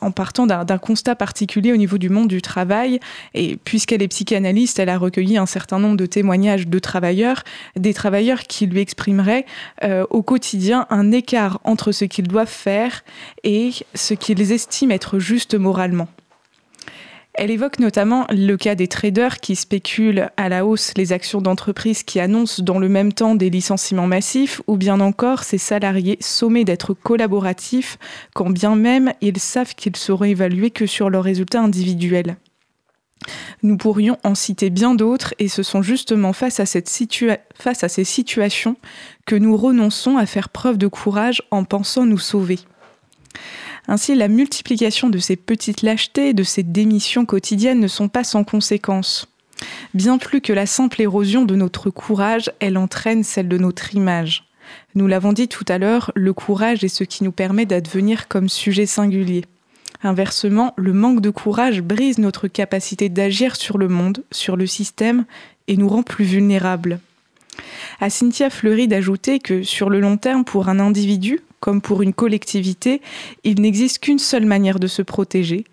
en 0.00 0.10
partant 0.10 0.46
d'un 0.46 0.78
constat 0.78 1.14
particulier 1.14 1.72
au 1.72 1.76
niveau 1.76 1.98
du 1.98 2.08
monde 2.08 2.28
du 2.28 2.42
travail. 2.42 3.00
Et 3.34 3.56
puisqu'elle 3.56 4.02
est 4.02 4.08
psychanalyste, 4.08 4.78
elle 4.78 4.88
a 4.88 4.98
recueilli 4.98 5.36
un 5.36 5.46
certain 5.46 5.78
nombre 5.78 5.96
de 5.96 6.06
témoignages 6.06 6.68
de 6.68 6.78
travailleurs, 6.78 7.42
des 7.76 7.94
travailleurs 7.94 8.42
qui 8.42 8.66
lui 8.66 8.80
exprimeraient 8.80 9.46
euh, 9.84 10.04
au 10.10 10.22
quotidien 10.22 10.86
un 10.90 11.12
écart 11.12 11.60
entre 11.64 11.92
ce 11.92 12.04
qu'ils 12.04 12.28
doivent 12.28 12.48
faire 12.48 13.04
et 13.44 13.70
ce 13.94 14.14
qu'ils 14.14 14.52
estiment 14.52 14.94
être 14.94 15.18
juste 15.18 15.54
moralement. 15.54 16.08
Elle 17.40 17.52
évoque 17.52 17.78
notamment 17.78 18.26
le 18.30 18.56
cas 18.56 18.74
des 18.74 18.88
traders 18.88 19.38
qui 19.38 19.54
spéculent 19.54 20.28
à 20.36 20.48
la 20.48 20.66
hausse 20.66 20.92
les 20.96 21.12
actions 21.12 21.40
d'entreprises 21.40 22.02
qui 22.02 22.18
annoncent 22.18 22.64
dans 22.64 22.80
le 22.80 22.88
même 22.88 23.12
temps 23.12 23.36
des 23.36 23.48
licenciements 23.48 24.08
massifs, 24.08 24.60
ou 24.66 24.76
bien 24.76 24.98
encore 24.98 25.44
ces 25.44 25.56
salariés 25.56 26.18
sommés 26.20 26.64
d'être 26.64 26.94
collaboratifs, 26.94 27.96
quand 28.34 28.50
bien 28.50 28.74
même 28.74 29.12
ils 29.20 29.38
savent 29.38 29.76
qu'ils 29.76 29.94
seront 29.94 30.24
évalués 30.24 30.72
que 30.72 30.86
sur 30.86 31.10
leurs 31.10 31.22
résultats 31.22 31.62
individuels. 31.62 32.38
Nous 33.62 33.76
pourrions 33.76 34.18
en 34.24 34.34
citer 34.34 34.68
bien 34.68 34.96
d'autres 34.96 35.32
et 35.38 35.46
ce 35.46 35.62
sont 35.62 35.80
justement 35.80 36.32
face 36.32 36.58
à, 36.58 36.64
face 36.66 37.84
à 37.84 37.88
ces 37.88 38.04
situations 38.04 38.74
que 39.26 39.36
nous 39.36 39.56
renonçons 39.56 40.16
à 40.16 40.26
faire 40.26 40.48
preuve 40.48 40.76
de 40.76 40.88
courage 40.88 41.40
en 41.52 41.62
pensant 41.62 42.04
nous 42.04 42.18
sauver. 42.18 42.58
Ainsi, 43.88 44.14
la 44.14 44.28
multiplication 44.28 45.08
de 45.08 45.18
ces 45.18 45.36
petites 45.36 45.82
lâchetés, 45.82 46.34
de 46.34 46.42
ces 46.42 46.62
démissions 46.62 47.24
quotidiennes 47.24 47.80
ne 47.80 47.88
sont 47.88 48.08
pas 48.08 48.22
sans 48.22 48.44
conséquences. 48.44 49.28
Bien 49.94 50.18
plus 50.18 50.40
que 50.40 50.52
la 50.52 50.66
simple 50.66 51.00
érosion 51.00 51.44
de 51.44 51.56
notre 51.56 51.90
courage, 51.90 52.52
elle 52.60 52.76
entraîne 52.76 53.24
celle 53.24 53.48
de 53.48 53.58
notre 53.58 53.94
image. 53.94 54.44
Nous 54.94 55.06
l'avons 55.06 55.32
dit 55.32 55.48
tout 55.48 55.64
à 55.68 55.78
l'heure, 55.78 56.12
le 56.14 56.32
courage 56.34 56.84
est 56.84 56.88
ce 56.88 57.04
qui 57.04 57.24
nous 57.24 57.32
permet 57.32 57.64
d'advenir 57.64 58.28
comme 58.28 58.50
sujet 58.50 58.86
singulier. 58.86 59.44
Inversement, 60.02 60.74
le 60.76 60.92
manque 60.92 61.20
de 61.20 61.30
courage 61.30 61.80
brise 61.80 62.18
notre 62.18 62.46
capacité 62.46 63.08
d'agir 63.08 63.56
sur 63.56 63.78
le 63.78 63.88
monde, 63.88 64.22
sur 64.30 64.56
le 64.56 64.66
système, 64.66 65.24
et 65.66 65.76
nous 65.76 65.88
rend 65.88 66.02
plus 66.02 66.24
vulnérables. 66.24 67.00
À 68.00 68.10
Cynthia 68.10 68.50
Fleury 68.50 68.86
d'ajouter 68.86 69.40
que 69.40 69.62
sur 69.62 69.90
le 69.90 69.98
long 69.98 70.16
terme, 70.16 70.44
pour 70.44 70.68
un 70.68 70.78
individu, 70.78 71.40
comme 71.60 71.80
pour 71.80 72.02
une 72.02 72.12
collectivité, 72.12 73.02
il 73.44 73.60
n'existe 73.60 73.98
qu'une 73.98 74.18
seule 74.18 74.46
manière 74.46 74.78
de 74.78 74.86
se 74.86 75.02
protéger, 75.02 75.64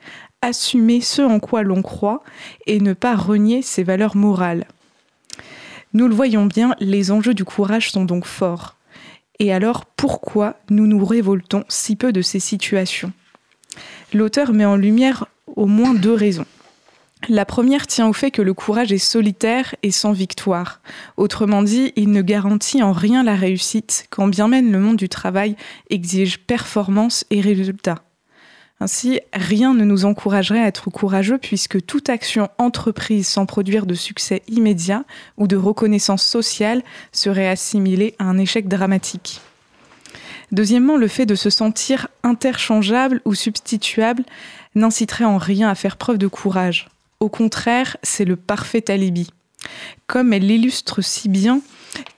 assumer 0.41 1.01
ce 1.01 1.21
en 1.21 1.39
quoi 1.39 1.63
l'on 1.63 1.81
croit 1.81 2.23
et 2.67 2.79
ne 2.79 2.93
pas 2.93 3.15
renier 3.15 3.61
ses 3.61 3.83
valeurs 3.83 4.15
morales. 4.15 4.65
Nous 5.93 6.07
le 6.07 6.15
voyons 6.15 6.45
bien, 6.45 6.75
les 6.79 7.11
enjeux 7.11 7.33
du 7.33 7.45
courage 7.45 7.91
sont 7.91 8.05
donc 8.05 8.25
forts. 8.25 8.75
Et 9.39 9.53
alors 9.53 9.85
pourquoi 9.85 10.55
nous 10.69 10.87
nous 10.87 11.03
révoltons 11.03 11.63
si 11.67 11.95
peu 11.95 12.11
de 12.11 12.21
ces 12.21 12.39
situations? 12.39 13.11
L'auteur 14.13 14.53
met 14.53 14.65
en 14.65 14.75
lumière 14.75 15.25
au 15.55 15.67
moins 15.67 15.93
deux 15.93 16.13
raisons. 16.13 16.45
La 17.29 17.45
première 17.45 17.87
tient 17.87 18.07
au 18.07 18.13
fait 18.13 18.29
que 18.29 18.41
le 18.41 18.53
courage 18.53 18.91
est 18.91 18.99
solitaire 18.99 19.73
et 19.81 19.89
sans 19.89 20.11
victoire. 20.11 20.81
Autrement 21.17 21.63
dit, 21.63 21.91
il 21.95 22.11
ne 22.11 22.21
garantit 22.21 22.83
en 22.83 22.91
rien 22.91 23.23
la 23.23 23.35
réussite, 23.35 24.05
quand 24.11 24.27
bien 24.27 24.47
même 24.47 24.71
le 24.71 24.79
monde 24.79 24.97
du 24.97 25.09
travail 25.09 25.55
exige 25.89 26.39
performance 26.39 27.25
et 27.31 27.41
résultat. 27.41 28.03
Ainsi, 28.79 29.21
rien 29.33 29.73
ne 29.73 29.85
nous 29.85 30.05
encouragerait 30.05 30.61
à 30.61 30.67
être 30.67 30.91
courageux 30.91 31.37
puisque 31.37 31.83
toute 31.85 32.09
action 32.09 32.49
entreprise 32.57 33.27
sans 33.27 33.45
produire 33.45 33.85
de 33.85 33.95
succès 33.95 34.43
immédiat 34.47 35.05
ou 35.37 35.47
de 35.47 35.55
reconnaissance 35.55 36.23
sociale 36.23 36.83
serait 37.11 37.47
assimilée 37.47 38.15
à 38.19 38.25
un 38.25 38.37
échec 38.37 38.67
dramatique. 38.67 39.41
Deuxièmement, 40.51 40.97
le 40.97 41.07
fait 41.07 41.25
de 41.25 41.35
se 41.35 41.49
sentir 41.49 42.07
interchangeable 42.21 43.21
ou 43.25 43.33
substituable 43.33 44.23
n'inciterait 44.75 45.25
en 45.25 45.37
rien 45.37 45.69
à 45.69 45.75
faire 45.75 45.97
preuve 45.97 46.17
de 46.17 46.27
courage. 46.27 46.87
Au 47.25 47.29
contraire, 47.29 47.97
c'est 48.03 48.23
le 48.23 48.35
parfait 48.35 48.91
alibi. 48.91 49.31
Comme 50.05 50.31
elle 50.31 50.45
l'illustre 50.45 51.01
si 51.01 51.27
bien, 51.27 51.61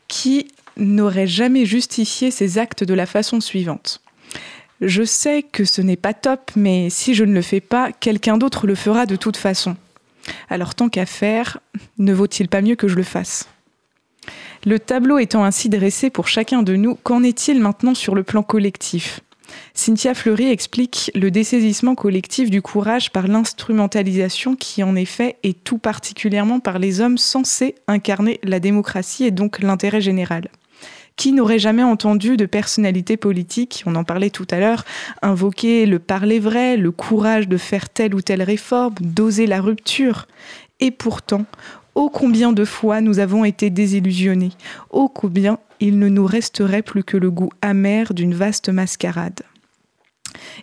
qui 0.10 0.50
n'aurait 0.76 1.28
jamais 1.28 1.66
justifié 1.66 2.30
ses 2.30 2.58
actes 2.58 2.84
de 2.84 2.94
la 2.94 3.06
façon 3.06 3.40
suivante. 3.40 4.02
Je 4.82 5.04
sais 5.04 5.44
que 5.44 5.64
ce 5.64 5.82
n'est 5.82 5.96
pas 5.96 6.14
top, 6.14 6.52
mais 6.58 6.90
si 6.90 7.14
je 7.14 7.24
ne 7.24 7.32
le 7.32 7.42
fais 7.42 7.62
pas, 7.62 7.94
quelqu'un 7.94 8.38
d'autre 8.38 8.68
le 8.68 8.76
fera 8.76 9.06
de 9.06 9.16
toute 9.16 9.38
façon. 9.38 9.78
Alors 10.50 10.76
tant 10.76 10.90
qu'à 10.90 11.06
faire, 11.06 11.60
ne 11.98 12.12
vaut-il 12.12 12.50
pas 12.50 12.62
mieux 12.62 12.76
que 12.76 12.90
je 12.90 12.96
le 12.96 13.04
fasse? 13.04 13.48
Le 14.66 14.78
tableau 14.78 15.20
étant 15.20 15.46
ainsi 15.46 15.70
dressé 15.70 16.10
pour 16.10 16.28
chacun 16.28 16.64
de 16.64 16.76
nous, 16.76 16.96
qu'en 16.96 17.24
est-il 17.24 17.62
maintenant 17.62 17.96
sur 17.96 18.14
le 18.14 18.24
plan 18.24 18.44
collectif? 18.44 19.22
Cynthia 19.74 20.14
Fleury 20.14 20.50
explique 20.50 21.12
le 21.16 21.32
dessaisissement 21.32 21.96
collectif 21.96 22.50
du 22.50 22.62
courage 22.62 23.12
par 23.12 23.28
l'instrumentalisation 23.28 24.56
qui 24.56 24.84
en 24.84 24.96
est 24.96 25.64
tout 25.64 25.78
particulièrement 25.78 26.60
par 26.60 26.80
les 26.80 27.02
hommes 27.02 27.18
censés 27.18 27.76
incarner 27.88 28.40
la 28.44 28.60
démocratie 28.60 29.26
et 29.26 29.32
donc 29.32 29.60
l'intérêt 29.60 30.02
général. 30.02 30.50
Qui 31.16 31.32
n'aurait 31.32 31.58
jamais 31.58 31.84
entendu 31.84 32.38
de 32.38 32.46
personnalité 32.46 33.18
politique, 33.18 33.84
on 33.88 33.96
en 33.96 34.04
parlait 34.04 34.30
tout 34.30 34.46
à 34.52 34.60
l'heure, 34.60 34.86
invoquer 35.24 35.88
le 35.88 35.98
parler 35.98 36.38
vrai, 36.38 36.78
le 36.78 36.92
courage 36.92 37.48
de 37.48 37.58
faire 37.58 37.90
telle 37.90 38.14
ou 38.14 38.22
telle 38.22 38.44
réforme, 38.44 38.94
d'oser 39.02 39.48
la 39.48 39.60
rupture? 39.60 40.28
Et 40.80 40.92
pourtant, 40.92 41.46
ô 41.98 42.12
combien 42.12 42.54
de 42.54 42.64
fois 42.64 43.02
nous 43.02 43.18
avons 43.18 43.44
été 43.44 43.72
désillusionnés, 43.72 44.52
ô 44.92 45.10
combien 45.10 45.58
il 45.80 45.98
ne 45.98 46.08
nous 46.08 46.28
resterait 46.28 46.84
plus 46.84 47.04
que 47.04 47.18
le 47.18 47.32
goût 47.32 47.50
amer 47.64 48.14
d'une 48.14 48.36
vaste 48.36 48.70
mascarade. 48.70 49.42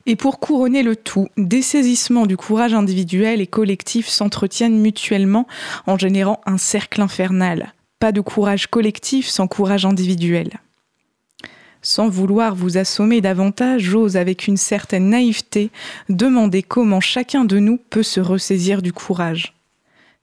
Et 0.07 0.15
pour 0.15 0.39
couronner 0.39 0.85
le 0.85 0.95
tout, 0.95 1.27
des 1.37 1.61
saisissements 1.61 2.27
du 2.27 2.37
courage 2.37 2.73
individuel 2.73 3.41
et 3.41 3.49
collectif 3.49 4.07
s'entretiennent 4.07 4.81
mutuellement 4.81 5.49
en 5.89 5.99
générant 5.99 6.41
un 6.47 6.57
cercle 6.57 7.03
infernal. 7.03 7.73
Pas 7.99 8.13
de 8.13 8.21
courage 8.21 8.69
collectif 8.69 9.27
sans 9.27 9.49
courage 9.49 9.85
individuel. 9.85 10.61
Sans 11.83 12.09
vouloir 12.09 12.55
vous 12.55 12.79
assommer 12.79 13.21
davantage, 13.21 13.83
j'ose 13.83 14.17
avec 14.17 14.47
une 14.47 14.57
certaine 14.57 15.11
naïveté 15.11 15.71
demander 16.09 16.63
comment 16.63 17.01
chacun 17.01 17.45
de 17.45 17.59
nous 17.59 17.79
peut 17.91 18.05
se 18.05 18.21
ressaisir 18.21 18.83
du 18.83 18.93
courage. 18.93 19.53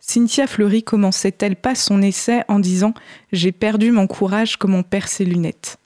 Cynthia 0.03 0.47
Fleury 0.47 0.81
commençait-elle 0.81 1.55
pas 1.55 1.75
son 1.75 2.01
essai 2.01 2.41
en 2.47 2.59
disant 2.59 2.93
J'ai 3.31 3.51
perdu 3.51 3.91
mon 3.91 4.07
courage 4.07 4.57
comme 4.57 4.73
on 4.73 4.81
perd 4.81 5.07
ses 5.07 5.25
lunettes 5.25 5.77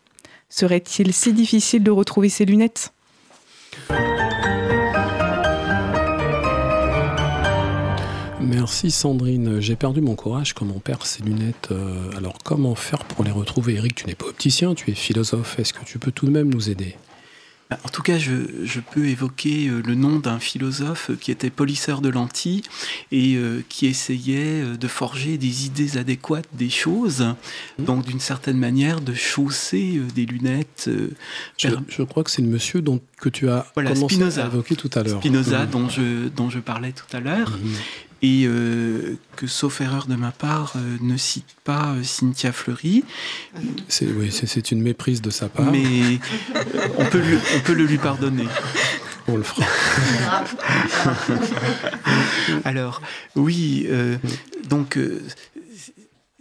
Serait-il 0.49 1.11
si 1.11 1.33
difficile 1.33 1.83
de 1.83 1.91
retrouver 1.91 2.29
ses 2.29 2.45
lunettes? 2.45 2.93
Merci 8.39 8.89
Sandrine. 8.89 9.59
J'ai 9.59 9.75
perdu 9.75 9.99
mon 9.99 10.15
courage 10.15 10.53
comme 10.53 10.71
on 10.71 10.79
perd 10.79 11.03
ses 11.03 11.21
lunettes. 11.23 11.69
Euh, 11.71 12.09
alors 12.15 12.37
comment 12.41 12.75
faire 12.75 13.03
pour 13.03 13.25
les 13.25 13.31
retrouver? 13.31 13.75
Eric, 13.75 13.95
tu 13.95 14.07
n'es 14.07 14.15
pas 14.15 14.27
opticien, 14.27 14.75
tu 14.75 14.91
es 14.91 14.93
philosophe. 14.93 15.59
Est-ce 15.59 15.73
que 15.73 15.83
tu 15.83 15.99
peux 15.99 16.11
tout 16.11 16.25
de 16.25 16.31
même 16.31 16.49
nous 16.49 16.69
aider? 16.69 16.95
En 17.71 17.89
tout 17.89 18.03
cas, 18.03 18.19
je, 18.19 18.63
je 18.63 18.79
peux 18.79 19.07
évoquer 19.07 19.67
euh, 19.67 19.81
le 19.83 19.95
nom 19.95 20.19
d'un 20.19 20.39
philosophe 20.39 21.09
qui 21.19 21.31
était 21.31 21.49
polisseur 21.49 21.99
de 21.99 22.09
lentilles 22.09 22.61
et 23.11 23.37
euh, 23.37 23.63
qui 23.69 23.87
essayait 23.87 24.61
euh, 24.61 24.77
de 24.77 24.87
forger 24.87 25.39
des 25.39 25.65
idées 25.65 25.97
adéquates 25.97 26.47
des 26.53 26.69
choses, 26.69 27.25
donc 27.79 28.05
d'une 28.05 28.19
certaine 28.19 28.57
manière 28.59 29.01
de 29.01 29.15
chausser 29.15 29.97
euh, 29.97 30.05
des 30.13 30.27
lunettes. 30.27 30.85
euh, 30.89 31.09
je, 31.57 31.69
je 31.89 32.03
crois 32.03 32.23
que 32.23 32.29
c'est 32.29 32.43
le 32.43 32.49
monsieur 32.49 32.83
dont, 32.83 33.01
que 33.19 33.29
tu 33.29 33.49
as 33.49 33.65
Voilà, 33.75 33.91
commencé 33.93 34.15
Spinoza. 34.15 34.43
à 34.43 34.47
évoquer 34.47 34.75
tout 34.75 34.89
à 34.93 35.03
l'heure. 35.03 35.19
Spinoza, 35.19 35.65
Mhm. 35.65 35.69
dont, 35.71 35.89
je, 35.89 36.27
dont 36.29 36.49
je 36.49 36.59
parlais 36.59 36.91
tout 36.91 37.05
à 37.15 37.19
l'heure, 37.19 37.51
Mhm. 37.51 37.71
et 38.21 38.43
euh, 38.45 39.17
que, 39.35 39.47
sauf 39.47 39.81
erreur 39.81 40.07
de 40.07 40.15
ma 40.15 40.31
part, 40.31 40.73
euh, 40.75 40.97
ne 41.01 41.17
cite 41.17 41.55
pas 41.63 41.93
euh, 41.93 42.03
Cynthia 42.03 42.51
Fleury, 42.51 43.03
C'est 43.87 44.07
oui, 44.07 44.31
c'est- 44.31 44.71
une 44.71 44.81
méprise 44.81 45.21
de 45.21 45.29
sa 45.29 45.49
part. 45.49 45.71
mais 45.71 46.19
on, 46.97 47.05
peut 47.05 47.19
lui- 47.19 47.37
on 47.55 47.59
peut 47.61 47.73
le 47.73 47.85
lui 47.85 47.97
pardonner. 47.97 48.45
On 49.27 49.37
le 49.37 49.43
fera. 49.43 49.65
Alors, 52.63 53.01
oui, 53.35 53.87
donc 54.69 54.99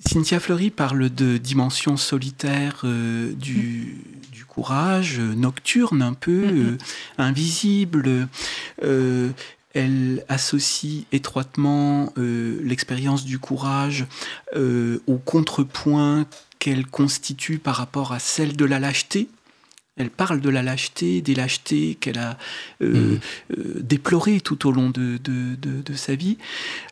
Cynthia 0.06 0.38
Fleury 0.40 0.70
parle 0.70 1.08
de 1.08 1.38
dimension 1.38 1.96
solitaire 1.96 2.82
euh, 2.84 3.32
du 3.32 3.96
courage, 4.54 5.18
euh, 5.18 5.34
nocturne 5.34 6.02
un 6.02 6.14
peu, 6.14 6.46
Mhm. 6.46 6.66
euh, 6.66 6.76
invisible. 7.18 8.28
euh, 8.82 9.30
elle 9.76 10.24
associe 10.28 11.02
étroitement 11.10 12.12
l'expérience 12.16 13.24
du 13.24 13.40
courage 13.40 14.06
au 14.54 15.16
contrepoint 15.24 16.26
qu'elle 16.60 16.86
constitue 16.86 17.58
par 17.58 17.74
rapport 17.76 18.12
à 18.12 18.20
celle 18.20 18.56
de 18.56 18.64
la 18.64 18.78
lâcheté. 18.78 19.26
Elle 19.96 20.10
parle 20.10 20.40
de 20.40 20.48
la 20.48 20.62
lâcheté, 20.62 21.22
des 21.22 21.34
lâchetés 21.34 21.96
qu'elle 22.00 22.18
a 22.18 22.38
euh, 22.82 23.16
euh, 23.58 23.80
déplorées 23.80 24.40
tout 24.40 24.68
au 24.68 24.72
long 24.72 24.90
de, 24.90 25.18
de- 25.18 25.56
de- 25.56 25.82
de 25.82 25.94
sa 25.94 26.14
vie. 26.14 26.38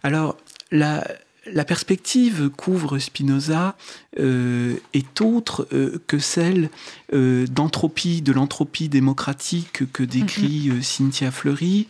Alors, 0.02 0.36
la, 0.72 1.06
la 1.46 1.64
perspective 1.64 2.50
qu'ouvre 2.56 2.98
Spinoza 2.98 3.76
euh, 4.18 4.76
est 4.92 5.20
autre 5.20 5.66
euh, 5.72 6.00
que 6.06 6.18
celle 6.18 6.70
euh, 7.12 7.46
d'entropie, 7.46 8.22
de 8.22 8.32
l'entropie 8.32 8.88
démocratique 8.88 9.90
que 9.92 10.02
décrit 10.02 10.70
euh, 10.70 10.82
Cynthia 10.82 11.30
Fleury. 11.30 11.88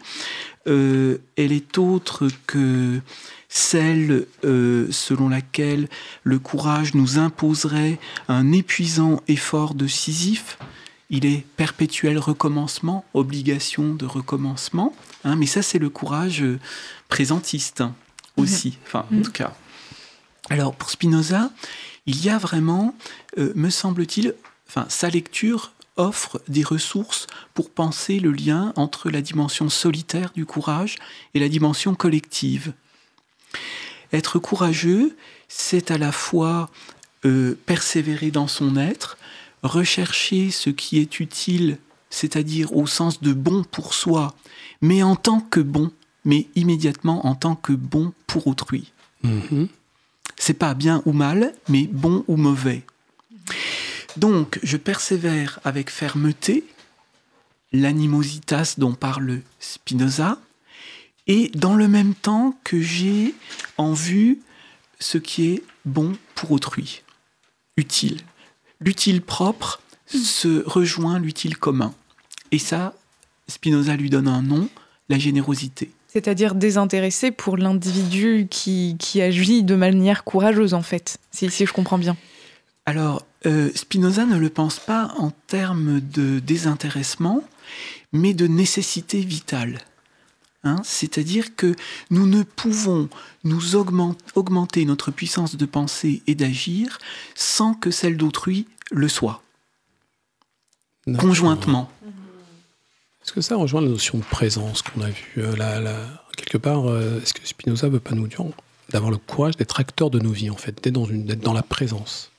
Elle 0.64 1.18
est 1.36 1.76
autre 1.76 2.28
que 2.46 3.00
celle 3.48 4.26
selon 4.44 5.28
laquelle 5.28 5.88
le 6.22 6.38
courage 6.38 6.94
nous 6.94 7.18
imposerait 7.18 7.98
un 8.28 8.52
épuisant 8.52 9.20
effort 9.26 9.74
de 9.74 9.88
Sisyphe. 9.88 10.58
Il 11.10 11.26
est 11.26 11.44
perpétuel 11.56 12.16
recommencement, 12.16 13.04
obligation 13.12 13.92
de 13.92 14.06
recommencement. 14.06 14.94
hein, 15.24 15.34
mais 15.34 15.46
ça, 15.46 15.62
c'est 15.62 15.80
le 15.80 15.90
courage 15.90 16.44
présentiste 17.08 17.82
aussi. 18.36 18.78
Enfin, 18.86 19.06
en 19.10 19.16
Mhm. 19.16 19.22
tout 19.22 19.32
cas. 19.32 19.54
Alors, 20.50 20.74
pour 20.74 20.90
Spinoza, 20.90 21.50
il 22.06 22.22
y 22.24 22.28
a 22.30 22.38
vraiment, 22.38 22.94
euh, 23.38 23.52
me 23.54 23.70
semble-t-il, 23.70 24.34
enfin, 24.68 24.86
sa 24.88 25.08
lecture 25.08 25.72
offre 25.96 26.40
des 26.48 26.62
ressources 26.64 27.26
pour 27.54 27.70
penser 27.70 28.18
le 28.18 28.32
lien 28.32 28.72
entre 28.76 29.10
la 29.10 29.20
dimension 29.20 29.68
solitaire 29.68 30.30
du 30.34 30.46
courage 30.46 30.96
et 31.34 31.38
la 31.38 31.48
dimension 31.48 31.94
collective. 31.94 32.72
Être 34.12 34.38
courageux, 34.38 35.16
c'est 35.48 35.90
à 35.90 35.98
la 35.98 36.12
fois 36.12 36.70
euh, 37.24 37.56
persévérer 37.66 38.30
dans 38.30 38.48
son 38.48 38.76
être, 38.76 39.16
rechercher 39.62 40.50
ce 40.50 40.70
qui 40.70 40.98
est 40.98 41.20
utile, 41.20 41.78
c'est-à-dire 42.10 42.74
au 42.76 42.86
sens 42.86 43.20
de 43.22 43.32
bon 43.32 43.62
pour 43.62 43.94
soi, 43.94 44.34
mais 44.80 45.02
en 45.02 45.14
tant 45.14 45.40
que 45.40 45.60
bon, 45.60 45.92
mais 46.24 46.46
immédiatement 46.54 47.26
en 47.26 47.34
tant 47.34 47.54
que 47.54 47.72
bon 47.72 48.12
pour 48.26 48.46
autrui. 48.46 48.92
Mhm. 49.22 49.68
C'est 50.36 50.54
pas 50.54 50.74
bien 50.74 51.02
ou 51.06 51.12
mal, 51.12 51.52
mais 51.68 51.88
bon 51.90 52.24
ou 52.28 52.36
mauvais. 52.36 52.84
Donc, 54.16 54.58
je 54.62 54.76
persévère 54.76 55.60
avec 55.64 55.90
fermeté, 55.90 56.64
l'animositas 57.72 58.74
dont 58.78 58.94
parle 58.94 59.40
Spinoza, 59.58 60.38
et 61.26 61.50
dans 61.54 61.74
le 61.74 61.88
même 61.88 62.14
temps 62.14 62.58
que 62.64 62.80
j'ai 62.80 63.34
en 63.78 63.92
vue 63.92 64.40
ce 64.98 65.18
qui 65.18 65.46
est 65.46 65.62
bon 65.84 66.16
pour 66.34 66.50
autrui, 66.50 67.02
utile. 67.76 68.20
L'utile 68.80 69.22
propre 69.22 69.80
se 70.06 70.62
rejoint 70.66 71.18
l'utile 71.18 71.56
commun. 71.56 71.94
Et 72.50 72.58
ça, 72.58 72.94
Spinoza 73.48 73.96
lui 73.96 74.10
donne 74.10 74.28
un 74.28 74.42
nom, 74.42 74.68
la 75.08 75.18
générosité. 75.18 75.90
C'est-à-dire 76.12 76.54
désintéressé 76.54 77.30
pour 77.30 77.56
l'individu 77.56 78.46
qui, 78.50 78.96
qui 78.98 79.22
agit 79.22 79.62
de 79.62 79.74
manière 79.74 80.24
courageuse, 80.24 80.74
en 80.74 80.82
fait, 80.82 81.16
si, 81.30 81.48
si 81.50 81.64
je 81.64 81.72
comprends 81.72 81.96
bien. 81.96 82.16
Alors, 82.84 83.24
euh, 83.46 83.70
Spinoza 83.74 84.26
ne 84.26 84.36
le 84.36 84.50
pense 84.50 84.78
pas 84.78 85.14
en 85.16 85.30
termes 85.46 86.00
de 86.00 86.38
désintéressement, 86.40 87.42
mais 88.12 88.34
de 88.34 88.46
nécessité 88.46 89.20
vitale. 89.20 89.78
Hein, 90.64 90.76
C'est-à-dire 90.84 91.56
que 91.56 91.74
nous 92.10 92.26
ne 92.26 92.42
pouvons 92.42 93.08
nous 93.44 93.74
augment- 93.74 94.14
augmenter 94.34 94.84
notre 94.84 95.10
puissance 95.10 95.56
de 95.56 95.64
pensée 95.64 96.22
et 96.26 96.34
d'agir 96.34 96.98
sans 97.34 97.72
que 97.72 97.90
celle 97.90 98.16
d'autrui 98.18 98.66
le 98.90 99.08
soit, 99.08 99.42
conjointement. 101.18 101.90
Est-ce 103.32 103.34
que 103.36 103.40
ça 103.40 103.56
rejoint 103.56 103.80
la 103.80 103.88
notion 103.88 104.18
de 104.18 104.24
présence 104.24 104.82
qu'on 104.82 105.00
a 105.00 105.08
vue 105.08 105.32
euh, 105.38 105.56
là, 105.56 105.80
là, 105.80 105.96
quelque 106.36 106.58
part 106.58 106.84
euh, 106.86 107.18
Est-ce 107.22 107.32
que 107.32 107.40
Spinoza 107.48 107.88
veut 107.88 107.98
pas 107.98 108.14
nous 108.14 108.26
dire 108.26 108.44
d'avoir 108.90 109.10
le 109.10 109.16
courage 109.16 109.56
d'être 109.56 109.80
acteur 109.80 110.10
de 110.10 110.18
nos 110.18 110.32
vies, 110.32 110.50
en 110.50 110.56
fait, 110.56 110.84
d'être 110.84 110.92
dans, 110.92 111.06
une, 111.06 111.24
d'être 111.24 111.40
dans 111.40 111.54
la 111.54 111.62
présence? 111.62 112.30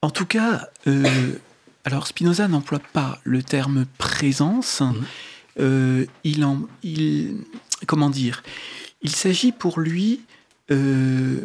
En 0.00 0.10
tout 0.10 0.26
cas, 0.26 0.68
euh, 0.86 1.32
alors 1.84 2.06
Spinoza 2.06 2.46
n'emploie 2.46 2.78
pas 2.92 3.18
le 3.24 3.42
terme 3.42 3.84
présence. 3.98 4.80
Mhm. 4.80 5.02
Euh, 5.58 6.06
il, 6.22 6.44
en, 6.44 6.62
il, 6.84 7.38
comment 7.88 8.10
dire? 8.10 8.44
Il 9.02 9.10
s'agit 9.10 9.50
pour 9.50 9.80
lui 9.80 10.20
euh, 10.70 11.40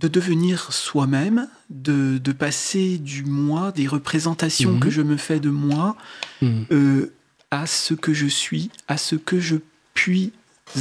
de 0.00 0.08
devenir 0.08 0.72
soi-même, 0.72 1.48
de, 1.68 2.16
de 2.16 2.32
passer 2.32 2.96
du 2.96 3.24
moi, 3.24 3.72
des 3.72 3.86
représentations 3.86 4.72
Mhm. 4.72 4.80
que 4.80 4.88
je 4.88 5.02
me 5.02 5.18
fais 5.18 5.38
de 5.38 5.50
moi, 5.50 5.96
Mhm. 6.40 6.64
euh, 6.72 7.12
à 7.52 7.66
ce 7.66 7.94
que 7.94 8.12
je 8.12 8.26
suis, 8.26 8.70
à 8.88 8.96
ce 8.96 9.14
que 9.14 9.38
je 9.38 9.56
puis 9.94 10.32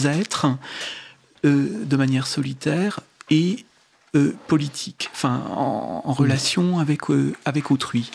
être 0.03 0.47
euh, 1.45 1.83
de 1.85 1.95
manière 1.97 2.25
solitaire 2.25 3.01
et 3.29 3.63
euh, 4.15 4.33
politique, 4.47 5.09
enfin 5.13 5.43
en, 5.51 6.01
en 6.05 6.13
relation 6.13 6.79
avec, 6.79 7.09
euh, 7.11 7.33
avec 7.45 7.69
autrui. 7.71 8.09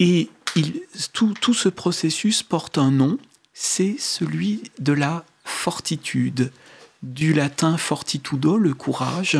Et 0.00 0.30
il, 0.54 0.80
tout, 1.12 1.34
tout 1.40 1.54
ce 1.54 1.68
processus 1.68 2.42
porte 2.42 2.78
un 2.78 2.90
nom, 2.90 3.18
c'est 3.52 3.96
celui 3.98 4.62
de 4.78 4.92
la 4.92 5.24
fortitude, 5.44 6.52
du 7.02 7.32
latin 7.34 7.76
fortitudo, 7.76 8.56
le 8.58 8.74
courage. 8.74 9.38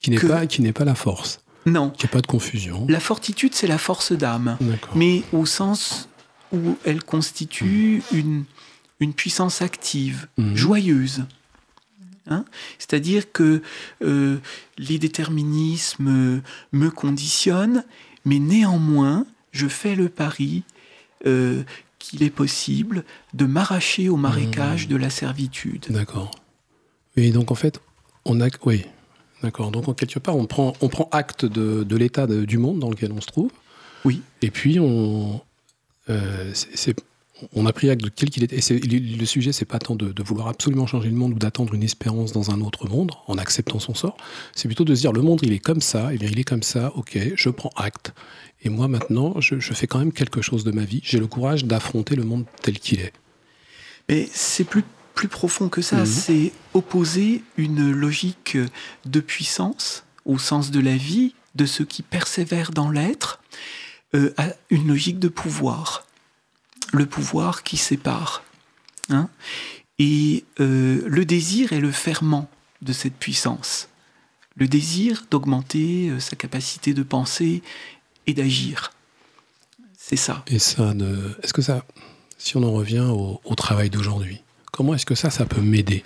Qui 0.00 0.10
n'est 0.10 0.16
Que- 0.16 0.26
pas, 0.26 0.46
qui 0.46 0.62
pas 0.72 0.84
la 0.84 0.94
force. 0.94 1.40
Non, 1.64 1.90
Qu'il 1.90 2.06
n'y 2.06 2.10
ait 2.10 2.12
pas 2.12 2.20
de 2.20 2.26
confusion. 2.26 2.86
la 2.88 2.98
fortitude, 2.98 3.54
c'est 3.54 3.68
la 3.68 3.78
force 3.78 4.12
d'âme. 4.12 4.58
Mais 4.96 5.22
au 5.32 5.46
sens 5.46 6.08
où 6.52 6.76
elle 6.84 7.02
constitue 7.02 8.02
une, 8.12 8.44
une 9.00 9.14
puissance 9.14 9.62
active, 9.62 10.28
Mhm. 10.38 10.56
joyeuse. 10.56 11.24
Hein 12.28 12.44
C'est-à-dire 12.78 13.32
que 13.32 13.62
euh, 14.04 14.38
les 14.78 14.98
déterminismes 14.98 16.40
me 16.72 16.90
conditionnent, 16.90 17.84
mais 18.24 18.38
néanmoins, 18.38 19.26
je 19.50 19.66
fais 19.66 19.94
le 19.96 20.08
pari 20.08 20.62
euh, 21.26 21.62
qu'il 21.98 22.22
est 22.22 22.30
possible 22.30 23.04
de 23.34 23.44
m'arracher 23.44 24.08
au 24.08 24.16
marécage 24.16 24.84
Mhm. 24.86 24.90
de 24.92 24.96
la 24.96 25.10
servitude. 25.10 25.86
D'accord. 25.90 26.30
Et 27.16 27.30
donc 27.32 27.50
en 27.50 27.54
fait, 27.54 27.80
on 28.24 28.40
a, 28.40 28.48
oui, 28.64 28.84
d'accord. 29.42 29.70
Donc 29.70 29.88
en 29.88 29.94
quelque 29.94 30.18
part, 30.18 30.36
on 30.36 30.46
prend, 30.46 30.72
on 30.80 30.88
prend 30.88 31.08
acte 31.12 31.44
de, 31.44 31.82
de 31.84 31.96
l'état 31.96 32.26
du 32.26 32.58
monde 32.58 32.78
dans 32.78 32.90
lequel 32.90 33.12
on 33.12 33.20
se 33.20 33.26
trouve, 33.26 33.50
Oui. 34.04 34.20
Et 34.42 34.50
puis, 34.50 34.80
on, 34.80 35.40
euh, 36.10 36.52
on 37.52 37.66
a 37.66 37.72
pris 37.72 37.90
acte 37.90 38.02
de 38.02 38.08
tel 38.08 38.30
qu'il 38.30 38.44
était. 38.44 38.58
Et 38.58 38.78
le 38.80 39.26
sujet, 39.26 39.52
c'est 39.52 39.64
pas 39.64 39.78
tant 39.78 39.96
de, 39.96 40.12
de 40.12 40.22
vouloir 40.22 40.48
absolument 40.48 40.86
changer 40.86 41.08
le 41.08 41.16
monde 41.16 41.34
ou 41.34 41.38
d'attendre 41.38 41.74
une 41.74 41.82
espérance 41.82 42.32
dans 42.32 42.50
un 42.50 42.60
autre 42.60 42.88
monde 42.88 43.12
en 43.26 43.38
acceptant 43.38 43.78
son 43.80 43.94
sort. 43.94 44.16
C'est 44.54 44.68
plutôt 44.68 44.84
de 44.84 44.94
se 44.94 45.00
dire 45.00 45.12
le 45.12 45.22
monde, 45.22 45.40
il 45.42 45.52
est 45.52 45.58
comme 45.58 45.80
ça, 45.80 46.12
et 46.14 46.18
bien 46.18 46.28
il 46.30 46.38
est 46.38 46.44
comme 46.44 46.62
ça, 46.62 46.92
ok, 46.94 47.18
je 47.34 47.48
prends 47.50 47.72
acte. 47.76 48.12
Et 48.64 48.68
moi, 48.68 48.86
maintenant, 48.86 49.40
je, 49.40 49.58
je 49.58 49.72
fais 49.74 49.86
quand 49.86 49.98
même 49.98 50.12
quelque 50.12 50.40
chose 50.40 50.62
de 50.62 50.70
ma 50.70 50.84
vie. 50.84 51.00
J'ai 51.02 51.18
le 51.18 51.26
courage 51.26 51.64
d'affronter 51.64 52.14
le 52.14 52.24
monde 52.24 52.44
tel 52.62 52.78
qu'il 52.78 53.00
est. 53.00 53.12
Mais 54.08 54.28
c'est 54.32 54.64
plus, 54.64 54.84
plus 55.14 55.28
profond 55.28 55.68
que 55.68 55.82
ça. 55.82 55.98
Mhm. 55.98 56.06
C'est 56.06 56.52
opposer 56.74 57.42
une 57.56 57.90
logique 57.90 58.56
de 59.04 59.20
puissance 59.20 60.04
au 60.24 60.38
sens 60.38 60.70
de 60.70 60.80
la 60.80 60.96
vie, 60.96 61.34
de 61.54 61.66
ce 61.66 61.82
qui 61.82 62.02
persévère 62.02 62.70
dans 62.70 62.90
l'être, 62.90 63.41
euh, 64.14 64.34
une 64.70 64.88
logique 64.88 65.18
de 65.18 65.28
pouvoir. 65.28 66.06
Le 66.92 67.06
pouvoir 67.06 67.62
qui 67.62 67.76
sépare. 67.76 68.42
hein. 69.08 69.28
Et 69.98 70.44
euh, 70.60 71.02
le 71.06 71.24
désir 71.24 71.72
est 71.72 71.80
le 71.80 71.92
ferment 71.92 72.50
de 72.82 72.92
cette 72.92 73.14
puissance. 73.14 73.88
Le 74.56 74.68
désir 74.68 75.24
d'augmenter 75.30 76.10
euh, 76.10 76.20
sa 76.20 76.36
capacité 76.36 76.92
de 76.92 77.02
penser 77.02 77.62
et 78.26 78.34
d'agir. 78.34 78.92
C'est 79.96 80.16
ça. 80.16 80.44
Et 80.48 80.58
ça, 80.58 80.92
est-ce 81.42 81.52
que 81.52 81.62
ça, 81.62 81.84
si 82.36 82.56
on 82.56 82.62
en 82.64 82.72
revient 82.72 83.06
au, 83.08 83.40
au 83.44 83.54
travail 83.54 83.88
d'aujourd'hui, 83.88 84.42
comment 84.72 84.94
est-ce 84.94 85.06
que 85.06 85.14
ça, 85.14 85.30
ça 85.30 85.46
peut 85.46 85.60
m'aider 85.60 86.04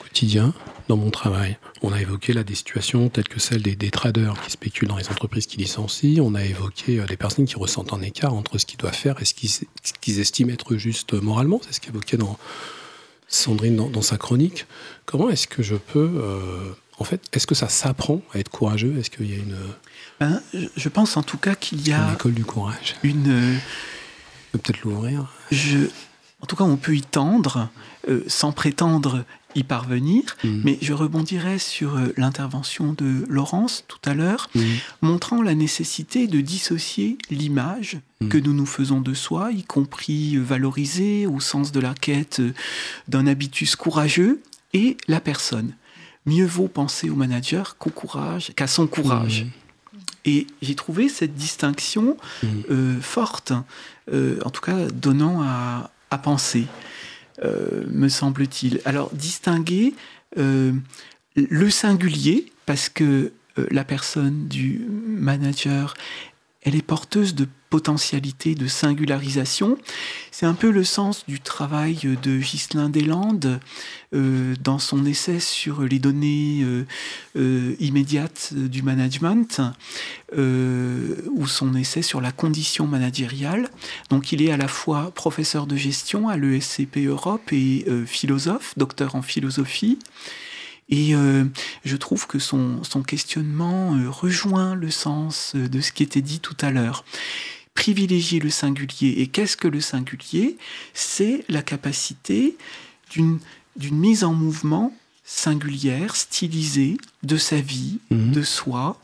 au 0.00 0.02
quotidien? 0.02 0.52
Dans 0.88 0.96
mon 0.96 1.10
travail 1.10 1.56
On 1.82 1.92
a 1.92 2.00
évoqué 2.00 2.32
là 2.32 2.44
des 2.44 2.54
situations 2.54 3.08
telles 3.08 3.28
que 3.28 3.40
celles 3.40 3.62
des, 3.62 3.74
des 3.76 3.90
traders 3.90 4.40
qui 4.42 4.50
spéculent 4.50 4.88
dans 4.88 4.96
les 4.96 5.08
entreprises 5.08 5.46
qui 5.46 5.56
licencient. 5.56 6.22
On 6.22 6.34
a 6.34 6.44
évoqué 6.44 7.00
euh, 7.00 7.06
des 7.06 7.16
personnes 7.16 7.46
qui 7.46 7.56
ressentent 7.56 7.92
un 7.92 8.02
écart 8.02 8.34
entre 8.34 8.58
ce 8.58 8.66
qu'ils 8.66 8.78
doivent 8.78 8.94
faire 8.94 9.20
et 9.20 9.24
ce 9.24 9.32
qu'ils, 9.34 10.20
estiment 10.20 10.52
être 10.52 10.76
juste 10.76 11.14
moralement. 11.14 11.60
C'est 11.64 11.72
ce 11.74 11.80
qu'évoquait 11.80 12.16
dans 12.18 12.38
Sandrine 13.28 13.76
dans, 13.76 13.88
dans 13.88 14.02
sa 14.02 14.16
chronique. 14.18 14.66
Comment 15.06 15.30
est-ce 15.30 15.46
que 15.46 15.62
je 15.62 15.74
peux, 15.76 16.10
euh, 16.16 16.72
en 16.98 17.04
fait, 17.04 17.22
est-ce 17.32 17.46
que 17.46 17.54
ça 17.54 17.68
s'apprend 17.68 18.20
à 18.32 18.38
être 18.38 18.50
courageux? 18.50 18.94
Est-ce 18.98 19.10
qu'il 19.10 19.28
y 19.30 19.34
a 19.34 19.36
une, 19.38 19.56
Ben, 20.20 20.40
je- 20.76 20.88
pense 20.90 21.16
en 21.16 21.22
tout 21.22 21.38
cas 21.38 21.54
qu'il 21.54 21.80
y 21.80 21.90
une 21.90 21.96
a 21.96 22.12
école 22.12 22.34
du 22.34 22.44
courage? 22.44 22.94
une, 23.02 23.30
euh, 23.30 23.56
peut-être 24.52 24.82
l'ouvrir. 24.82 25.26
je, 25.50 25.78
en 26.44 26.46
tout 26.46 26.56
cas, 26.56 26.64
on 26.64 26.76
peut 26.76 26.94
y 26.94 27.00
tendre 27.00 27.70
euh, 28.06 28.22
sans 28.26 28.52
prétendre 28.52 29.24
y 29.54 29.62
parvenir. 29.62 30.36
Mm. 30.44 30.60
Mais 30.62 30.78
je 30.82 30.92
rebondirai 30.92 31.58
sur 31.58 31.96
euh, 31.96 32.12
l'intervention 32.18 32.92
de 32.92 33.24
Laurence 33.30 33.84
tout 33.88 33.98
à 34.04 34.12
l'heure, 34.12 34.50
Mm. 34.54 34.60
montrant 35.00 35.40
la 35.40 35.54
nécessité 35.54 36.26
de 36.26 36.42
dissocier 36.42 37.16
l'image 37.30 37.96
Mm. 38.20 38.28
que 38.28 38.36
nous 38.36 38.52
nous 38.52 38.66
faisons 38.66 39.00
de 39.00 39.14
soi, 39.14 39.52
y 39.52 39.62
compris 39.62 40.36
euh, 40.36 40.42
valorisée 40.42 41.26
au 41.26 41.40
sens 41.40 41.72
de 41.72 41.80
la 41.80 41.94
quête 41.94 42.40
euh, 42.40 42.52
d'un 43.08 43.26
habitus 43.26 43.74
courageux, 43.74 44.42
et 44.74 44.98
la 45.08 45.20
personne. 45.20 45.72
Mieux 46.26 46.44
vaut 46.46 46.68
penser 46.68 47.08
au 47.08 47.14
manager 47.16 47.78
qu'au 47.78 47.88
courage, 47.90 48.52
qu'à 48.54 48.66
son 48.66 48.86
courage. 48.86 49.46
Et 50.26 50.46
j'ai 50.60 50.74
trouvé 50.74 51.08
cette 51.08 51.34
distinction 51.34 52.16
euh, 52.70 53.00
forte, 53.00 53.52
en 54.12 54.50
tout 54.50 54.60
cas 54.62 54.88
donnant 54.90 55.42
à, 55.42 55.90
à 56.14 56.18
penser, 56.18 56.66
euh, 57.44 57.84
me 57.88 58.08
semble-t-il. 58.08 58.80
Alors, 58.84 59.10
distinguer 59.12 59.94
euh, 60.38 60.72
le 61.36 61.70
singulier, 61.70 62.52
parce 62.66 62.88
que 62.88 63.32
euh, 63.58 63.66
la 63.70 63.84
personne 63.84 64.46
du 64.46 64.86
manager, 64.88 65.94
elle 66.64 66.74
est 66.74 66.82
porteuse 66.82 67.34
de 67.34 67.46
potentialité, 67.68 68.54
de 68.54 68.68
singularisation. 68.68 69.76
C'est 70.30 70.46
un 70.46 70.54
peu 70.54 70.70
le 70.70 70.84
sens 70.84 71.26
du 71.26 71.40
travail 71.40 72.16
de 72.22 72.38
Ghislain 72.38 72.88
Deslandes 72.88 73.58
euh, 74.14 74.54
dans 74.62 74.78
son 74.78 75.04
essai 75.04 75.40
sur 75.40 75.82
les 75.82 75.98
données 75.98 76.60
euh, 76.62 76.86
euh, 77.36 77.74
immédiates 77.80 78.54
du 78.54 78.82
management, 78.82 79.60
ou 80.36 81.46
son 81.46 81.74
essai 81.74 82.02
sur 82.02 82.20
la 82.20 82.32
condition 82.32 82.86
managériale. 82.86 83.68
Donc 84.10 84.32
il 84.32 84.40
est 84.42 84.50
à 84.50 84.56
la 84.56 84.68
fois 84.68 85.10
professeur 85.10 85.66
de 85.66 85.76
gestion 85.76 86.28
à 86.28 86.36
l'ESCP 86.36 87.06
Europe 87.06 87.52
et 87.52 87.84
philosophe, 88.06 88.74
docteur 88.76 89.14
en 89.14 89.22
philosophie. 89.22 89.98
Et 90.90 91.14
euh, 91.14 91.44
je 91.84 91.96
trouve 91.96 92.26
que 92.26 92.38
son, 92.38 92.82
son 92.84 93.02
questionnement 93.02 93.94
euh, 93.96 94.10
rejoint 94.10 94.74
le 94.74 94.90
sens 94.90 95.52
euh, 95.54 95.68
de 95.68 95.80
ce 95.80 95.92
qui 95.92 96.02
était 96.02 96.20
dit 96.20 96.40
tout 96.40 96.56
à 96.60 96.70
l'heure. 96.70 97.04
Privilégier 97.74 98.38
le 98.38 98.50
singulier. 98.50 99.14
Et 99.18 99.26
qu'est-ce 99.28 99.56
que 99.56 99.66
le 99.68 99.80
singulier? 99.80 100.58
C'est 100.92 101.44
la 101.48 101.62
capacité 101.62 102.56
d'une 103.10 103.38
mise 103.90 104.24
en 104.24 104.34
mouvement 104.34 104.94
singulière, 105.24 106.16
stylisée 106.16 106.98
de 107.22 107.36
sa 107.38 107.56
vie, 107.56 107.98
Mhm. 108.10 108.32
de 108.32 108.42
soi, 108.42 109.00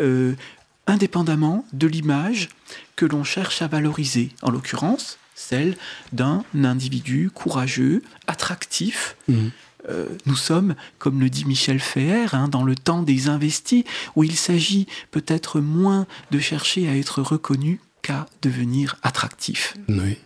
euh, 0.00 0.34
indépendamment 0.86 1.66
de 1.72 1.86
l'image 1.86 2.50
que 2.94 3.06
l'on 3.06 3.24
cherche 3.24 3.62
à 3.62 3.66
valoriser. 3.68 4.30
En 4.42 4.50
l'occurrence, 4.50 5.18
celle 5.34 5.76
d'un 6.12 6.44
individu 6.62 7.30
courageux, 7.32 8.02
attractif, 8.26 9.16
Mhm. 9.28 9.50
Euh, 9.88 10.06
nous 10.26 10.36
sommes, 10.36 10.74
comme 10.98 11.20
le 11.20 11.30
dit 11.30 11.44
Michel 11.44 11.80
Feher, 11.80 12.34
hein, 12.34 12.48
dans 12.48 12.62
le 12.62 12.74
temps 12.74 13.02
des 13.02 13.28
investis, 13.28 13.84
où 14.14 14.24
il 14.24 14.36
s'agit 14.36 14.86
peut-être 15.10 15.60
moins 15.60 16.06
de 16.30 16.38
chercher 16.38 16.88
à 16.88 16.96
être 16.96 17.22
reconnu 17.22 17.80
qu'à 18.02 18.26
devenir 18.42 18.96
attractif. 19.02 19.74
Oui. 19.88 20.18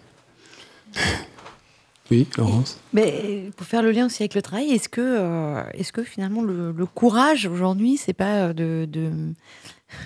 Oui, 2.11 2.27
Laurence? 2.37 2.78
Mais 2.93 3.51
pour 3.57 3.66
faire 3.66 3.82
le 3.82 3.93
lien 3.93 4.07
aussi 4.07 4.23
avec 4.24 4.35
le 4.35 4.43
travail, 4.43 4.73
est-ce 4.73 4.89
que, 4.89 5.01
euh, 5.01 5.62
est-ce 5.74 5.93
que 5.93 6.03
finalement 6.03 6.43
le, 6.43 6.73
le 6.73 6.87
courage 6.87 7.47
aujourd'hui, 7.47 7.97
c'est 7.97 8.12
pas 8.12 8.53
de, 8.53 8.89
de, 8.91 9.12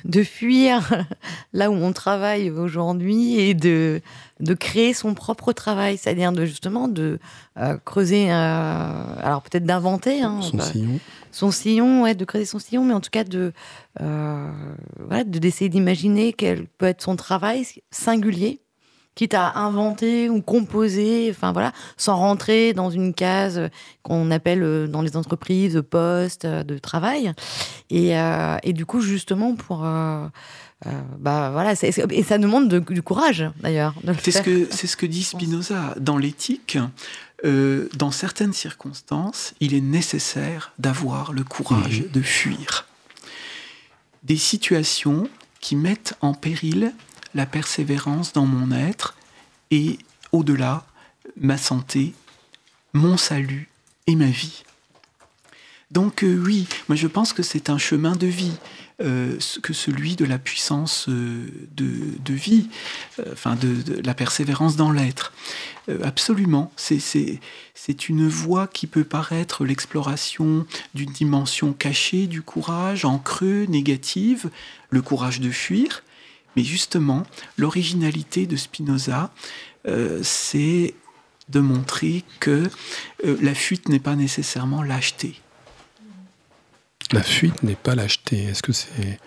de 0.04 0.22
fuir 0.22 1.04
là 1.52 1.70
où 1.70 1.74
on 1.74 1.92
travaille 1.92 2.50
aujourd'hui 2.50 3.38
et 3.38 3.54
de, 3.54 4.00
de 4.40 4.54
créer 4.54 4.94
son 4.94 5.14
propre 5.14 5.52
travail, 5.52 5.96
c'est-à-dire 5.96 6.32
de 6.32 6.44
justement 6.44 6.88
de 6.88 7.18
euh, 7.58 7.76
creuser, 7.84 8.30
euh, 8.30 8.34
alors 9.22 9.42
peut-être 9.42 9.64
d'inventer 9.64 10.22
hein, 10.22 10.40
Son 10.42 10.56
bah, 10.56 10.64
sillon. 10.64 11.00
son 11.30 11.50
sillon, 11.50 12.02
ouais, 12.02 12.14
de 12.14 12.24
creuser 12.24 12.44
son 12.46 12.58
sillon, 12.58 12.84
mais 12.84 12.94
en 12.94 13.00
tout 13.00 13.10
cas 13.10 13.24
de 13.24 13.52
euh, 14.00 14.50
voilà, 14.98 15.24
de 15.24 15.38
d'essayer 15.38 15.68
d'imaginer 15.68 16.32
quel 16.32 16.66
peut 16.66 16.86
être 16.86 17.02
son 17.02 17.16
travail 17.16 17.66
singulier, 17.90 18.60
quitte 19.14 19.34
à 19.34 19.58
inventer 19.58 20.28
ou 20.28 20.42
composer, 20.42 21.28
enfin 21.30 21.52
voilà, 21.52 21.72
sans 21.96 22.16
rentrer 22.16 22.72
dans 22.72 22.90
une 22.90 23.14
case 23.14 23.70
qu'on 24.02 24.30
appelle 24.30 24.62
euh, 24.62 24.86
dans 24.88 25.02
les 25.02 25.16
entreprises 25.16 25.82
poste 25.88 26.44
euh, 26.44 26.62
de 26.64 26.78
travail. 26.78 27.32
Et, 27.90 28.18
euh, 28.18 28.56
et 28.62 28.72
du 28.72 28.84
coup, 28.86 29.00
justement, 29.00 29.54
pour 29.54 29.84
euh, 29.84 30.26
euh, 30.86 30.90
bah 31.18 31.50
voilà, 31.52 31.74
et 31.82 32.22
ça 32.24 32.38
demande 32.38 32.68
de- 32.68 32.78
du 32.80 33.02
courage 33.02 33.44
d'ailleurs. 33.62 33.94
de 34.02 34.12
le 34.12 34.18
C'est 34.20 34.32
ce, 34.32 34.38
faire. 34.38 34.44
que, 34.44 34.66
c'est 34.70 34.86
ce 34.86 34.96
que 34.96 35.06
dit 35.06 35.22
Spinoza. 35.22 35.94
Dans 36.00 36.18
l'éthique, 36.18 36.76
euh, 37.44 37.88
dans 37.96 38.10
certaines 38.10 38.52
circonstances, 38.52 39.54
il 39.60 39.74
est 39.74 39.80
nécessaire 39.80 40.72
d'avoir 40.78 41.32
le 41.32 41.44
courage 41.44 42.04
de 42.12 42.20
fuir. 42.20 42.86
Des 44.24 44.36
situations 44.36 45.28
qui 45.60 45.76
mettent 45.76 46.14
en 46.20 46.34
péril 46.34 46.92
la 47.34 47.46
persévérance 47.46 48.32
dans 48.32 48.46
mon 48.46 48.70
être 48.70 49.16
et, 49.70 49.98
au-delà, 50.32 50.86
ma 51.36 51.58
santé, 51.58 52.14
mon 52.92 53.16
salut 53.16 53.68
et 54.06 54.14
ma 54.14 54.26
vie. 54.26 54.64
Donc 55.90 56.24
euh, 56.24 56.36
oui, 56.44 56.66
moi 56.88 56.96
je 56.96 57.06
pense 57.06 57.32
que 57.32 57.42
c'est 57.42 57.70
un 57.70 57.78
chemin 57.78 58.16
de 58.16 58.26
vie 58.26 58.56
euh, 59.00 59.38
que 59.62 59.72
celui 59.72 60.16
de 60.16 60.24
la 60.24 60.38
puissance 60.38 61.08
euh, 61.08 61.46
de, 61.76 62.34
vie, 62.34 62.68
enfin 63.32 63.54
de, 63.54 63.82
de 63.82 64.02
la 64.04 64.14
persévérance 64.14 64.76
dans 64.76 64.90
l'être. 64.90 65.32
Absolument, 66.02 66.72
c'est 66.76 68.08
une 68.08 68.26
voie 68.26 68.66
qui 68.66 68.86
peut 68.86 69.04
paraître 69.04 69.66
l'exploration 69.66 70.66
d'une 70.94 71.12
dimension 71.12 71.74
cachée 71.74 72.26
du 72.26 72.40
courage, 72.40 73.04
en 73.04 73.18
creux, 73.18 73.66
négative, 73.68 74.48
le 74.88 75.02
courage 75.02 75.40
de 75.40 75.50
fuir. 75.50 76.02
Mais 76.56 76.62
justement, 76.62 77.24
l'originalité 77.56 78.46
de 78.46 78.56
Spinoza, 78.56 79.32
euh, 79.86 80.20
c'est 80.22 80.94
de 81.48 81.60
montrer 81.60 82.24
que 82.40 82.68
euh, 83.24 83.36
la 83.42 83.54
fuite 83.54 83.88
n'est 83.88 83.98
pas 83.98 84.16
nécessairement 84.16 84.82
lâcheté. 84.82 85.34
La 87.12 87.22
fuite 87.22 87.62
n'est 87.62 87.74
pas 87.74 87.94
lâcheté. 87.94 88.44
Est-ce 88.44 88.62
que 88.62 88.72
c'est. 88.72 89.20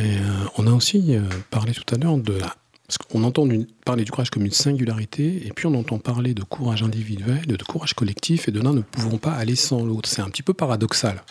Euh, 0.00 0.44
on 0.56 0.66
a 0.66 0.72
aussi 0.72 1.14
parlé 1.50 1.72
tout 1.72 1.94
à 1.94 1.98
l'heure 1.98 2.16
de 2.16 2.32
la. 2.32 2.56
Parce 2.86 2.98
qu'on 2.98 3.22
entend 3.22 3.46
parler 3.84 4.02
du 4.02 4.10
courage 4.10 4.30
comme 4.30 4.44
une 4.44 4.50
singularité, 4.50 5.46
et 5.46 5.52
puis 5.52 5.66
on 5.66 5.74
entend 5.74 5.98
parler 5.98 6.34
de 6.34 6.42
courage 6.42 6.82
individuel, 6.82 7.46
de 7.46 7.62
courage 7.62 7.94
collectif, 7.94 8.48
et 8.48 8.50
de 8.50 8.60
l'un 8.60 8.72
ne 8.72 8.80
pouvons 8.80 9.18
pas 9.18 9.32
aller 9.32 9.54
sans 9.54 9.84
l'autre. 9.84 10.08
C'est 10.08 10.22
un 10.22 10.28
petit 10.28 10.42
peu 10.42 10.54
paradoxal. 10.54 11.22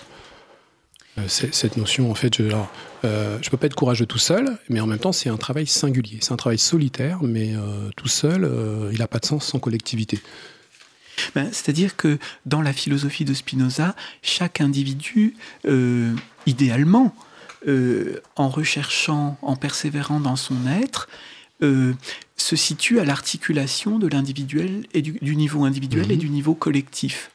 Euh, 1.20 1.28
cette 1.28 1.78
notion, 1.78 2.12
en 2.12 2.16
fait, 2.16 2.38
je 2.38 2.44
ne 2.44 3.50
peux 3.50 3.58
pas 3.58 3.68
être 3.68 3.76
courageux 3.76 4.06
tout 4.06 4.18
seul, 4.18 4.58
mais 4.70 4.80
en 4.80 4.88
même 4.88 5.00
temps, 5.00 5.12
c'est 5.12 5.30
un 5.30 5.38
travail 5.38 5.68
singulier. 5.68 6.18
C'est 6.22 6.32
un 6.34 6.38
travail 6.38 6.60
solitaire, 6.60 7.20
mais 7.22 7.54
euh, 7.56 7.90
tout 7.96 8.08
seul, 8.08 8.44
euh, 8.44 8.90
il 8.92 9.00
n'a 9.00 9.08
pas 9.08 9.20
de 9.20 9.26
sens 9.26 9.46
sans 9.46 9.60
collectivité. 9.60 10.20
Ben, 11.36 11.50
C'est-à-dire 11.52 11.96
que 11.96 12.18
dans 12.46 12.62
la 12.62 12.72
philosophie 12.74 13.26
de 13.26 13.34
Spinoza, 13.34 13.96
chaque 14.22 14.62
individu, 14.62 15.36
euh, 15.66 16.14
idéalement, 16.46 17.14
euh, 17.68 18.22
en 18.38 18.48
recherchant, 18.48 19.38
en 19.42 19.56
persévérant 19.58 20.22
dans 20.22 20.38
son 20.38 20.56
être, 20.82 21.10
euh, 21.62 21.94
se 22.38 22.56
situe 22.56 23.02
à 23.02 23.06
l'articulation 23.06 24.00
de 24.00 24.08
l'individuel 24.08 24.86
et 24.94 25.02
du, 25.02 25.18
du 25.22 25.36
niveau 25.36 25.66
individuel 25.66 26.06
Mhm. 26.06 26.12
et 26.12 26.16
du 26.16 26.30
niveau 26.30 26.54
collectif. 26.56 27.32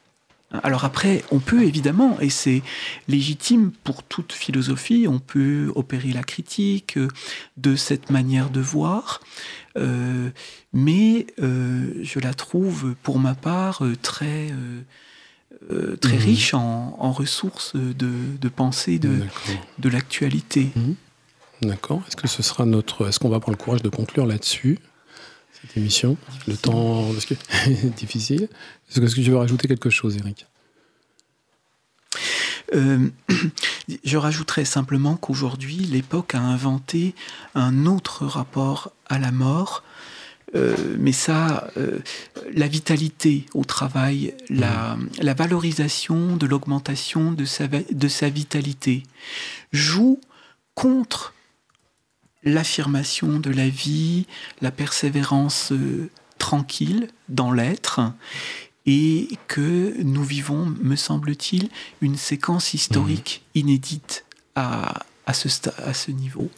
Alors 0.62 0.85
après, 0.85 1.24
on 1.32 1.40
peut 1.40 1.64
évidemment, 1.64 2.18
et 2.20 2.31
c'est 2.31 2.62
légitime 3.09 3.72
pour 3.82 4.02
toute 4.02 4.32
philosophie, 4.32 5.06
on 5.09 5.18
peut 5.18 5.72
opérer 5.74 6.12
la 6.12 6.22
critique 6.22 6.97
euh, 6.97 7.09
de 7.56 7.76
cette 7.76 8.10
manière 8.10 8.51
de 8.51 8.60
voir, 8.60 9.20
euh, 9.76 10.31
mais 10.72 11.26
euh, 11.43 11.93
je 12.02 12.20
la 12.20 12.35
trouve, 12.35 12.94
pour 13.02 13.18
ma 13.18 13.35
part, 13.35 13.82
très, 14.02 14.48
euh, 15.72 15.97
très 15.97 16.16
Mhm. 16.16 16.22
riche 16.22 16.55
en, 16.55 16.97
en 16.98 17.12
ressources 17.12 17.74
de, 17.74 18.10
de 18.40 18.48
pensée 18.48 18.98
de, 18.98 19.20
de 19.78 19.89
l'actualité. 19.89 20.70
D'accord. 21.62 22.02
Est-ce 22.06 22.16
que 22.16 22.28
ce 22.28 22.43
sera 22.43 22.66
notre. 22.66 23.09
Est-ce 23.09 23.18
qu'on 23.18 23.28
va 23.31 23.40
prendre 23.40 23.56
le 23.59 23.62
courage 23.64 23.82
de 23.82 23.89
conclure 23.89 24.26
là-dessus, 24.26 24.78
cette 25.66 25.77
émission 25.77 26.16
Le 26.47 26.57
temps. 26.57 27.12
Parce 27.12 27.27
que... 27.27 27.35
difficile. 27.97 28.49
Est-ce 28.91 29.01
que, 29.01 29.07
tu 29.07 29.31
veux 29.31 29.36
rajouter 29.36 29.69
quelque 29.69 29.91
chose, 29.91 30.16
Eric? 30.16 30.47
Euh, 32.74 33.09
je 34.05 34.16
rajouterais 34.16 34.65
simplement 34.65 35.16
qu'aujourd'hui, 35.16 35.77
l'époque 35.77 36.35
a 36.35 36.41
inventé 36.41 37.15
un 37.55 37.86
autre 37.86 38.27
rapport 38.27 38.93
à 39.07 39.19
la 39.19 39.32
mort. 39.32 39.82
Euh, 40.55 40.77
mais 40.99 41.12
ça, 41.12 41.69
euh, 41.77 41.99
la 42.55 42.69
vitalité 42.69 43.47
au 43.55 43.65
travail, 43.65 44.35
la, 44.49 44.97
la 45.20 45.35
valorisation 45.35 46.36
de 46.36 46.47
l'augmentation 46.47 47.32
de 47.32 47.45
sa, 47.45 47.66
va- 47.66 47.78
de 47.91 48.09
sa 48.09 48.28
vitalité 48.28 49.03
joue 49.73 50.20
contre 50.77 51.34
l'affirmation 52.44 53.38
de 53.38 53.50
la 53.50 53.68
vie, 53.68 54.26
la 54.60 54.70
persévérance 54.70 55.72
euh, 55.72 56.10
tranquille 56.38 57.08
dans 57.28 57.52
l'être, 57.52 58.00
et 58.86 59.28
que 59.48 59.94
nous 60.02 60.24
vivons, 60.24 60.66
me 60.82 60.96
semble-t-il, 60.96 61.70
une 62.02 62.16
séquence 62.16 62.74
historique 62.74 63.42
inédite 63.54 64.24
à, 64.56 65.04
à, 65.26 65.32
ce, 65.32 65.48
à 65.84 65.94
ce 65.94 66.10
niveau. 66.10 66.50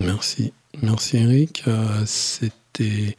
Merci. 0.00 0.52
Merci, 0.82 1.16
Eric. 1.16 1.64
Euh, 1.66 2.04
C'était. 2.06 3.16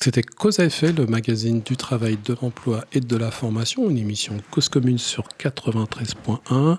C'était 0.00 0.22
Cause 0.22 0.60
à 0.60 0.64
effet, 0.64 0.92
le 0.92 1.06
magazine 1.06 1.60
du 1.60 1.76
travail, 1.76 2.18
de 2.24 2.36
l'emploi 2.40 2.84
et 2.92 3.00
de 3.00 3.16
la 3.16 3.32
formation, 3.32 3.90
une 3.90 3.98
émission 3.98 4.36
Cause 4.52 4.68
commune 4.68 4.96
sur 4.96 5.24
93.1, 5.40 6.78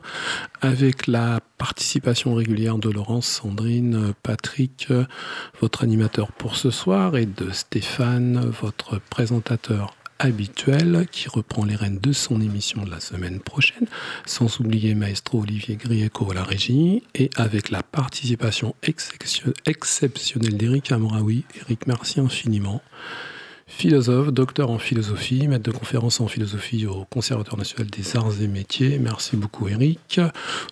avec 0.62 1.06
la 1.06 1.42
participation 1.58 2.34
régulière 2.34 2.78
de 2.78 2.90
Laurence, 2.90 3.28
Sandrine, 3.28 4.14
Patrick, 4.24 4.88
votre 5.60 5.84
animateur 5.84 6.32
pour 6.32 6.56
ce 6.56 6.72
soir, 6.72 7.18
et 7.18 7.26
de 7.26 7.52
Stéphane, 7.52 8.40
votre 8.62 9.02
présentateur 9.10 9.99
habituel, 10.20 11.08
qui 11.12 11.30
reprend 11.30 11.66
les 11.66 11.76
rênes 11.76 12.00
de 12.00 12.12
son 12.12 12.42
émission 12.42 12.84
de 12.84 12.92
la 12.92 13.00
semaine 13.00 13.40
prochaine, 13.40 13.88
sans 14.26 14.60
oublier 14.60 14.94
Maestro 14.94 15.42
Olivier 15.42 15.78
Grieco 15.78 16.32
à 16.32 16.34
la 16.34 16.44
régie, 16.44 17.04
et 17.16 17.30
avec 17.36 17.70
la 17.70 17.82
participation 17.84 18.76
exception- 18.84 19.54
exceptionnelle 19.66 20.58
d'Éric 20.58 20.92
Amraoui. 20.92 21.46
Eric, 21.62 21.88
merci 21.88 22.20
infiniment. 22.20 22.82
Philosophe, 23.70 24.34
docteur 24.34 24.72
en 24.72 24.78
philosophie, 24.78 25.48
maître 25.48 25.64
de 25.64 25.72
conférence 25.72 26.20
en 26.20 26.28
philosophie 26.28 26.86
au 26.86 27.06
Conservatoire 27.06 27.58
national 27.58 27.88
des 27.88 28.18
arts 28.18 28.42
et 28.42 28.48
métiers. 28.48 29.00
Merci 29.00 29.38
beaucoup 29.38 29.70
Eric. 29.70 30.20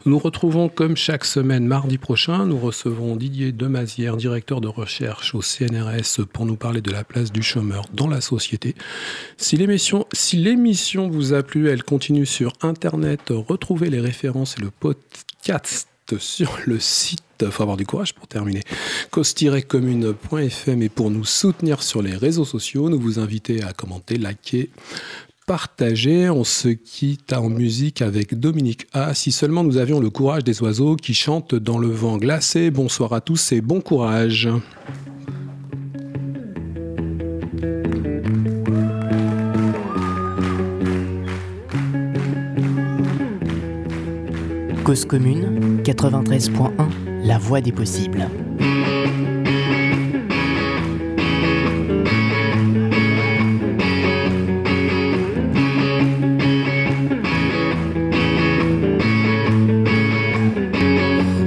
Nous 0.05 0.11
nous 0.11 0.19
retrouvons 0.19 0.67
comme 0.67 0.97
chaque 0.97 1.23
semaine 1.23 1.65
mardi 1.65 1.97
prochain. 1.97 2.45
Nous 2.45 2.59
recevrons 2.59 3.15
Didier 3.15 3.53
Demazière, 3.53 4.17
directeur 4.17 4.59
de 4.59 4.67
recherche 4.67 5.35
au 5.35 5.41
CNRS, 5.41 6.25
pour 6.33 6.45
nous 6.45 6.57
parler 6.57 6.81
de 6.81 6.91
la 6.91 7.03
place 7.03 7.31
du 7.31 7.43
chômeur 7.43 7.85
dans 7.93 8.07
la 8.07 8.19
société. 8.19 8.75
Si 9.37 9.55
l'émission, 9.55 10.05
si 10.11 10.35
l'émission 10.35 11.07
vous 11.07 11.33
a 11.33 11.43
plu, 11.43 11.69
elle 11.69 11.83
continue 11.83 12.25
sur 12.25 12.53
Internet. 12.61 13.21
Retrouvez 13.29 13.89
les 13.89 14.01
références 14.01 14.57
et 14.57 14.61
le 14.61 14.71
podcast 14.71 15.87
sur 16.17 16.57
le 16.65 16.79
site. 16.79 17.23
Il 17.41 17.51
faut 17.51 17.63
avoir 17.63 17.77
du 17.77 17.85
courage 17.85 18.13
pour 18.13 18.27
terminer. 18.27 18.61
cause-commune.fm 19.11 20.81
et 20.81 20.89
pour 20.89 21.11
nous 21.11 21.25
soutenir 21.25 21.83
sur 21.83 22.01
les 22.01 22.15
réseaux 22.15 22.45
sociaux, 22.45 22.89
nous 22.89 22.99
vous 22.99 23.19
invitons 23.19 23.65
à 23.67 23.73
commenter, 23.73 24.17
liker, 24.17 24.69
partager. 25.45 26.29
On 26.29 26.43
se 26.43 26.69
quitte 26.69 27.33
en 27.33 27.49
musique 27.49 28.01
avec 28.01 28.39
Dominique 28.39 28.87
A. 28.93 29.13
Si 29.13 29.31
seulement 29.31 29.63
nous 29.63 29.77
avions 29.77 29.99
le 29.99 30.09
courage 30.09 30.43
des 30.43 30.61
oiseaux 30.61 30.95
qui 30.95 31.13
chantent 31.13 31.55
dans 31.55 31.77
le 31.77 31.89
vent 31.89 32.17
glacé. 32.17 32.71
Bonsoir 32.71 33.13
à 33.13 33.21
tous 33.21 33.51
et 33.51 33.61
bon 33.61 33.81
courage. 33.81 34.49
Cause 44.87 45.03
commune 45.03 45.81
93.1 45.83 46.69
La 47.25 47.37
voix 47.37 47.59
des 47.59 47.73
possibles. 47.73 48.25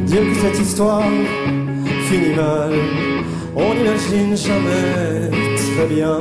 Dire 0.05 0.21
que 0.21 0.35
cette 0.35 0.61
histoire 0.61 1.03
finit 2.11 2.35
mal, 2.37 2.73
on 3.57 3.75
n'imagine 3.75 4.37
jamais 4.37 5.31
très 5.57 5.87
bien 5.87 6.19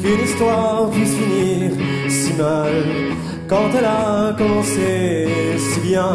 qu'une 0.00 0.24
histoire 0.24 0.88
puisse 0.90 1.14
finir 1.16 1.72
si 2.08 2.32
mal 2.34 3.27
quand 3.48 3.70
elle 3.76 3.84
a 3.84 4.34
commencé 4.36 5.26
si 5.56 5.80
bien. 5.80 6.12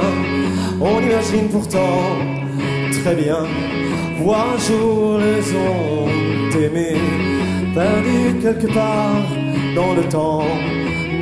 On 0.80 1.00
imagine 1.00 1.50
pourtant 1.50 2.02
très 3.04 3.16
bien 3.16 3.46
voir 4.20 4.54
un 4.56 4.60
jour 4.60 5.18
les 5.18 5.44
ondes 5.56 6.62
aimées 6.62 7.02
perdues 7.74 8.40
quelque 8.42 8.72
part 8.74 9.24
dans 9.76 9.94
le 9.94 10.04
temps. 10.04 10.46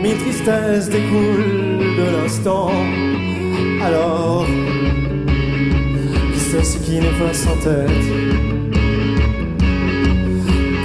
Mille 0.03 0.17
tristesses 0.17 0.89
découlent 0.89 1.95
de 1.97 2.17
l'instant. 2.17 2.71
Alors, 3.83 4.45
qui 6.33 6.39
sait 6.39 6.63
ce 6.63 6.77
qui 6.79 6.99
nous 6.99 7.15
passe 7.19 7.47
en 7.47 7.57
tête? 7.57 8.07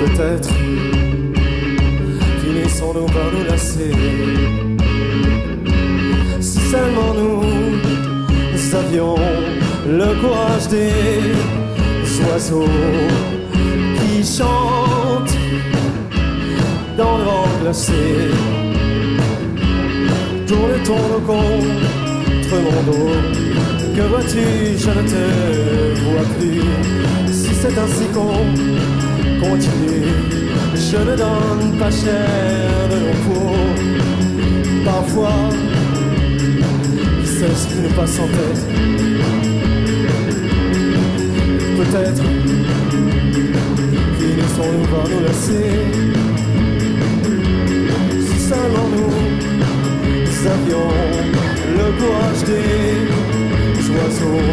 Peut-être 0.01 0.51
finissons-nous 2.43 3.07
par 3.07 3.33
nous 3.33 3.45
lasser. 3.45 4.66
Nous, 7.19 8.75
avions 8.75 9.17
le 9.87 10.21
courage 10.21 10.69
des 10.69 10.93
oiseaux 12.29 12.65
qui 13.99 14.23
chantent 14.23 15.39
dans 16.99 17.17
le 17.19 17.25
vent 17.25 17.49
glacé. 17.63 18.05
Tourne 20.47 20.83
ton 20.85 21.05
contre 21.27 22.57
mon 22.65 22.79
dos. 22.89 23.13
Que 23.97 24.03
vois-tu, 24.03 24.45
je 24.85 24.91
ne 24.91 25.03
te 25.13 25.25
vois 26.05 26.29
plus. 26.39 27.33
Si 27.33 27.55
c'est 27.55 27.77
ainsi 27.79 28.07
qu'on 28.15 28.45
continue, 29.41 30.13
je 30.75 30.99
ne 30.99 31.17
donne 31.17 31.79
pas 31.79 31.91
cher 31.91 32.89
de 32.91 32.97
nos. 32.97 33.17
Parfois, 34.85 35.51
qui 37.37 37.43
sait 37.43 37.55
ce 37.55 37.67
qui 37.69 37.81
nous 37.81 37.91
passe 37.91 38.19
en 38.19 38.27
tête. 38.29 38.63
Peut-être 41.77 42.23
finissons-nous 44.19 44.87
par 44.89 45.09
nous 45.09 45.21
lasser. 45.27 45.71
Si 48.27 48.39
seulement 48.41 48.89
nous, 48.95 49.13
nous 50.25 50.47
avions 50.55 50.89
le 51.77 51.87
courage 51.99 52.43
des 52.45 52.93
oiseaux 53.93 54.47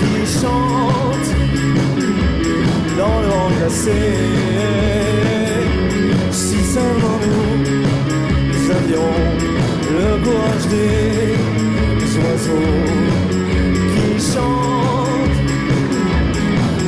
qui 0.00 0.40
chantent 0.40 1.32
dans 2.96 3.20
le 3.20 3.28
vent 3.28 3.50
glacé. 3.58 4.00
Si 6.30 6.58
seulement 6.64 7.18
nous, 7.22 7.52
nous 8.48 8.70
avions 8.70 9.12
le 9.90 10.24
courage 10.24 10.66
des 10.68 11.57
oiseaux 12.24 12.84
qui 13.94 14.08
chantent 14.32 15.42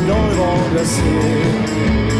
dans 0.09 0.27
le 0.27 0.35
vent 0.35 0.61
glacé. 0.73 2.19